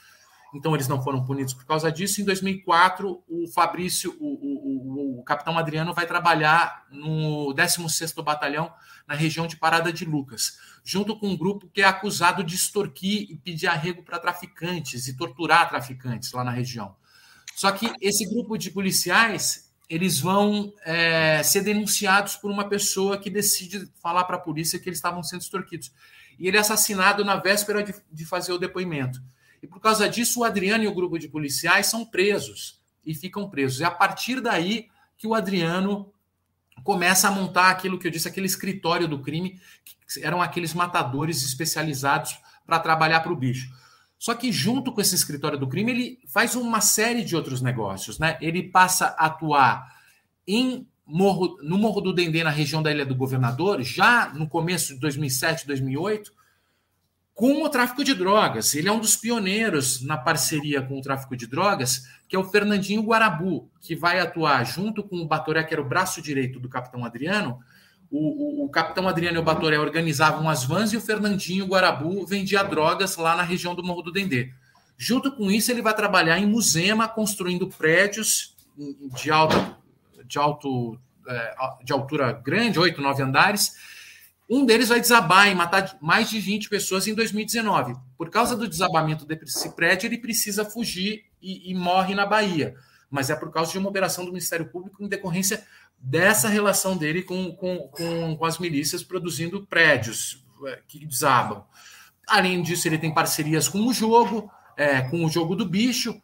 então 0.55 0.75
eles 0.75 0.87
não 0.87 1.03
foram 1.03 1.25
punidos 1.25 1.55
por 1.55 1.65
causa 1.65 1.91
disso. 1.91 2.21
Em 2.21 2.25
2004, 2.25 3.23
o 3.27 3.49
Fabrício, 3.49 4.15
o, 4.21 4.62
o, 4.62 4.62
o, 5.19 5.23
capitão 5.23 5.59
Adriano, 5.59 5.95
vai 5.95 6.07
trabalhar 6.07 6.87
no 6.91 7.55
16º 7.55 8.23
Batalhão, 8.23 8.73
na 9.07 9.15
região 9.15 9.47
de 9.47 9.57
Parada 9.57 9.93
de 9.93 10.05
Lucas, 10.05 10.59
junto 10.85 11.19
com 11.19 11.29
um 11.29 11.37
grupo 11.37 11.69
que 11.73 11.83
é 11.83 11.85
acusado 11.85 12.43
de 12.45 12.55
extorquir 12.55 13.31
e 13.31 13.37
pedir 13.37 13.67
arrego 13.67 14.03
para 14.03 14.19
traficantes 14.19 15.09
e 15.09 15.17
torturar 15.17 15.69
traficantes 15.69 16.33
lá 16.33 16.45
na 16.45 16.51
região. 16.51 16.95
Só 17.55 17.71
que 17.73 17.93
esse 18.01 18.29
grupo 18.29 18.57
de 18.57 18.71
policiais 18.71 19.73
eles 19.89 20.19
vão 20.19 20.73
é, 20.87 21.43
ser 21.43 21.63
denunciados 21.63 22.37
por 22.37 22.51
uma 22.51 22.67
pessoa 22.67 23.19
que 23.19 23.29
decide 23.29 23.91
falar 24.03 24.25
para 24.25 24.37
a 24.37 24.41
polícia 24.41 24.79
que 24.79 24.89
eles 24.89 24.97
estavam 24.97 25.23
sendo 25.23 25.43
extorquidos. 25.43 25.93
E 26.39 26.49
ele 26.49 26.57
é 26.57 26.61
assassinado 26.61 27.23
na 27.25 27.37
véspera 27.37 27.83
de, 27.83 27.95
de 28.11 28.25
fazer 28.25 28.53
o 28.53 28.59
depoimento. 28.59 29.23
E 29.63 29.67
por 29.67 29.81
causa 29.81 30.09
disso, 30.09 30.41
o 30.41 30.45
Adriano 30.45 30.83
e 30.83 30.89
o 30.89 30.95
grupo 30.95 31.19
de 31.19 31.29
policiais 31.29 31.89
são 31.89 32.07
presos 32.07 32.81
e 33.05 33.15
ficam 33.15 33.51
presos. 33.51 33.83
É 33.83 33.85
a 33.85 33.91
partir 33.91 34.41
daí 34.41 34.89
que 35.23 35.27
o 35.29 35.37
Adriano 35.37 36.13
começa 36.83 37.29
a 37.29 37.31
montar 37.31 37.71
aquilo 37.71 37.97
que 37.97 38.09
eu 38.09 38.11
disse, 38.11 38.27
aquele 38.27 38.47
escritório 38.47 39.07
do 39.07 39.21
crime, 39.21 39.61
que 39.85 40.21
eram 40.21 40.43
aqueles 40.43 40.75
matadores 40.75 41.45
especializados 41.45 42.37
para 42.67 42.81
trabalhar 42.81 43.21
para 43.21 43.33
o 43.33 43.37
bicho. 43.37 43.73
Só 44.19 44.35
que 44.35 44.51
junto 44.51 44.91
com 44.91 45.01
esse 45.01 45.15
escritório 45.15 45.57
do 45.57 45.69
crime, 45.69 45.93
ele 45.93 46.19
faz 46.27 46.57
uma 46.57 46.81
série 46.81 47.25
de 47.25 47.37
outros 47.37 47.63
negócios, 47.63 48.19
né? 48.19 48.37
Ele 48.41 48.65
passa 48.65 49.15
a 49.17 49.27
atuar 49.27 49.97
em 50.45 50.89
Morro, 51.07 51.57
no 51.63 51.79
Morro 51.79 52.01
do 52.01 52.13
Dendê, 52.13 52.43
na 52.43 52.51
região 52.51 52.83
da 52.83 52.91
Ilha 52.91 53.07
do 53.07 53.15
Governador, 53.15 53.81
já 53.81 54.29
no 54.35 54.49
começo 54.49 54.95
de 54.95 54.99
2007, 54.99 55.69
2008, 55.69 56.33
com 57.35 57.63
o 57.63 57.69
tráfico 57.69 58.05
de 58.05 58.15
drogas. 58.15 58.75
Ele 58.75 58.89
é 58.89 58.93
um 58.93 59.01
dos 59.01 59.17
pioneiros 59.17 60.03
na 60.03 60.17
parceria 60.17 60.83
com 60.83 60.99
o 60.99 61.03
tráfico 61.03 61.37
de 61.37 61.47
drogas, 61.47 62.07
que 62.29 62.37
é 62.37 62.39
o 62.39 62.45
Fernandinho 62.45 63.03
Guarabu, 63.03 63.71
que 63.81 63.97
vai 63.97 64.21
atuar 64.21 64.65
junto 64.65 65.03
com 65.03 65.17
o 65.17 65.27
Batoré, 65.27 65.63
que 65.65 65.75
era 65.75 65.83
o 65.83 65.89
braço 65.89 66.21
direito 66.21 66.61
do 66.61 66.69
capitão 66.69 67.05
Adriano. 67.05 67.59
O, 68.11 68.63
o, 68.63 68.67
o 68.67 68.69
capitão 68.69 69.09
Adriano 69.09 69.39
e 69.39 69.41
o 69.41 69.45
Batoré 69.45 69.79
organizavam 69.79 70.49
as 70.49 70.65
vans 70.65 70.93
e 70.93 70.97
o 70.97 71.01
Fernandinho 71.01 71.67
Guarabu 71.67 72.27
vendia 72.27 72.63
drogas 72.63 73.17
lá 73.17 73.35
na 73.35 73.43
região 73.43 73.75
do 73.75 73.83
Morro 73.83 74.03
do 74.03 74.13
Dendê. 74.13 74.53
Junto 74.99 75.33
com 75.33 75.51
isso, 75.51 75.71
ele 75.71 75.83
vai 75.83 75.95
trabalhar 75.95 76.39
em 76.39 76.47
Musema, 76.47 77.09
construindo 77.09 77.67
prédios 77.67 78.55
de 79.17 79.31
alta, 79.31 79.77
de 80.27 80.39
alto, 80.39 80.99
é, 81.27 81.55
de 81.83 81.93
altura 81.93 82.33
grande, 82.33 82.79
oito, 82.79 83.01
nove 83.01 83.23
andares, 83.23 83.75
um 84.49 84.67
deles 84.67 84.89
vai 84.89 85.01
desabar 85.01 85.49
e 85.49 85.55
matar 85.55 85.97
mais 86.01 86.29
de 86.29 86.39
20 86.39 86.69
pessoas 86.69 87.07
em 87.07 87.15
2019. 87.15 87.95
Por 88.17 88.31
causa 88.31 88.57
do 88.57 88.69
desabamento 88.69 89.25
desse 89.25 89.75
prédio, 89.75 90.07
ele 90.07 90.19
precisa 90.19 90.65
fugir 90.65 91.25
e, 91.41 91.71
e 91.71 91.75
morre 91.75 92.15
na 92.15 92.27
Bahia. 92.27 92.75
Mas 93.11 93.31
é 93.31 93.37
por 93.37 93.51
causa 93.51 93.73
de 93.73 93.79
uma 93.79 93.89
operação 93.89 94.25
do 94.25 94.33
Ministério 94.33 94.67
Público 94.67 95.03
em 95.03 95.09
decorrência 95.09 95.67
dessa 95.99 96.49
relação 96.49 96.97
dele 96.97 97.23
com, 97.23 97.53
com, 97.53 97.89
com, 97.89 98.37
com 98.37 98.45
as 98.45 98.59
milícias 98.59 99.05
produzindo 99.05 99.65
prédios 99.67 100.45
é, 100.67 100.81
que 100.89 101.05
desabam. 101.07 101.65
Além 102.27 102.63
disso, 102.63 102.89
ele 102.89 102.99
tem 102.99 103.13
parcerias 103.13 103.69
com 103.69 103.87
o 103.87 103.93
jogo, 103.93 104.51
é, 104.77 105.03
com 105.03 105.25
o 105.25 105.29
jogo 105.29 105.55
do 105.55 105.67
bicho, 105.67 106.21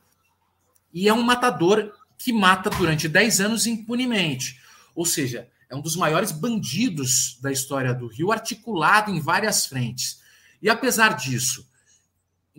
e 0.93 1.09
é 1.09 1.13
um 1.13 1.23
matador 1.23 1.93
que 2.19 2.33
mata 2.33 2.71
durante 2.71 3.09
10 3.09 3.41
anos 3.41 3.67
impunemente. 3.67 4.61
Ou 4.95 5.05
seja, 5.05 5.49
é 5.71 5.77
um 5.77 5.81
dos 5.81 5.97
maiores 5.97 6.33
bandidos 6.33 7.39
da 7.43 7.53
história 7.53 7.93
do 7.93 8.07
Rio, 8.07 8.33
articulado 8.33 9.11
em 9.11 9.21
várias 9.21 9.67
frentes. 9.67 10.21
E 10.63 10.69
apesar 10.69 11.15
disso, 11.15 11.69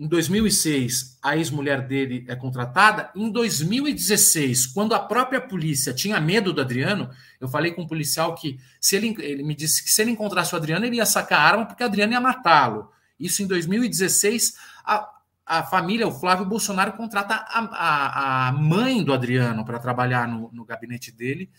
em 0.00 0.06
2006, 0.06 1.18
a 1.22 1.36
ex-mulher 1.36 1.86
dele 1.86 2.24
é 2.26 2.34
contratada. 2.34 3.10
Em 3.14 3.30
2016, 3.30 4.68
quando 4.68 4.94
a 4.94 4.98
própria 4.98 5.40
polícia 5.40 5.92
tinha 5.92 6.18
medo 6.18 6.54
do 6.54 6.60
Adriano, 6.62 7.10
eu 7.38 7.46
falei 7.48 7.72
com 7.72 7.82
um 7.82 7.86
policial 7.86 8.34
que 8.34 8.58
se 8.80 8.96
ele, 8.96 9.14
ele 9.18 9.42
me 9.42 9.54
disse 9.54 9.84
que 9.84 9.90
se 9.90 10.00
ele 10.00 10.10
encontrasse 10.10 10.54
o 10.54 10.56
Adriano, 10.56 10.86
ele 10.86 10.96
ia 10.96 11.04
sacar 11.04 11.40
a 11.40 11.44
arma 11.44 11.66
porque 11.66 11.82
o 11.82 11.86
Adriano 11.86 12.14
ia 12.14 12.20
matá-lo. 12.20 12.90
Isso 13.18 13.42
em 13.42 13.46
2016, 13.46 14.54
a, 14.86 15.06
a 15.44 15.62
família, 15.64 16.08
o 16.08 16.18
Flávio 16.18 16.46
Bolsonaro, 16.46 16.94
contrata 16.94 17.34
a, 17.34 17.58
a, 17.58 18.48
a 18.48 18.52
mãe 18.52 19.04
do 19.04 19.12
Adriano 19.12 19.66
para 19.66 19.78
trabalhar 19.78 20.26
no, 20.26 20.48
no 20.50 20.64
gabinete 20.64 21.12
dele 21.12 21.50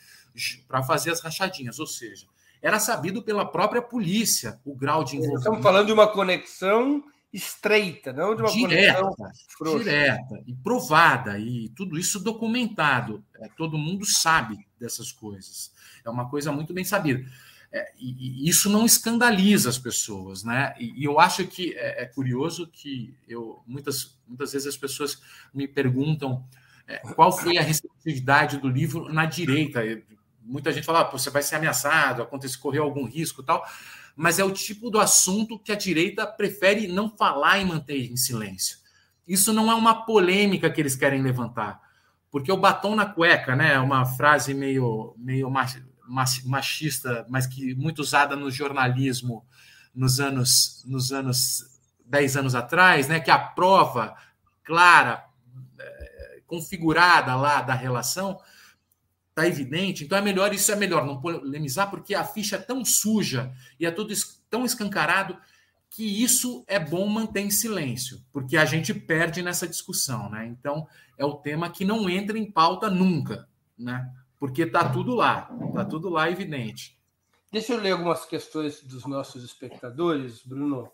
para 0.67 0.83
fazer 0.83 1.11
as 1.11 1.21
rachadinhas, 1.21 1.79
ou 1.79 1.87
seja, 1.87 2.27
era 2.61 2.79
sabido 2.79 3.23
pela 3.23 3.45
própria 3.45 3.81
polícia 3.81 4.59
o 4.63 4.75
grau 4.75 5.03
de 5.03 5.15
envolvimento. 5.15 5.39
Estamos 5.39 5.63
falando 5.63 5.87
de 5.87 5.93
uma 5.93 6.07
conexão 6.07 7.03
estreita, 7.33 8.11
não 8.11 8.35
de 8.35 8.41
uma 8.41 8.51
direta, 8.51 9.01
direta 9.77 10.43
e 10.45 10.53
provada 10.53 11.39
e 11.39 11.69
tudo 11.69 11.97
isso 11.97 12.19
documentado. 12.19 13.23
É, 13.39 13.47
todo 13.57 13.77
mundo 13.77 14.05
sabe 14.05 14.67
dessas 14.79 15.11
coisas. 15.11 15.71
É 16.03 16.09
uma 16.09 16.29
coisa 16.29 16.51
muito 16.51 16.73
bem 16.73 16.83
sabida. 16.83 17.25
É, 17.73 17.93
e, 17.97 18.45
e, 18.45 18.49
isso 18.49 18.69
não 18.69 18.85
escandaliza 18.85 19.69
as 19.69 19.77
pessoas, 19.77 20.43
né? 20.43 20.75
E, 20.77 21.01
e 21.01 21.05
eu 21.05 21.19
acho 21.21 21.47
que 21.47 21.73
é, 21.73 22.03
é, 22.03 22.05
curioso 22.05 22.67
que 22.67 23.15
eu 23.27 23.63
muitas 23.65 24.19
muitas 24.27 24.51
vezes 24.51 24.67
as 24.67 24.77
pessoas 24.77 25.21
me 25.53 25.67
perguntam 25.67 26.45
é, 26.85 26.97
qual 27.15 27.31
foi 27.31 27.57
a 27.57 27.61
receptividade 27.61 28.57
do 28.57 28.67
livro 28.67 29.11
na 29.11 29.25
direita. 29.25 29.81
Muita 30.43 30.71
gente 30.71 30.85
fala, 30.85 31.01
ah, 31.01 31.11
você 31.11 31.29
vai 31.29 31.43
ser 31.43 31.55
ameaçado, 31.55 32.21
acontece 32.21 32.57
correr 32.57 32.79
algum 32.79 33.05
risco, 33.05 33.43
tal 33.43 33.65
mas 34.15 34.39
é 34.39 34.43
o 34.43 34.51
tipo 34.51 34.89
do 34.89 34.99
assunto 34.99 35.57
que 35.57 35.71
a 35.71 35.75
direita 35.75 36.27
prefere 36.27 36.87
não 36.87 37.09
falar 37.09 37.59
e 37.59 37.65
manter 37.65 38.11
em 38.11 38.15
silêncio. 38.15 38.77
Isso 39.27 39.53
não 39.53 39.71
é 39.71 39.75
uma 39.75 40.05
polêmica 40.05 40.69
que 40.69 40.81
eles 40.81 40.95
querem 40.95 41.21
levantar, 41.21 41.79
porque 42.29 42.51
o 42.51 42.57
batom 42.57 42.95
na 42.95 43.05
cueca, 43.05 43.55
né, 43.55 43.73
é 43.73 43.79
uma 43.79 44.05
frase 44.05 44.53
meio, 44.53 45.15
meio 45.17 45.51
machista, 46.45 47.25
mas 47.29 47.47
que 47.47 47.73
muito 47.75 47.99
usada 47.99 48.35
no 48.35 48.51
jornalismo 48.51 49.45
nos 49.93 50.19
anos 50.19 50.83
nos 50.85 51.11
anos 51.11 51.65
10 52.05 52.37
anos 52.37 52.55
atrás, 52.55 53.07
né, 53.07 53.19
que 53.19 53.31
é 53.31 53.33
a 53.33 53.39
prova 53.39 54.15
clara, 54.63 55.25
eh, 55.79 56.41
configurada 56.45 57.35
lá 57.35 57.61
da 57.61 57.73
relação 57.73 58.37
Está 59.31 59.47
evidente? 59.47 60.03
Então 60.03 60.17
é 60.17 60.21
melhor, 60.21 60.53
isso 60.53 60.71
é 60.71 60.75
melhor 60.75 61.05
não 61.05 61.19
polemizar, 61.19 61.89
porque 61.89 62.13
a 62.13 62.23
ficha 62.23 62.57
é 62.57 62.59
tão 62.59 62.83
suja 62.85 63.51
e 63.79 63.85
é 63.85 63.91
tudo 63.91 64.13
tão 64.49 64.65
escancarado 64.65 65.37
que 65.89 66.23
isso 66.23 66.63
é 66.67 66.79
bom 66.79 67.07
manter 67.07 67.41
em 67.41 67.49
silêncio, 67.49 68.21
porque 68.31 68.55
a 68.55 68.65
gente 68.65 68.93
perde 68.93 69.41
nessa 69.41 69.67
discussão, 69.67 70.29
né? 70.29 70.45
Então 70.45 70.87
é 71.17 71.25
o 71.25 71.35
tema 71.35 71.69
que 71.69 71.83
não 71.83 72.09
entra 72.09 72.37
em 72.37 72.49
pauta 72.49 72.89
nunca, 72.89 73.47
né? 73.77 74.09
Porque 74.39 74.63
está 74.63 74.89
tudo 74.89 75.15
lá, 75.15 75.49
está 75.67 75.85
tudo 75.85 76.09
lá 76.09 76.29
evidente. 76.29 76.97
Deixa 77.51 77.73
eu 77.73 77.81
ler 77.81 77.91
algumas 77.91 78.25
questões 78.25 78.81
dos 78.81 79.05
nossos 79.05 79.43
espectadores, 79.43 80.41
Bruno. 80.45 80.89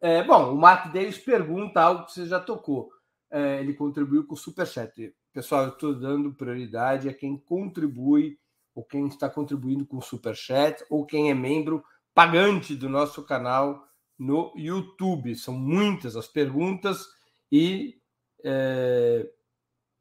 É, 0.00 0.22
bom, 0.22 0.52
o 0.52 0.56
Mark 0.56 0.92
Davis 0.92 1.18
pergunta 1.18 1.80
algo 1.80 2.06
que 2.06 2.12
você 2.12 2.26
já 2.26 2.40
tocou. 2.40 2.90
É, 3.30 3.60
ele 3.60 3.74
contribuiu 3.74 4.24
com 4.24 4.34
o 4.34 4.38
Superchat. 4.38 5.14
Pessoal, 5.34 5.64
eu 5.64 5.70
estou 5.70 5.92
dando 5.92 6.32
prioridade 6.32 7.08
a 7.08 7.12
quem 7.12 7.36
contribui, 7.36 8.38
ou 8.72 8.84
quem 8.84 9.08
está 9.08 9.28
contribuindo 9.28 9.84
com 9.84 9.96
o 9.96 10.02
Superchat, 10.02 10.84
ou 10.88 11.04
quem 11.04 11.28
é 11.28 11.34
membro 11.34 11.82
pagante 12.14 12.76
do 12.76 12.88
nosso 12.88 13.20
canal 13.24 13.84
no 14.16 14.52
YouTube. 14.54 15.34
São 15.34 15.52
muitas 15.52 16.14
as 16.14 16.28
perguntas 16.28 17.04
e 17.50 18.00
é, 18.44 19.28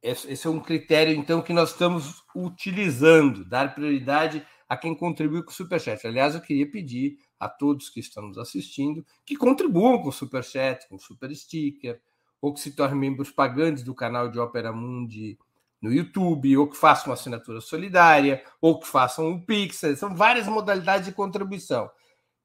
esse 0.04 0.46
é 0.46 0.50
um 0.52 0.60
critério, 0.60 1.16
então, 1.16 1.42
que 1.42 1.52
nós 1.52 1.72
estamos 1.72 2.24
utilizando, 2.36 3.44
dar 3.44 3.74
prioridade 3.74 4.46
a 4.70 4.78
quem 4.78 4.94
contribui 4.94 5.42
com 5.42 5.50
o 5.50 5.54
Superchat. 5.54 6.06
Aliás, 6.06 6.36
eu 6.36 6.42
queria 6.42 6.70
pedir 6.70 7.18
a 7.40 7.50
todos 7.50 7.90
que 7.90 8.00
estão 8.00 8.28
nos 8.28 8.38
assistindo 8.38 9.04
que 9.26 9.36
contribuam 9.36 10.00
com 10.00 10.10
o 10.10 10.14
Superchat, 10.14 10.88
com 10.88 10.98
o 10.98 11.00
Super 11.00 11.36
Sticker, 11.36 12.00
ou 12.44 12.54
que 12.54 12.60
se 12.60 12.72
tornem 12.72 13.00
membros 13.00 13.32
pagantes 13.32 13.84
do 13.84 13.96
canal 13.96 14.28
de 14.28 14.38
Opera 14.38 14.74
Mundi 14.74 15.40
no 15.82 15.94
YouTube, 15.94 16.58
ou 16.58 16.68
que 16.68 16.76
façam 16.76 17.06
uma 17.06 17.14
assinatura 17.14 17.62
solidária, 17.62 18.44
ou 18.60 18.82
que 18.82 18.86
façam 18.86 19.30
um 19.30 19.40
Pix. 19.40 19.80
São 19.98 20.14
várias 20.14 20.46
modalidades 20.46 21.08
de 21.08 21.14
contribuição. 21.14 21.90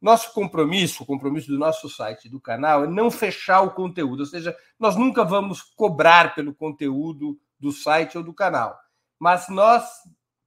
Nosso 0.01 0.33
compromisso, 0.33 1.03
o 1.03 1.07
compromisso 1.07 1.49
do 1.49 1.59
nosso 1.59 1.89
site 1.89 2.29
do 2.29 2.41
canal, 2.41 2.85
é 2.85 2.87
não 2.87 3.11
fechar 3.11 3.63
o 3.63 3.73
conteúdo, 3.73 4.21
ou 4.21 4.27
seja, 4.27 4.57
nós 4.79 4.95
nunca 4.95 5.25
vamos 5.25 5.63
cobrar 5.63 6.33
pelo 6.33 6.55
conteúdo 6.55 7.37
do 7.59 7.73
site 7.73 8.17
ou 8.17 8.23
do 8.23 8.33
canal, 8.33 8.79
mas 9.19 9.49
nós 9.49 9.85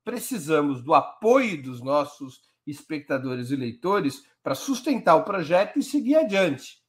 precisamos 0.01 0.81
do 0.81 0.93
apoio 0.93 1.61
dos 1.61 1.81
nossos 1.81 2.39
espectadores 2.65 3.51
e 3.51 3.57
leitores 3.57 4.23
para 4.41 4.55
sustentar 4.55 5.15
o 5.15 5.25
projeto 5.25 5.77
e 5.77 5.83
seguir 5.83 6.15
adiante. 6.15 6.80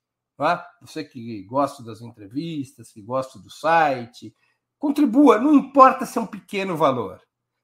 Você 0.81 1.05
que 1.05 1.43
gosta 1.45 1.83
das 1.83 2.01
entrevistas, 2.01 2.93
que 2.93 3.01
gosta 3.01 3.39
do 3.39 3.51
site, 3.51 4.35
contribua, 4.79 5.39
não 5.39 5.55
importa 5.55 6.05
se 6.05 6.19
é 6.19 6.21
um 6.21 6.27
pequeno 6.27 6.77
valor, 6.77 7.21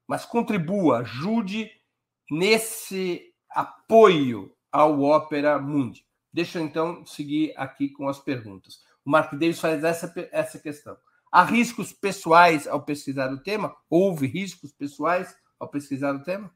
mas 0.07 0.24
contribua, 0.24 0.99
ajude 0.99 1.70
nesse 2.31 3.35
apoio 3.51 4.55
ao 4.70 5.01
Opera 5.01 5.59
Mundi. 5.59 6.05
Deixa 6.33 6.59
eu 6.59 6.64
então 6.64 7.05
seguir 7.05 7.53
aqui 7.57 7.89
com 7.89 8.09
as 8.09 8.18
perguntas. 8.18 8.81
O 9.05 9.11
Mark 9.11 9.33
Davis 9.33 9.61
faz 9.61 9.83
essa, 9.83 10.12
essa 10.31 10.59
questão. 10.59 10.97
Há 11.33 11.43
riscos 11.43 11.93
pessoais 11.93 12.66
ao 12.66 12.83
pesquisar 12.83 13.33
o 13.33 13.43
tema? 13.43 13.74
Houve 13.91 14.26
riscos 14.26 14.72
pessoais 14.72 15.37
ao 15.59 15.68
pesquisar 15.68 16.14
o 16.14 16.22
tema? 16.22 16.53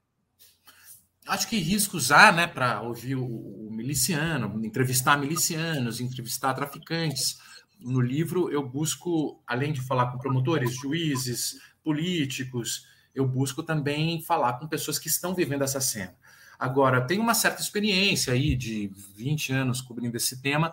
Acho 1.27 1.49
que 1.49 1.57
riscos 1.57 2.11
há, 2.11 2.33
né, 2.33 2.47
para 2.47 2.81
ouvir 2.83 3.17
o, 3.17 3.25
o, 3.25 3.69
miliciano, 3.71 4.65
entrevistar 4.65 5.17
milicianos, 5.17 6.01
entrevistar 6.01 6.55
traficantes. 6.55 7.39
No 7.81 8.01
livro, 8.01 8.51
eu 8.51 8.67
busco, 8.67 9.43
além 9.47 9.73
de 9.73 9.81
falar 9.81 10.11
com 10.11 10.19
promotores, 10.19 10.75
juízes, 10.75 11.59
políticos, 11.83 12.87
eu 13.15 13.27
busco 13.27 13.63
também 13.63 14.23
falar 14.23 14.55
com 14.55 14.67
pessoas 14.67 14.99
que 14.99 15.09
estão 15.09 15.35
vivendo 15.35 15.63
essa 15.63 15.81
cena. 15.81 16.15
Agora, 16.59 17.01
tem 17.01 17.19
uma 17.19 17.35
certa 17.35 17.61
experiência 17.61 18.33
aí 18.33 18.55
de 18.55 18.91
20 19.17 19.53
anos 19.53 19.81
cobrindo 19.81 20.17
esse 20.17 20.41
tema 20.41 20.73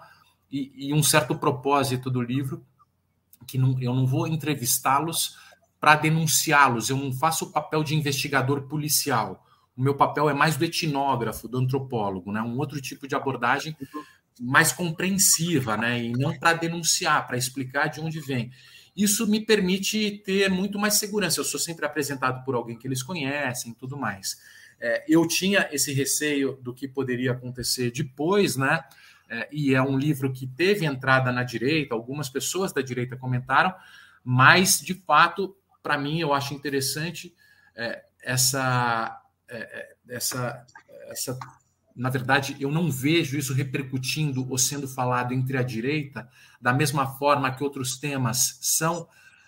e, 0.51 0.89
e 0.89 0.93
um 0.93 1.01
certo 1.01 1.35
propósito 1.35 2.09
do 2.11 2.21
livro, 2.21 2.63
que 3.47 3.57
não, 3.57 3.79
eu 3.81 3.93
não 3.93 4.05
vou 4.05 4.27
entrevistá-los 4.27 5.37
para 5.79 5.95
denunciá-los, 5.95 6.89
eu 6.89 6.97
não 6.97 7.11
faço 7.11 7.45
o 7.45 7.51
papel 7.51 7.83
de 7.83 7.95
investigador 7.95 8.63
policial 8.67 9.45
o 9.79 9.81
meu 9.81 9.95
papel 9.95 10.29
é 10.29 10.33
mais 10.33 10.57
do 10.57 10.65
etnógrafo, 10.65 11.47
do 11.47 11.57
antropólogo, 11.57 12.33
né? 12.33 12.41
um 12.41 12.57
outro 12.57 12.81
tipo 12.81 13.07
de 13.07 13.15
abordagem 13.15 13.77
mais 14.37 14.73
compreensiva, 14.73 15.77
né? 15.77 16.03
e 16.03 16.11
não 16.11 16.37
para 16.37 16.51
denunciar, 16.51 17.25
para 17.25 17.37
explicar 17.37 17.87
de 17.87 18.01
onde 18.01 18.19
vem. 18.19 18.51
Isso 18.93 19.25
me 19.25 19.39
permite 19.39 20.21
ter 20.25 20.49
muito 20.49 20.77
mais 20.77 20.95
segurança. 20.95 21.39
Eu 21.39 21.45
sou 21.45 21.57
sempre 21.57 21.85
apresentado 21.85 22.43
por 22.43 22.55
alguém 22.55 22.77
que 22.77 22.85
eles 22.85 23.01
conhecem, 23.01 23.73
tudo 23.73 23.95
mais. 23.95 24.41
É, 24.81 25.05
eu 25.07 25.25
tinha 25.25 25.69
esse 25.71 25.93
receio 25.93 26.59
do 26.61 26.73
que 26.73 26.85
poderia 26.85 27.31
acontecer 27.31 27.89
depois, 27.89 28.57
né? 28.57 28.83
É, 29.29 29.47
e 29.49 29.73
é 29.73 29.81
um 29.81 29.97
livro 29.97 30.33
que 30.33 30.45
teve 30.45 30.85
entrada 30.85 31.31
na 31.31 31.43
direita, 31.43 31.95
algumas 31.95 32.27
pessoas 32.27 32.73
da 32.73 32.81
direita 32.81 33.15
comentaram, 33.15 33.73
mas 34.25 34.81
de 34.81 34.93
fato, 34.93 35.55
para 35.81 35.97
mim, 35.97 36.19
eu 36.19 36.33
acho 36.33 36.53
interessante 36.53 37.33
é, 37.77 38.03
essa 38.21 39.18
é, 39.49 39.57
é, 39.57 40.15
essa, 40.15 40.65
essa, 41.07 41.39
na 41.95 42.09
verdade, 42.09 42.55
eu 42.59 42.71
não 42.71 42.91
vejo 42.91 43.37
isso 43.37 43.53
repercutindo 43.53 44.49
ou 44.49 44.57
sendo 44.57 44.87
falado 44.87 45.33
entre 45.33 45.57
a 45.57 45.63
direita 45.63 46.29
da 46.61 46.71
mesma 46.71 47.15
forma 47.17 47.53
que 47.53 47.63
outros 47.63 47.97
temas 47.97 48.59
são, 48.61 49.07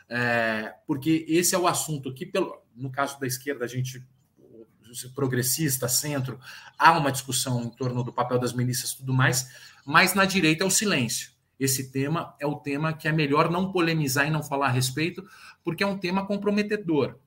é, 0.09 0.73
porque 0.87 1.25
esse 1.27 1.53
é 1.53 1.57
o 1.57 1.67
assunto 1.67 2.13
que, 2.13 2.25
pelo, 2.25 2.61
no 2.75 2.91
caso 2.91 3.19
da 3.19 3.27
esquerda, 3.27 3.65
a 3.65 3.67
gente 3.67 4.03
progressista, 5.15 5.87
centro, 5.87 6.37
há 6.77 6.97
uma 6.97 7.13
discussão 7.13 7.63
em 7.63 7.69
torno 7.69 8.03
do 8.03 8.11
papel 8.11 8.37
das 8.37 8.51
milícias 8.51 8.91
e 8.91 8.97
tudo 8.97 9.13
mais, 9.13 9.49
mas 9.85 10.13
na 10.13 10.25
direita 10.25 10.65
é 10.65 10.67
o 10.67 10.71
silêncio. 10.71 11.31
Esse 11.57 11.91
tema 11.91 12.35
é 12.39 12.45
o 12.45 12.55
tema 12.55 12.91
que 12.91 13.07
é 13.07 13.11
melhor 13.11 13.49
não 13.49 13.71
polemizar 13.71 14.27
e 14.27 14.31
não 14.31 14.43
falar 14.43 14.67
a 14.67 14.71
respeito, 14.71 15.25
porque 15.63 15.81
é 15.83 15.87
um 15.87 15.97
tema 15.97 16.25
comprometedor 16.25 17.17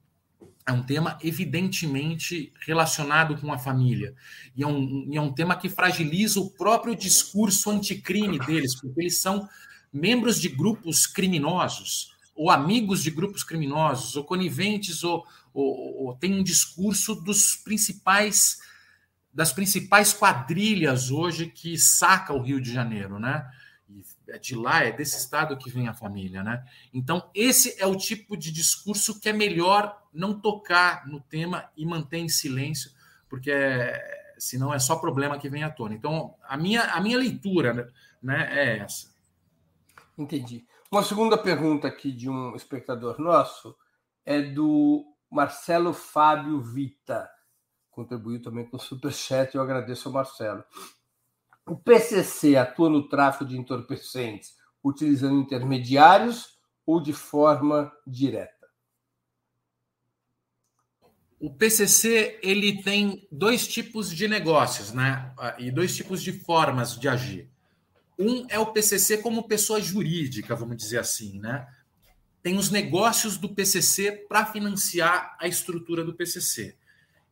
é 0.66 0.72
um 0.72 0.82
tema 0.82 1.18
evidentemente 1.22 2.52
relacionado 2.66 3.36
com 3.38 3.52
a 3.52 3.58
família. 3.58 4.14
E 4.56 4.62
é 4.62 4.66
um, 4.66 5.08
e 5.10 5.16
é 5.16 5.20
um 5.20 5.32
tema 5.32 5.56
que 5.56 5.68
fragiliza 5.68 6.40
o 6.40 6.50
próprio 6.50 6.96
discurso 6.96 7.70
anticrime 7.70 8.38
deles, 8.38 8.74
porque 8.80 9.00
eles 9.02 9.20
são 9.20 9.48
membros 9.92 10.40
de 10.40 10.48
grupos 10.48 11.06
criminosos, 11.06 12.14
ou 12.34 12.50
amigos 12.50 13.02
de 13.02 13.10
grupos 13.10 13.44
criminosos, 13.44 14.16
ou 14.16 14.24
coniventes, 14.24 15.04
ou, 15.04 15.26
ou, 15.52 16.06
ou 16.06 16.14
tem 16.14 16.34
um 16.34 16.42
discurso 16.42 17.14
dos 17.14 17.56
principais 17.56 18.58
das 19.32 19.52
principais 19.52 20.14
quadrilhas 20.14 21.10
hoje 21.10 21.48
que 21.48 21.76
saca 21.76 22.32
o 22.32 22.40
Rio 22.40 22.60
de 22.60 22.72
Janeiro, 22.72 23.18
né? 23.18 23.44
É 24.28 24.38
de 24.38 24.54
lá, 24.54 24.84
é 24.84 24.92
desse 24.92 25.18
estado 25.18 25.56
que 25.56 25.70
vem 25.70 25.88
a 25.88 25.94
família, 25.94 26.42
né? 26.42 26.64
Então, 26.92 27.30
esse 27.34 27.80
é 27.80 27.86
o 27.86 27.96
tipo 27.96 28.36
de 28.36 28.50
discurso 28.50 29.20
que 29.20 29.28
é 29.28 29.32
melhor 29.32 30.02
não 30.12 30.38
tocar 30.38 31.06
no 31.06 31.20
tema 31.20 31.70
e 31.76 31.84
manter 31.84 32.18
em 32.18 32.28
silêncio, 32.28 32.90
porque 33.28 33.50
é, 33.50 34.34
senão 34.38 34.72
é 34.72 34.78
só 34.78 34.96
problema 34.96 35.38
que 35.38 35.48
vem 35.48 35.62
à 35.62 35.70
tona. 35.70 35.94
Então, 35.94 36.34
a 36.42 36.56
minha, 36.56 36.82
a 36.84 37.00
minha 37.00 37.18
leitura 37.18 37.92
né, 38.22 38.48
é 38.50 38.78
essa. 38.78 39.12
Entendi. 40.16 40.66
Uma 40.90 41.02
segunda 41.02 41.36
pergunta 41.36 41.88
aqui 41.88 42.12
de 42.12 42.30
um 42.30 42.54
espectador 42.54 43.20
nosso 43.20 43.76
é 44.24 44.40
do 44.40 45.04
Marcelo 45.30 45.92
Fábio 45.92 46.60
Vita. 46.60 47.28
Contribuiu 47.90 48.40
também 48.40 48.64
com 48.64 48.76
o 48.76 48.80
Superchat, 48.80 49.54
eu 49.54 49.62
agradeço 49.62 50.08
ao 50.08 50.14
Marcelo. 50.14 50.64
O 51.66 51.76
PCC 51.76 52.56
atua 52.56 52.90
no 52.90 53.08
tráfico 53.08 53.44
de 53.44 53.56
entorpecentes 53.56 54.56
utilizando 54.82 55.40
intermediários 55.40 56.58
ou 56.84 57.00
de 57.00 57.12
forma 57.12 57.90
direta? 58.06 58.52
O 61.40 61.52
PCC 61.52 62.38
ele 62.42 62.82
tem 62.82 63.26
dois 63.30 63.66
tipos 63.66 64.10
de 64.10 64.28
negócios, 64.28 64.92
né? 64.92 65.34
E 65.58 65.70
dois 65.70 65.94
tipos 65.96 66.22
de 66.22 66.32
formas 66.32 66.98
de 66.98 67.08
agir. 67.08 67.50
Um 68.18 68.46
é 68.48 68.58
o 68.58 68.72
PCC 68.72 69.18
como 69.18 69.48
pessoa 69.48 69.80
jurídica, 69.80 70.54
vamos 70.54 70.76
dizer 70.76 70.98
assim, 70.98 71.38
né? 71.40 71.66
Tem 72.42 72.56
os 72.56 72.70
negócios 72.70 73.36
do 73.36 73.54
PCC 73.54 74.12
para 74.28 74.46
financiar 74.46 75.36
a 75.40 75.48
estrutura 75.48 76.04
do 76.04 76.14
PCC. 76.14 76.76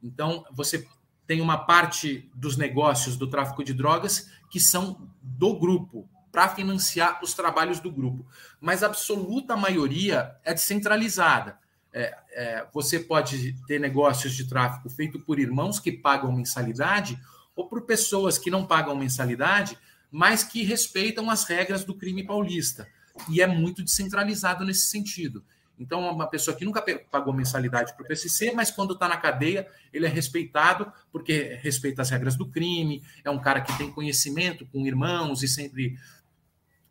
Então, 0.03 0.45
você 0.53 0.87
tem 1.27 1.41
uma 1.41 1.59
parte 1.59 2.31
dos 2.35 2.57
negócios 2.57 3.17
do 3.17 3.29
tráfico 3.29 3.65
de 3.65 3.73
drogas 3.73 4.31
que 4.51 4.61
são 4.61 5.09
do 5.23 5.59
grupo, 5.59 6.09
para 6.33 6.49
financiar 6.49 7.21
os 7.23 7.35
trabalhos 7.35 7.79
do 7.79 7.93
grupo. 7.93 8.27
Mas 8.59 8.83
a 8.83 8.87
absoluta 8.87 9.55
maioria 9.55 10.35
é 10.43 10.55
descentralizada. 10.55 11.59
É, 11.93 12.17
é, 12.31 12.67
você 12.73 12.99
pode 12.99 13.55
ter 13.67 13.79
negócios 13.79 14.33
de 14.33 14.49
tráfico 14.49 14.89
feito 14.89 15.21
por 15.21 15.39
irmãos 15.39 15.79
que 15.79 15.93
pagam 15.93 16.33
mensalidade 16.33 17.21
ou 17.55 17.69
por 17.69 17.83
pessoas 17.83 18.39
que 18.39 18.51
não 18.51 18.67
pagam 18.67 18.97
mensalidade, 18.97 19.79
mas 20.11 20.43
que 20.43 20.63
respeitam 20.63 21.29
as 21.29 21.45
regras 21.45 21.85
do 21.85 21.95
crime 21.95 22.25
paulista. 22.25 22.89
E 23.29 23.43
é 23.43 23.47
muito 23.47 23.83
descentralizado 23.83 24.65
nesse 24.65 24.87
sentido. 24.87 25.45
Então, 25.83 26.01
uma 26.11 26.27
pessoa 26.27 26.57
que 26.57 26.65
nunca 26.65 26.83
pagou 27.11 27.35
mensalidade 27.35 27.93
para 27.95 28.05
o 28.05 28.07
PCC, 28.07 28.53
mas 28.53 28.71
quando 28.71 28.95
está 28.95 29.09
na 29.09 29.17
cadeia, 29.17 29.69
ele 29.93 30.07
é 30.07 30.09
respeitado 30.09 30.91
porque 31.11 31.59
respeita 31.61 32.03
as 32.03 32.11
regras 32.11 32.37
do 32.37 32.47
crime, 32.47 33.03
é 33.25 33.31
um 33.31 33.41
cara 33.41 33.61
que 33.61 33.77
tem 33.77 33.91
conhecimento 33.91 34.65
com 34.67 34.87
irmãos 34.87 35.43
e 35.43 35.49
sempre 35.49 35.99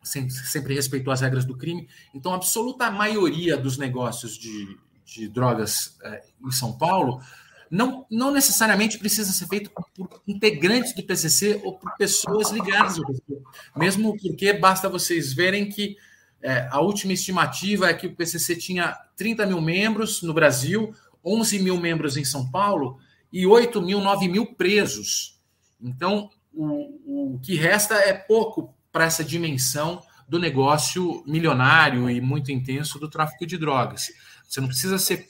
sempre, 0.02 0.30
sempre 0.32 0.74
respeitou 0.74 1.12
as 1.12 1.20
regras 1.20 1.44
do 1.44 1.56
crime. 1.56 1.88
Então, 2.14 2.32
a 2.32 2.36
absoluta 2.36 2.90
maioria 2.90 3.56
dos 3.56 3.78
negócios 3.78 4.36
de, 4.36 4.76
de 5.04 5.28
drogas 5.28 5.96
é, 6.02 6.22
em 6.44 6.50
São 6.50 6.76
Paulo 6.76 7.22
não, 7.70 8.04
não 8.10 8.30
necessariamente 8.30 8.98
precisa 8.98 9.32
ser 9.32 9.46
feito 9.48 9.70
por 9.94 10.20
integrantes 10.28 10.94
do 10.94 11.02
PCC 11.02 11.60
ou 11.64 11.78
por 11.78 11.96
pessoas 11.96 12.50
ligadas 12.50 12.98
ao 12.98 13.06
PCC. 13.06 13.40
Mesmo 13.74 14.16
porque 14.18 14.52
basta 14.52 14.88
vocês 14.88 15.32
verem 15.32 15.68
que 15.68 15.96
é, 16.42 16.68
a 16.70 16.80
última 16.80 17.12
estimativa 17.12 17.88
é 17.88 17.94
que 17.94 18.08
o 18.08 18.14
PCC 18.14 18.56
tinha 18.56 18.96
30 19.16 19.46
mil 19.46 19.60
membros 19.60 20.22
no 20.22 20.34
Brasil, 20.34 20.92
11 21.24 21.60
mil 21.60 21.78
membros 21.78 22.16
em 22.16 22.24
São 22.24 22.50
Paulo 22.50 22.98
e 23.32 23.46
8 23.46 23.80
mil, 23.80 24.00
9 24.00 24.28
mil 24.28 24.54
presos. 24.54 25.40
Então, 25.80 26.30
o, 26.52 27.34
o 27.34 27.38
que 27.38 27.54
resta 27.54 27.94
é 27.94 28.12
pouco 28.12 28.74
para 28.90 29.04
essa 29.04 29.24
dimensão 29.24 30.02
do 30.28 30.38
negócio 30.38 31.22
milionário 31.26 32.10
e 32.10 32.20
muito 32.20 32.50
intenso 32.50 32.98
do 32.98 33.08
tráfico 33.08 33.46
de 33.46 33.56
drogas. 33.56 34.08
Você 34.48 34.60
não 34.60 34.68
precisa 34.68 34.98
ser 34.98 35.28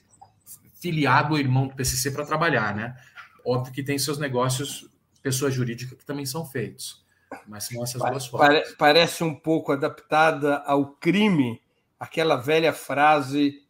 filiado 0.80 1.34
ou 1.34 1.38
irmão 1.38 1.68
do 1.68 1.74
PCC 1.74 2.10
para 2.10 2.24
trabalhar, 2.24 2.74
né? 2.74 2.96
Óbvio 3.44 3.72
que 3.72 3.82
tem 3.82 3.98
seus 3.98 4.18
negócios, 4.18 4.88
pessoa 5.22 5.50
jurídica, 5.50 5.94
que 5.94 6.04
também 6.04 6.24
são 6.24 6.44
feitos. 6.44 7.01
Mas 7.46 7.64
são 7.64 7.82
essas 7.82 8.02
duas 8.02 8.26
formas. 8.26 8.74
Parece 8.76 9.24
um 9.24 9.34
pouco 9.34 9.72
adaptada 9.72 10.58
ao 10.58 10.86
crime, 10.86 11.60
aquela 11.98 12.36
velha 12.36 12.72
frase 12.72 13.62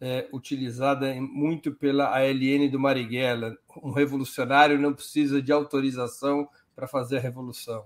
é, 0.00 0.28
utilizada 0.32 1.14
muito 1.20 1.72
pela 1.72 2.16
ALN 2.16 2.68
do 2.70 2.80
Marighella: 2.80 3.56
um 3.82 3.92
revolucionário 3.92 4.78
não 4.78 4.94
precisa 4.94 5.42
de 5.42 5.52
autorização 5.52 6.48
para 6.74 6.88
fazer 6.88 7.18
a 7.18 7.20
revolução. 7.20 7.84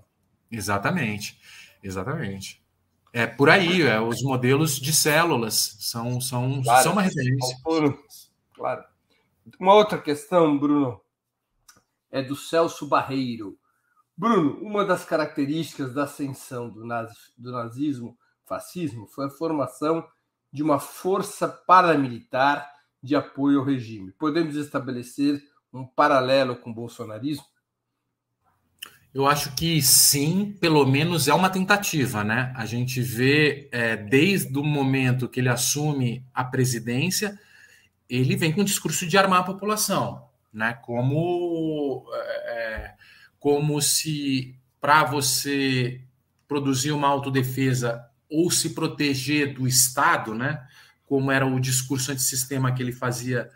Exatamente, 0.51 1.39
exatamente. 1.83 2.63
É 3.11 3.25
por 3.25 3.49
aí, 3.49 3.81
é, 3.81 3.99
os 3.99 4.21
modelos 4.21 4.79
de 4.79 4.93
células 4.93 5.77
são, 5.79 6.19
são, 6.19 6.61
claro, 6.61 6.83
são 6.83 6.91
uma 6.91 7.01
referência. 7.01 7.57
Claro. 8.53 8.83
Uma 9.59 9.73
outra 9.73 10.01
questão, 10.01 10.57
Bruno, 10.57 10.99
é 12.11 12.21
do 12.21 12.35
Celso 12.35 12.87
Barreiro. 12.87 13.57
Bruno, 14.17 14.59
uma 14.61 14.85
das 14.85 15.03
características 15.03 15.93
da 15.93 16.03
ascensão 16.03 16.69
do, 16.69 16.81
do 17.37 17.51
nazismo, 17.51 18.17
fascismo, 18.45 19.07
foi 19.07 19.25
a 19.25 19.29
formação 19.29 20.07
de 20.51 20.63
uma 20.63 20.79
força 20.79 21.47
paramilitar 21.47 22.71
de 23.03 23.15
apoio 23.15 23.59
ao 23.59 23.65
regime. 23.65 24.11
Podemos 24.13 24.55
estabelecer 24.55 25.43
um 25.73 25.85
paralelo 25.85 26.55
com 26.55 26.71
o 26.71 26.73
bolsonarismo? 26.73 27.45
Eu 29.13 29.25
acho 29.25 29.55
que 29.55 29.81
sim, 29.81 30.57
pelo 30.59 30.85
menos 30.85 31.27
é 31.27 31.33
uma 31.33 31.49
tentativa, 31.49 32.23
né? 32.23 32.51
A 32.55 32.65
gente 32.65 33.01
vê 33.01 33.69
é, 33.71 33.95
desde 33.95 34.57
o 34.57 34.63
momento 34.63 35.29
que 35.29 35.39
ele 35.39 35.47
assume 35.47 36.25
a 36.33 36.43
presidência, 36.43 37.39
ele 38.09 38.35
vem 38.35 38.51
com 38.51 38.61
um 38.61 38.65
discurso 38.65 39.07
de 39.07 39.17
armar 39.17 39.39
a 39.39 39.43
população, 39.43 40.27
né? 40.51 40.73
Como, 40.73 41.84
como 43.45 43.79
se 43.79 44.55
para 44.81 45.03
você 45.03 46.01
produzir 46.47 46.91
uma 46.91 47.07
autodefesa 47.07 48.03
ou 48.27 48.49
se 48.49 48.71
proteger 48.71 49.53
do 49.53 49.67
Estado, 49.67 50.33
né? 50.33 50.67
Como 51.05 51.31
era 51.31 51.45
o 51.45 51.59
discurso 51.59 52.11
antissistema 52.11 52.73
que 52.73 52.81
ele 52.81 52.91
fazia 52.91 53.51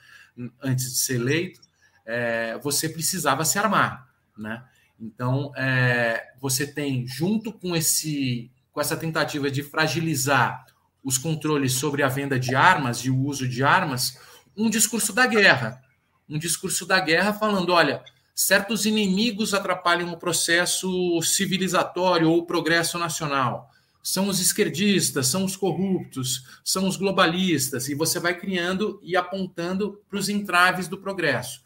antes 0.61 0.91
de 0.91 0.97
ser 0.99 1.15
eleito, 1.15 1.59
é, 2.05 2.55
você 2.59 2.87
precisava 2.87 3.43
se 3.43 3.57
armar, 3.57 4.07
né? 4.37 4.63
Então, 4.99 5.51
é, 5.57 6.33
você 6.39 6.67
tem, 6.67 7.07
junto 7.07 7.51
com, 7.51 7.75
esse, 7.75 8.51
com 8.71 8.79
essa 8.79 8.95
tentativa 8.95 9.49
de 9.49 9.63
fragilizar 9.63 10.67
os 11.03 11.17
controles 11.17 11.73
sobre 11.73 12.03
a 12.03 12.07
venda 12.07 12.39
de 12.39 12.53
armas 12.53 12.99
e 12.99 13.09
o 13.09 13.17
uso 13.17 13.47
de 13.47 13.63
armas, 13.63 14.19
um 14.55 14.69
discurso 14.69 15.11
da 15.13 15.25
guerra. 15.25 15.81
Um 16.29 16.37
discurso 16.37 16.85
da 16.85 16.99
guerra 16.99 17.33
falando: 17.33 17.73
olha, 17.73 18.03
certos 18.41 18.85
inimigos 18.85 19.53
atrapalham 19.53 20.11
o 20.13 20.17
processo 20.17 21.21
civilizatório 21.21 22.29
ou 22.29 22.39
o 22.39 22.45
progresso 22.45 22.97
nacional. 22.97 23.69
São 24.01 24.27
os 24.27 24.39
esquerdistas, 24.39 25.27
são 25.27 25.43
os 25.43 25.55
corruptos, 25.55 26.45
são 26.63 26.87
os 26.87 26.95
globalistas, 26.95 27.89
e 27.89 27.95
você 27.95 28.19
vai 28.19 28.37
criando 28.37 28.99
e 29.03 29.17
apontando 29.17 30.01
para 30.09 30.17
os 30.17 30.29
entraves 30.29 30.87
do 30.87 30.97
progresso, 30.97 31.61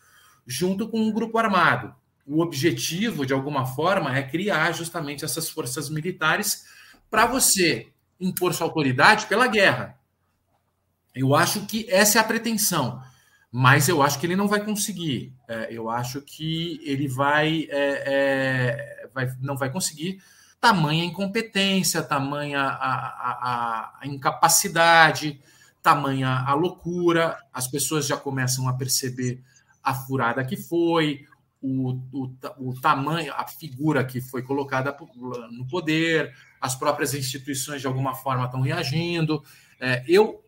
junto 0.47 0.88
com 0.88 0.99
um 0.99 1.11
grupo 1.11 1.38
armado 1.38 1.93
o 2.26 2.41
objetivo, 2.41 3.26
de 3.26 3.34
alguma 3.34 3.65
forma, 3.65 4.17
é 4.17 4.24
criar 4.24 4.71
justamente 4.71 5.26
essas 5.26 5.49
forças 5.49 5.89
militares 5.89 6.65
para 7.09 7.26
você 7.26 7.89
impor 8.19 8.53
sua 8.53 8.67
autoridade 8.67 9.26
pela 9.26 9.47
guerra. 9.47 9.99
Eu 11.13 11.36
acho 11.36 11.65
que 11.65 11.86
essa 11.89 12.17
é 12.17 12.21
a 12.21 12.24
pretensão, 12.24 13.03
mas 13.56 13.88
eu 13.88 14.01
acho 14.01 14.20
que 14.20 14.26
ele 14.26 14.36
não 14.36 14.47
vai 14.47 14.66
conseguir. 14.66 15.32
É, 15.47 15.68
eu 15.70 15.88
acho 15.88 16.20
que 16.22 16.82
ele 16.84 17.08
vai, 17.08 17.68
é, 17.70 18.04
é, 18.04 19.10
vai, 19.14 19.32
não 19.39 19.56
vai 19.56 19.72
conseguir. 19.72 20.24
Tamanha 20.60 21.06
incompetência, 21.06 22.01
tamanha 22.01 22.62
a, 22.62 22.97
a, 22.97 23.99
a 24.01 24.08
incapacidade, 24.08 25.39
tamanha 25.84 26.30
a 26.30 26.56
loucura. 26.56 27.38
As 27.54 27.68
pessoas 27.68 28.08
já 28.08 28.18
começam 28.18 28.68
a 28.68 28.74
perceber 28.74 29.43
a 29.84 29.93
furada 29.93 30.43
que 30.43 30.58
foi, 30.58 31.24
o, 31.62 31.91
o, 32.12 32.36
o 32.58 32.82
tamanho, 32.82 33.32
a 33.36 33.45
figura 33.45 34.04
que 34.04 34.20
foi 34.20 34.41
colocada 34.41 34.97
no 35.51 35.68
poder, 35.68 36.34
as 36.60 36.74
próprias 36.74 37.14
instituições 37.14 37.82
de 37.82 37.86
alguma 37.86 38.16
forma 38.16 38.45
estão 38.45 38.62
reagindo. 38.62 39.43
É, 39.80 40.04
eu 40.08 40.43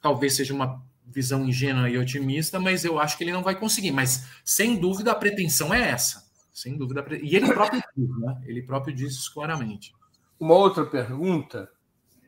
talvez 0.00 0.36
seja 0.36 0.54
uma 0.54 0.80
visão 1.04 1.44
ingênua 1.44 1.88
e 1.88 1.98
otimista, 1.98 2.58
mas 2.58 2.84
eu 2.84 2.98
acho 2.98 3.16
que 3.16 3.24
ele 3.24 3.32
não 3.32 3.42
vai 3.42 3.58
conseguir. 3.58 3.92
Mas 3.92 4.26
sem 4.44 4.78
dúvida 4.78 5.12
a 5.12 5.14
pretensão 5.14 5.72
é 5.72 5.90
essa, 5.90 6.24
sem 6.52 6.76
dúvida. 6.76 7.04
E 7.22 7.36
ele 7.36 7.52
próprio 7.52 7.82
diz, 7.96 8.18
né? 8.18 8.42
Ele 8.46 8.62
próprio 8.62 8.94
diz 8.94 9.12
isso 9.12 9.32
claramente. 9.32 9.94
Uma 10.38 10.54
outra 10.54 10.84
pergunta 10.84 11.70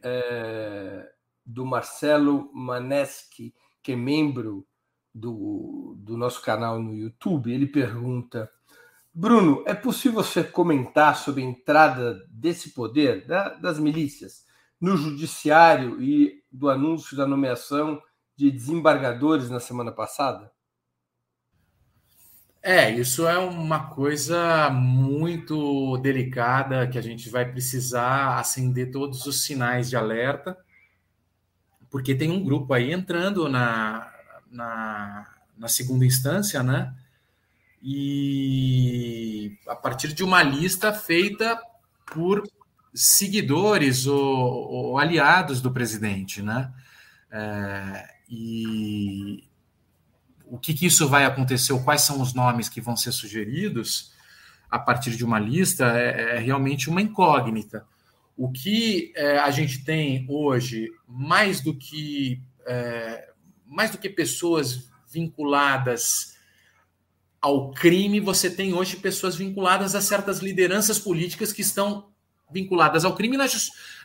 é, 0.02 1.10
do 1.44 1.64
Marcelo 1.64 2.50
Maneschi, 2.52 3.54
que 3.82 3.92
é 3.92 3.96
membro 3.96 4.66
do, 5.14 5.96
do 5.98 6.16
nosso 6.16 6.42
canal 6.42 6.80
no 6.80 6.94
YouTube, 6.94 7.52
ele 7.52 7.66
pergunta: 7.66 8.50
Bruno, 9.12 9.64
é 9.66 9.74
possível 9.74 10.22
você 10.22 10.44
comentar 10.44 11.16
sobre 11.16 11.42
a 11.42 11.46
entrada 11.46 12.22
desse 12.30 12.70
poder, 12.70 13.26
da, 13.26 13.50
das 13.50 13.78
milícias, 13.78 14.44
no 14.80 14.96
judiciário 14.96 16.02
e 16.02 16.42
do 16.52 16.68
anúncio 16.68 17.16
da 17.16 17.26
nomeação 17.26 18.00
de 18.36 18.50
desembargadores 18.50 19.50
na 19.50 19.58
semana 19.58 19.90
passada? 19.90 20.52
É, 22.62 22.90
isso 22.90 23.26
é 23.26 23.38
uma 23.38 23.90
coisa 23.90 24.68
muito 24.70 25.96
delicada 25.98 26.86
que 26.88 26.98
a 26.98 27.02
gente 27.02 27.30
vai 27.30 27.50
precisar 27.50 28.38
acender 28.38 28.90
todos 28.90 29.24
os 29.24 29.44
sinais 29.44 29.88
de 29.88 29.96
alerta, 29.96 30.58
porque 31.88 32.14
tem 32.14 32.30
um 32.30 32.42
grupo 32.44 32.74
aí 32.74 32.92
entrando 32.92 33.48
na, 33.48 34.12
na, 34.50 35.32
na 35.56 35.68
segunda 35.68 36.04
instância, 36.04 36.62
né? 36.62 36.92
e 37.88 39.56
a 39.68 39.76
partir 39.76 40.12
de 40.12 40.24
uma 40.24 40.42
lista 40.42 40.92
feita 40.92 41.56
por 42.12 42.42
seguidores 42.92 44.08
ou, 44.08 44.18
ou 44.18 44.98
aliados 44.98 45.60
do 45.60 45.70
presidente, 45.70 46.42
né? 46.42 46.72
É, 47.30 48.15
e 48.28 49.44
o 50.46 50.58
que, 50.58 50.74
que, 50.74 50.86
isso 50.86 51.08
vai 51.08 51.24
acontecer, 51.24 51.72
ou 51.72 51.82
quais 51.82 52.02
são 52.02 52.20
os 52.20 52.34
nomes 52.34 52.68
que 52.68 52.80
vão 52.80 52.96
ser 52.96 53.12
sugeridos 53.12 54.12
a 54.70 54.78
partir 54.78 55.16
de 55.16 55.24
uma 55.24 55.38
lista, 55.38 55.86
é, 55.96 56.36
é 56.36 56.38
realmente 56.38 56.88
uma 56.88 57.00
incógnita. 57.00 57.86
O 58.36 58.50
que 58.50 59.12
é, 59.16 59.38
a 59.38 59.50
gente 59.50 59.84
tem 59.84 60.26
hoje, 60.28 60.92
mais 61.08 61.60
do 61.60 61.74
que 61.74 62.42
é, 62.66 63.30
mais 63.64 63.90
do 63.90 63.98
que 63.98 64.08
pessoas 64.08 64.88
vinculadas 65.10 66.36
ao 67.40 67.72
crime, 67.72 68.20
você 68.20 68.50
tem 68.50 68.74
hoje 68.74 68.96
pessoas 68.96 69.36
vinculadas 69.36 69.94
a 69.94 70.00
certas 70.00 70.38
lideranças 70.38 70.98
políticas 70.98 71.52
que 71.52 71.62
estão 71.62 72.10
vinculadas 72.50 73.04
ao 73.04 73.14
crime. 73.14 73.36
Na, 73.36 73.46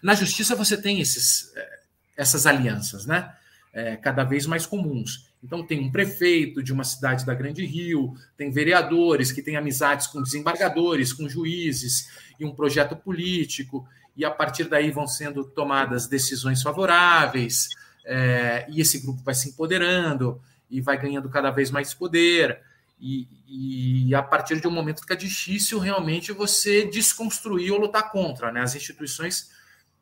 na 0.01 0.13
justiça 0.13 0.55
você 0.55 0.80
tem 0.80 0.99
esses, 0.99 1.51
é, 1.55 1.80
essas 2.15 2.45
alianças, 2.45 3.05
né? 3.05 3.36
É, 3.74 3.95
cada 3.95 4.26
vez 4.26 4.45
mais 4.45 4.65
comuns. 4.65 5.32
Então, 5.41 5.65
tem 5.65 5.80
um 5.80 5.89
prefeito 5.89 6.61
de 6.61 6.74
uma 6.74 6.84
cidade 6.84 7.26
da 7.26 7.34
Grande 7.34 7.65
Rio, 7.65 8.13
tem 8.36 8.51
vereadores 8.51 9.32
que 9.32 9.41
têm 9.41 9.55
amizades 9.55 10.07
com 10.07 10.22
desembargadores, 10.22 11.13
com 11.13 11.30
juízes, 11.30 12.09
e 12.38 12.43
um 12.43 12.53
projeto 12.53 12.97
político, 12.97 13.88
e 14.15 14.26
a 14.26 14.30
partir 14.30 14.65
daí 14.65 14.91
vão 14.91 15.07
sendo 15.07 15.45
tomadas 15.45 16.05
decisões 16.05 16.61
favoráveis, 16.61 17.69
é, 18.05 18.65
e 18.69 18.82
esse 18.82 18.99
grupo 18.99 19.22
vai 19.24 19.34
se 19.34 19.49
empoderando 19.49 20.41
e 20.69 20.82
vai 20.82 20.99
ganhando 20.99 21.30
cada 21.30 21.51
vez 21.51 21.72
mais 21.72 21.93
poder. 21.93 22.59
E, 22.99 23.28
e, 23.47 24.13
a 24.13 24.22
partir 24.22 24.61
de 24.61 24.67
um 24.67 24.72
momento 24.72 25.01
fica 25.01 25.15
difícil 25.15 25.80
realmente 25.80 26.32
você 26.32 26.86
desconstruir 26.86 27.72
ou 27.72 27.80
lutar 27.80 28.11
contra, 28.11 28.51
né? 28.51 28.61
As 28.61 28.76
instituições 28.76 29.49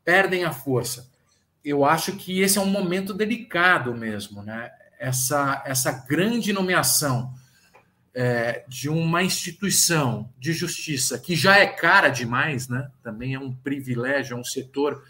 perdem 0.04 0.44
a 0.44 0.52
força. 0.52 1.08
Eu 1.64 1.84
acho 1.84 2.16
que 2.16 2.40
esse 2.40 2.58
é 2.58 2.60
um 2.60 2.66
momento 2.66 3.12
delicado 3.12 3.94
mesmo, 3.94 4.42
né? 4.42 4.70
essa, 5.00 5.62
essa 5.64 5.90
grande 5.90 6.52
nomeação 6.52 7.34
é, 8.12 8.64
de 8.68 8.90
uma 8.90 9.22
instituição 9.22 10.30
de 10.38 10.52
justiça 10.52 11.18
que 11.18 11.34
já 11.34 11.56
é 11.56 11.66
cara 11.66 12.10
demais, 12.10 12.68
né? 12.68 12.90
também 13.02 13.34
é 13.34 13.38
um 13.38 13.50
privilégio, 13.50 14.36
é 14.36 14.40
um 14.40 14.44
setor 14.44 15.02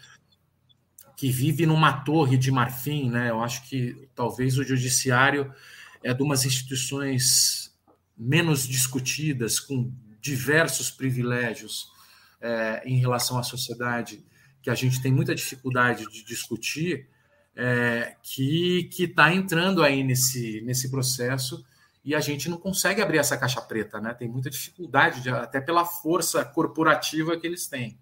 que 1.17 1.29
vive 1.29 1.65
numa 1.65 1.91
torre 1.91 2.37
de 2.37 2.49
marfim. 2.49 3.09
Né? 3.09 3.29
Eu 3.29 3.43
acho 3.43 3.67
que 3.67 4.07
talvez 4.15 4.57
o 4.57 4.63
judiciário 4.63 5.53
é 6.01 6.13
de 6.13 6.23
umas 6.23 6.45
instituições 6.45 7.75
menos 8.17 8.65
discutidas, 8.67 9.59
com 9.59 9.91
diversos 10.21 10.89
privilégios 10.89 11.91
é, 12.39 12.81
em 12.85 12.97
relação 12.97 13.37
à 13.37 13.43
sociedade, 13.43 14.23
que 14.61 14.69
a 14.69 14.75
gente 14.75 15.01
tem 15.01 15.11
muita 15.11 15.33
dificuldade 15.33 16.05
de 16.09 16.23
discutir 16.23 17.07
é, 17.55 18.15
que 18.23 18.89
está 18.97 19.33
entrando 19.33 19.83
aí 19.83 20.03
nesse, 20.03 20.61
nesse 20.61 20.89
processo 20.89 21.65
e 22.03 22.15
a 22.15 22.19
gente 22.19 22.49
não 22.49 22.57
consegue 22.57 23.01
abrir 23.01 23.19
essa 23.19 23.37
caixa 23.37 23.61
preta, 23.61 23.99
né? 23.99 24.13
Tem 24.13 24.27
muita 24.27 24.49
dificuldade, 24.49 25.21
de, 25.21 25.29
até 25.29 25.61
pela 25.61 25.85
força 25.85 26.43
corporativa 26.43 27.37
que 27.37 27.45
eles 27.45 27.67
têm. 27.67 27.97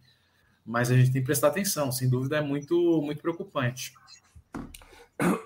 Mas 0.66 0.90
a 0.90 0.96
gente 0.96 1.12
tem 1.12 1.22
que 1.22 1.26
prestar 1.26 1.48
atenção, 1.48 1.92
sem 1.92 2.10
dúvida 2.10 2.38
é 2.38 2.42
muito, 2.42 3.02
muito 3.02 3.22
preocupante. 3.22 3.94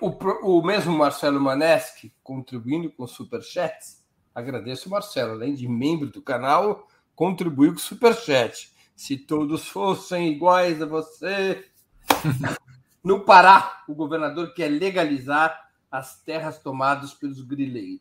O, 0.00 0.10
o 0.58 0.64
mesmo 0.64 0.96
Marcelo 0.96 1.40
Maneschi 1.40 2.12
contribuindo 2.22 2.90
com 2.92 3.06
superchats. 3.08 4.04
Agradeço, 4.32 4.88
Marcelo, 4.88 5.32
além 5.32 5.54
de 5.54 5.66
membro 5.66 6.10
do 6.10 6.22
canal, 6.22 6.88
contribuiu 7.16 7.72
com 7.72 7.78
superchat. 7.78 8.72
Se 8.94 9.16
todos 9.16 9.68
fossem 9.68 10.32
iguais 10.32 10.80
a 10.80 10.86
você. 10.86 11.66
No 13.04 13.20
Pará, 13.20 13.84
o 13.86 13.94
governador 13.94 14.54
quer 14.54 14.68
legalizar 14.68 15.68
as 15.90 16.22
terras 16.22 16.58
tomadas 16.58 17.12
pelos 17.12 17.42
grileiros. 17.42 18.00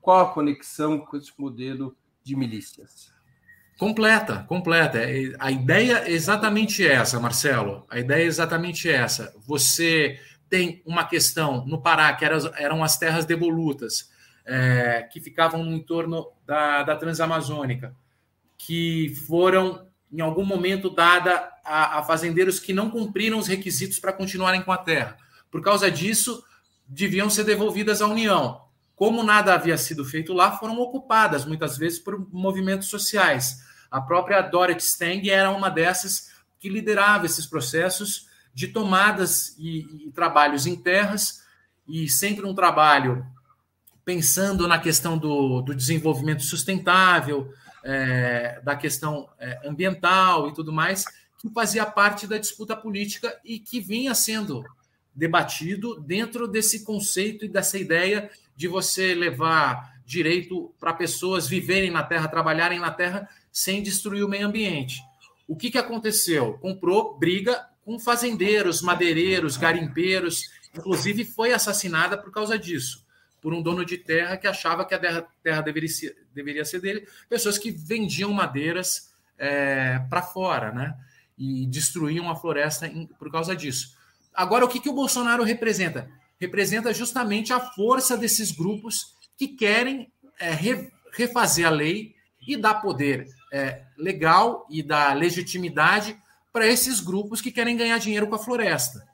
Qual 0.00 0.18
a 0.20 0.34
conexão 0.34 0.98
com 0.98 1.16
esse 1.16 1.32
modelo 1.38 1.96
de 2.24 2.34
milícias? 2.34 3.12
Completa, 3.78 4.44
completa. 4.48 4.98
É, 4.98 5.32
a 5.38 5.50
ideia 5.52 5.98
é 6.06 6.10
exatamente 6.10 6.84
essa, 6.84 7.20
Marcelo. 7.20 7.86
A 7.88 8.00
ideia 8.00 8.24
é 8.24 8.26
exatamente 8.26 8.90
essa. 8.90 9.32
Você 9.46 10.20
tem 10.48 10.82
uma 10.84 11.04
questão 11.04 11.64
no 11.64 11.80
Pará, 11.80 12.12
que 12.14 12.24
eram 12.24 12.82
as 12.82 12.98
terras 12.98 13.24
devolutas, 13.24 14.10
é, 14.44 15.08
que 15.10 15.20
ficavam 15.20 15.64
no 15.64 15.72
entorno 15.72 16.32
da, 16.44 16.82
da 16.82 16.96
Transamazônica, 16.96 17.94
que 18.58 19.14
foram 19.28 19.86
em 20.12 20.20
algum 20.20 20.44
momento 20.44 20.90
dada 20.90 21.50
a, 21.64 21.98
a 21.98 22.02
fazendeiros 22.02 22.60
que 22.60 22.72
não 22.72 22.90
cumpriram 22.90 23.38
os 23.38 23.46
requisitos 23.46 23.98
para 23.98 24.12
continuarem 24.12 24.62
com 24.62 24.70
a 24.70 24.76
terra. 24.76 25.16
Por 25.50 25.62
causa 25.62 25.90
disso, 25.90 26.44
deviam 26.86 27.30
ser 27.30 27.44
devolvidas 27.44 28.02
à 28.02 28.06
União. 28.06 28.60
Como 28.94 29.22
nada 29.22 29.54
havia 29.54 29.78
sido 29.78 30.04
feito 30.04 30.32
lá, 30.32 30.58
foram 30.58 30.78
ocupadas 30.78 31.44
muitas 31.44 31.78
vezes 31.78 31.98
por 31.98 32.28
movimentos 32.30 32.88
sociais. 32.88 33.60
A 33.90 34.00
própria 34.00 34.42
Dorothy 34.42 34.84
Stang 34.84 35.30
era 35.30 35.50
uma 35.50 35.70
dessas 35.70 36.30
que 36.60 36.68
liderava 36.68 37.26
esses 37.26 37.46
processos 37.46 38.26
de 38.54 38.68
tomadas 38.68 39.56
e, 39.58 40.06
e 40.06 40.12
trabalhos 40.12 40.66
em 40.66 40.76
terras, 40.76 41.42
e 41.88 42.08
sempre 42.08 42.46
um 42.46 42.54
trabalho 42.54 43.26
pensando 44.04 44.68
na 44.68 44.78
questão 44.78 45.16
do, 45.16 45.62
do 45.62 45.74
desenvolvimento 45.74 46.42
sustentável, 46.42 47.52
é, 47.84 48.60
da 48.62 48.76
questão 48.76 49.28
é, 49.38 49.60
ambiental 49.66 50.48
e 50.48 50.54
tudo 50.54 50.72
mais, 50.72 51.04
que 51.38 51.48
fazia 51.50 51.84
parte 51.84 52.26
da 52.26 52.38
disputa 52.38 52.76
política 52.76 53.38
e 53.44 53.58
que 53.58 53.80
vinha 53.80 54.14
sendo 54.14 54.64
debatido 55.14 56.00
dentro 56.00 56.46
desse 56.48 56.84
conceito 56.84 57.44
e 57.44 57.48
dessa 57.48 57.78
ideia 57.78 58.30
de 58.56 58.68
você 58.68 59.14
levar 59.14 59.92
direito 60.06 60.72
para 60.78 60.92
pessoas 60.92 61.46
viverem 61.46 61.90
na 61.90 62.02
terra, 62.02 62.28
trabalharem 62.28 62.78
na 62.78 62.90
terra 62.90 63.28
sem 63.50 63.82
destruir 63.82 64.24
o 64.24 64.28
meio 64.28 64.46
ambiente. 64.46 65.02
O 65.46 65.56
que, 65.56 65.70
que 65.70 65.78
aconteceu? 65.78 66.54
Comprou 66.54 67.18
briga 67.18 67.66
com 67.84 67.98
fazendeiros, 67.98 68.80
madeireiros, 68.80 69.56
garimpeiros, 69.56 70.48
inclusive 70.74 71.24
foi 71.24 71.52
assassinada 71.52 72.16
por 72.16 72.30
causa 72.30 72.58
disso 72.58 73.02
por 73.42 73.52
um 73.52 73.60
dono 73.60 73.84
de 73.84 73.98
terra 73.98 74.36
que 74.36 74.46
achava 74.46 74.84
que 74.84 74.94
a 74.94 74.98
terra, 75.42 75.60
deveria, 75.60 75.88
ser, 75.88 76.16
deveria 76.32 76.64
ser 76.64 76.80
dele, 76.80 77.06
pessoas 77.28 77.58
que 77.58 77.72
vendiam 77.72 78.32
madeiras 78.32 79.12
é, 79.36 79.98
para 80.08 80.22
fora, 80.22 80.70
né? 80.70 80.96
E 81.36 81.66
destruíam 81.66 82.30
a 82.30 82.36
floresta 82.36 82.86
em, 82.86 83.06
por 83.06 83.30
causa 83.32 83.56
disso. 83.56 83.96
Agora, 84.32 84.64
o 84.64 84.68
que, 84.68 84.78
que 84.78 84.88
o 84.88 84.94
Bolsonaro 84.94 85.42
representa? 85.42 86.08
Representa 86.40 86.94
justamente 86.94 87.52
a 87.52 87.58
força 87.58 88.16
desses 88.16 88.52
grupos 88.52 89.16
que 89.36 89.48
querem 89.48 90.12
é, 90.38 90.52
re, 90.52 90.92
refazer 91.12 91.66
a 91.66 91.70
lei 91.70 92.14
e 92.46 92.56
dar 92.56 92.74
poder 92.74 93.26
é, 93.52 93.82
legal 93.98 94.66
e 94.70 94.82
dar 94.82 95.16
legitimidade 95.16 96.16
para 96.52 96.66
esses 96.66 97.00
grupos 97.00 97.40
que 97.40 97.50
querem 97.50 97.76
ganhar 97.76 97.98
dinheiro 97.98 98.28
com 98.28 98.36
a 98.36 98.38
floresta. 98.38 99.04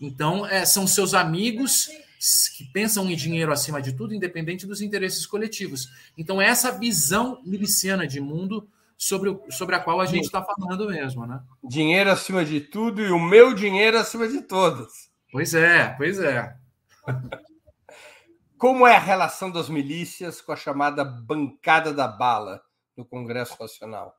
Então, 0.00 0.46
é, 0.46 0.64
são 0.64 0.86
seus 0.86 1.12
amigos 1.12 1.88
que 2.56 2.64
pensam 2.72 3.08
em 3.10 3.16
dinheiro 3.16 3.52
acima 3.52 3.80
de 3.80 3.92
tudo, 3.92 4.14
independente 4.14 4.66
dos 4.66 4.80
interesses 4.80 5.26
coletivos. 5.26 5.90
Então, 6.16 6.40
é 6.40 6.46
essa 6.46 6.72
visão 6.72 7.40
miliciana 7.44 8.06
de 8.06 8.20
mundo 8.20 8.68
sobre, 8.96 9.30
o, 9.30 9.42
sobre 9.50 9.74
a 9.74 9.80
qual 9.80 10.00
a 10.00 10.06
gente 10.06 10.24
está 10.24 10.42
falando 10.42 10.88
mesmo, 10.88 11.26
né? 11.26 11.40
Dinheiro 11.62 12.10
acima 12.10 12.44
de 12.44 12.60
tudo 12.60 13.02
e 13.02 13.10
o 13.10 13.20
meu 13.20 13.54
dinheiro 13.54 13.98
acima 13.98 14.26
de 14.28 14.42
todos. 14.42 15.10
Pois 15.30 15.54
é, 15.54 15.88
pois 15.96 16.18
é. 16.18 16.56
Como 18.58 18.86
é 18.86 18.96
a 18.96 19.00
relação 19.00 19.50
das 19.50 19.68
milícias 19.68 20.40
com 20.40 20.50
a 20.50 20.56
chamada 20.56 21.04
bancada 21.04 21.92
da 21.92 22.08
bala 22.08 22.62
no 22.96 23.04
Congresso 23.04 23.54
Nacional? 23.60 24.16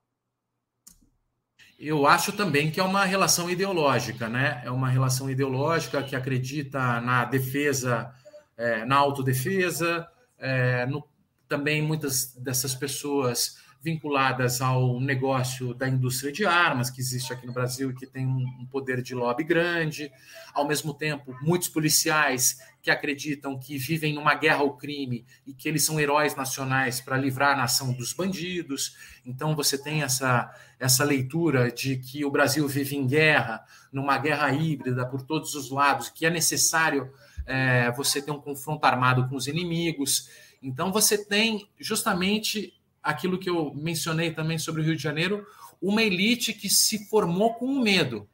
Eu 1.79 2.07
acho 2.07 2.31
também 2.31 2.71
que 2.71 2.79
é 2.79 2.83
uma 2.83 3.05
relação 3.05 3.49
ideológica, 3.49 4.27
né? 4.27 4.61
É 4.65 4.71
uma 4.71 4.89
relação 4.89 5.29
ideológica 5.29 6.01
que 6.01 6.15
acredita 6.15 6.99
na 7.01 7.23
defesa, 7.23 8.11
é, 8.57 8.83
na 8.83 8.95
autodefesa, 8.95 10.07
é, 10.39 10.87
no, 10.87 11.07
também 11.47 11.81
muitas 11.81 12.33
dessas 12.35 12.73
pessoas 12.73 13.57
vinculadas 13.81 14.61
ao 14.61 14.99
negócio 14.99 15.73
da 15.73 15.87
indústria 15.87 16.31
de 16.31 16.45
armas 16.45 16.89
que 16.89 16.99
existe 16.99 17.31
aqui 17.31 17.45
no 17.45 17.53
Brasil 17.53 17.91
e 17.91 17.95
que 17.95 18.05
tem 18.05 18.25
um 18.25 18.65
poder 18.69 19.01
de 19.01 19.13
lobby 19.15 19.43
grande. 19.43 20.11
Ao 20.53 20.67
mesmo 20.67 20.93
tempo, 20.93 21.35
muitos 21.41 21.69
policiais 21.69 22.59
que 22.81 22.91
acreditam 22.91 23.57
que 23.57 23.77
vivem 23.77 24.13
numa 24.13 24.33
guerra 24.33 24.59
ao 24.59 24.77
crime 24.77 25.25
e 25.45 25.53
que 25.53 25.67
eles 25.67 25.83
são 25.83 25.99
heróis 25.99 26.35
nacionais 26.35 27.01
para 27.01 27.17
livrar 27.17 27.53
a 27.53 27.57
nação 27.57 27.93
dos 27.93 28.13
bandidos. 28.13 28.95
Então 29.25 29.55
você 29.55 29.77
tem 29.77 30.03
essa 30.03 30.53
essa 30.79 31.03
leitura 31.03 31.71
de 31.71 31.97
que 31.97 32.23
o 32.23 32.29
Brasil 32.29 32.67
vive 32.67 32.95
em 32.95 33.07
guerra, 33.07 33.65
numa 33.91 34.17
guerra 34.17 34.51
híbrida 34.51 35.05
por 35.07 35.23
todos 35.23 35.55
os 35.55 35.71
lados, 35.71 36.09
que 36.09 36.25
é 36.25 36.29
necessário 36.29 37.11
é, 37.47 37.91
você 37.91 38.21
ter 38.21 38.31
um 38.31 38.39
confronto 38.39 38.85
armado 38.85 39.27
com 39.27 39.35
os 39.35 39.47
inimigos. 39.47 40.29
Então 40.61 40.91
você 40.91 41.17
tem 41.17 41.67
justamente 41.79 42.73
aquilo 43.07 43.39
que 43.39 43.49
eu 43.49 43.73
mencionei 43.73 44.31
também 44.31 44.57
sobre 44.57 44.81
o 44.81 44.83
Rio 44.83 44.97
de 44.97 45.01
Janeiro, 45.01 45.47
uma 45.81 46.03
elite 46.03 46.51
que 46.51 46.69
se 46.69 47.07
formou 47.07 47.53
com 47.53 47.65
o 47.65 47.81
medo, 47.81 48.27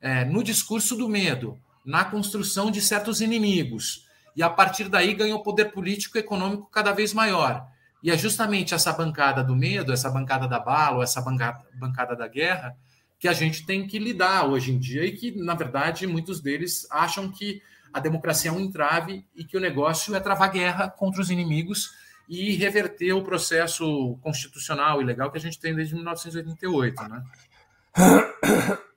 é, 0.00 0.24
no 0.24 0.44
discurso 0.44 0.94
do 0.94 1.08
medo, 1.08 1.58
na 1.84 2.04
construção 2.04 2.70
de 2.70 2.80
certos 2.80 3.20
inimigos, 3.20 4.06
e 4.36 4.42
a 4.42 4.48
partir 4.48 4.88
daí 4.88 5.14
ganhou 5.14 5.42
poder 5.42 5.72
político 5.72 6.16
e 6.16 6.20
econômico 6.20 6.70
cada 6.70 6.92
vez 6.92 7.12
maior. 7.12 7.66
E 8.00 8.08
é 8.12 8.16
justamente 8.16 8.72
essa 8.72 8.92
bancada 8.92 9.42
do 9.42 9.56
medo, 9.56 9.92
essa 9.92 10.08
bancada 10.08 10.46
da 10.46 10.60
bala, 10.60 11.02
essa 11.02 11.20
bancada, 11.20 11.66
bancada 11.74 12.14
da 12.14 12.28
guerra, 12.28 12.76
que 13.18 13.26
a 13.26 13.32
gente 13.32 13.66
tem 13.66 13.84
que 13.84 13.98
lidar 13.98 14.46
hoje 14.46 14.70
em 14.70 14.78
dia 14.78 15.04
e 15.04 15.10
que, 15.10 15.32
na 15.32 15.54
verdade, 15.54 16.06
muitos 16.06 16.40
deles 16.40 16.86
acham 16.88 17.32
que 17.32 17.60
a 17.92 17.98
democracia 17.98 18.52
é 18.52 18.54
um 18.54 18.60
entrave 18.60 19.26
e 19.34 19.42
que 19.42 19.56
o 19.56 19.60
negócio 19.60 20.14
é 20.14 20.20
travar 20.20 20.52
guerra 20.52 20.88
contra 20.88 21.20
os 21.20 21.30
inimigos 21.30 21.90
e 22.28 22.54
reverter 22.56 23.12
o 23.12 23.24
processo 23.24 24.18
constitucional 24.20 25.00
e 25.00 25.04
legal 25.04 25.30
que 25.30 25.38
a 25.38 25.40
gente 25.40 25.58
tem 25.58 25.74
desde 25.74 25.94
1988. 25.94 27.02
Né? 27.04 27.22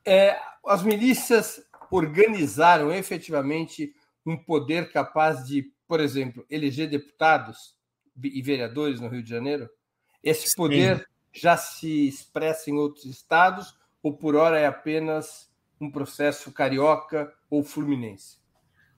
É, 0.04 0.38
as 0.66 0.84
milícias 0.84 1.64
organizaram 1.92 2.92
efetivamente 2.92 3.94
um 4.26 4.36
poder 4.36 4.92
capaz 4.92 5.46
de, 5.46 5.72
por 5.88 6.00
exemplo, 6.00 6.46
eleger 6.50 6.90
deputados 6.90 7.76
e 8.22 8.42
vereadores 8.42 9.00
no 9.00 9.08
Rio 9.08 9.22
de 9.22 9.30
Janeiro? 9.30 9.70
Esse 10.24 10.56
poder 10.56 10.98
Sim. 10.98 11.06
já 11.34 11.56
se 11.56 12.08
expressa 12.08 12.70
em 12.70 12.74
outros 12.74 13.06
estados 13.06 13.76
ou 14.02 14.14
por 14.14 14.36
hora 14.36 14.60
é 14.60 14.66
apenas 14.66 15.52
um 15.80 15.90
processo 15.90 16.52
carioca 16.52 17.32
ou 17.50 17.64
fluminense? 17.64 18.41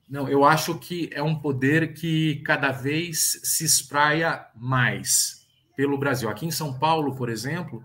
Não, 0.08 0.28
eu 0.28 0.44
acho 0.44 0.78
que 0.78 1.08
é 1.12 1.22
um 1.22 1.34
poder 1.34 1.94
que 1.94 2.36
cada 2.44 2.70
vez 2.70 3.40
se 3.42 3.64
espraia 3.64 4.46
mais 4.54 5.46
pelo 5.76 5.98
Brasil. 5.98 6.28
Aqui 6.28 6.46
em 6.46 6.50
São 6.50 6.78
Paulo, 6.78 7.14
por 7.16 7.28
exemplo, 7.28 7.82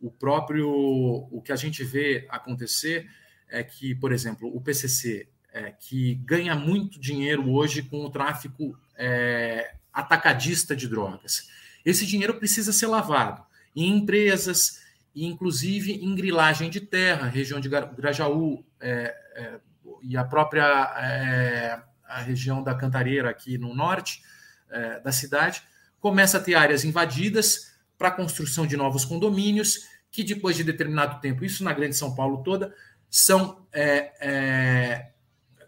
o 0.00 0.10
próprio 0.10 0.68
o 0.68 1.40
que 1.42 1.52
a 1.52 1.56
gente 1.56 1.82
vê 1.82 2.26
acontecer 2.28 3.08
é 3.48 3.62
que, 3.62 3.94
por 3.94 4.12
exemplo, 4.12 4.54
o 4.54 4.60
PCC, 4.60 5.28
é, 5.52 5.72
que 5.72 6.16
ganha 6.16 6.54
muito 6.54 7.00
dinheiro 7.00 7.50
hoje 7.50 7.82
com 7.82 8.04
o 8.04 8.10
tráfico 8.10 8.78
é, 8.96 9.74
atacadista 9.92 10.76
de 10.76 10.86
drogas, 10.86 11.48
esse 11.84 12.04
dinheiro 12.04 12.34
precisa 12.34 12.72
ser 12.72 12.88
lavado 12.88 13.42
em 13.74 13.96
empresas, 13.96 14.82
inclusive 15.14 15.92
em 15.92 16.14
grilagem 16.14 16.68
de 16.68 16.80
terra, 16.80 17.28
região 17.28 17.60
de 17.60 17.68
Grajaú, 17.68 18.64
é, 18.80 19.16
é 19.34 19.60
e 20.02 20.16
a 20.16 20.24
própria 20.24 20.64
é, 20.98 21.80
a 22.08 22.20
região 22.20 22.62
da 22.62 22.74
Cantareira, 22.74 23.30
aqui 23.30 23.58
no 23.58 23.74
norte 23.74 24.22
é, 24.70 25.00
da 25.00 25.12
cidade, 25.12 25.62
começa 26.00 26.38
a 26.38 26.40
ter 26.40 26.54
áreas 26.54 26.84
invadidas 26.84 27.74
para 27.98 28.08
a 28.08 28.12
construção 28.12 28.66
de 28.66 28.76
novos 28.76 29.04
condomínios, 29.04 29.80
que 30.10 30.22
depois 30.22 30.56
de 30.56 30.64
determinado 30.64 31.20
tempo, 31.20 31.44
isso 31.44 31.64
na 31.64 31.72
Grande 31.72 31.96
São 31.96 32.14
Paulo 32.14 32.42
toda, 32.42 32.74
são, 33.10 33.66
é, 33.72 35.10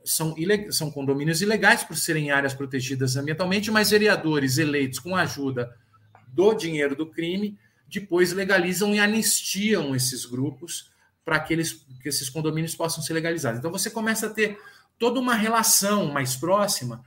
são, 0.05 0.35
são 0.71 0.91
condomínios 0.91 1.43
ilegais 1.43 1.83
por 1.83 1.97
serem 1.97 2.31
áreas 2.31 2.55
protegidas 2.55 3.17
ambientalmente, 3.17 3.71
mas 3.71 3.91
vereadores 3.91 4.59
eleitos 4.59 4.99
com 4.99 5.17
a 5.17 5.23
ajuda 5.23 5.75
do 6.29 6.55
dinheiro 6.55 6.95
do 6.95 7.07
crime 7.07 7.59
depois 7.89 8.33
legalizam 8.33 8.95
e 8.95 9.01
anistiam 9.01 9.97
esses 9.97 10.27
grupos 10.27 10.91
para 11.29 11.41
que, 11.41 11.53
eles, 11.53 11.85
que 12.03 12.09
esses 12.09 12.31
condomínios 12.31 12.75
possam 12.75 13.05
ser 13.05 13.13
legalizados. 13.13 13.59
Então 13.59 13.71
você 13.71 13.91
começa 13.91 14.29
a 14.29 14.31
ter 14.31 14.59
toda 14.99 15.21
uma 15.21 15.35
relação 15.35 16.07
mais 16.07 16.35
próxima, 16.35 17.05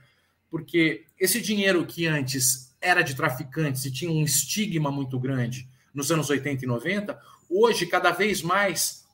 porque 0.48 1.06
esse 1.18 1.40
dinheiro 1.40 1.84
que 1.84 2.06
antes 2.06 2.72
era 2.80 3.02
de 3.02 3.16
traficantes 3.16 3.84
e 3.84 3.90
tinha 3.90 4.12
um 4.12 4.22
estigma 4.22 4.92
muito 4.92 5.18
grande 5.18 5.68
nos 5.92 6.12
anos 6.12 6.30
80 6.30 6.64
e 6.64 6.68
90, 6.68 7.20
hoje, 7.50 7.84
cada 7.84 8.12
vez 8.12 8.42
mais, 8.42 9.04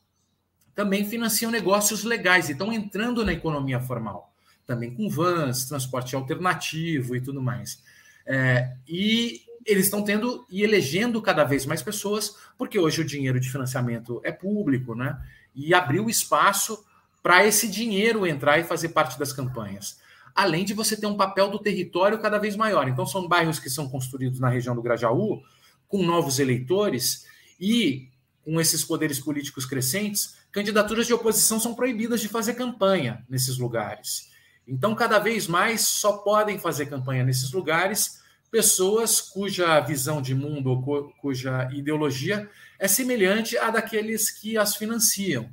também 0.74 1.08
financiam 1.08 1.50
negócios 1.50 2.04
legais 2.04 2.50
e 2.50 2.52
estão 2.52 2.70
entrando 2.70 3.24
na 3.24 3.32
economia 3.32 3.80
formal, 3.80 4.30
também 4.66 4.94
com 4.94 5.08
vans, 5.08 5.64
transporte 5.64 6.14
alternativo 6.14 7.16
e 7.16 7.20
tudo 7.22 7.40
mais. 7.40 7.82
É, 8.26 8.74
e 8.86 9.40
eles 9.68 9.84
estão 9.84 10.02
tendo 10.02 10.46
e 10.48 10.62
elegendo 10.62 11.20
cada 11.20 11.44
vez 11.44 11.66
mais 11.66 11.82
pessoas, 11.82 12.34
porque 12.56 12.78
hoje 12.78 13.02
o 13.02 13.04
dinheiro 13.04 13.38
de 13.38 13.50
financiamento 13.50 14.18
é 14.24 14.32
público, 14.32 14.94
né? 14.94 15.20
E 15.54 15.74
abriu 15.74 16.08
espaço 16.08 16.82
para 17.22 17.46
esse 17.46 17.68
dinheiro 17.68 18.26
entrar 18.26 18.58
e 18.58 18.64
fazer 18.64 18.88
parte 18.88 19.18
das 19.18 19.30
campanhas. 19.30 20.00
Além 20.34 20.64
de 20.64 20.72
você 20.72 20.96
ter 20.96 21.06
um 21.06 21.16
papel 21.16 21.50
do 21.50 21.58
território 21.58 22.18
cada 22.18 22.38
vez 22.38 22.56
maior. 22.56 22.88
Então, 22.88 23.04
são 23.04 23.28
bairros 23.28 23.58
que 23.58 23.68
são 23.68 23.88
construídos 23.88 24.40
na 24.40 24.48
região 24.48 24.74
do 24.74 24.80
Grajaú, 24.80 25.42
com 25.86 26.02
novos 26.02 26.38
eleitores 26.38 27.26
e 27.60 28.08
com 28.42 28.58
esses 28.58 28.82
poderes 28.82 29.20
políticos 29.20 29.66
crescentes, 29.66 30.38
candidaturas 30.50 31.06
de 31.06 31.12
oposição 31.12 31.60
são 31.60 31.74
proibidas 31.74 32.22
de 32.22 32.28
fazer 32.28 32.54
campanha 32.54 33.22
nesses 33.28 33.58
lugares. 33.58 34.30
Então, 34.66 34.94
cada 34.94 35.18
vez 35.18 35.46
mais 35.46 35.82
só 35.82 36.18
podem 36.18 36.58
fazer 36.58 36.86
campanha 36.86 37.22
nesses 37.22 37.52
lugares 37.52 38.17
pessoas 38.50 39.20
cuja 39.20 39.78
visão 39.80 40.22
de 40.22 40.34
mundo 40.34 40.70
ou 40.70 41.12
cuja 41.20 41.68
ideologia 41.72 42.48
é 42.78 42.88
semelhante 42.88 43.56
à 43.58 43.70
daqueles 43.70 44.30
que 44.30 44.56
as 44.56 44.76
financiam. 44.76 45.48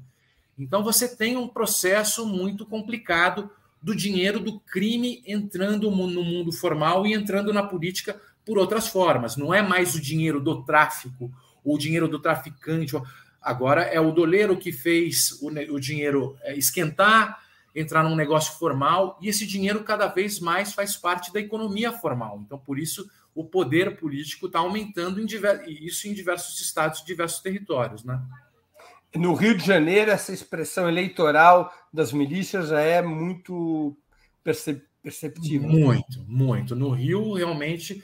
Então 0.58 0.84
você 0.84 1.14
tem 1.14 1.36
um 1.36 1.48
processo 1.48 2.26
muito 2.26 2.66
complicado 2.66 3.50
do 3.82 3.96
dinheiro 3.96 4.40
do 4.40 4.60
crime 4.60 5.22
entrando 5.28 5.92
no 5.92 6.24
mundo 6.24 6.52
formal 6.52 7.06
e 7.06 7.14
entrando 7.14 7.54
na 7.54 7.64
política 7.64 8.20
por 8.46 8.58
outras 8.58 8.88
formas. 8.88 9.36
Não 9.36 9.54
é 9.54 9.62
mais 9.62 9.96
o 9.96 10.02
dinheiro 10.02 10.40
do 10.40 10.64
tráfico 10.64 11.32
ou 11.64 11.76
o 11.76 11.78
dinheiro 11.78 12.08
do 12.08 12.20
traficante. 12.20 12.96
Agora 13.42 13.82
é 13.82 14.00
o 14.00 14.12
doleiro 14.12 14.58
que 14.58 14.72
fez 14.72 15.40
o, 15.42 15.80
dinheiro 15.80 16.38
é, 16.42 16.56
esquentar 16.56 17.45
entrar 17.76 18.04
num 18.04 18.16
negócio 18.16 18.58
formal, 18.58 19.20
e 19.22 19.28
esse 19.28 19.46
dinheiro 19.46 19.84
cada 19.84 20.08
vez 20.08 20.40
mais 20.40 20.74
faz 20.74 20.96
parte 20.96 21.34
da 21.34 21.40
economia 21.42 21.92
formal. 21.92 22.42
Então, 22.46 22.58
por 22.58 22.80
isso, 22.80 23.06
o 23.36 23.44
poder 23.44 23.98
político 23.98 24.46
está 24.46 24.60
aumentando, 24.60 25.22
em 25.22 25.26
diver... 25.26 25.66
isso 25.68 26.08
em 26.08 26.14
diversos 26.14 26.60
estados, 26.62 27.04
diversos 27.04 27.42
territórios. 27.42 28.06
Né? 28.06 28.22
No 29.14 29.34
Rio 29.34 29.58
de 29.58 29.66
Janeiro, 29.66 30.10
essa 30.10 30.32
expressão 30.32 30.88
eleitoral 30.88 31.74
das 31.92 32.14
milícias 32.14 32.70
já 32.70 32.80
é 32.80 33.02
muito 33.02 33.98
perceptível. 34.42 35.70
Muito, 35.70 36.24
muito. 36.26 36.76
No 36.76 36.92
Rio, 36.92 37.34
realmente, 37.34 38.02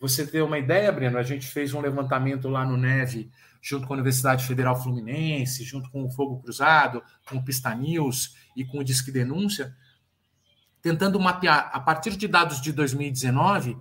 você 0.00 0.26
ter 0.26 0.42
uma 0.42 0.58
ideia, 0.58 0.90
Breno, 0.90 1.18
a 1.18 1.22
gente 1.22 1.46
fez 1.46 1.74
um 1.74 1.80
levantamento 1.80 2.48
lá 2.48 2.64
no 2.64 2.76
Neve, 2.76 3.30
junto 3.60 3.86
com 3.86 3.92
a 3.92 3.96
Universidade 3.96 4.46
Federal 4.46 4.80
Fluminense, 4.80 5.64
junto 5.64 5.90
com 5.90 6.04
o 6.04 6.10
Fogo 6.10 6.40
Cruzado, 6.40 7.02
com 7.28 7.36
o 7.36 7.44
Pista 7.44 7.74
News, 7.74 8.36
e 8.58 8.64
com 8.64 8.78
o 8.78 8.84
Disque 8.84 9.12
Denúncia, 9.12 9.72
tentando 10.82 11.20
mapear, 11.20 11.70
a 11.72 11.78
partir 11.78 12.16
de 12.16 12.26
dados 12.26 12.60
de 12.60 12.72
2019, 12.72 13.78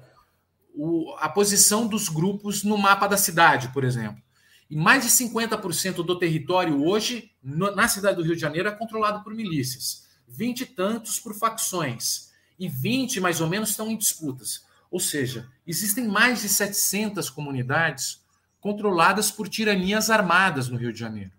o, 0.76 1.16
a 1.18 1.28
posição 1.28 1.88
dos 1.88 2.08
grupos 2.08 2.64
no 2.64 2.78
mapa 2.78 3.08
da 3.08 3.18
cidade, 3.18 3.70
por 3.70 3.84
exemplo. 3.84 4.22
E 4.70 4.76
mais 4.76 5.04
de 5.04 5.10
50% 5.10 6.06
do 6.06 6.20
território 6.20 6.86
hoje, 6.86 7.32
no, 7.42 7.76
na 7.76 7.88
cidade 7.88 8.18
do 8.18 8.24
Rio 8.24 8.36
de 8.36 8.42
Janeiro, 8.42 8.70
é 8.70 8.72
controlado 8.72 9.24
por 9.24 9.34
milícias. 9.34 10.06
20 10.28 10.62
e 10.62 10.66
tantos 10.68 11.20
por 11.20 11.34
facções. 11.34 12.32
E 12.60 12.70
20, 12.70 13.20
mais 13.20 13.42
ou 13.42 13.48
menos, 13.48 13.72
estão 13.72 13.90
em 13.90 13.98
disputas. 13.98 14.64
Ou 14.92 15.00
seja, 15.00 15.50
existem 15.66 16.08
mais 16.08 16.42
de 16.42 16.50
700 16.50 17.32
comunidades 17.32 18.22
controladas 18.60 19.32
por 19.32 19.50
tiranias 19.50 20.12
armadas 20.12 20.70
no 20.70 20.78
Rio 20.78 20.94
de 20.94 21.00
Janeiro. 21.00 21.32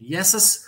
E 0.00 0.16
essas 0.16 0.66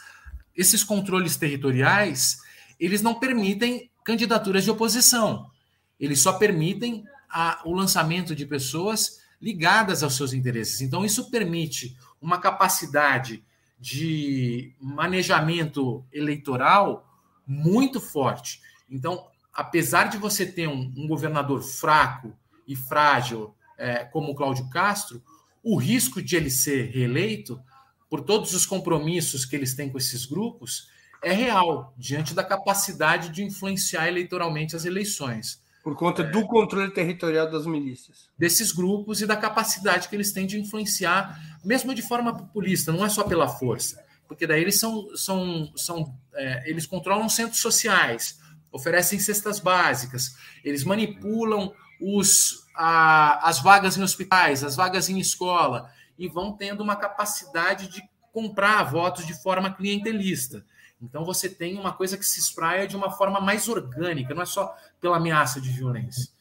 esses 0.57 0.85
controles 0.85 1.37
territoriais, 1.37 2.39
eles 2.79 3.03
não 3.03 3.15
permitem 3.15 3.91
candidaturas 4.05 4.65
de 4.65 4.71
oposição. 4.71 5.51
Eles 5.99 6.21
só 6.21 6.35
permitem 6.35 7.05
a, 7.31 7.61
o 7.65 7.73
lançamento 7.73 8.35
de 8.35 8.47
pessoas 8.47 9.21
ligadas 9.41 10.03
aos 10.03 10.17
seus 10.17 10.33
interesses. 10.33 10.81
Então, 10.81 11.05
isso 11.05 11.31
permite 11.31 11.97
uma 12.21 12.39
capacidade 12.39 13.45
de 13.79 14.73
manejamento 14.81 16.05
eleitoral 16.13 17.07
muito 17.47 18.01
forte. 18.01 18.61
Então, 18.89 19.27
apesar 19.53 20.05
de 20.05 20.17
você 20.17 20.47
ter 20.47 20.69
um, 20.69 20.93
um 20.97 21.07
governador 21.07 21.63
fraco 21.63 22.33
e 22.67 22.75
frágil 22.75 23.55
é, 23.77 24.05
como 24.05 24.33
o 24.33 24.35
Cláudio 24.35 24.69
Castro, 24.71 25.23
o 25.63 25.77
risco 25.77 26.23
de 26.23 26.37
ele 26.37 26.51
ser 26.51 26.91
reeleito 26.91 27.61
por 28.09 28.21
todos 28.23 28.55
os 28.55 28.67
compromissos 28.67 29.45
que 29.45 29.57
eles 29.57 29.75
têm 29.75 29.89
com 29.89 29.99
esses 29.99 30.27
grupos, 30.27 30.89
é 31.23 31.33
real, 31.33 31.95
diante 31.97 32.35
da 32.35 32.45
capacidade 32.45 33.31
de 33.31 33.43
influenciar 33.43 34.09
eleitoralmente 34.09 34.77
as 34.77 34.85
eleições. 34.85 35.63
Por 35.83 35.97
conta 35.97 36.23
é, 36.23 36.31
do 36.31 36.47
controle 36.47 36.91
territorial 36.93 37.51
das 37.51 37.67
milícias. 37.67 38.29
Desses 38.39 38.73
grupos 38.73 39.21
e 39.21 39.27
da 39.27 39.37
capacidade 39.37 40.09
que 40.09 40.17
eles 40.17 40.33
têm 40.33 40.47
de 40.47 40.59
influenciar, 40.59 41.39
mesmo 41.65 41.95
de 41.95 42.03
forma 42.03 42.37
populista, 42.37 42.93
não 42.93 43.05
é 43.05 43.09
só 43.09 43.25
pela 43.25 43.49
força. 43.49 44.03
Porque 44.27 44.47
daí 44.47 44.63
eles 44.63 44.79
são. 44.79 45.15
são, 45.17 45.73
são 45.77 46.15
é, 46.35 46.71
eles 46.71 46.87
controlam 46.87 47.29
centros 47.29 47.61
sociais, 47.61 48.39
oferecem 48.73 49.19
cestas 49.19 49.61
básicas, 49.61 50.37
eles 50.65 50.85
manipulam 50.85 51.73
os, 52.01 52.67
a, 52.75 53.49
as 53.49 53.61
vagas 53.63 53.97
em 53.97 54.03
hospitais, 54.03 54.65
as 54.65 54.77
vagas 54.77 55.09
em 55.09 55.19
escola, 55.19 55.93
e 56.19 56.29
vão 56.29 56.53
tendo 56.53 56.83
uma 56.83 56.97
capacidade 56.97 57.89
de 57.89 58.03
comprar 58.33 58.83
votos 58.85 59.27
de 59.27 59.35
forma 59.35 59.73
clientelista. 59.73 60.65
Então 61.01 61.25
você 61.25 61.49
tem 61.49 61.79
uma 61.79 61.93
coisa 61.93 62.17
que 62.17 62.25
se 62.25 62.41
espraia 62.41 62.87
de 62.87 62.97
uma 62.97 63.11
forma 63.11 63.41
mais 63.41 63.69
orgânica, 63.69 64.35
não 64.35 64.43
é 64.43 64.47
só 64.47 64.75
pela 65.01 65.19
ameaça 65.19 65.61
de 65.61 65.71
violência. 65.71 66.33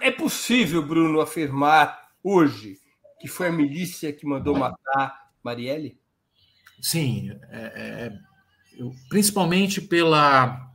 É 0.00 0.10
possível, 0.10 0.82
Bruno, 0.82 1.20
afirmar 1.20 2.08
hoje 2.22 2.78
que 3.20 3.28
foi 3.28 3.48
a 3.48 3.52
milícia 3.52 4.12
que 4.12 4.26
mandou 4.26 4.56
matar 4.56 5.30
Marielle? 5.42 5.98
Sim, 6.80 7.32
é, 7.50 7.58
é, 7.58 8.12
principalmente 9.08 9.80
pela, 9.80 10.70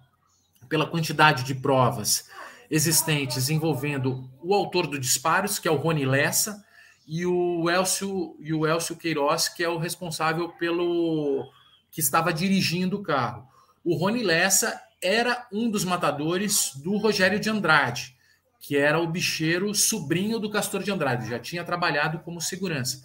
pela 0.67 0.85
quantidade 0.85 1.43
de 1.43 1.55
provas 1.55 2.29
existentes 2.69 3.49
envolvendo 3.49 4.29
o 4.41 4.53
autor 4.53 4.87
do 4.87 4.99
disparos, 4.99 5.59
que 5.59 5.67
é 5.67 5.71
o 5.71 5.77
Rony 5.77 6.05
Lessa, 6.05 6.63
e 7.07 7.25
o 7.25 7.69
Elcio, 7.69 8.35
e 8.39 8.53
o 8.53 8.65
Elcio 8.65 8.95
Queiroz, 8.95 9.49
que 9.49 9.63
é 9.63 9.69
o 9.69 9.77
responsável 9.77 10.49
pelo 10.49 11.49
que 11.91 11.99
estava 11.99 12.33
dirigindo 12.33 12.97
o 12.97 13.03
carro. 13.03 13.47
O 13.83 13.95
Rony 13.95 14.23
Lessa 14.23 14.81
era 15.01 15.47
um 15.51 15.69
dos 15.69 15.83
matadores 15.83 16.71
do 16.75 16.97
Rogério 16.97 17.39
de 17.39 17.49
Andrade, 17.49 18.15
que 18.59 18.77
era 18.77 18.99
o 18.99 19.07
bicheiro 19.07 19.75
sobrinho 19.75 20.39
do 20.39 20.49
Castor 20.49 20.81
de 20.81 20.91
Andrade, 20.91 21.29
já 21.29 21.37
tinha 21.37 21.65
trabalhado 21.65 22.19
como 22.19 22.39
segurança. 22.39 23.03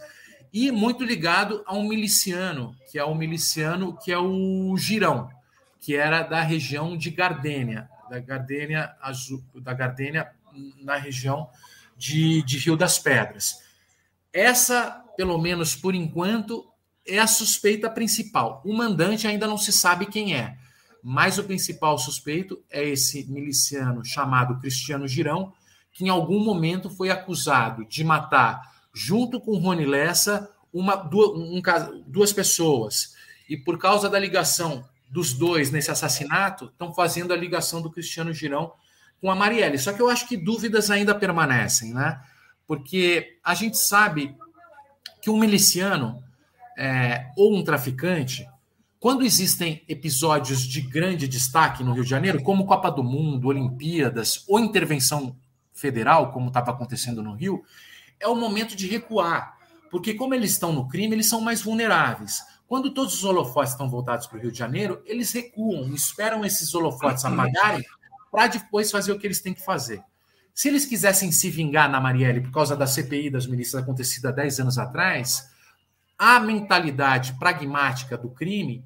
E 0.53 0.71
muito 0.71 1.05
ligado 1.05 1.63
a 1.67 1.75
um 1.75 1.89
miliciano, 1.89 2.75
que 2.91 2.99
é 2.99 3.05
o 3.05 3.15
miliciano 3.15 3.99
que 3.99 4.13
é 4.13 4.19
o 4.19 4.77
Girão, 4.79 5.29
que 5.81 5.97
era 5.97 6.23
da 6.23 6.41
região 6.41 6.97
de 6.97 7.11
Gardênia, 7.11 7.89
da 8.09 8.21
Gardênia 8.21 8.95
Azul, 9.03 9.43
da 9.57 9.75
Gardênia 9.75 10.31
na 10.81 10.97
região 10.97 11.51
de, 11.97 12.43
de 12.43 12.59
Rio 12.59 12.77
das 12.77 12.99
Pedras. 12.99 13.68
Essa, 14.33 15.05
pelo 15.17 15.39
menos 15.39 15.75
por 15.75 15.95
enquanto, 15.95 16.65
é 17.07 17.19
a 17.19 17.27
suspeita 17.27 17.89
principal. 17.89 18.63
O 18.65 18.73
mandante 18.75 19.27
ainda 19.27 19.47
não 19.47 19.57
se 19.57 19.73
sabe 19.73 20.07
quem 20.07 20.35
é, 20.35 20.57
mas 21.03 21.39
o 21.39 21.45
principal 21.45 21.97
suspeito 21.99 22.63
é 22.71 22.87
esse 22.87 23.27
miliciano 23.31 24.05
chamado 24.05 24.59
Cristiano 24.61 25.09
Girão, 25.09 25.53
que 25.93 26.05
em 26.05 26.09
algum 26.09 26.39
momento 26.39 26.91
foi 26.91 27.11
acusado 27.11 27.85
de 27.87 28.05
matar, 28.05 28.61
junto 28.93 29.41
com 29.41 29.59
Rony 29.59 29.87
Lessa, 29.87 30.51
uma, 30.73 30.97
duas, 30.97 31.31
um, 31.31 31.63
duas 32.07 32.33
pessoas. 32.33 33.15
E 33.49 33.57
por 33.57 33.79
causa 33.79 34.09
da 34.09 34.19
ligação 34.19 34.85
dos 35.11 35.33
dois 35.33 35.71
nesse 35.71 35.91
assassinato, 35.91 36.67
estão 36.67 36.93
fazendo 36.93 37.33
a 37.33 37.37
ligação 37.37 37.81
do 37.81 37.91
Cristiano 37.91 38.33
Girão 38.33 38.73
com 39.21 39.31
a 39.31 39.35
Marielle. 39.35 39.79
Só 39.79 39.93
que 39.93 40.03
eu 40.03 40.09
acho 40.09 40.29
que 40.29 40.37
dúvidas 40.37 40.91
ainda 40.91 41.15
permanecem, 41.15 41.95
né? 41.95 42.21
Porque 42.69 43.39
a 43.43 43.55
gente 43.55 43.79
sabe 43.79 44.37
que 45.23 45.31
um 45.31 45.39
miliciano 45.39 46.23
é, 46.77 47.33
ou 47.35 47.57
um 47.57 47.65
traficante, 47.65 48.47
quando 49.01 49.25
existem 49.25 49.83
episódios 49.89 50.61
de 50.61 50.83
grande 50.83 51.27
destaque 51.27 51.83
no 51.83 51.95
Rio 51.95 52.05
de 52.05 52.11
Janeiro, 52.11 52.43
como 52.43 52.67
Copa 52.67 52.91
do 52.91 53.03
Mundo, 53.03 53.49
Olimpíadas 53.49 54.45
ou 54.47 54.61
intervenção 54.61 55.35
federal, 55.73 56.31
como 56.31 56.49
estava 56.49 56.71
acontecendo 56.71 57.23
no 57.23 57.33
Rio, 57.33 57.65
é 58.21 58.29
o 58.29 58.37
momento 58.37 58.77
de 58.77 58.87
recuar. 58.87 59.57
Porque, 59.91 60.13
como 60.13 60.35
eles 60.35 60.51
estão 60.51 60.71
no 60.71 60.87
crime, 60.87 61.15
eles 61.15 61.29
são 61.29 61.41
mais 61.41 61.63
vulneráveis. 61.63 62.43
Quando 62.67 62.93
todos 62.93 63.15
os 63.15 63.25
holofotes 63.25 63.73
estão 63.73 63.89
voltados 63.89 64.27
para 64.27 64.37
o 64.37 64.41
Rio 64.43 64.53
de 64.53 64.59
Janeiro, 64.59 65.01
eles 65.07 65.33
recuam, 65.33 65.89
esperam 65.95 66.45
esses 66.45 66.75
holofotes 66.75 67.25
apagarem 67.25 67.83
para 68.31 68.47
depois 68.47 68.91
fazer 68.91 69.11
o 69.11 69.19
que 69.19 69.27
eles 69.27 69.41
têm 69.41 69.55
que 69.55 69.65
fazer. 69.65 70.03
Se 70.59 70.67
eles 70.67 70.85
quisessem 70.85 71.31
se 71.31 71.51
vingar 71.51 71.89
na 71.89 72.01
Marielle 72.01 72.41
por 72.41 72.51
causa 72.51 72.75
da 72.75 72.85
CPI 72.85 73.31
das 73.31 73.47
milícias 73.47 73.81
acontecida 73.81 74.33
10 74.33 74.59
anos 74.59 74.77
atrás, 74.77 75.49
a 76.19 76.41
mentalidade 76.41 77.39
pragmática 77.39 78.19
do 78.19 78.29
crime 78.29 78.85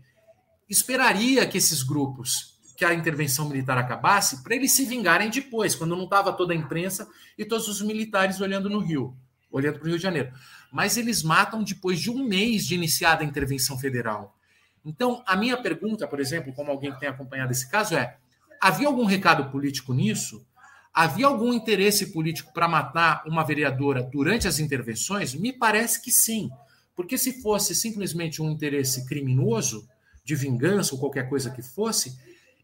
esperaria 0.69 1.47
que 1.47 1.57
esses 1.57 1.83
grupos, 1.83 2.59
que 2.77 2.85
a 2.85 2.93
intervenção 2.93 3.49
militar 3.49 3.79
acabasse, 3.79 4.43
para 4.43 4.55
eles 4.55 4.73
se 4.73 4.85
vingarem 4.85 5.31
depois, 5.31 5.75
quando 5.75 5.97
não 5.97 6.05
estava 6.05 6.31
toda 6.35 6.53
a 6.53 6.57
imprensa 6.57 7.09
e 7.39 7.45
todos 7.47 7.67
os 7.69 7.81
militares 7.81 8.39
olhando 8.39 8.69
no 8.69 8.81
Rio, 8.81 9.17
olhando 9.51 9.79
para 9.79 9.85
o 9.85 9.89
Rio 9.89 9.97
de 9.97 10.03
Janeiro. 10.03 10.31
Mas 10.71 10.99
eles 10.99 11.23
matam 11.23 11.65
depois 11.65 11.99
de 11.99 12.11
um 12.11 12.23
mês 12.23 12.67
de 12.67 12.75
iniciada 12.75 13.23
a 13.23 13.27
intervenção 13.27 13.79
federal. 13.79 14.37
Então, 14.85 15.23
a 15.27 15.35
minha 15.35 15.57
pergunta, 15.57 16.07
por 16.07 16.21
exemplo, 16.21 16.53
como 16.53 16.71
alguém 16.71 16.93
que 16.93 17.01
tem 17.01 17.09
acompanhado 17.09 17.51
esse 17.51 17.67
caso, 17.71 17.97
é: 17.97 18.19
havia 18.61 18.89
algum 18.89 19.07
recado 19.07 19.51
político 19.51 19.95
nisso? 19.95 20.47
Havia 20.95 21.27
algum 21.27 21.53
interesse 21.53 22.13
político 22.13 22.53
para 22.53 22.69
matar 22.69 23.23
uma 23.27 23.45
vereadora 23.45 24.03
durante 24.03 24.47
as 24.47 24.59
intervenções? 24.59 25.35
Me 25.35 25.53
parece 25.53 26.03
que 26.03 26.11
sim. 26.11 26.51
Porque 26.95 27.17
se 27.17 27.41
fosse 27.41 27.75
simplesmente 27.75 28.43
um 28.43 28.51
interesse 28.51 29.07
criminoso, 29.07 29.89
de 30.25 30.35
vingança 30.35 30.95
ou 30.95 31.01
qualquer 31.01 31.29
coisa 31.29 31.51
que 31.51 31.63
fosse, 31.63 32.17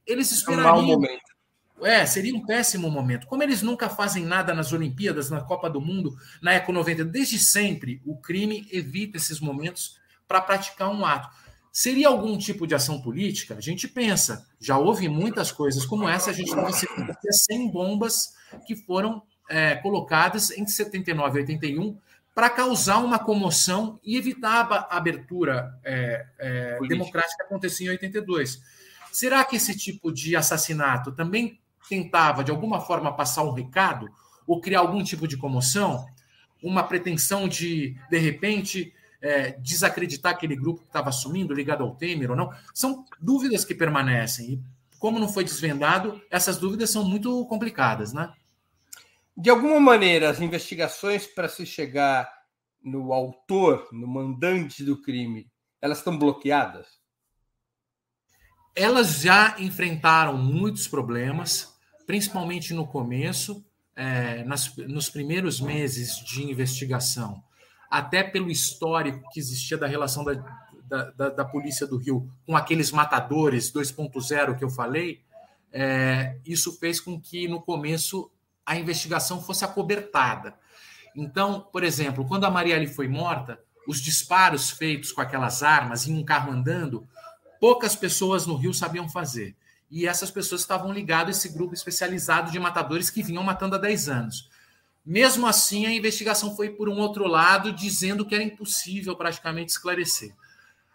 eles 0.07 0.31
esperariam. 0.31 0.69
É 0.69 0.73
um 0.73 0.87
mau 0.87 0.87
momento. 0.87 1.39
É, 1.81 2.05
seria 2.07 2.35
um 2.35 2.45
péssimo 2.45 2.91
momento. 2.91 3.27
Como 3.27 3.43
eles 3.43 3.63
nunca 3.63 3.89
fazem 3.89 4.25
nada 4.25 4.53
nas 4.53 4.73
Olimpíadas, 4.73 5.31
na 5.31 5.41
Copa 5.41 5.71
do 5.71 5.81
Mundo, 5.81 6.17
na 6.43 6.55
Eco 6.55 6.73
90, 6.73 7.05
desde 7.05 7.39
sempre 7.39 8.03
o 8.05 8.17
crime 8.17 8.67
evita 8.73 9.17
esses 9.17 9.39
momentos 9.39 9.97
para 10.27 10.41
praticar 10.41 10.91
um 10.91 11.05
ato. 11.05 11.29
Seria 11.81 12.09
algum 12.09 12.37
tipo 12.37 12.67
de 12.67 12.75
ação 12.75 13.01
política? 13.01 13.55
A 13.55 13.61
gente 13.61 13.87
pensa. 13.87 14.45
Já 14.59 14.77
houve 14.77 15.09
muitas 15.09 15.53
coisas 15.53 15.87
como 15.87 16.09
essa. 16.09 16.31
A 16.31 16.33
gente 16.33 16.53
teve 16.53 17.33
100 17.33 17.71
bombas 17.71 18.35
que 18.67 18.75
foram 18.75 19.23
é, 19.49 19.77
colocadas 19.77 20.51
entre 20.51 20.73
79 20.73 21.39
e 21.39 21.43
81 21.43 21.97
para 22.35 22.51
causar 22.51 22.99
uma 22.99 23.17
comoção 23.17 24.01
e 24.03 24.17
evitar 24.17 24.67
a 24.91 24.97
abertura 24.97 25.73
é, 25.85 26.27
é, 26.41 26.79
democrática 26.89 27.37
que 27.37 27.43
acontecia 27.45 27.87
em 27.87 27.91
82. 27.91 28.61
Será 29.13 29.45
que 29.45 29.55
esse 29.55 29.79
tipo 29.79 30.11
de 30.11 30.35
assassinato 30.35 31.13
também 31.13 31.61
tentava, 31.89 32.43
de 32.43 32.51
alguma 32.51 32.81
forma, 32.81 33.15
passar 33.15 33.45
um 33.45 33.53
recado 33.53 34.09
ou 34.49 34.61
criar 34.61 34.81
algum 34.81 35.05
tipo 35.05 35.29
de 35.29 35.37
comoção? 35.37 36.05
Uma 36.61 36.83
pretensão 36.83 37.47
de, 37.47 37.97
de 38.11 38.19
repente, 38.19 38.93
é, 39.21 39.53
desacreditar 39.53 40.33
aquele 40.33 40.57
grupo 40.57 40.81
que 40.81 40.87
estava 40.89 41.09
assumindo, 41.09 41.55
ligado 41.55 41.83
ao 41.83 41.97
Temer 41.97 42.31
ou 42.31 42.37
não? 42.37 42.53
São 42.75 43.05
dúvidas 43.21 43.65
que 43.65 43.75
permanecem. 43.75 44.53
E, 44.53 44.63
como 44.99 45.19
não 45.19 45.29
foi 45.29 45.45
desvendado, 45.45 46.21
essas 46.31 46.59
dúvidas 46.59 46.91
são 46.91 47.05
muito 47.05 47.47
complicadas, 47.47 48.13
né? 48.13 48.33
De 49.37 49.51
alguma 49.51 49.79
maneira, 49.79 50.29
as 50.29 50.41
investigações 50.41 51.27
para 51.27 51.49
se 51.49 51.65
chegar 51.65 52.29
no 52.83 53.13
autor, 53.13 53.89
no 53.93 54.07
mandante 54.07 54.83
do 54.83 55.01
crime, 55.01 55.49
elas 55.81 55.99
estão 55.99 56.19
bloqueadas? 56.19 56.87
Elas 58.75 59.21
já 59.21 59.57
enfrentaram 59.59 60.37
muitos 60.37 60.89
problemas, 60.89 61.73
principalmente 62.07 62.75
no 62.75 62.87
começo, 62.87 63.65
é, 63.95 64.45
nas, 64.45 64.75
nos 64.77 65.11
primeiros 65.11 65.61
meses 65.61 66.17
de 66.25 66.43
investigação, 66.43 67.43
até 67.91 68.23
pelo 68.23 68.51
histórico 68.51 69.29
que 69.31 69.41
existia 69.41 69.79
da 69.79 69.87
relação 69.87 70.25
da, 70.25 70.35
da, 70.85 71.11
da, 71.11 71.29
da 71.31 71.45
Polícia 71.45 71.87
do 71.87 71.97
Rio 71.97 72.31
com 72.47 72.57
aqueles 72.57 72.91
matadores 72.91 73.73
2.0 73.73 74.57
que 74.57 74.65
eu 74.65 74.71
falei, 74.71 75.23
é, 75.73 76.37
isso 76.45 76.79
fez 76.79 77.01
com 77.01 77.21
que 77.21 77.47
no 77.47 77.61
começo 77.61 78.31
a 78.65 78.77
investigação 78.77 79.43
fosse 79.43 79.65
acobertada. 79.65 80.55
Então, 81.17 81.67
por 81.73 81.83
exemplo, 81.83 82.27
quando 82.27 82.45
a 82.45 82.51
Marielle 82.51 82.87
foi 82.87 83.09
morta, 83.09 83.59
os 83.87 84.01
disparos 84.01 84.71
feitos 84.71 85.13
com 85.13 85.21
aquelas 85.21 85.63
armas 85.63 86.07
em 86.07 86.15
um 86.15 86.25
carro 86.25 86.53
andando, 86.53 87.09
poucas 87.59 87.97
pessoas 87.97 88.47
no 88.47 88.57
Rio 88.57 88.75
sabiam 88.75 89.09
fazer. 89.09 89.57
E 89.91 90.07
essas 90.07 90.31
pessoas 90.31 90.61
estavam 90.61 90.93
ligadas 90.93 91.37
a 91.37 91.39
esse 91.39 91.49
grupo 91.49 91.73
especializado 91.73 92.53
de 92.53 92.61
matadores 92.61 93.09
que 93.09 93.23
vinham 93.23 93.43
matando 93.43 93.75
há 93.75 93.79
10 93.79 94.09
anos. 94.09 94.48
Mesmo 95.09 95.47
assim, 95.47 95.87
a 95.87 95.95
investigação 95.95 96.55
foi 96.55 96.69
por 96.69 96.87
um 96.87 96.99
outro 96.99 97.27
lado, 97.27 97.73
dizendo 97.73 98.27
que 98.27 98.35
era 98.35 98.45
impossível 98.45 99.17
praticamente 99.17 99.73
esclarecer. 99.73 100.35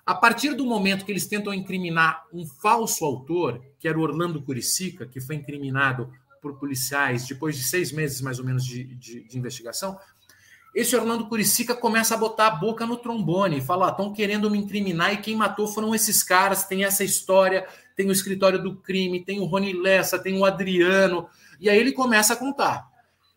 A 0.05 0.13
partir 0.13 0.53
do 0.53 0.67
momento 0.67 1.03
que 1.03 1.11
eles 1.11 1.25
tentam 1.25 1.51
incriminar 1.51 2.23
um 2.31 2.45
falso 2.45 3.03
autor, 3.05 3.59
que 3.79 3.87
era 3.87 3.97
o 3.97 4.03
Orlando 4.03 4.39
Curicica, 4.39 5.07
que 5.07 5.19
foi 5.19 5.33
incriminado 5.33 6.13
por 6.39 6.59
policiais 6.59 7.25
depois 7.25 7.57
de 7.57 7.63
seis 7.63 7.91
meses 7.91 8.21
mais 8.21 8.37
ou 8.37 8.45
menos 8.45 8.63
de, 8.63 8.83
de, 8.83 9.23
de 9.23 9.35
investigação, 9.35 9.97
esse 10.75 10.95
Orlando 10.95 11.25
Curicica 11.25 11.73
começa 11.73 12.13
a 12.13 12.17
botar 12.17 12.45
a 12.45 12.55
boca 12.55 12.85
no 12.85 12.97
trombone 12.97 13.57
e 13.57 13.61
fala: 13.61 13.89
estão 13.89 14.11
ah, 14.11 14.13
querendo 14.13 14.47
me 14.47 14.59
incriminar 14.59 15.11
e 15.11 15.17
quem 15.17 15.35
matou 15.35 15.67
foram 15.67 15.95
esses 15.95 16.21
caras. 16.21 16.65
Tem 16.65 16.83
essa 16.83 17.03
história, 17.03 17.67
tem 17.95 18.07
o 18.09 18.11
escritório 18.11 18.61
do 18.61 18.75
crime, 18.75 19.25
tem 19.25 19.39
o 19.39 19.45
Rony 19.45 19.73
Lessa, 19.73 20.19
tem 20.19 20.37
o 20.37 20.45
Adriano. 20.45 21.27
E 21.59 21.67
aí 21.67 21.79
ele 21.79 21.93
começa 21.93 22.33
a 22.33 22.37
contar. 22.37 22.92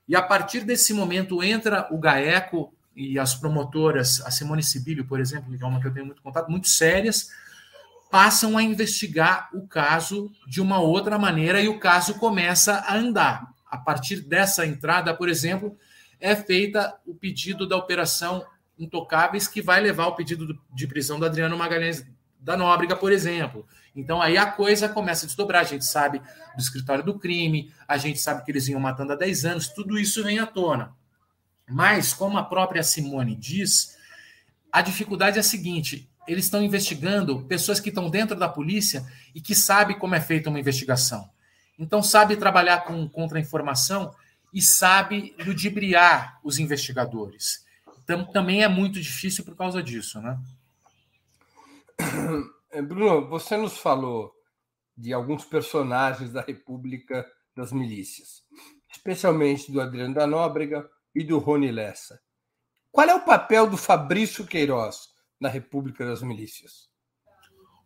E 0.09 0.15
a 0.15 0.23
partir 0.23 0.61
desse 0.61 0.93
momento 0.93 1.43
entra 1.43 1.89
o 1.91 1.99
GAECO 1.99 2.73
e 2.95 3.19
as 3.19 3.35
promotoras, 3.35 4.20
a 4.23 4.31
Simone 4.31 4.62
Sibilio, 4.62 5.07
por 5.07 5.20
exemplo, 5.20 5.57
que 5.57 5.62
é 5.62 5.66
uma 5.66 5.81
que 5.81 5.87
eu 5.87 5.93
tenho 5.93 6.07
muito 6.07 6.23
contato, 6.23 6.51
muito 6.51 6.69
sérias, 6.69 7.28
passam 8.11 8.57
a 8.57 8.62
investigar 8.62 9.51
o 9.53 9.66
caso 9.66 10.31
de 10.47 10.61
uma 10.61 10.81
outra 10.81 11.19
maneira 11.19 11.61
e 11.61 11.69
o 11.69 11.78
caso 11.78 12.15
começa 12.15 12.74
a 12.74 12.97
andar. 12.97 13.55
a 13.69 13.77
partir 13.77 14.20
dessa 14.20 14.65
entrada, 14.65 15.12
por 15.12 15.28
exemplo, 15.28 15.77
é 16.20 16.37
feita 16.37 16.97
o 17.05 17.15
pedido 17.15 17.66
da 17.66 17.77
operação 17.77 18.47
Intocáveis, 18.78 19.49
que 19.49 19.62
vai 19.62 19.81
levar 19.81 20.07
o 20.07 20.15
pedido 20.15 20.59
de 20.73 20.87
prisão 20.87 21.19
do 21.19 21.24
Adriano 21.24 21.57
Magalhães 21.57 22.07
da 22.47 22.56
Nóbrega, 22.56 22.94
por 22.94 23.10
exemplo. 23.10 23.66
Então 23.94 24.23
aí 24.23 24.39
a 24.39 24.47
coisa 24.47 24.89
começa 24.89 25.27
a 25.27 25.27
desdobrar. 25.27 25.62
A 25.62 25.64
gente 25.64 25.85
sabe 25.85 26.20
do 26.55 26.62
escritório 26.62 27.02
do 27.02 27.18
crime, 27.18 27.73
a 27.89 27.98
gente 27.98 28.20
sabe 28.20 28.44
que 28.44 28.52
eles 28.52 28.66
vinham 28.66 28.81
matando 28.81 29.12
há 29.12 29.16
10 29.16 29.44
anos, 29.44 29.68
tudo 29.68 29.98
isso 29.98 30.23
vem 30.23 30.39
à 30.39 30.47
tona. 30.47 30.94
Mas, 31.68 32.14
como 32.14 32.39
a 32.39 32.44
própria 32.44 32.85
Simone 32.85 33.35
diz, 33.35 33.97
a 34.70 34.81
dificuldade 34.81 35.39
é 35.39 35.40
a 35.40 35.43
seguinte: 35.43 36.09
eles 36.28 36.44
estão 36.44 36.62
investigando 36.62 37.43
pessoas 37.47 37.81
que 37.81 37.89
estão 37.89 38.09
dentro 38.09 38.36
da 38.36 38.48
polícia 38.48 39.05
e 39.35 39.40
que 39.40 39.55
sabem 39.55 39.98
como 39.98 40.14
é 40.14 40.20
feita 40.20 40.48
uma 40.48 40.60
investigação. 40.60 41.28
Então, 41.77 42.01
sabe 42.01 42.36
trabalhar 42.36 42.85
com 42.85 43.09
contra-informação 43.09 44.14
e 44.55 44.62
sabe 44.62 45.35
ludibriar 45.44 46.39
os 46.44 46.60
investigadores. 46.60 47.66
Então, 48.05 48.24
também 48.24 48.62
é 48.62 48.68
muito 48.68 49.01
difícil 49.01 49.44
por 49.44 49.56
causa 49.56 49.82
disso, 49.82 50.20
né? 50.20 50.39
Bruno, 52.86 53.28
você 53.28 53.56
nos 53.56 53.78
falou 53.78 54.32
de 54.97 55.12
alguns 55.12 55.44
personagens 55.44 56.32
da 56.32 56.40
República 56.40 57.27
das 57.55 57.73
Milícias, 57.73 58.43
especialmente 58.90 59.70
do 59.70 59.81
Adriano 59.81 60.14
da 60.14 60.27
Nóbrega 60.27 60.89
e 61.14 61.24
do 61.24 61.39
Rony 61.39 61.70
Lessa. 61.70 62.20
Qual 62.90 63.09
é 63.09 63.14
o 63.14 63.24
papel 63.24 63.68
do 63.68 63.77
Fabrício 63.77 64.47
Queiroz 64.47 65.09
na 65.40 65.48
República 65.48 66.05
das 66.05 66.23
Milícias? 66.23 66.89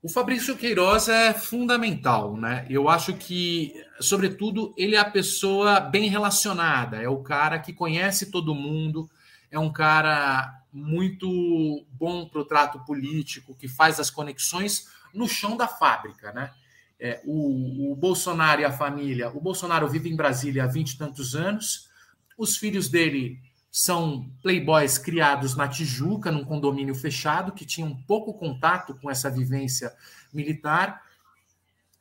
O 0.03 0.09
Fabrício 0.09 0.57
Queiroz 0.57 1.09
é 1.09 1.35
fundamental, 1.35 2.35
né? 2.35 2.67
Eu 2.71 2.89
acho 2.89 3.15
que, 3.15 3.75
sobretudo, 4.01 4.73
ele 4.77 4.97
é 4.97 4.99
a 4.99 5.11
pessoa 5.11 5.79
bem 5.79 6.09
relacionada, 6.09 6.97
é 7.03 7.09
o 7.09 7.23
cara 7.23 7.59
que 7.59 7.73
conhece 7.73 8.31
todo 8.31 8.55
mundo, 8.55 9.11
é 9.51 9.59
um 9.59 9.71
cara 9.71 10.60
muito 10.73 11.85
bom 11.93 12.29
para 12.29 12.41
o 12.41 12.45
trato 12.45 12.81
político, 12.85 13.55
que 13.55 13.69
faz 13.69 13.99
as 13.99 14.11
conexões 14.11 14.89
no 15.13 15.29
chão 15.29 15.57
da 15.57 15.67
fábrica, 15.67 16.33
né? 16.33 16.53
É, 16.99 17.21
o, 17.25 17.93
o, 17.93 17.97
Bolsonaro 17.97 18.61
e 18.61 18.65
a 18.65 18.73
família. 18.73 19.31
O 19.31 19.41
Bolsonaro 19.41 19.89
vive 19.89 20.11
em 20.11 20.17
Brasília 20.17 20.65
há 20.65 20.67
vinte 20.67 20.93
e 20.93 20.99
tantos 20.99 21.35
anos. 21.35 21.89
Os 22.37 22.59
filhos 22.59 22.89
dele 22.89 23.41
são 23.71 24.31
playboys 24.43 24.99
criados 24.99 25.57
na 25.57 25.67
Tijuca, 25.67 26.31
num 26.31 26.45
condomínio 26.45 26.95
fechado, 26.95 27.53
que 27.53 27.65
tinham 27.65 27.97
pouco 28.07 28.35
contato 28.35 28.95
com 28.95 29.11
essa 29.11 29.31
vivência 29.31 29.95
militar. 30.33 31.03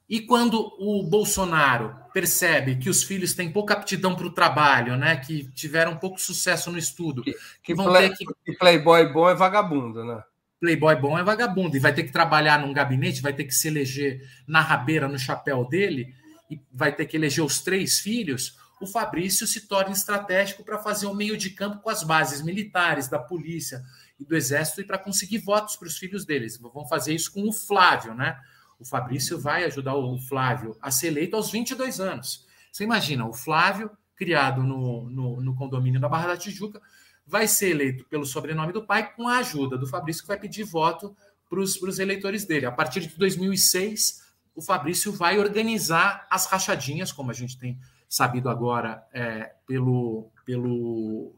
E 0.10 0.22
quando 0.22 0.74
o 0.80 1.04
Bolsonaro 1.04 1.96
percebe 2.12 2.78
que 2.78 2.90
os 2.90 3.04
filhos 3.04 3.34
têm 3.34 3.52
pouca 3.52 3.76
aptidão 3.76 4.16
para 4.16 4.26
o 4.26 4.32
trabalho, 4.32 4.98
né, 4.98 5.16
que 5.18 5.50
tiveram 5.52 5.98
pouco 5.98 6.20
sucesso 6.20 6.72
no 6.72 6.78
estudo, 6.78 7.22
que, 7.22 7.36
que 7.62 7.76
vão 7.76 7.86
play, 7.86 8.10
ter 8.10 8.16
que... 8.16 8.26
que 8.46 8.58
playboy 8.58 9.14
bom 9.14 9.30
é 9.30 9.36
vagabundo, 9.36 10.04
né? 10.04 10.24
Playboy 10.60 10.96
bom 10.96 11.18
é 11.18 11.24
vagabundo 11.24 11.78
e 11.78 11.80
vai 11.80 11.94
ter 11.94 12.04
que 12.04 12.12
trabalhar 12.12 12.60
num 12.60 12.74
gabinete, 12.74 13.22
vai 13.22 13.34
ter 13.34 13.44
que 13.44 13.54
se 13.54 13.68
eleger 13.68 14.28
na 14.48 14.62
rabeira 14.62 15.08
no 15.08 15.18
chapéu 15.18 15.64
dele 15.64 16.14
e 16.50 16.60
vai 16.74 16.92
ter 16.92 17.06
que 17.06 17.16
eleger 17.16 17.44
os 17.44 17.62
três 17.62 18.00
filhos 18.00 18.58
o 18.80 18.88
Fabrício 18.88 19.46
se 19.46 19.68
torna 19.68 19.92
estratégico 19.92 20.64
para 20.64 20.80
fazer 20.80 21.06
um 21.06 21.14
meio 21.14 21.38
de 21.38 21.50
campo 21.50 21.80
com 21.80 21.90
as 21.90 22.02
bases 22.02 22.42
militares, 22.42 23.10
da 23.10 23.20
polícia 23.20 23.84
e 24.18 24.24
do 24.24 24.36
exército 24.36 24.82
e 24.82 24.86
para 24.86 24.98
conseguir 24.98 25.40
votos 25.40 25.76
para 25.76 25.88
os 25.88 25.98
filhos 25.98 26.26
deles. 26.26 26.58
Vão 26.58 26.88
fazer 26.88 27.14
isso 27.14 27.32
com 27.34 27.48
o 27.48 27.52
Flávio, 27.52 28.14
né? 28.14 28.40
O 28.80 28.86
Fabrício 28.86 29.38
vai 29.38 29.66
ajudar 29.66 29.96
o 29.96 30.18
Flávio 30.18 30.78
a 30.82 30.90
ser 30.90 31.08
eleito 31.08 31.36
aos 31.36 31.52
22 31.52 32.00
anos. 32.00 32.48
Você 32.72 32.84
imagina, 32.84 33.28
o 33.28 33.34
Flávio, 33.34 33.92
criado 34.16 34.64
no, 34.64 35.10
no, 35.10 35.42
no 35.42 35.56
condomínio 35.56 36.00
da 36.00 36.08
Barra 36.08 36.28
da 36.28 36.38
Tijuca, 36.38 36.82
vai 37.28 37.48
ser 37.48 37.72
eleito 37.72 38.06
pelo 38.06 38.26
sobrenome 38.26 38.72
do 38.72 38.86
pai 38.86 39.14
com 39.14 39.28
a 39.28 39.40
ajuda 39.40 39.78
do 39.78 39.86
Fabrício, 39.86 40.24
que 40.24 40.28
vai 40.28 40.40
pedir 40.40 40.64
voto 40.64 41.16
para 41.50 41.60
os 41.60 42.00
eleitores 42.00 42.46
dele. 42.46 42.66
A 42.66 42.72
partir 42.72 43.02
de 43.02 43.18
2006, 43.18 44.30
o 44.56 44.62
Fabrício 44.62 45.12
vai 45.12 45.38
organizar 45.38 46.26
as 46.30 46.46
rachadinhas, 46.46 47.12
como 47.12 47.32
a 47.32 47.34
gente 47.34 47.58
tem 47.58 47.78
sabido 48.08 48.50
agora 48.50 49.04
é, 49.14 49.54
pelo, 49.68 50.32
pelo, 50.46 51.34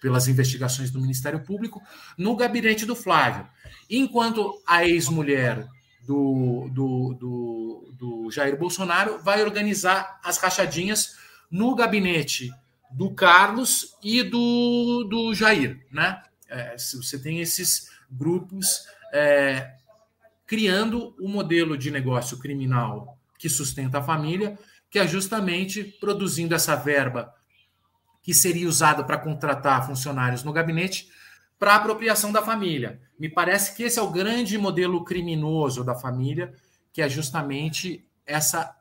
pelas 0.00 0.28
investigações 0.28 0.90
do 0.90 1.00
Ministério 1.00 1.42
Público, 1.42 1.82
no 2.18 2.36
gabinete 2.36 2.84
do 2.84 2.94
Flávio. 2.94 3.48
Enquanto 3.88 4.60
a 4.66 4.84
ex-mulher 4.84 5.66
do, 6.10 6.68
do, 6.72 7.14
do, 7.14 7.92
do 7.92 8.30
Jair 8.32 8.58
Bolsonaro 8.58 9.20
vai 9.22 9.44
organizar 9.44 10.18
as 10.24 10.38
rachadinhas 10.38 11.16
no 11.48 11.72
gabinete 11.76 12.50
do 12.90 13.14
Carlos 13.14 13.96
e 14.02 14.24
do, 14.24 15.04
do 15.04 15.32
Jair. 15.32 15.86
Né? 15.88 16.20
É, 16.48 16.76
você 16.76 17.16
tem 17.16 17.40
esses 17.40 17.88
grupos 18.10 18.88
é, 19.12 19.76
criando 20.44 21.14
o 21.20 21.26
um 21.26 21.28
modelo 21.28 21.78
de 21.78 21.92
negócio 21.92 22.40
criminal 22.40 23.16
que 23.38 23.48
sustenta 23.48 23.98
a 23.98 24.02
família 24.02 24.58
que 24.90 24.98
é 24.98 25.06
justamente 25.06 25.84
produzindo 25.84 26.56
essa 26.56 26.74
verba 26.74 27.32
que 28.20 28.34
seria 28.34 28.68
usada 28.68 29.04
para 29.04 29.16
contratar 29.16 29.86
funcionários 29.86 30.42
no 30.42 30.52
gabinete 30.52 31.08
para 31.60 31.76
apropriação 31.76 32.32
da 32.32 32.42
família. 32.42 32.98
Me 33.18 33.28
parece 33.28 33.76
que 33.76 33.82
esse 33.82 33.98
é 33.98 34.02
o 34.02 34.10
grande 34.10 34.56
modelo 34.56 35.04
criminoso 35.04 35.84
da 35.84 35.94
família, 35.94 36.54
que 36.90 37.02
é 37.02 37.08
justamente 37.08 38.02
essa 38.26 38.74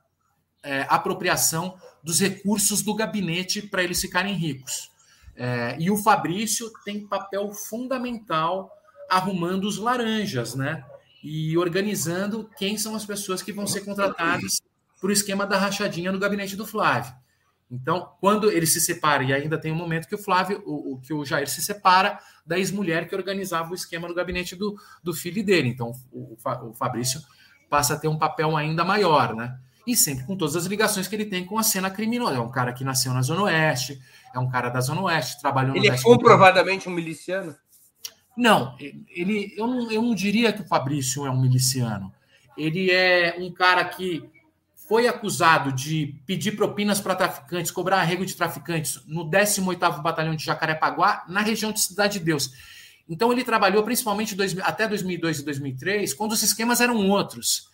é, 0.64 0.85
apropriação 0.89 1.77
dos 2.01 2.22
recursos 2.22 2.81
do 2.81 2.95
gabinete 2.95 3.61
para 3.61 3.84
eles 3.84 3.99
ficarem 3.99 4.34
ricos. 4.34 4.89
É, 5.35 5.76
e 5.77 5.91
o 5.91 5.97
Fabrício 5.97 6.72
tem 6.85 7.06
papel 7.06 7.51
fundamental 7.53 8.72
arrumando 9.10 9.65
os 9.65 9.77
laranjas, 9.77 10.56
né? 10.56 10.85
E 11.22 11.57
organizando 11.57 12.49
quem 12.57 12.77
são 12.77 12.95
as 12.95 13.06
pessoas 13.06 13.41
que 13.41 13.51
vão 13.51 13.68
ser 13.68 13.81
contratadas 13.81 14.61
para 15.01 15.10
o 15.10 15.11
esquema 15.11 15.45
da 15.45 15.57
rachadinha 15.57 16.14
no 16.14 16.19
gabinete 16.19 16.56
do 16.56 16.65
Flávio. 16.65 17.14
Então, 17.72 18.14
quando 18.20 18.52
ele 18.52 18.66
se 18.66 18.82
separa, 18.82 19.24
e 19.24 19.32
ainda 19.32 19.58
tem 19.58 19.72
um 19.72 19.76
momento 19.76 20.08
que 20.08 20.16
o 20.16 20.18
Flávio, 20.18 20.64
o, 20.66 20.94
o 20.94 21.00
que 21.00 21.14
o 21.14 21.24
Jair 21.24 21.48
se 21.48 21.62
separa 21.62 22.20
da 22.44 22.58
ex-mulher 22.58 23.08
que 23.08 23.16
organizava 23.16 23.72
o 23.72 23.76
esquema 23.76 24.08
no 24.08 24.16
gabinete 24.16 24.56
do, 24.56 24.76
do 25.04 25.14
filho 25.14 25.44
dele. 25.46 25.70
Então, 25.70 25.91
o, 26.12 26.36
o 26.64 26.74
Fabrício 26.74 27.22
passa 27.70 27.94
a 27.94 28.00
ter 28.00 28.08
um 28.08 28.18
papel 28.18 28.58
ainda 28.58 28.84
maior, 28.84 29.36
né? 29.36 29.60
E 29.86 29.96
sempre 29.96 30.26
com 30.26 30.36
todas 30.36 30.56
as 30.56 30.66
ligações 30.66 31.08
que 31.08 31.16
ele 31.16 31.26
tem 31.26 31.46
com 31.46 31.58
a 31.58 31.64
cena 31.64 31.90
criminosa. 31.90 32.38
É 32.38 32.40
um 32.40 32.52
cara 32.52 32.74
que 32.74 32.84
nasceu 32.84 33.14
na 33.14 33.22
Zona 33.22 33.44
Oeste, 33.44 34.00
é 34.34 34.40
um 34.40 34.50
cara 34.50 34.70
da 34.70 34.82
Zona 34.82 35.02
Oeste, 35.02 35.40
trabalhou 35.40 35.76
no. 35.76 35.78
Ele 35.78 35.90
é 35.90 36.02
comprovadamente 36.02 36.90
um 36.90 36.91
miliciano? 36.91 37.56
Não, 38.36 38.76
ele, 38.80 39.54
eu 39.58 39.68
não, 39.68 39.91
eu 39.91 40.02
não 40.02 40.16
diria 40.16 40.54
que 40.54 40.62
o 40.62 40.68
Fabrício 40.68 41.26
é 41.26 41.30
um 41.30 41.40
miliciano. 41.40 42.12
Ele 42.58 42.91
é 42.91 43.36
um 43.40 43.52
cara 43.52 43.84
que 43.86 44.30
foi 44.90 45.07
acusado 45.07 45.72
de 45.72 46.16
pedir 46.26 46.53
propinas 46.53 46.99
para 46.99 47.14
traficantes, 47.14 47.70
cobrar 47.70 47.99
arrego 47.99 48.26
de 48.26 48.36
traficantes 48.36 48.99
no 49.06 49.24
18º 49.24 50.02
Batalhão 50.02 50.36
de 50.36 50.44
Jacarepaguá, 50.44 51.24
na 51.30 51.41
região 51.41 51.72
de 51.72 51.80
Cidade 51.80 52.18
de 52.18 52.26
Deus. 52.26 52.52
Então 53.07 53.32
ele 53.32 53.44
trabalhou 53.44 53.84
principalmente 53.84 54.34
dois, 54.34 54.57
até 54.57 54.88
2002 54.88 55.41
e 55.41 55.45
2003, 55.45 56.11
quando 56.16 56.32
os 56.32 56.41
esquemas 56.41 56.82
eram 56.82 57.07
outros. 57.07 57.70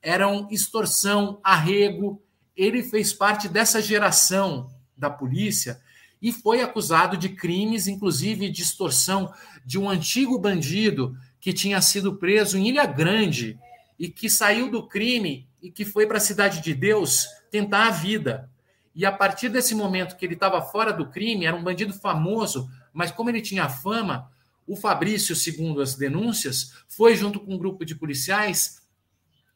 Eram 0.00 0.46
extorsão, 0.48 1.40
arrego. 1.42 2.22
Ele 2.56 2.84
fez 2.84 3.12
parte 3.12 3.48
dessa 3.48 3.82
geração 3.82 4.70
da 4.96 5.10
polícia 5.10 5.80
e 6.22 6.30
foi 6.30 6.62
acusado 6.62 7.16
de 7.16 7.30
crimes, 7.30 7.88
inclusive 7.88 8.48
de 8.48 8.62
extorsão 8.62 9.34
de 9.66 9.76
um 9.76 9.90
antigo 9.90 10.38
bandido 10.38 11.16
que 11.40 11.52
tinha 11.52 11.80
sido 11.80 12.14
preso 12.14 12.56
em 12.56 12.68
Ilha 12.68 12.86
Grande 12.86 13.58
e 13.98 14.08
que 14.08 14.30
saiu 14.30 14.70
do 14.70 14.86
crime 14.86 15.49
e 15.62 15.70
que 15.70 15.84
foi 15.84 16.06
para 16.06 16.16
a 16.18 16.20
cidade 16.20 16.60
de 16.60 16.74
Deus 16.74 17.26
tentar 17.50 17.88
a 17.88 17.90
vida. 17.90 18.50
E 18.94 19.06
a 19.06 19.12
partir 19.12 19.48
desse 19.48 19.74
momento 19.74 20.16
que 20.16 20.24
ele 20.24 20.34
estava 20.34 20.60
fora 20.62 20.92
do 20.92 21.08
crime, 21.08 21.46
era 21.46 21.56
um 21.56 21.62
bandido 21.62 21.92
famoso, 21.92 22.68
mas 22.92 23.10
como 23.10 23.30
ele 23.30 23.40
tinha 23.40 23.68
fama, 23.68 24.30
o 24.66 24.76
Fabrício, 24.76 25.34
segundo 25.34 25.80
as 25.80 25.94
denúncias, 25.94 26.72
foi 26.88 27.16
junto 27.16 27.40
com 27.40 27.54
um 27.54 27.58
grupo 27.58 27.84
de 27.84 27.94
policiais 27.94 28.80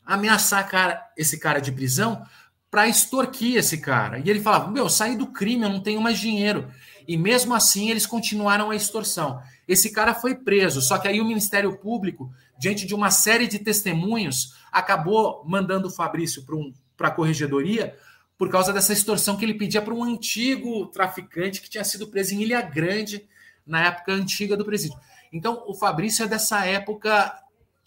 ameaçar 0.04 0.68
cara, 0.68 1.10
esse 1.16 1.38
cara 1.38 1.60
de 1.60 1.72
prisão 1.72 2.26
para 2.70 2.88
extorquir 2.88 3.56
esse 3.56 3.78
cara. 3.78 4.18
E 4.18 4.28
ele 4.28 4.40
falava: 4.40 4.70
Meu, 4.70 4.88
saí 4.88 5.16
do 5.16 5.28
crime, 5.28 5.62
eu 5.62 5.70
não 5.70 5.80
tenho 5.80 6.00
mais 6.00 6.18
dinheiro. 6.18 6.68
E 7.06 7.16
mesmo 7.16 7.54
assim, 7.54 7.90
eles 7.90 8.06
continuaram 8.06 8.70
a 8.70 8.76
extorsão. 8.76 9.40
Esse 9.66 9.90
cara 9.90 10.14
foi 10.14 10.34
preso, 10.34 10.82
só 10.82 10.98
que 10.98 11.08
aí 11.08 11.20
o 11.20 11.24
Ministério 11.24 11.76
Público, 11.76 12.30
diante 12.58 12.86
de 12.86 12.94
uma 12.94 13.10
série 13.10 13.46
de 13.46 13.58
testemunhos, 13.58 14.54
acabou 14.70 15.42
mandando 15.46 15.88
o 15.88 15.90
Fabrício 15.90 16.44
para 16.44 16.56
um, 16.56 16.72
a 17.00 17.10
corregedoria 17.10 17.96
por 18.36 18.50
causa 18.50 18.72
dessa 18.72 18.92
extorsão 18.92 19.36
que 19.36 19.44
ele 19.44 19.54
pedia 19.54 19.80
para 19.80 19.94
um 19.94 20.02
antigo 20.02 20.86
traficante 20.86 21.60
que 21.60 21.70
tinha 21.70 21.84
sido 21.84 22.08
preso 22.08 22.34
em 22.34 22.42
Ilha 22.42 22.60
Grande 22.60 23.26
na 23.66 23.86
época 23.86 24.12
antiga 24.12 24.56
do 24.56 24.64
presídio. 24.64 24.98
Então, 25.32 25.64
o 25.66 25.74
Fabrício 25.74 26.24
é 26.24 26.28
dessa 26.28 26.64
época 26.64 27.34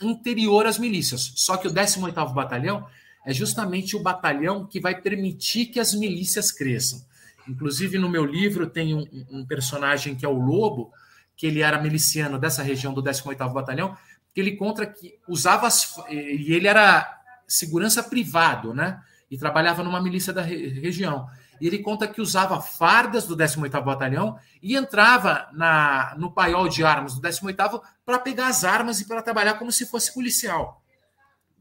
anterior 0.01 0.65
às 0.65 0.77
milícias. 0.77 1.33
Só 1.35 1.57
que 1.57 1.67
o 1.67 1.73
18º 1.73 2.33
Batalhão 2.33 2.87
é 3.25 3.33
justamente 3.33 3.95
o 3.95 4.01
batalhão 4.01 4.65
que 4.65 4.79
vai 4.79 5.01
permitir 5.01 5.65
que 5.65 5.81
as 5.81 5.93
milícias 5.93 6.49
cresçam. 6.49 7.01
Inclusive, 7.47 7.97
no 7.97 8.09
meu 8.09 8.25
livro 8.25 8.67
tem 8.67 8.93
um, 8.93 9.07
um, 9.31 9.45
personagem 9.45 10.15
que 10.15 10.25
é 10.25 10.29
o 10.29 10.39
Lobo, 10.39 10.91
que 11.35 11.47
ele 11.47 11.61
era 11.61 11.81
miliciano 11.81 12.37
dessa 12.37 12.61
região 12.61 12.93
do 12.93 13.01
18º 13.01 13.53
Batalhão, 13.53 13.95
que 14.33 14.41
ele 14.41 14.55
conta 14.55 14.85
que 14.85 15.17
usava 15.27 15.67
as, 15.67 15.95
e 16.09 16.53
ele 16.53 16.67
era 16.67 17.21
segurança 17.47 18.03
privado, 18.03 18.73
né? 18.73 19.01
E 19.29 19.37
trabalhava 19.37 19.83
numa 19.83 20.01
milícia 20.01 20.33
da 20.33 20.41
re 20.41 20.67
região. 20.79 21.27
E 21.59 21.67
ele 21.67 21.79
conta 21.79 22.07
que 22.07 22.21
usava 22.21 22.61
fardas 22.61 23.25
do 23.25 23.35
18º 23.35 23.83
Batalhão 23.83 24.37
e 24.61 24.75
entrava 24.75 25.47
na, 25.53 26.15
no 26.17 26.31
paiol 26.31 26.67
de 26.69 26.83
armas 26.83 27.15
do 27.15 27.21
18º 27.21 27.81
para 28.05 28.19
pegar 28.19 28.47
as 28.47 28.63
armas 28.63 28.99
e 28.99 29.07
para 29.07 29.21
trabalhar 29.21 29.55
como 29.55 29.71
se 29.71 29.85
fosse 29.85 30.13
policial. 30.13 30.83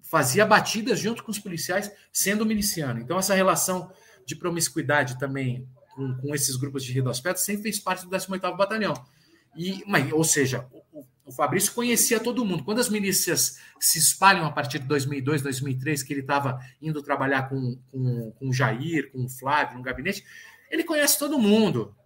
Fazia 0.03 0.47
batidas 0.47 1.01
junto 1.01 1.25
com 1.25 1.31
os 1.31 1.39
policiais, 1.39 1.91
sendo 2.13 2.47
miliciano. 2.47 3.01
Então, 3.01 3.19
essa 3.19 3.35
relação 3.35 3.91
de 4.25 4.37
promiscuidade 4.37 5.19
também 5.19 5.67
com, 5.97 6.15
com 6.19 6.35
esses 6.35 6.55
grupos 6.57 6.85
de 6.85 6.93
Rio 6.93 7.05
das 7.05 7.19
Pedras 7.19 7.41
sempre 7.41 7.65
fez 7.65 7.81
parte 7.81 8.07
do 8.07 8.11
18º 8.15 8.57
Batalhão. 8.57 8.95
E, 9.57 9.83
mas, 9.87 10.13
ou 10.13 10.23
seja, 10.23 10.67
o 11.25 11.33
Fabrício 11.33 11.73
conhecia 11.73 12.21
todo 12.21 12.45
mundo. 12.45 12.63
Quando 12.63 12.79
as 12.79 12.91
milícias 12.91 13.59
se 13.81 13.99
espalham 13.99 14.45
a 14.45 14.53
partir 14.53 14.79
de 14.79 14.87
2002, 14.87 15.43
2003, 15.43 16.03
que 16.03 16.13
ele 16.13 16.21
estava 16.21 16.61
indo 16.81 17.03
trabalhar 17.03 17.49
com, 17.49 17.79
com, 17.91 18.31
com 18.33 18.49
o 18.49 18.53
Jair, 18.53 19.11
com 19.11 19.25
o 19.25 19.29
Flávio 19.29 19.79
no 19.79 19.83
gabinete, 19.83 20.25
ele 20.71 20.85
conhece 20.85 21.19
todo 21.19 21.39
mundo. 21.39 21.97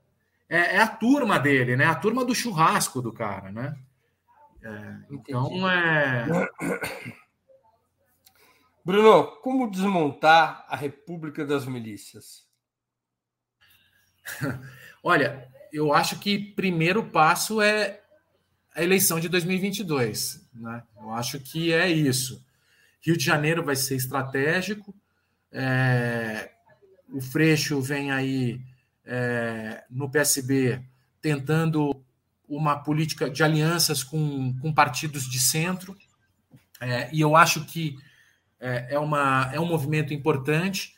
É, 0.49 0.77
é, 0.77 0.81
a 0.81 0.87
turma 0.87 1.39
dele, 1.39 1.77
né? 1.77 1.85
A 1.85 1.95
turma 1.95 2.25
do 2.25 2.35
churrasco 2.35 3.03
do 3.03 3.12
cara, 3.12 3.51
né? 3.51 3.77
É, 4.62 4.97
então 5.11 5.69
é. 5.69 6.27
Bruno, 8.85 9.25
como 9.43 9.71
desmontar 9.71 10.65
a 10.69 10.77
República 10.77 11.45
das 11.45 11.67
Milícias? 11.67 12.49
Olha, 15.03 15.49
eu 15.73 15.93
acho 15.93 16.19
que 16.19 16.39
primeiro 16.39 17.05
passo 17.05 17.61
é 17.61 18.01
a 18.75 18.83
eleição 18.83 19.19
de 19.21 19.29
2022. 19.29 20.49
Né? 20.55 20.83
Eu 20.97 21.13
acho 21.13 21.39
que 21.41 21.73
é 21.73 21.89
isso. 21.89 22.45
Rio 23.01 23.17
de 23.17 23.25
Janeiro 23.25 23.65
vai 23.65 23.77
ser 23.77 23.97
estratégico. 23.97 24.95
É, 25.53 26.51
o 27.09 27.21
Freixo 27.21 27.81
vem 27.81 28.13
aí 28.13 28.61
é, 29.05 29.85
no 29.91 30.11
PSB 30.11 30.81
tentando 31.21 32.03
uma 32.49 32.77
política 32.77 33.31
de 33.31 33.43
alianças 33.43 34.03
com, 34.03 34.57
com 34.61 34.73
partidos 34.73 35.29
de 35.29 35.39
centro. 35.39 35.97
É, 36.81 37.09
e 37.13 37.21
eu 37.21 37.37
acho 37.37 37.65
que 37.65 37.97
é, 38.59 38.95
é, 38.95 38.99
uma, 38.99 39.51
é 39.53 39.61
um 39.61 39.67
movimento 39.67 40.13
importante, 40.13 40.95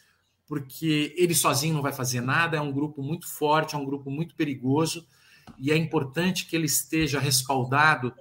porque 0.53 1.15
ele 1.17 1.35
sozinho 1.35 1.73
não 1.73 1.81
vai 1.81 1.95
fazer 1.95 2.21
nada, 2.21 2.59
é 2.59 2.61
um 2.61 2.71
grupo 2.71 3.03
muito 3.03 3.27
forte, 3.27 3.75
é 3.75 3.79
um 3.79 3.87
grupo 3.87 4.11
muito 4.11 4.35
perigoso 4.35 5.09
e 5.57 5.73
é 5.73 5.77
importante 5.79 6.45
que 6.45 6.55
ele 6.55 6.67
esteja 6.67 7.19
respaldado 7.19 8.13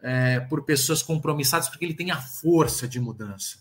é, 0.00 0.40
por 0.40 0.64
pessoas 0.64 1.02
compromissadas, 1.02 1.68
porque 1.68 1.84
ele 1.84 1.92
tem 1.92 2.10
a 2.10 2.16
força 2.16 2.88
de 2.88 2.98
mudança. 2.98 3.58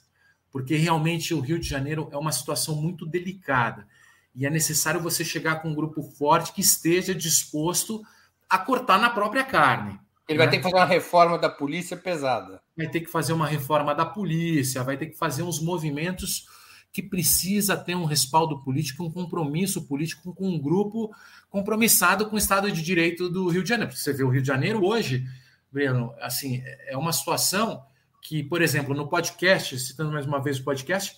Porque 0.49 0.77
realmente 0.77 1.33
o 1.33 1.41
Rio 1.41 1.59
de 1.59 1.67
Janeiro 1.67 2.07
é 2.09 2.15
uma 2.15 2.31
situação 2.31 2.77
muito 2.77 3.05
delicada 3.05 3.85
e 4.33 4.45
é 4.45 4.49
necessário 4.49 5.01
você 5.01 5.25
chegar 5.25 5.61
com 5.61 5.67
um 5.67 5.75
grupo 5.75 6.01
forte 6.01 6.53
que 6.53 6.61
esteja 6.61 7.13
disposto 7.13 8.01
a 8.49 8.57
cortar 8.57 9.01
na 9.01 9.09
própria 9.09 9.43
carne. 9.43 9.99
Ele 10.29 10.39
né? 10.39 10.45
vai 10.45 10.49
ter 10.49 10.59
que 10.59 10.63
fazer 10.63 10.77
uma 10.77 10.85
reforma 10.85 11.37
da 11.37 11.49
polícia 11.49 11.97
pesada. 11.97 12.61
Vai 12.77 12.87
ter 12.87 13.01
que 13.01 13.11
fazer 13.11 13.33
uma 13.33 13.47
reforma 13.47 13.93
da 13.93 14.05
polícia, 14.05 14.81
vai 14.81 14.95
ter 14.95 15.07
que 15.07 15.17
fazer 15.17 15.43
uns 15.43 15.61
movimentos 15.61 16.45
que 16.91 17.01
precisa 17.01 17.77
ter 17.77 17.95
um 17.95 18.05
respaldo 18.05 18.63
político, 18.63 19.03
um 19.03 19.11
compromisso 19.11 19.83
político 19.85 20.33
com 20.33 20.49
um 20.49 20.59
grupo 20.59 21.13
compromissado 21.49 22.27
com 22.27 22.35
o 22.35 22.39
Estado 22.39 22.71
de 22.71 22.81
Direito 22.81 23.29
do 23.29 23.47
Rio 23.49 23.63
de 23.63 23.69
Janeiro. 23.69 23.95
Você 23.95 24.13
vê 24.13 24.23
o 24.23 24.29
Rio 24.29 24.41
de 24.41 24.47
Janeiro 24.47 24.83
hoje, 24.85 25.25
Breno, 25.71 26.13
assim, 26.19 26.63
é 26.87 26.97
uma 26.97 27.13
situação 27.13 27.83
que, 28.21 28.43
por 28.43 28.61
exemplo, 28.61 28.95
no 28.95 29.07
podcast, 29.07 29.79
citando 29.79 30.11
mais 30.11 30.25
uma 30.25 30.41
vez 30.41 30.59
o 30.59 30.63
podcast, 30.63 31.17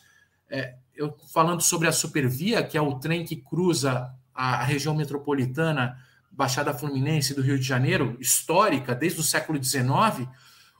é, 0.49 0.75
eu 0.95 1.15
falando 1.33 1.61
sobre 1.61 1.87
a 1.87 1.91
Supervia, 1.91 2.63
que 2.63 2.77
é 2.77 2.81
o 2.81 2.99
trem 2.99 3.23
que 3.23 3.35
cruza 3.35 4.13
a, 4.33 4.63
região 4.63 4.95
metropolitana, 4.95 5.97
Baixada 6.31 6.73
Fluminense 6.73 7.33
do 7.33 7.41
Rio 7.41 7.57
de 7.57 7.65
Janeiro, 7.65 8.17
histórica, 8.19 8.95
desde 8.95 9.19
o 9.19 9.23
século 9.23 9.61
XIX, 9.61 10.27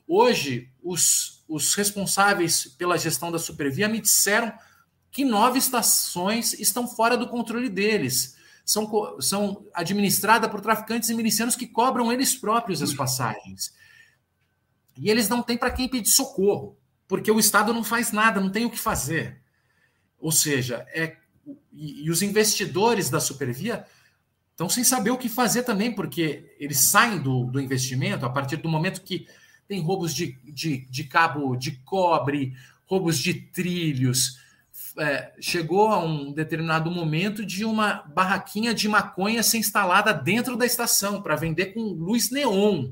hoje 0.07 0.71
os, 0.83 1.43
os 1.47 1.73
responsáveis 1.75 2.65
pela 2.65 2.97
gestão 2.97 3.31
da 3.31 3.39
Supervia 3.39 3.89
me 3.89 3.99
disseram 3.99 4.53
que 5.11 5.25
nove 5.25 5.59
estações 5.59 6.53
estão 6.53 6.87
fora 6.87 7.17
do 7.17 7.27
controle 7.27 7.69
deles. 7.69 8.37
São, 8.63 9.19
são 9.19 9.65
administradas 9.73 10.49
por 10.49 10.61
traficantes 10.61 11.09
e 11.09 11.13
milicianos 11.13 11.55
que 11.55 11.65
cobram 11.65 12.11
eles 12.11 12.35
próprios 12.35 12.81
as 12.83 12.93
passagens. 12.93 13.73
E 14.95 15.09
eles 15.09 15.27
não 15.27 15.41
têm 15.41 15.57
para 15.57 15.71
quem 15.71 15.87
pedir 15.87 16.09
socorro, 16.09 16.77
porque 17.07 17.31
o 17.31 17.39
Estado 17.39 17.73
não 17.73 17.83
faz 17.83 18.11
nada, 18.11 18.39
não 18.39 18.51
tem 18.51 18.65
o 18.65 18.69
que 18.69 18.77
fazer. 18.77 19.41
Ou 20.19 20.31
seja, 20.31 20.85
é, 20.93 21.17
e, 21.73 22.05
e 22.05 22.11
os 22.11 22.21
investidores 22.21 23.09
da 23.09 23.19
Supervia 23.19 23.85
estão 24.51 24.67
sem 24.67 24.83
saber 24.83 25.09
o 25.11 25.17
que 25.17 25.29
fazer 25.29 25.63
também, 25.63 25.91
porque 25.91 26.53
eles 26.59 26.79
saem 26.79 27.19
do, 27.19 27.45
do 27.45 27.61
investimento 27.61 28.25
a 28.25 28.29
partir 28.29 28.57
do 28.57 28.69
momento 28.69 29.01
que 29.01 29.25
tem 29.67 29.81
roubos 29.81 30.13
de, 30.13 30.33
de, 30.43 30.85
de 30.89 31.03
cabo 31.05 31.55
de 31.55 31.71
cobre, 31.85 32.53
roubos 32.85 33.17
de 33.17 33.33
trilhos, 33.33 34.37
é, 34.97 35.33
chegou 35.39 35.87
a 35.89 36.03
um 36.03 36.31
determinado 36.31 36.89
momento 36.89 37.45
de 37.45 37.65
uma 37.65 38.03
barraquinha 38.13 38.73
de 38.73 38.87
maconha 38.87 39.43
ser 39.43 39.57
instalada 39.57 40.13
dentro 40.13 40.55
da 40.55 40.65
estação 40.65 41.21
para 41.21 41.35
vender 41.35 41.67
com 41.67 41.81
luz 41.81 42.31
neon. 42.31 42.91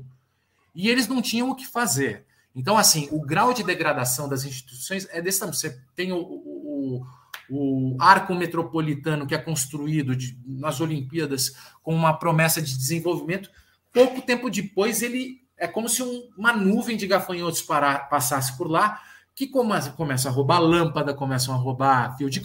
E 0.74 0.88
eles 0.88 1.08
não 1.08 1.20
tinham 1.20 1.50
o 1.50 1.54
que 1.54 1.66
fazer. 1.66 2.26
Então, 2.54 2.76
assim, 2.76 3.08
o 3.10 3.20
grau 3.20 3.52
de 3.52 3.62
degradação 3.62 4.28
das 4.28 4.44
instituições 4.44 5.06
é 5.10 5.20
desse 5.20 5.40
tamanho. 5.40 5.56
Você 5.56 5.80
tem 5.94 6.12
o, 6.12 6.18
o, 6.18 7.06
o 7.48 7.96
arco 8.00 8.34
metropolitano 8.34 9.26
que 9.26 9.34
é 9.34 9.38
construído 9.38 10.14
de, 10.14 10.38
nas 10.46 10.80
Olimpíadas 10.80 11.54
com 11.82 11.94
uma 11.94 12.12
promessa 12.12 12.60
de 12.60 12.76
desenvolvimento. 12.76 13.50
Pouco 13.92 14.22
tempo 14.22 14.50
depois, 14.50 15.02
ele 15.02 15.40
é 15.56 15.66
como 15.66 15.88
se 15.88 16.02
um, 16.02 16.28
uma 16.36 16.52
nuvem 16.52 16.96
de 16.96 17.06
gafanhotos 17.06 17.62
parar, 17.62 18.08
passasse 18.08 18.56
por 18.56 18.70
lá 18.70 19.00
que 19.38 19.46
começa, 19.46 19.92
começa 19.92 20.28
a 20.28 20.32
roubar 20.32 20.58
lâmpada, 20.58 21.14
começam 21.14 21.54
a 21.54 21.56
roubar 21.56 22.16
fio 22.16 22.28
de 22.28 22.42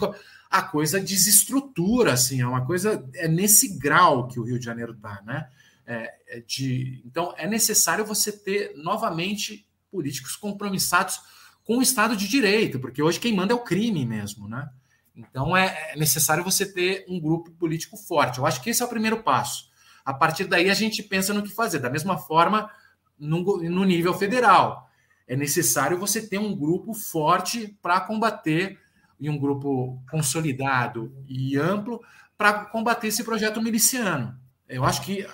a 0.48 0.62
coisa 0.62 1.00
desestrutura, 1.00 2.12
assim, 2.12 2.40
é 2.40 2.46
uma 2.46 2.64
coisa 2.64 3.04
é 3.14 3.26
nesse 3.26 3.76
grau 3.76 4.28
que 4.28 4.38
o 4.38 4.44
Rio 4.44 4.60
de 4.60 4.64
Janeiro 4.64 4.92
está, 4.92 5.20
né? 5.26 5.48
É, 5.84 6.14
é 6.28 6.40
de, 6.46 7.02
então 7.04 7.34
é 7.36 7.48
necessário 7.48 8.04
você 8.04 8.30
ter 8.30 8.74
novamente 8.76 9.66
políticos 9.90 10.36
compromissados 10.36 11.20
com 11.64 11.78
o 11.78 11.82
Estado 11.82 12.16
de 12.16 12.28
Direito, 12.28 12.78
porque 12.78 13.02
hoje 13.02 13.18
quem 13.18 13.34
manda 13.34 13.52
é 13.52 13.56
o 13.56 13.64
crime 13.64 14.06
mesmo, 14.06 14.46
né? 14.46 14.70
Então 15.16 15.56
é, 15.56 15.94
é 15.94 15.96
necessário 15.96 16.44
você 16.44 16.64
ter 16.64 17.04
um 17.08 17.18
grupo 17.18 17.50
político 17.50 17.96
forte. 17.96 18.38
Eu 18.38 18.46
acho 18.46 18.62
que 18.62 18.70
esse 18.70 18.80
é 18.80 18.86
o 18.86 18.88
primeiro 18.88 19.20
passo. 19.24 19.68
A 20.04 20.14
partir 20.14 20.44
daí 20.44 20.70
a 20.70 20.74
gente 20.74 21.02
pensa 21.02 21.34
no 21.34 21.42
que 21.42 21.52
fazer. 21.52 21.80
Da 21.80 21.90
mesma 21.90 22.16
forma, 22.18 22.70
no, 23.18 23.42
no 23.68 23.82
nível 23.82 24.14
federal 24.14 24.83
é 25.26 25.36
necessário 25.36 25.98
você 25.98 26.26
ter 26.26 26.38
um 26.38 26.54
grupo 26.54 26.92
forte 26.92 27.78
para 27.80 28.00
combater 28.00 28.78
e 29.18 29.30
um 29.30 29.38
grupo 29.38 30.02
consolidado 30.10 31.14
e 31.26 31.56
amplo 31.56 32.02
para 32.36 32.66
combater 32.66 33.08
esse 33.08 33.24
projeto 33.24 33.62
miliciano. 33.62 34.38
Eu 34.68 34.84
acho 34.84 35.02
que 35.02 35.26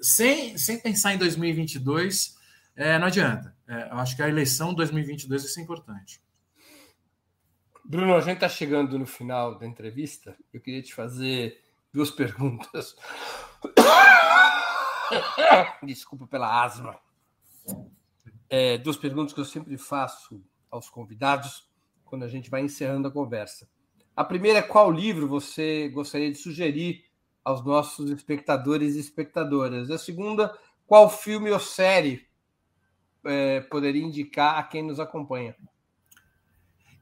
sem, 0.00 0.56
sem 0.56 0.78
pensar 0.78 1.14
em 1.14 1.18
2022 1.18 2.36
é, 2.74 2.98
não 2.98 3.06
adianta. 3.06 3.56
É, 3.66 3.90
eu 3.90 3.98
acho 3.98 4.16
que 4.16 4.22
a 4.22 4.28
eleição 4.28 4.72
2022 4.72 5.42
vai 5.42 5.50
ser 5.50 5.60
importante. 5.60 6.22
Bruno, 7.84 8.14
a 8.14 8.20
gente 8.20 8.34
está 8.34 8.48
chegando 8.48 8.98
no 8.98 9.06
final 9.06 9.58
da 9.58 9.66
entrevista. 9.66 10.36
Eu 10.52 10.60
queria 10.60 10.82
te 10.82 10.94
fazer 10.94 11.60
duas 11.92 12.10
perguntas. 12.10 12.94
Desculpa 15.82 16.26
pela 16.26 16.62
asma 16.62 16.98
é, 18.50 18.78
duas 18.78 18.96
perguntas 18.96 19.32
que 19.32 19.40
eu 19.40 19.44
sempre 19.44 19.76
faço 19.76 20.42
aos 20.70 20.88
convidados 20.88 21.68
quando 22.04 22.24
a 22.24 22.28
gente 22.28 22.50
vai 22.50 22.62
encerrando 22.62 23.08
a 23.08 23.10
conversa. 23.10 23.68
A 24.16 24.24
primeira 24.24 24.58
é 24.58 24.62
qual 24.62 24.90
livro 24.90 25.28
você 25.28 25.88
gostaria 25.88 26.30
de 26.30 26.38
sugerir 26.38 27.04
aos 27.44 27.64
nossos 27.64 28.10
espectadores 28.10 28.96
e 28.96 29.00
espectadoras? 29.00 29.90
A 29.90 29.98
segunda, 29.98 30.56
qual 30.86 31.08
filme 31.08 31.50
ou 31.50 31.60
série 31.60 32.26
é, 33.24 33.60
poderia 33.60 34.02
indicar 34.02 34.58
a 34.58 34.62
quem 34.62 34.82
nos 34.82 34.98
acompanha? 34.98 35.54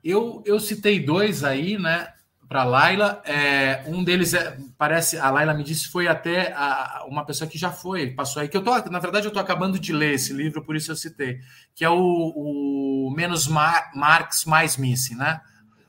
Eu, 0.05 0.43
eu 0.44 0.60
citei 0.60 1.01
dois 1.01 1.43
aí, 1.43 1.78
né? 1.78 2.12
Para 2.48 2.64
Laila. 2.64 3.23
É, 3.24 3.85
um 3.86 4.02
deles 4.02 4.35
é, 4.35 4.56
parece, 4.78 5.18
a 5.18 5.31
Laila 5.31 5.55
me 5.55 5.64
disse, 5.64 5.89
foi 5.89 6.09
até 6.09 6.52
a, 6.52 7.05
uma 7.09 7.24
pessoa 7.24 7.48
que 7.48 7.59
já 7.59 7.70
foi, 7.70 8.10
passou 8.10 8.43
aí, 8.43 8.48
que 8.48 8.56
eu 8.56 8.62
tô, 8.62 8.70
na 8.90 8.98
verdade, 8.98 9.27
eu 9.27 9.31
estou 9.31 9.43
acabando 9.43 9.78
de 9.78 9.93
ler 9.93 10.14
esse 10.14 10.32
livro, 10.32 10.62
por 10.62 10.77
isso 10.77 10.90
eu 10.90 10.97
citei, 10.97 11.40
que 11.74 11.85
é 11.85 11.90
o, 11.90 11.97
o 11.97 13.12
Menos 13.14 13.47
Mar, 13.47 13.90
Marx, 13.94 14.44
Mais 14.44 14.77
Missing, 14.77 15.16
né? 15.16 15.40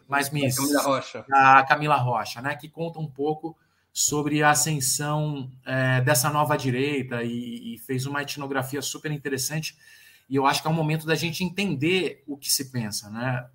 Mais 0.07 0.29
Missing. 0.29 0.61
Camila 0.61 0.81
Rocha. 0.81 1.25
A 1.31 1.63
Camila 1.63 1.95
Rocha, 1.95 2.41
né? 2.41 2.55
Que 2.55 2.69
conta 2.69 2.99
um 2.99 3.07
pouco 3.07 3.57
sobre 3.93 4.43
a 4.43 4.51
ascensão 4.51 5.51
é, 5.65 6.01
dessa 6.01 6.29
nova 6.29 6.55
direita 6.55 7.23
e, 7.23 7.73
e, 7.73 7.77
fez 7.79 8.05
uma 8.05 8.21
etnografia 8.21 8.79
super 8.79 9.11
interessante. 9.11 9.75
E 10.29 10.35
eu 10.35 10.45
acho 10.45 10.61
que 10.61 10.67
é 10.67 10.71
um 10.71 10.75
momento 10.75 11.07
da 11.07 11.15
gente 11.15 11.43
entender 11.43 12.23
o 12.27 12.38
que 12.38 12.51
se 12.51 12.71
pensa, 12.71 13.09
né? 13.09 13.45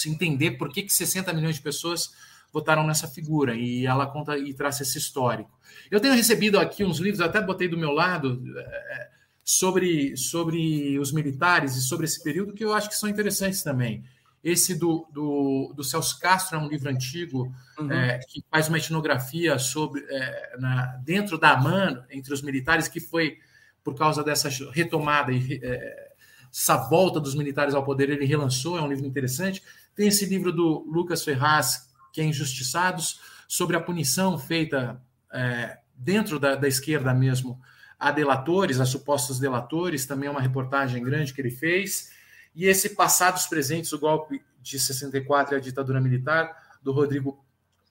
Se 0.00 0.10
entender 0.10 0.52
por 0.52 0.72
que, 0.72 0.82
que 0.82 0.92
60 0.92 1.32
milhões 1.32 1.56
de 1.56 1.62
pessoas 1.62 2.14
votaram 2.52 2.86
nessa 2.86 3.06
figura 3.06 3.54
e 3.54 3.86
ela 3.86 4.06
conta 4.06 4.36
e 4.36 4.52
traz 4.52 4.80
esse 4.80 4.98
histórico. 4.98 5.58
Eu 5.90 6.00
tenho 6.00 6.14
recebido 6.14 6.58
aqui 6.58 6.84
uns 6.84 6.98
livros, 6.98 7.20
até 7.20 7.40
botei 7.40 7.68
do 7.68 7.78
meu 7.78 7.92
lado, 7.92 8.42
é, 8.56 9.08
sobre, 9.44 10.16
sobre 10.16 10.98
os 10.98 11.12
militares 11.12 11.76
e 11.76 11.82
sobre 11.82 12.06
esse 12.06 12.22
período 12.22 12.52
que 12.52 12.64
eu 12.64 12.72
acho 12.72 12.88
que 12.88 12.96
são 12.96 13.08
interessantes 13.08 13.62
também. 13.62 14.04
Esse 14.42 14.74
do, 14.74 15.06
do, 15.12 15.72
do 15.76 15.84
Celso 15.84 16.18
Castro 16.18 16.56
é 16.56 16.60
um 16.60 16.68
livro 16.68 16.88
antigo 16.88 17.52
uhum. 17.78 17.92
é, 17.92 18.18
que 18.18 18.42
faz 18.50 18.68
uma 18.68 18.78
etnografia 18.78 19.58
sobre 19.58 20.04
é, 20.08 20.56
na, 20.58 20.86
dentro 21.04 21.38
da 21.38 21.52
AMAN, 21.52 22.04
entre 22.10 22.32
os 22.32 22.40
militares, 22.40 22.88
que 22.88 23.00
foi 23.00 23.38
por 23.84 23.94
causa 23.94 24.24
dessa 24.24 24.48
retomada 24.72 25.32
e 25.32 25.60
é, 25.62 26.10
essa 26.52 26.76
volta 26.76 27.20
dos 27.20 27.34
militares 27.34 27.74
ao 27.74 27.84
poder, 27.84 28.10
ele 28.10 28.24
relançou, 28.24 28.76
é 28.76 28.82
um 28.82 28.88
livro 28.88 29.06
interessante. 29.06 29.62
Tem 29.94 30.08
esse 30.08 30.24
livro 30.26 30.52
do 30.52 30.84
Lucas 30.90 31.24
Ferraz, 31.24 31.88
que 32.12 32.20
é 32.20 32.24
Injustiçados, 32.24 33.20
sobre 33.48 33.76
a 33.76 33.80
punição 33.80 34.38
feita 34.38 35.00
é, 35.32 35.78
dentro 35.94 36.38
da, 36.38 36.54
da 36.54 36.68
esquerda 36.68 37.12
mesmo 37.12 37.60
a 37.98 38.10
delatores, 38.10 38.80
a 38.80 38.86
supostos 38.86 39.38
delatores, 39.38 40.06
também 40.06 40.26
é 40.26 40.30
uma 40.30 40.40
reportagem 40.40 41.02
grande 41.02 41.34
que 41.34 41.40
ele 41.40 41.50
fez. 41.50 42.10
E 42.54 42.64
esse 42.64 42.90
Passados 42.90 43.46
Presentes, 43.46 43.92
o 43.92 43.98
golpe 43.98 44.42
de 44.62 44.78
64 44.78 45.54
e 45.54 45.56
a 45.58 45.60
ditadura 45.60 46.00
militar, 46.00 46.78
do 46.82 46.92
Rodrigo 46.92 47.44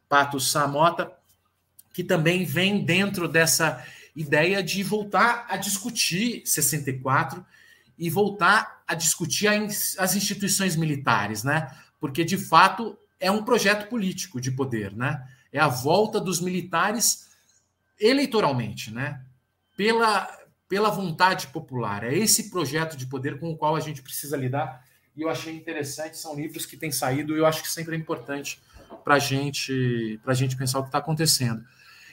Patos 0.08 0.52
Samota, 0.52 1.12
que 1.94 2.04
também 2.04 2.44
vem 2.44 2.84
dentro 2.84 3.28
dessa 3.28 3.86
ideia 4.16 4.64
de 4.64 4.82
voltar 4.82 5.46
a 5.48 5.58
discutir 5.58 6.42
64 6.46 7.46
e 7.98 8.10
voltar 8.10 8.82
a 8.88 8.96
discutir 8.96 9.48
as 9.48 10.16
instituições 10.16 10.76
militares, 10.76 11.44
né? 11.44 11.72
Porque 12.00 12.24
de 12.24 12.38
fato 12.38 12.98
é 13.20 13.30
um 13.30 13.44
projeto 13.44 13.90
político 13.90 14.40
de 14.40 14.52
poder, 14.52 14.96
né? 14.96 15.24
É 15.52 15.60
a 15.60 15.68
volta 15.68 16.20
dos 16.20 16.40
militares 16.40 17.30
eleitoralmente, 18.00 18.94
né? 18.94 19.22
Pela 19.76 20.40
pela 20.70 20.92
vontade 20.92 21.48
popular. 21.48 22.04
É 22.04 22.16
esse 22.16 22.52
projeto 22.52 22.96
de 22.96 23.08
poder 23.08 23.40
com 23.40 23.50
o 23.50 23.58
qual 23.58 23.76
a 23.76 23.80
gente 23.80 24.04
precisa 24.04 24.38
lidar. 24.38 24.86
E 25.18 25.24
eu 25.24 25.30
achei 25.30 25.54
interessante, 25.54 26.16
são 26.16 26.36
livros 26.36 26.66
que 26.66 26.78
têm 26.78 26.92
saído, 26.92 27.36
e 27.36 27.40
eu 27.40 27.46
acho 27.48 27.64
que 27.64 27.70
sempre 27.70 27.96
é 27.96 28.00
importante 28.00 28.62
para 29.04 29.18
gente, 29.18 30.20
a 30.26 30.34
gente 30.36 30.56
pensar 30.56 30.80
o 30.80 30.84
que 30.84 30.90
está 30.90 31.00
acontecendo. 31.00 31.66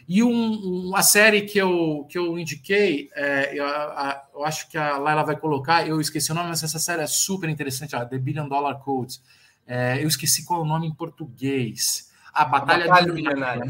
E 0.08 0.22
um, 0.22 0.88
uma 0.88 1.02
série 1.02 1.42
que 1.42 1.58
eu, 1.58 2.06
que 2.08 2.16
eu 2.16 2.38
indiquei, 2.38 3.10
é, 3.14 3.58
eu, 3.58 3.66
a, 3.66 4.24
eu, 4.32 4.44
acho 4.44 4.68
que 4.70 4.78
a 4.78 4.96
Laila 4.96 5.22
vai 5.22 5.36
colocar, 5.36 5.86
eu 5.86 6.00
esqueci 6.00 6.32
o 6.32 6.34
nome, 6.34 6.48
mas 6.48 6.62
essa 6.62 6.78
série 6.78 7.02
é 7.02 7.06
super 7.06 7.50
interessante, 7.50 7.94
a 7.94 8.06
The 8.06 8.18
Billion 8.18 8.48
Dollar 8.48 8.78
Code. 8.80 9.20
É, 9.66 10.02
eu 10.02 10.08
esqueci 10.08 10.44
qual 10.44 10.60
é 10.60 10.62
o 10.62 10.66
nome 10.66 10.86
em 10.86 10.94
português. 10.94 12.10
A 12.32 12.44
Batalha, 12.44 12.84
a 12.84 12.88
Batalha 12.88 13.12
Milionária. 13.12 13.66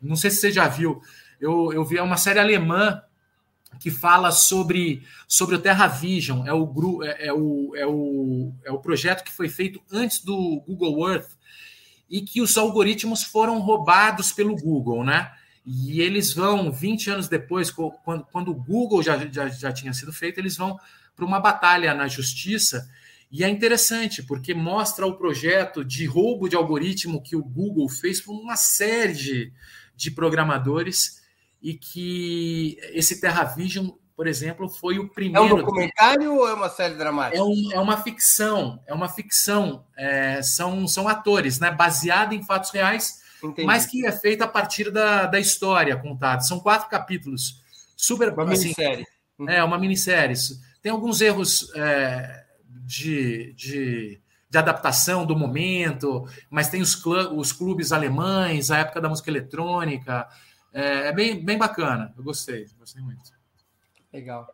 Não 0.00 0.16
sei 0.16 0.30
se 0.30 0.38
você 0.38 0.50
já 0.50 0.68
viu. 0.68 1.02
Eu, 1.40 1.72
eu 1.72 1.84
vi 1.84 1.98
é 1.98 2.02
uma 2.02 2.16
série 2.16 2.38
alemã 2.38 3.02
que 3.78 3.90
fala 3.90 4.30
sobre, 4.30 5.02
sobre 5.28 5.56
o 5.56 5.58
Terra 5.58 5.86
Vision, 5.86 6.46
é 6.46 6.52
o, 6.52 7.02
é, 7.04 7.26
é, 7.26 7.32
o, 7.32 7.76
é, 7.76 7.86
o, 7.86 8.52
é 8.64 8.72
o 8.72 8.78
projeto 8.78 9.22
que 9.22 9.32
foi 9.32 9.48
feito 9.48 9.82
antes 9.92 10.20
do 10.20 10.62
Google 10.66 11.10
Earth 11.10 11.30
e 12.08 12.22
que 12.22 12.40
os 12.40 12.56
algoritmos 12.56 13.22
foram 13.22 13.58
roubados 13.58 14.32
pelo 14.32 14.56
Google, 14.56 15.04
né? 15.04 15.32
E 15.64 16.00
eles 16.00 16.32
vão, 16.32 16.70
20 16.70 17.10
anos 17.10 17.28
depois, 17.28 17.70
quando, 17.70 18.24
quando 18.30 18.52
o 18.52 18.54
Google 18.54 19.02
já, 19.02 19.18
já, 19.26 19.48
já 19.48 19.72
tinha 19.72 19.92
sido 19.92 20.12
feito, 20.12 20.38
eles 20.38 20.56
vão 20.56 20.78
para 21.14 21.24
uma 21.24 21.40
batalha 21.40 21.92
na 21.92 22.06
justiça. 22.06 22.88
E 23.36 23.44
é 23.44 23.50
interessante, 23.50 24.22
porque 24.22 24.54
mostra 24.54 25.06
o 25.06 25.14
projeto 25.14 25.84
de 25.84 26.06
roubo 26.06 26.48
de 26.48 26.56
algoritmo 26.56 27.22
que 27.22 27.36
o 27.36 27.44
Google 27.44 27.86
fez 27.86 28.18
por 28.18 28.32
uma 28.32 28.56
série 28.56 29.12
de, 29.12 29.52
de 29.94 30.10
programadores 30.10 31.22
e 31.60 31.74
que 31.74 32.78
esse 32.94 33.20
Terra 33.20 33.44
Vision, 33.44 33.90
por 34.16 34.26
exemplo, 34.26 34.70
foi 34.70 34.98
o 34.98 35.10
primeiro. 35.10 35.48
É 35.48 35.52
um 35.52 35.56
documentário 35.58 36.34
ou 36.34 36.48
é 36.48 36.54
uma 36.54 36.70
série 36.70 36.94
dramática? 36.94 37.36
É, 37.36 37.42
um, 37.42 37.72
é 37.74 37.78
uma 37.78 37.98
ficção, 37.98 38.82
é 38.86 38.94
uma 38.94 39.06
ficção. 39.06 39.84
É, 39.94 40.40
são, 40.40 40.88
são 40.88 41.06
atores, 41.06 41.60
né? 41.60 41.70
Baseada 41.70 42.34
em 42.34 42.42
fatos 42.42 42.70
reais, 42.70 43.20
Entendi. 43.44 43.66
mas 43.66 43.84
que 43.84 44.06
é 44.06 44.12
feita 44.12 44.44
a 44.44 44.48
partir 44.48 44.90
da, 44.90 45.26
da 45.26 45.38
história 45.38 45.94
contada. 45.94 46.40
São 46.40 46.58
quatro 46.58 46.88
capítulos. 46.88 47.62
Super. 47.94 48.32
Uma 48.32 48.44
assim, 48.44 48.62
minissérie. 48.68 49.06
É, 49.46 49.62
uma 49.62 49.78
minissérie. 49.78 50.36
Tem 50.80 50.90
alguns 50.90 51.20
erros 51.20 51.70
é, 51.74 52.45
de, 52.86 53.52
de, 53.54 54.20
de, 54.48 54.58
adaptação 54.58 55.26
do 55.26 55.36
momento, 55.36 56.24
mas 56.48 56.68
tem 56.68 56.80
os, 56.80 57.04
os 57.04 57.52
clubes 57.52 57.90
alemães, 57.90 58.70
a 58.70 58.78
época 58.78 59.00
da 59.00 59.08
música 59.08 59.30
eletrônica. 59.30 60.28
É, 60.72 61.08
é, 61.08 61.12
bem, 61.12 61.44
bem 61.44 61.58
bacana. 61.58 62.14
Eu 62.16 62.22
gostei, 62.22 62.66
gostei 62.78 63.02
muito. 63.02 63.32
Legal. 64.12 64.46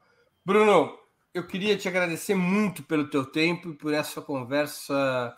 Bruno, 0.45 0.99
eu 1.35 1.47
queria 1.47 1.77
te 1.77 1.89
agradecer 1.89 2.35
muito 2.35 2.83
pelo 2.83 3.09
teu 3.09 3.25
tempo 3.25 3.71
e 3.71 3.75
por 3.75 3.93
essa 3.93 4.21
conversa 4.21 5.35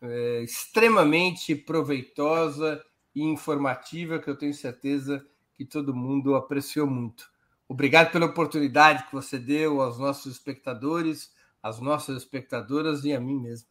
é, 0.00 0.42
extremamente 0.42 1.54
proveitosa 1.54 2.82
e 3.14 3.22
informativa 3.22 4.18
que 4.18 4.28
eu 4.28 4.36
tenho 4.36 4.54
certeza 4.54 5.24
que 5.54 5.64
todo 5.64 5.94
mundo 5.94 6.34
apreciou 6.34 6.86
muito. 6.86 7.32
Obrigado 7.68 8.12
pela 8.12 8.26
oportunidade 8.26 9.06
que 9.06 9.12
você 9.12 9.38
deu 9.38 9.80
aos 9.80 9.98
nossos 9.98 10.32
espectadores, 10.32 11.32
às 11.64 11.80
nossas 11.80 12.18
espectadoras 12.18 13.04
e 13.04 13.14
a 13.14 13.18
mim 13.18 13.40
mesmo. 13.40 13.66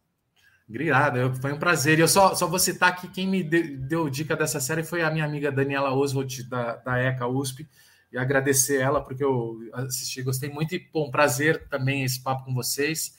Obrigado, 0.68 1.32
foi 1.40 1.52
um 1.52 1.58
prazer. 1.58 1.96
E 1.98 2.00
eu 2.00 2.08
só, 2.08 2.34
só 2.34 2.48
vou 2.48 2.58
citar 2.58 2.96
que 2.96 3.06
quem 3.06 3.28
me 3.28 3.44
deu 3.44 4.10
dica 4.10 4.34
dessa 4.34 4.58
série 4.58 4.82
foi 4.82 5.02
a 5.02 5.10
minha 5.12 5.24
amiga 5.24 5.52
Daniela 5.52 5.94
Oswald, 5.94 6.42
da, 6.48 6.74
da 6.76 6.98
ECA 6.98 7.28
USP, 7.28 7.68
e 8.10 8.18
agradecer 8.18 8.80
ela, 8.80 9.00
porque 9.00 9.22
eu 9.22 9.60
assisti, 9.72 10.22
gostei 10.22 10.50
muito, 10.50 10.74
e 10.74 10.78
bom, 10.92 11.08
prazer 11.08 11.68
também 11.68 12.02
esse 12.02 12.20
papo 12.20 12.46
com 12.46 12.54
vocês. 12.54 13.16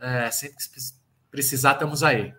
É, 0.00 0.28
sempre 0.32 0.56
que 0.56 0.64
precisar, 1.30 1.74
estamos 1.74 2.02
aí. 2.02 2.34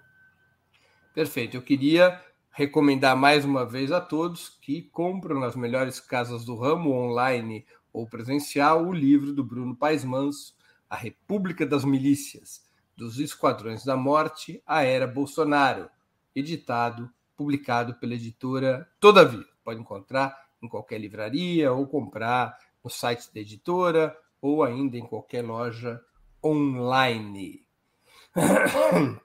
Perfeito. 1.14 1.56
Eu 1.56 1.62
queria 1.62 2.22
recomendar 2.52 3.16
mais 3.16 3.46
uma 3.46 3.66
vez 3.66 3.94
a 3.94 4.02
todos 4.02 4.50
que 4.62 4.82
compram 4.82 5.40
nas 5.40 5.56
melhores 5.56 6.02
casas 6.02 6.44
do 6.44 6.56
ramo, 6.56 6.92
online 6.92 7.66
ou 7.94 8.06
presencial, 8.06 8.86
o 8.86 8.94
livro 8.94 9.32
do 9.32 9.44
Bruno 9.44 9.76
Paes 9.76 10.04
Manso, 10.04 10.57
A 10.90 10.96
República 10.96 11.66
das 11.66 11.84
Milícias 11.84 12.66
dos 12.96 13.20
Esquadrões 13.20 13.84
da 13.84 13.96
Morte 13.96 14.62
à 14.66 14.84
Era 14.84 15.06
Bolsonaro, 15.06 15.90
editado, 16.36 17.10
publicado 17.36 17.94
pela 17.96 18.16
editora 18.16 18.90
Todavia. 19.00 19.46
Pode 19.64 19.80
encontrar 19.80 20.48
em 20.62 20.68
qualquer 20.68 21.00
livraria 21.00 21.72
ou 21.72 21.86
comprar 21.86 22.58
no 22.84 22.90
site 22.90 23.32
da 23.34 23.40
editora 23.40 24.18
ou 24.42 24.64
ainda 24.64 24.98
em 24.98 25.06
qualquer 25.06 25.44
loja 25.44 26.02
online. 26.44 27.66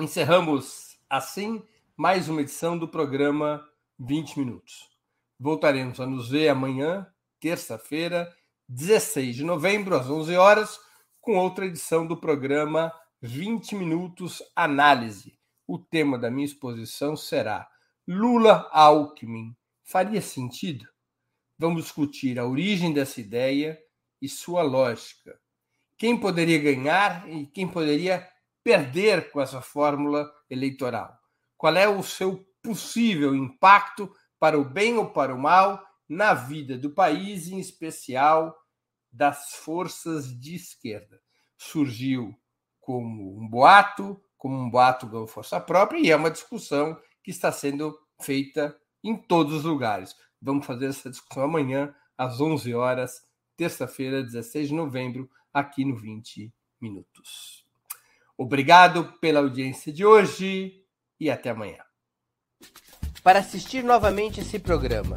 Encerramos 0.00 0.98
assim 1.08 1.62
mais 1.96 2.28
uma 2.28 2.40
edição 2.40 2.76
do 2.76 2.88
programa 2.88 3.64
20 3.98 4.38
Minutos. 4.38 4.90
Voltaremos 5.38 6.00
a 6.00 6.06
nos 6.06 6.28
ver 6.28 6.48
amanhã, 6.48 7.06
terça-feira, 7.38 8.34
16 8.68 9.36
de 9.36 9.44
novembro, 9.44 9.94
às 9.94 10.08
11 10.08 10.36
horas, 10.36 10.80
com 11.24 11.38
outra 11.38 11.64
edição 11.64 12.06
do 12.06 12.18
programa 12.18 12.92
20 13.22 13.76
minutos 13.76 14.42
análise. 14.54 15.38
O 15.66 15.78
tema 15.78 16.18
da 16.18 16.30
minha 16.30 16.44
exposição 16.44 17.16
será 17.16 17.66
Lula 18.06 18.68
Alckmin. 18.70 19.56
Faria 19.82 20.20
sentido? 20.20 20.86
Vamos 21.58 21.84
discutir 21.84 22.38
a 22.38 22.46
origem 22.46 22.92
dessa 22.92 23.22
ideia 23.22 23.80
e 24.20 24.28
sua 24.28 24.60
lógica. 24.60 25.40
Quem 25.96 26.14
poderia 26.14 26.58
ganhar 26.58 27.26
e 27.26 27.46
quem 27.46 27.66
poderia 27.66 28.28
perder 28.62 29.30
com 29.30 29.40
essa 29.40 29.62
fórmula 29.62 30.30
eleitoral? 30.50 31.18
Qual 31.56 31.74
é 31.74 31.88
o 31.88 32.02
seu 32.02 32.44
possível 32.62 33.34
impacto 33.34 34.14
para 34.38 34.58
o 34.58 34.64
bem 34.64 34.98
ou 34.98 35.08
para 35.08 35.34
o 35.34 35.40
mal 35.40 35.82
na 36.06 36.34
vida 36.34 36.76
do 36.76 36.90
país, 36.90 37.48
em 37.48 37.58
especial 37.58 38.54
das 39.14 39.54
forças 39.54 40.38
de 40.38 40.56
esquerda? 40.56 41.20
Surgiu 41.56 42.34
como 42.80 43.38
um 43.38 43.48
boato, 43.48 44.20
como 44.36 44.56
um 44.56 44.68
boato 44.68 45.06
ganhou 45.06 45.26
força 45.26 45.60
própria, 45.60 45.98
e 45.98 46.10
é 46.10 46.16
uma 46.16 46.30
discussão 46.30 47.00
que 47.22 47.30
está 47.30 47.50
sendo 47.52 47.96
feita 48.20 48.76
em 49.02 49.16
todos 49.16 49.54
os 49.54 49.64
lugares. 49.64 50.14
Vamos 50.42 50.66
fazer 50.66 50.86
essa 50.86 51.08
discussão 51.08 51.44
amanhã, 51.44 51.94
às 52.18 52.40
11 52.40 52.74
horas, 52.74 53.22
terça-feira, 53.56 54.22
16 54.22 54.68
de 54.68 54.74
novembro, 54.74 55.30
aqui 55.52 55.84
no 55.84 55.96
20 55.96 56.52
Minutos. 56.80 57.64
Obrigado 58.36 59.16
pela 59.20 59.40
audiência 59.40 59.92
de 59.92 60.04
hoje 60.04 60.84
e 61.18 61.30
até 61.30 61.50
amanhã. 61.50 61.82
Para 63.22 63.38
assistir 63.38 63.82
novamente 63.82 64.40
esse 64.40 64.58
programa 64.58 65.16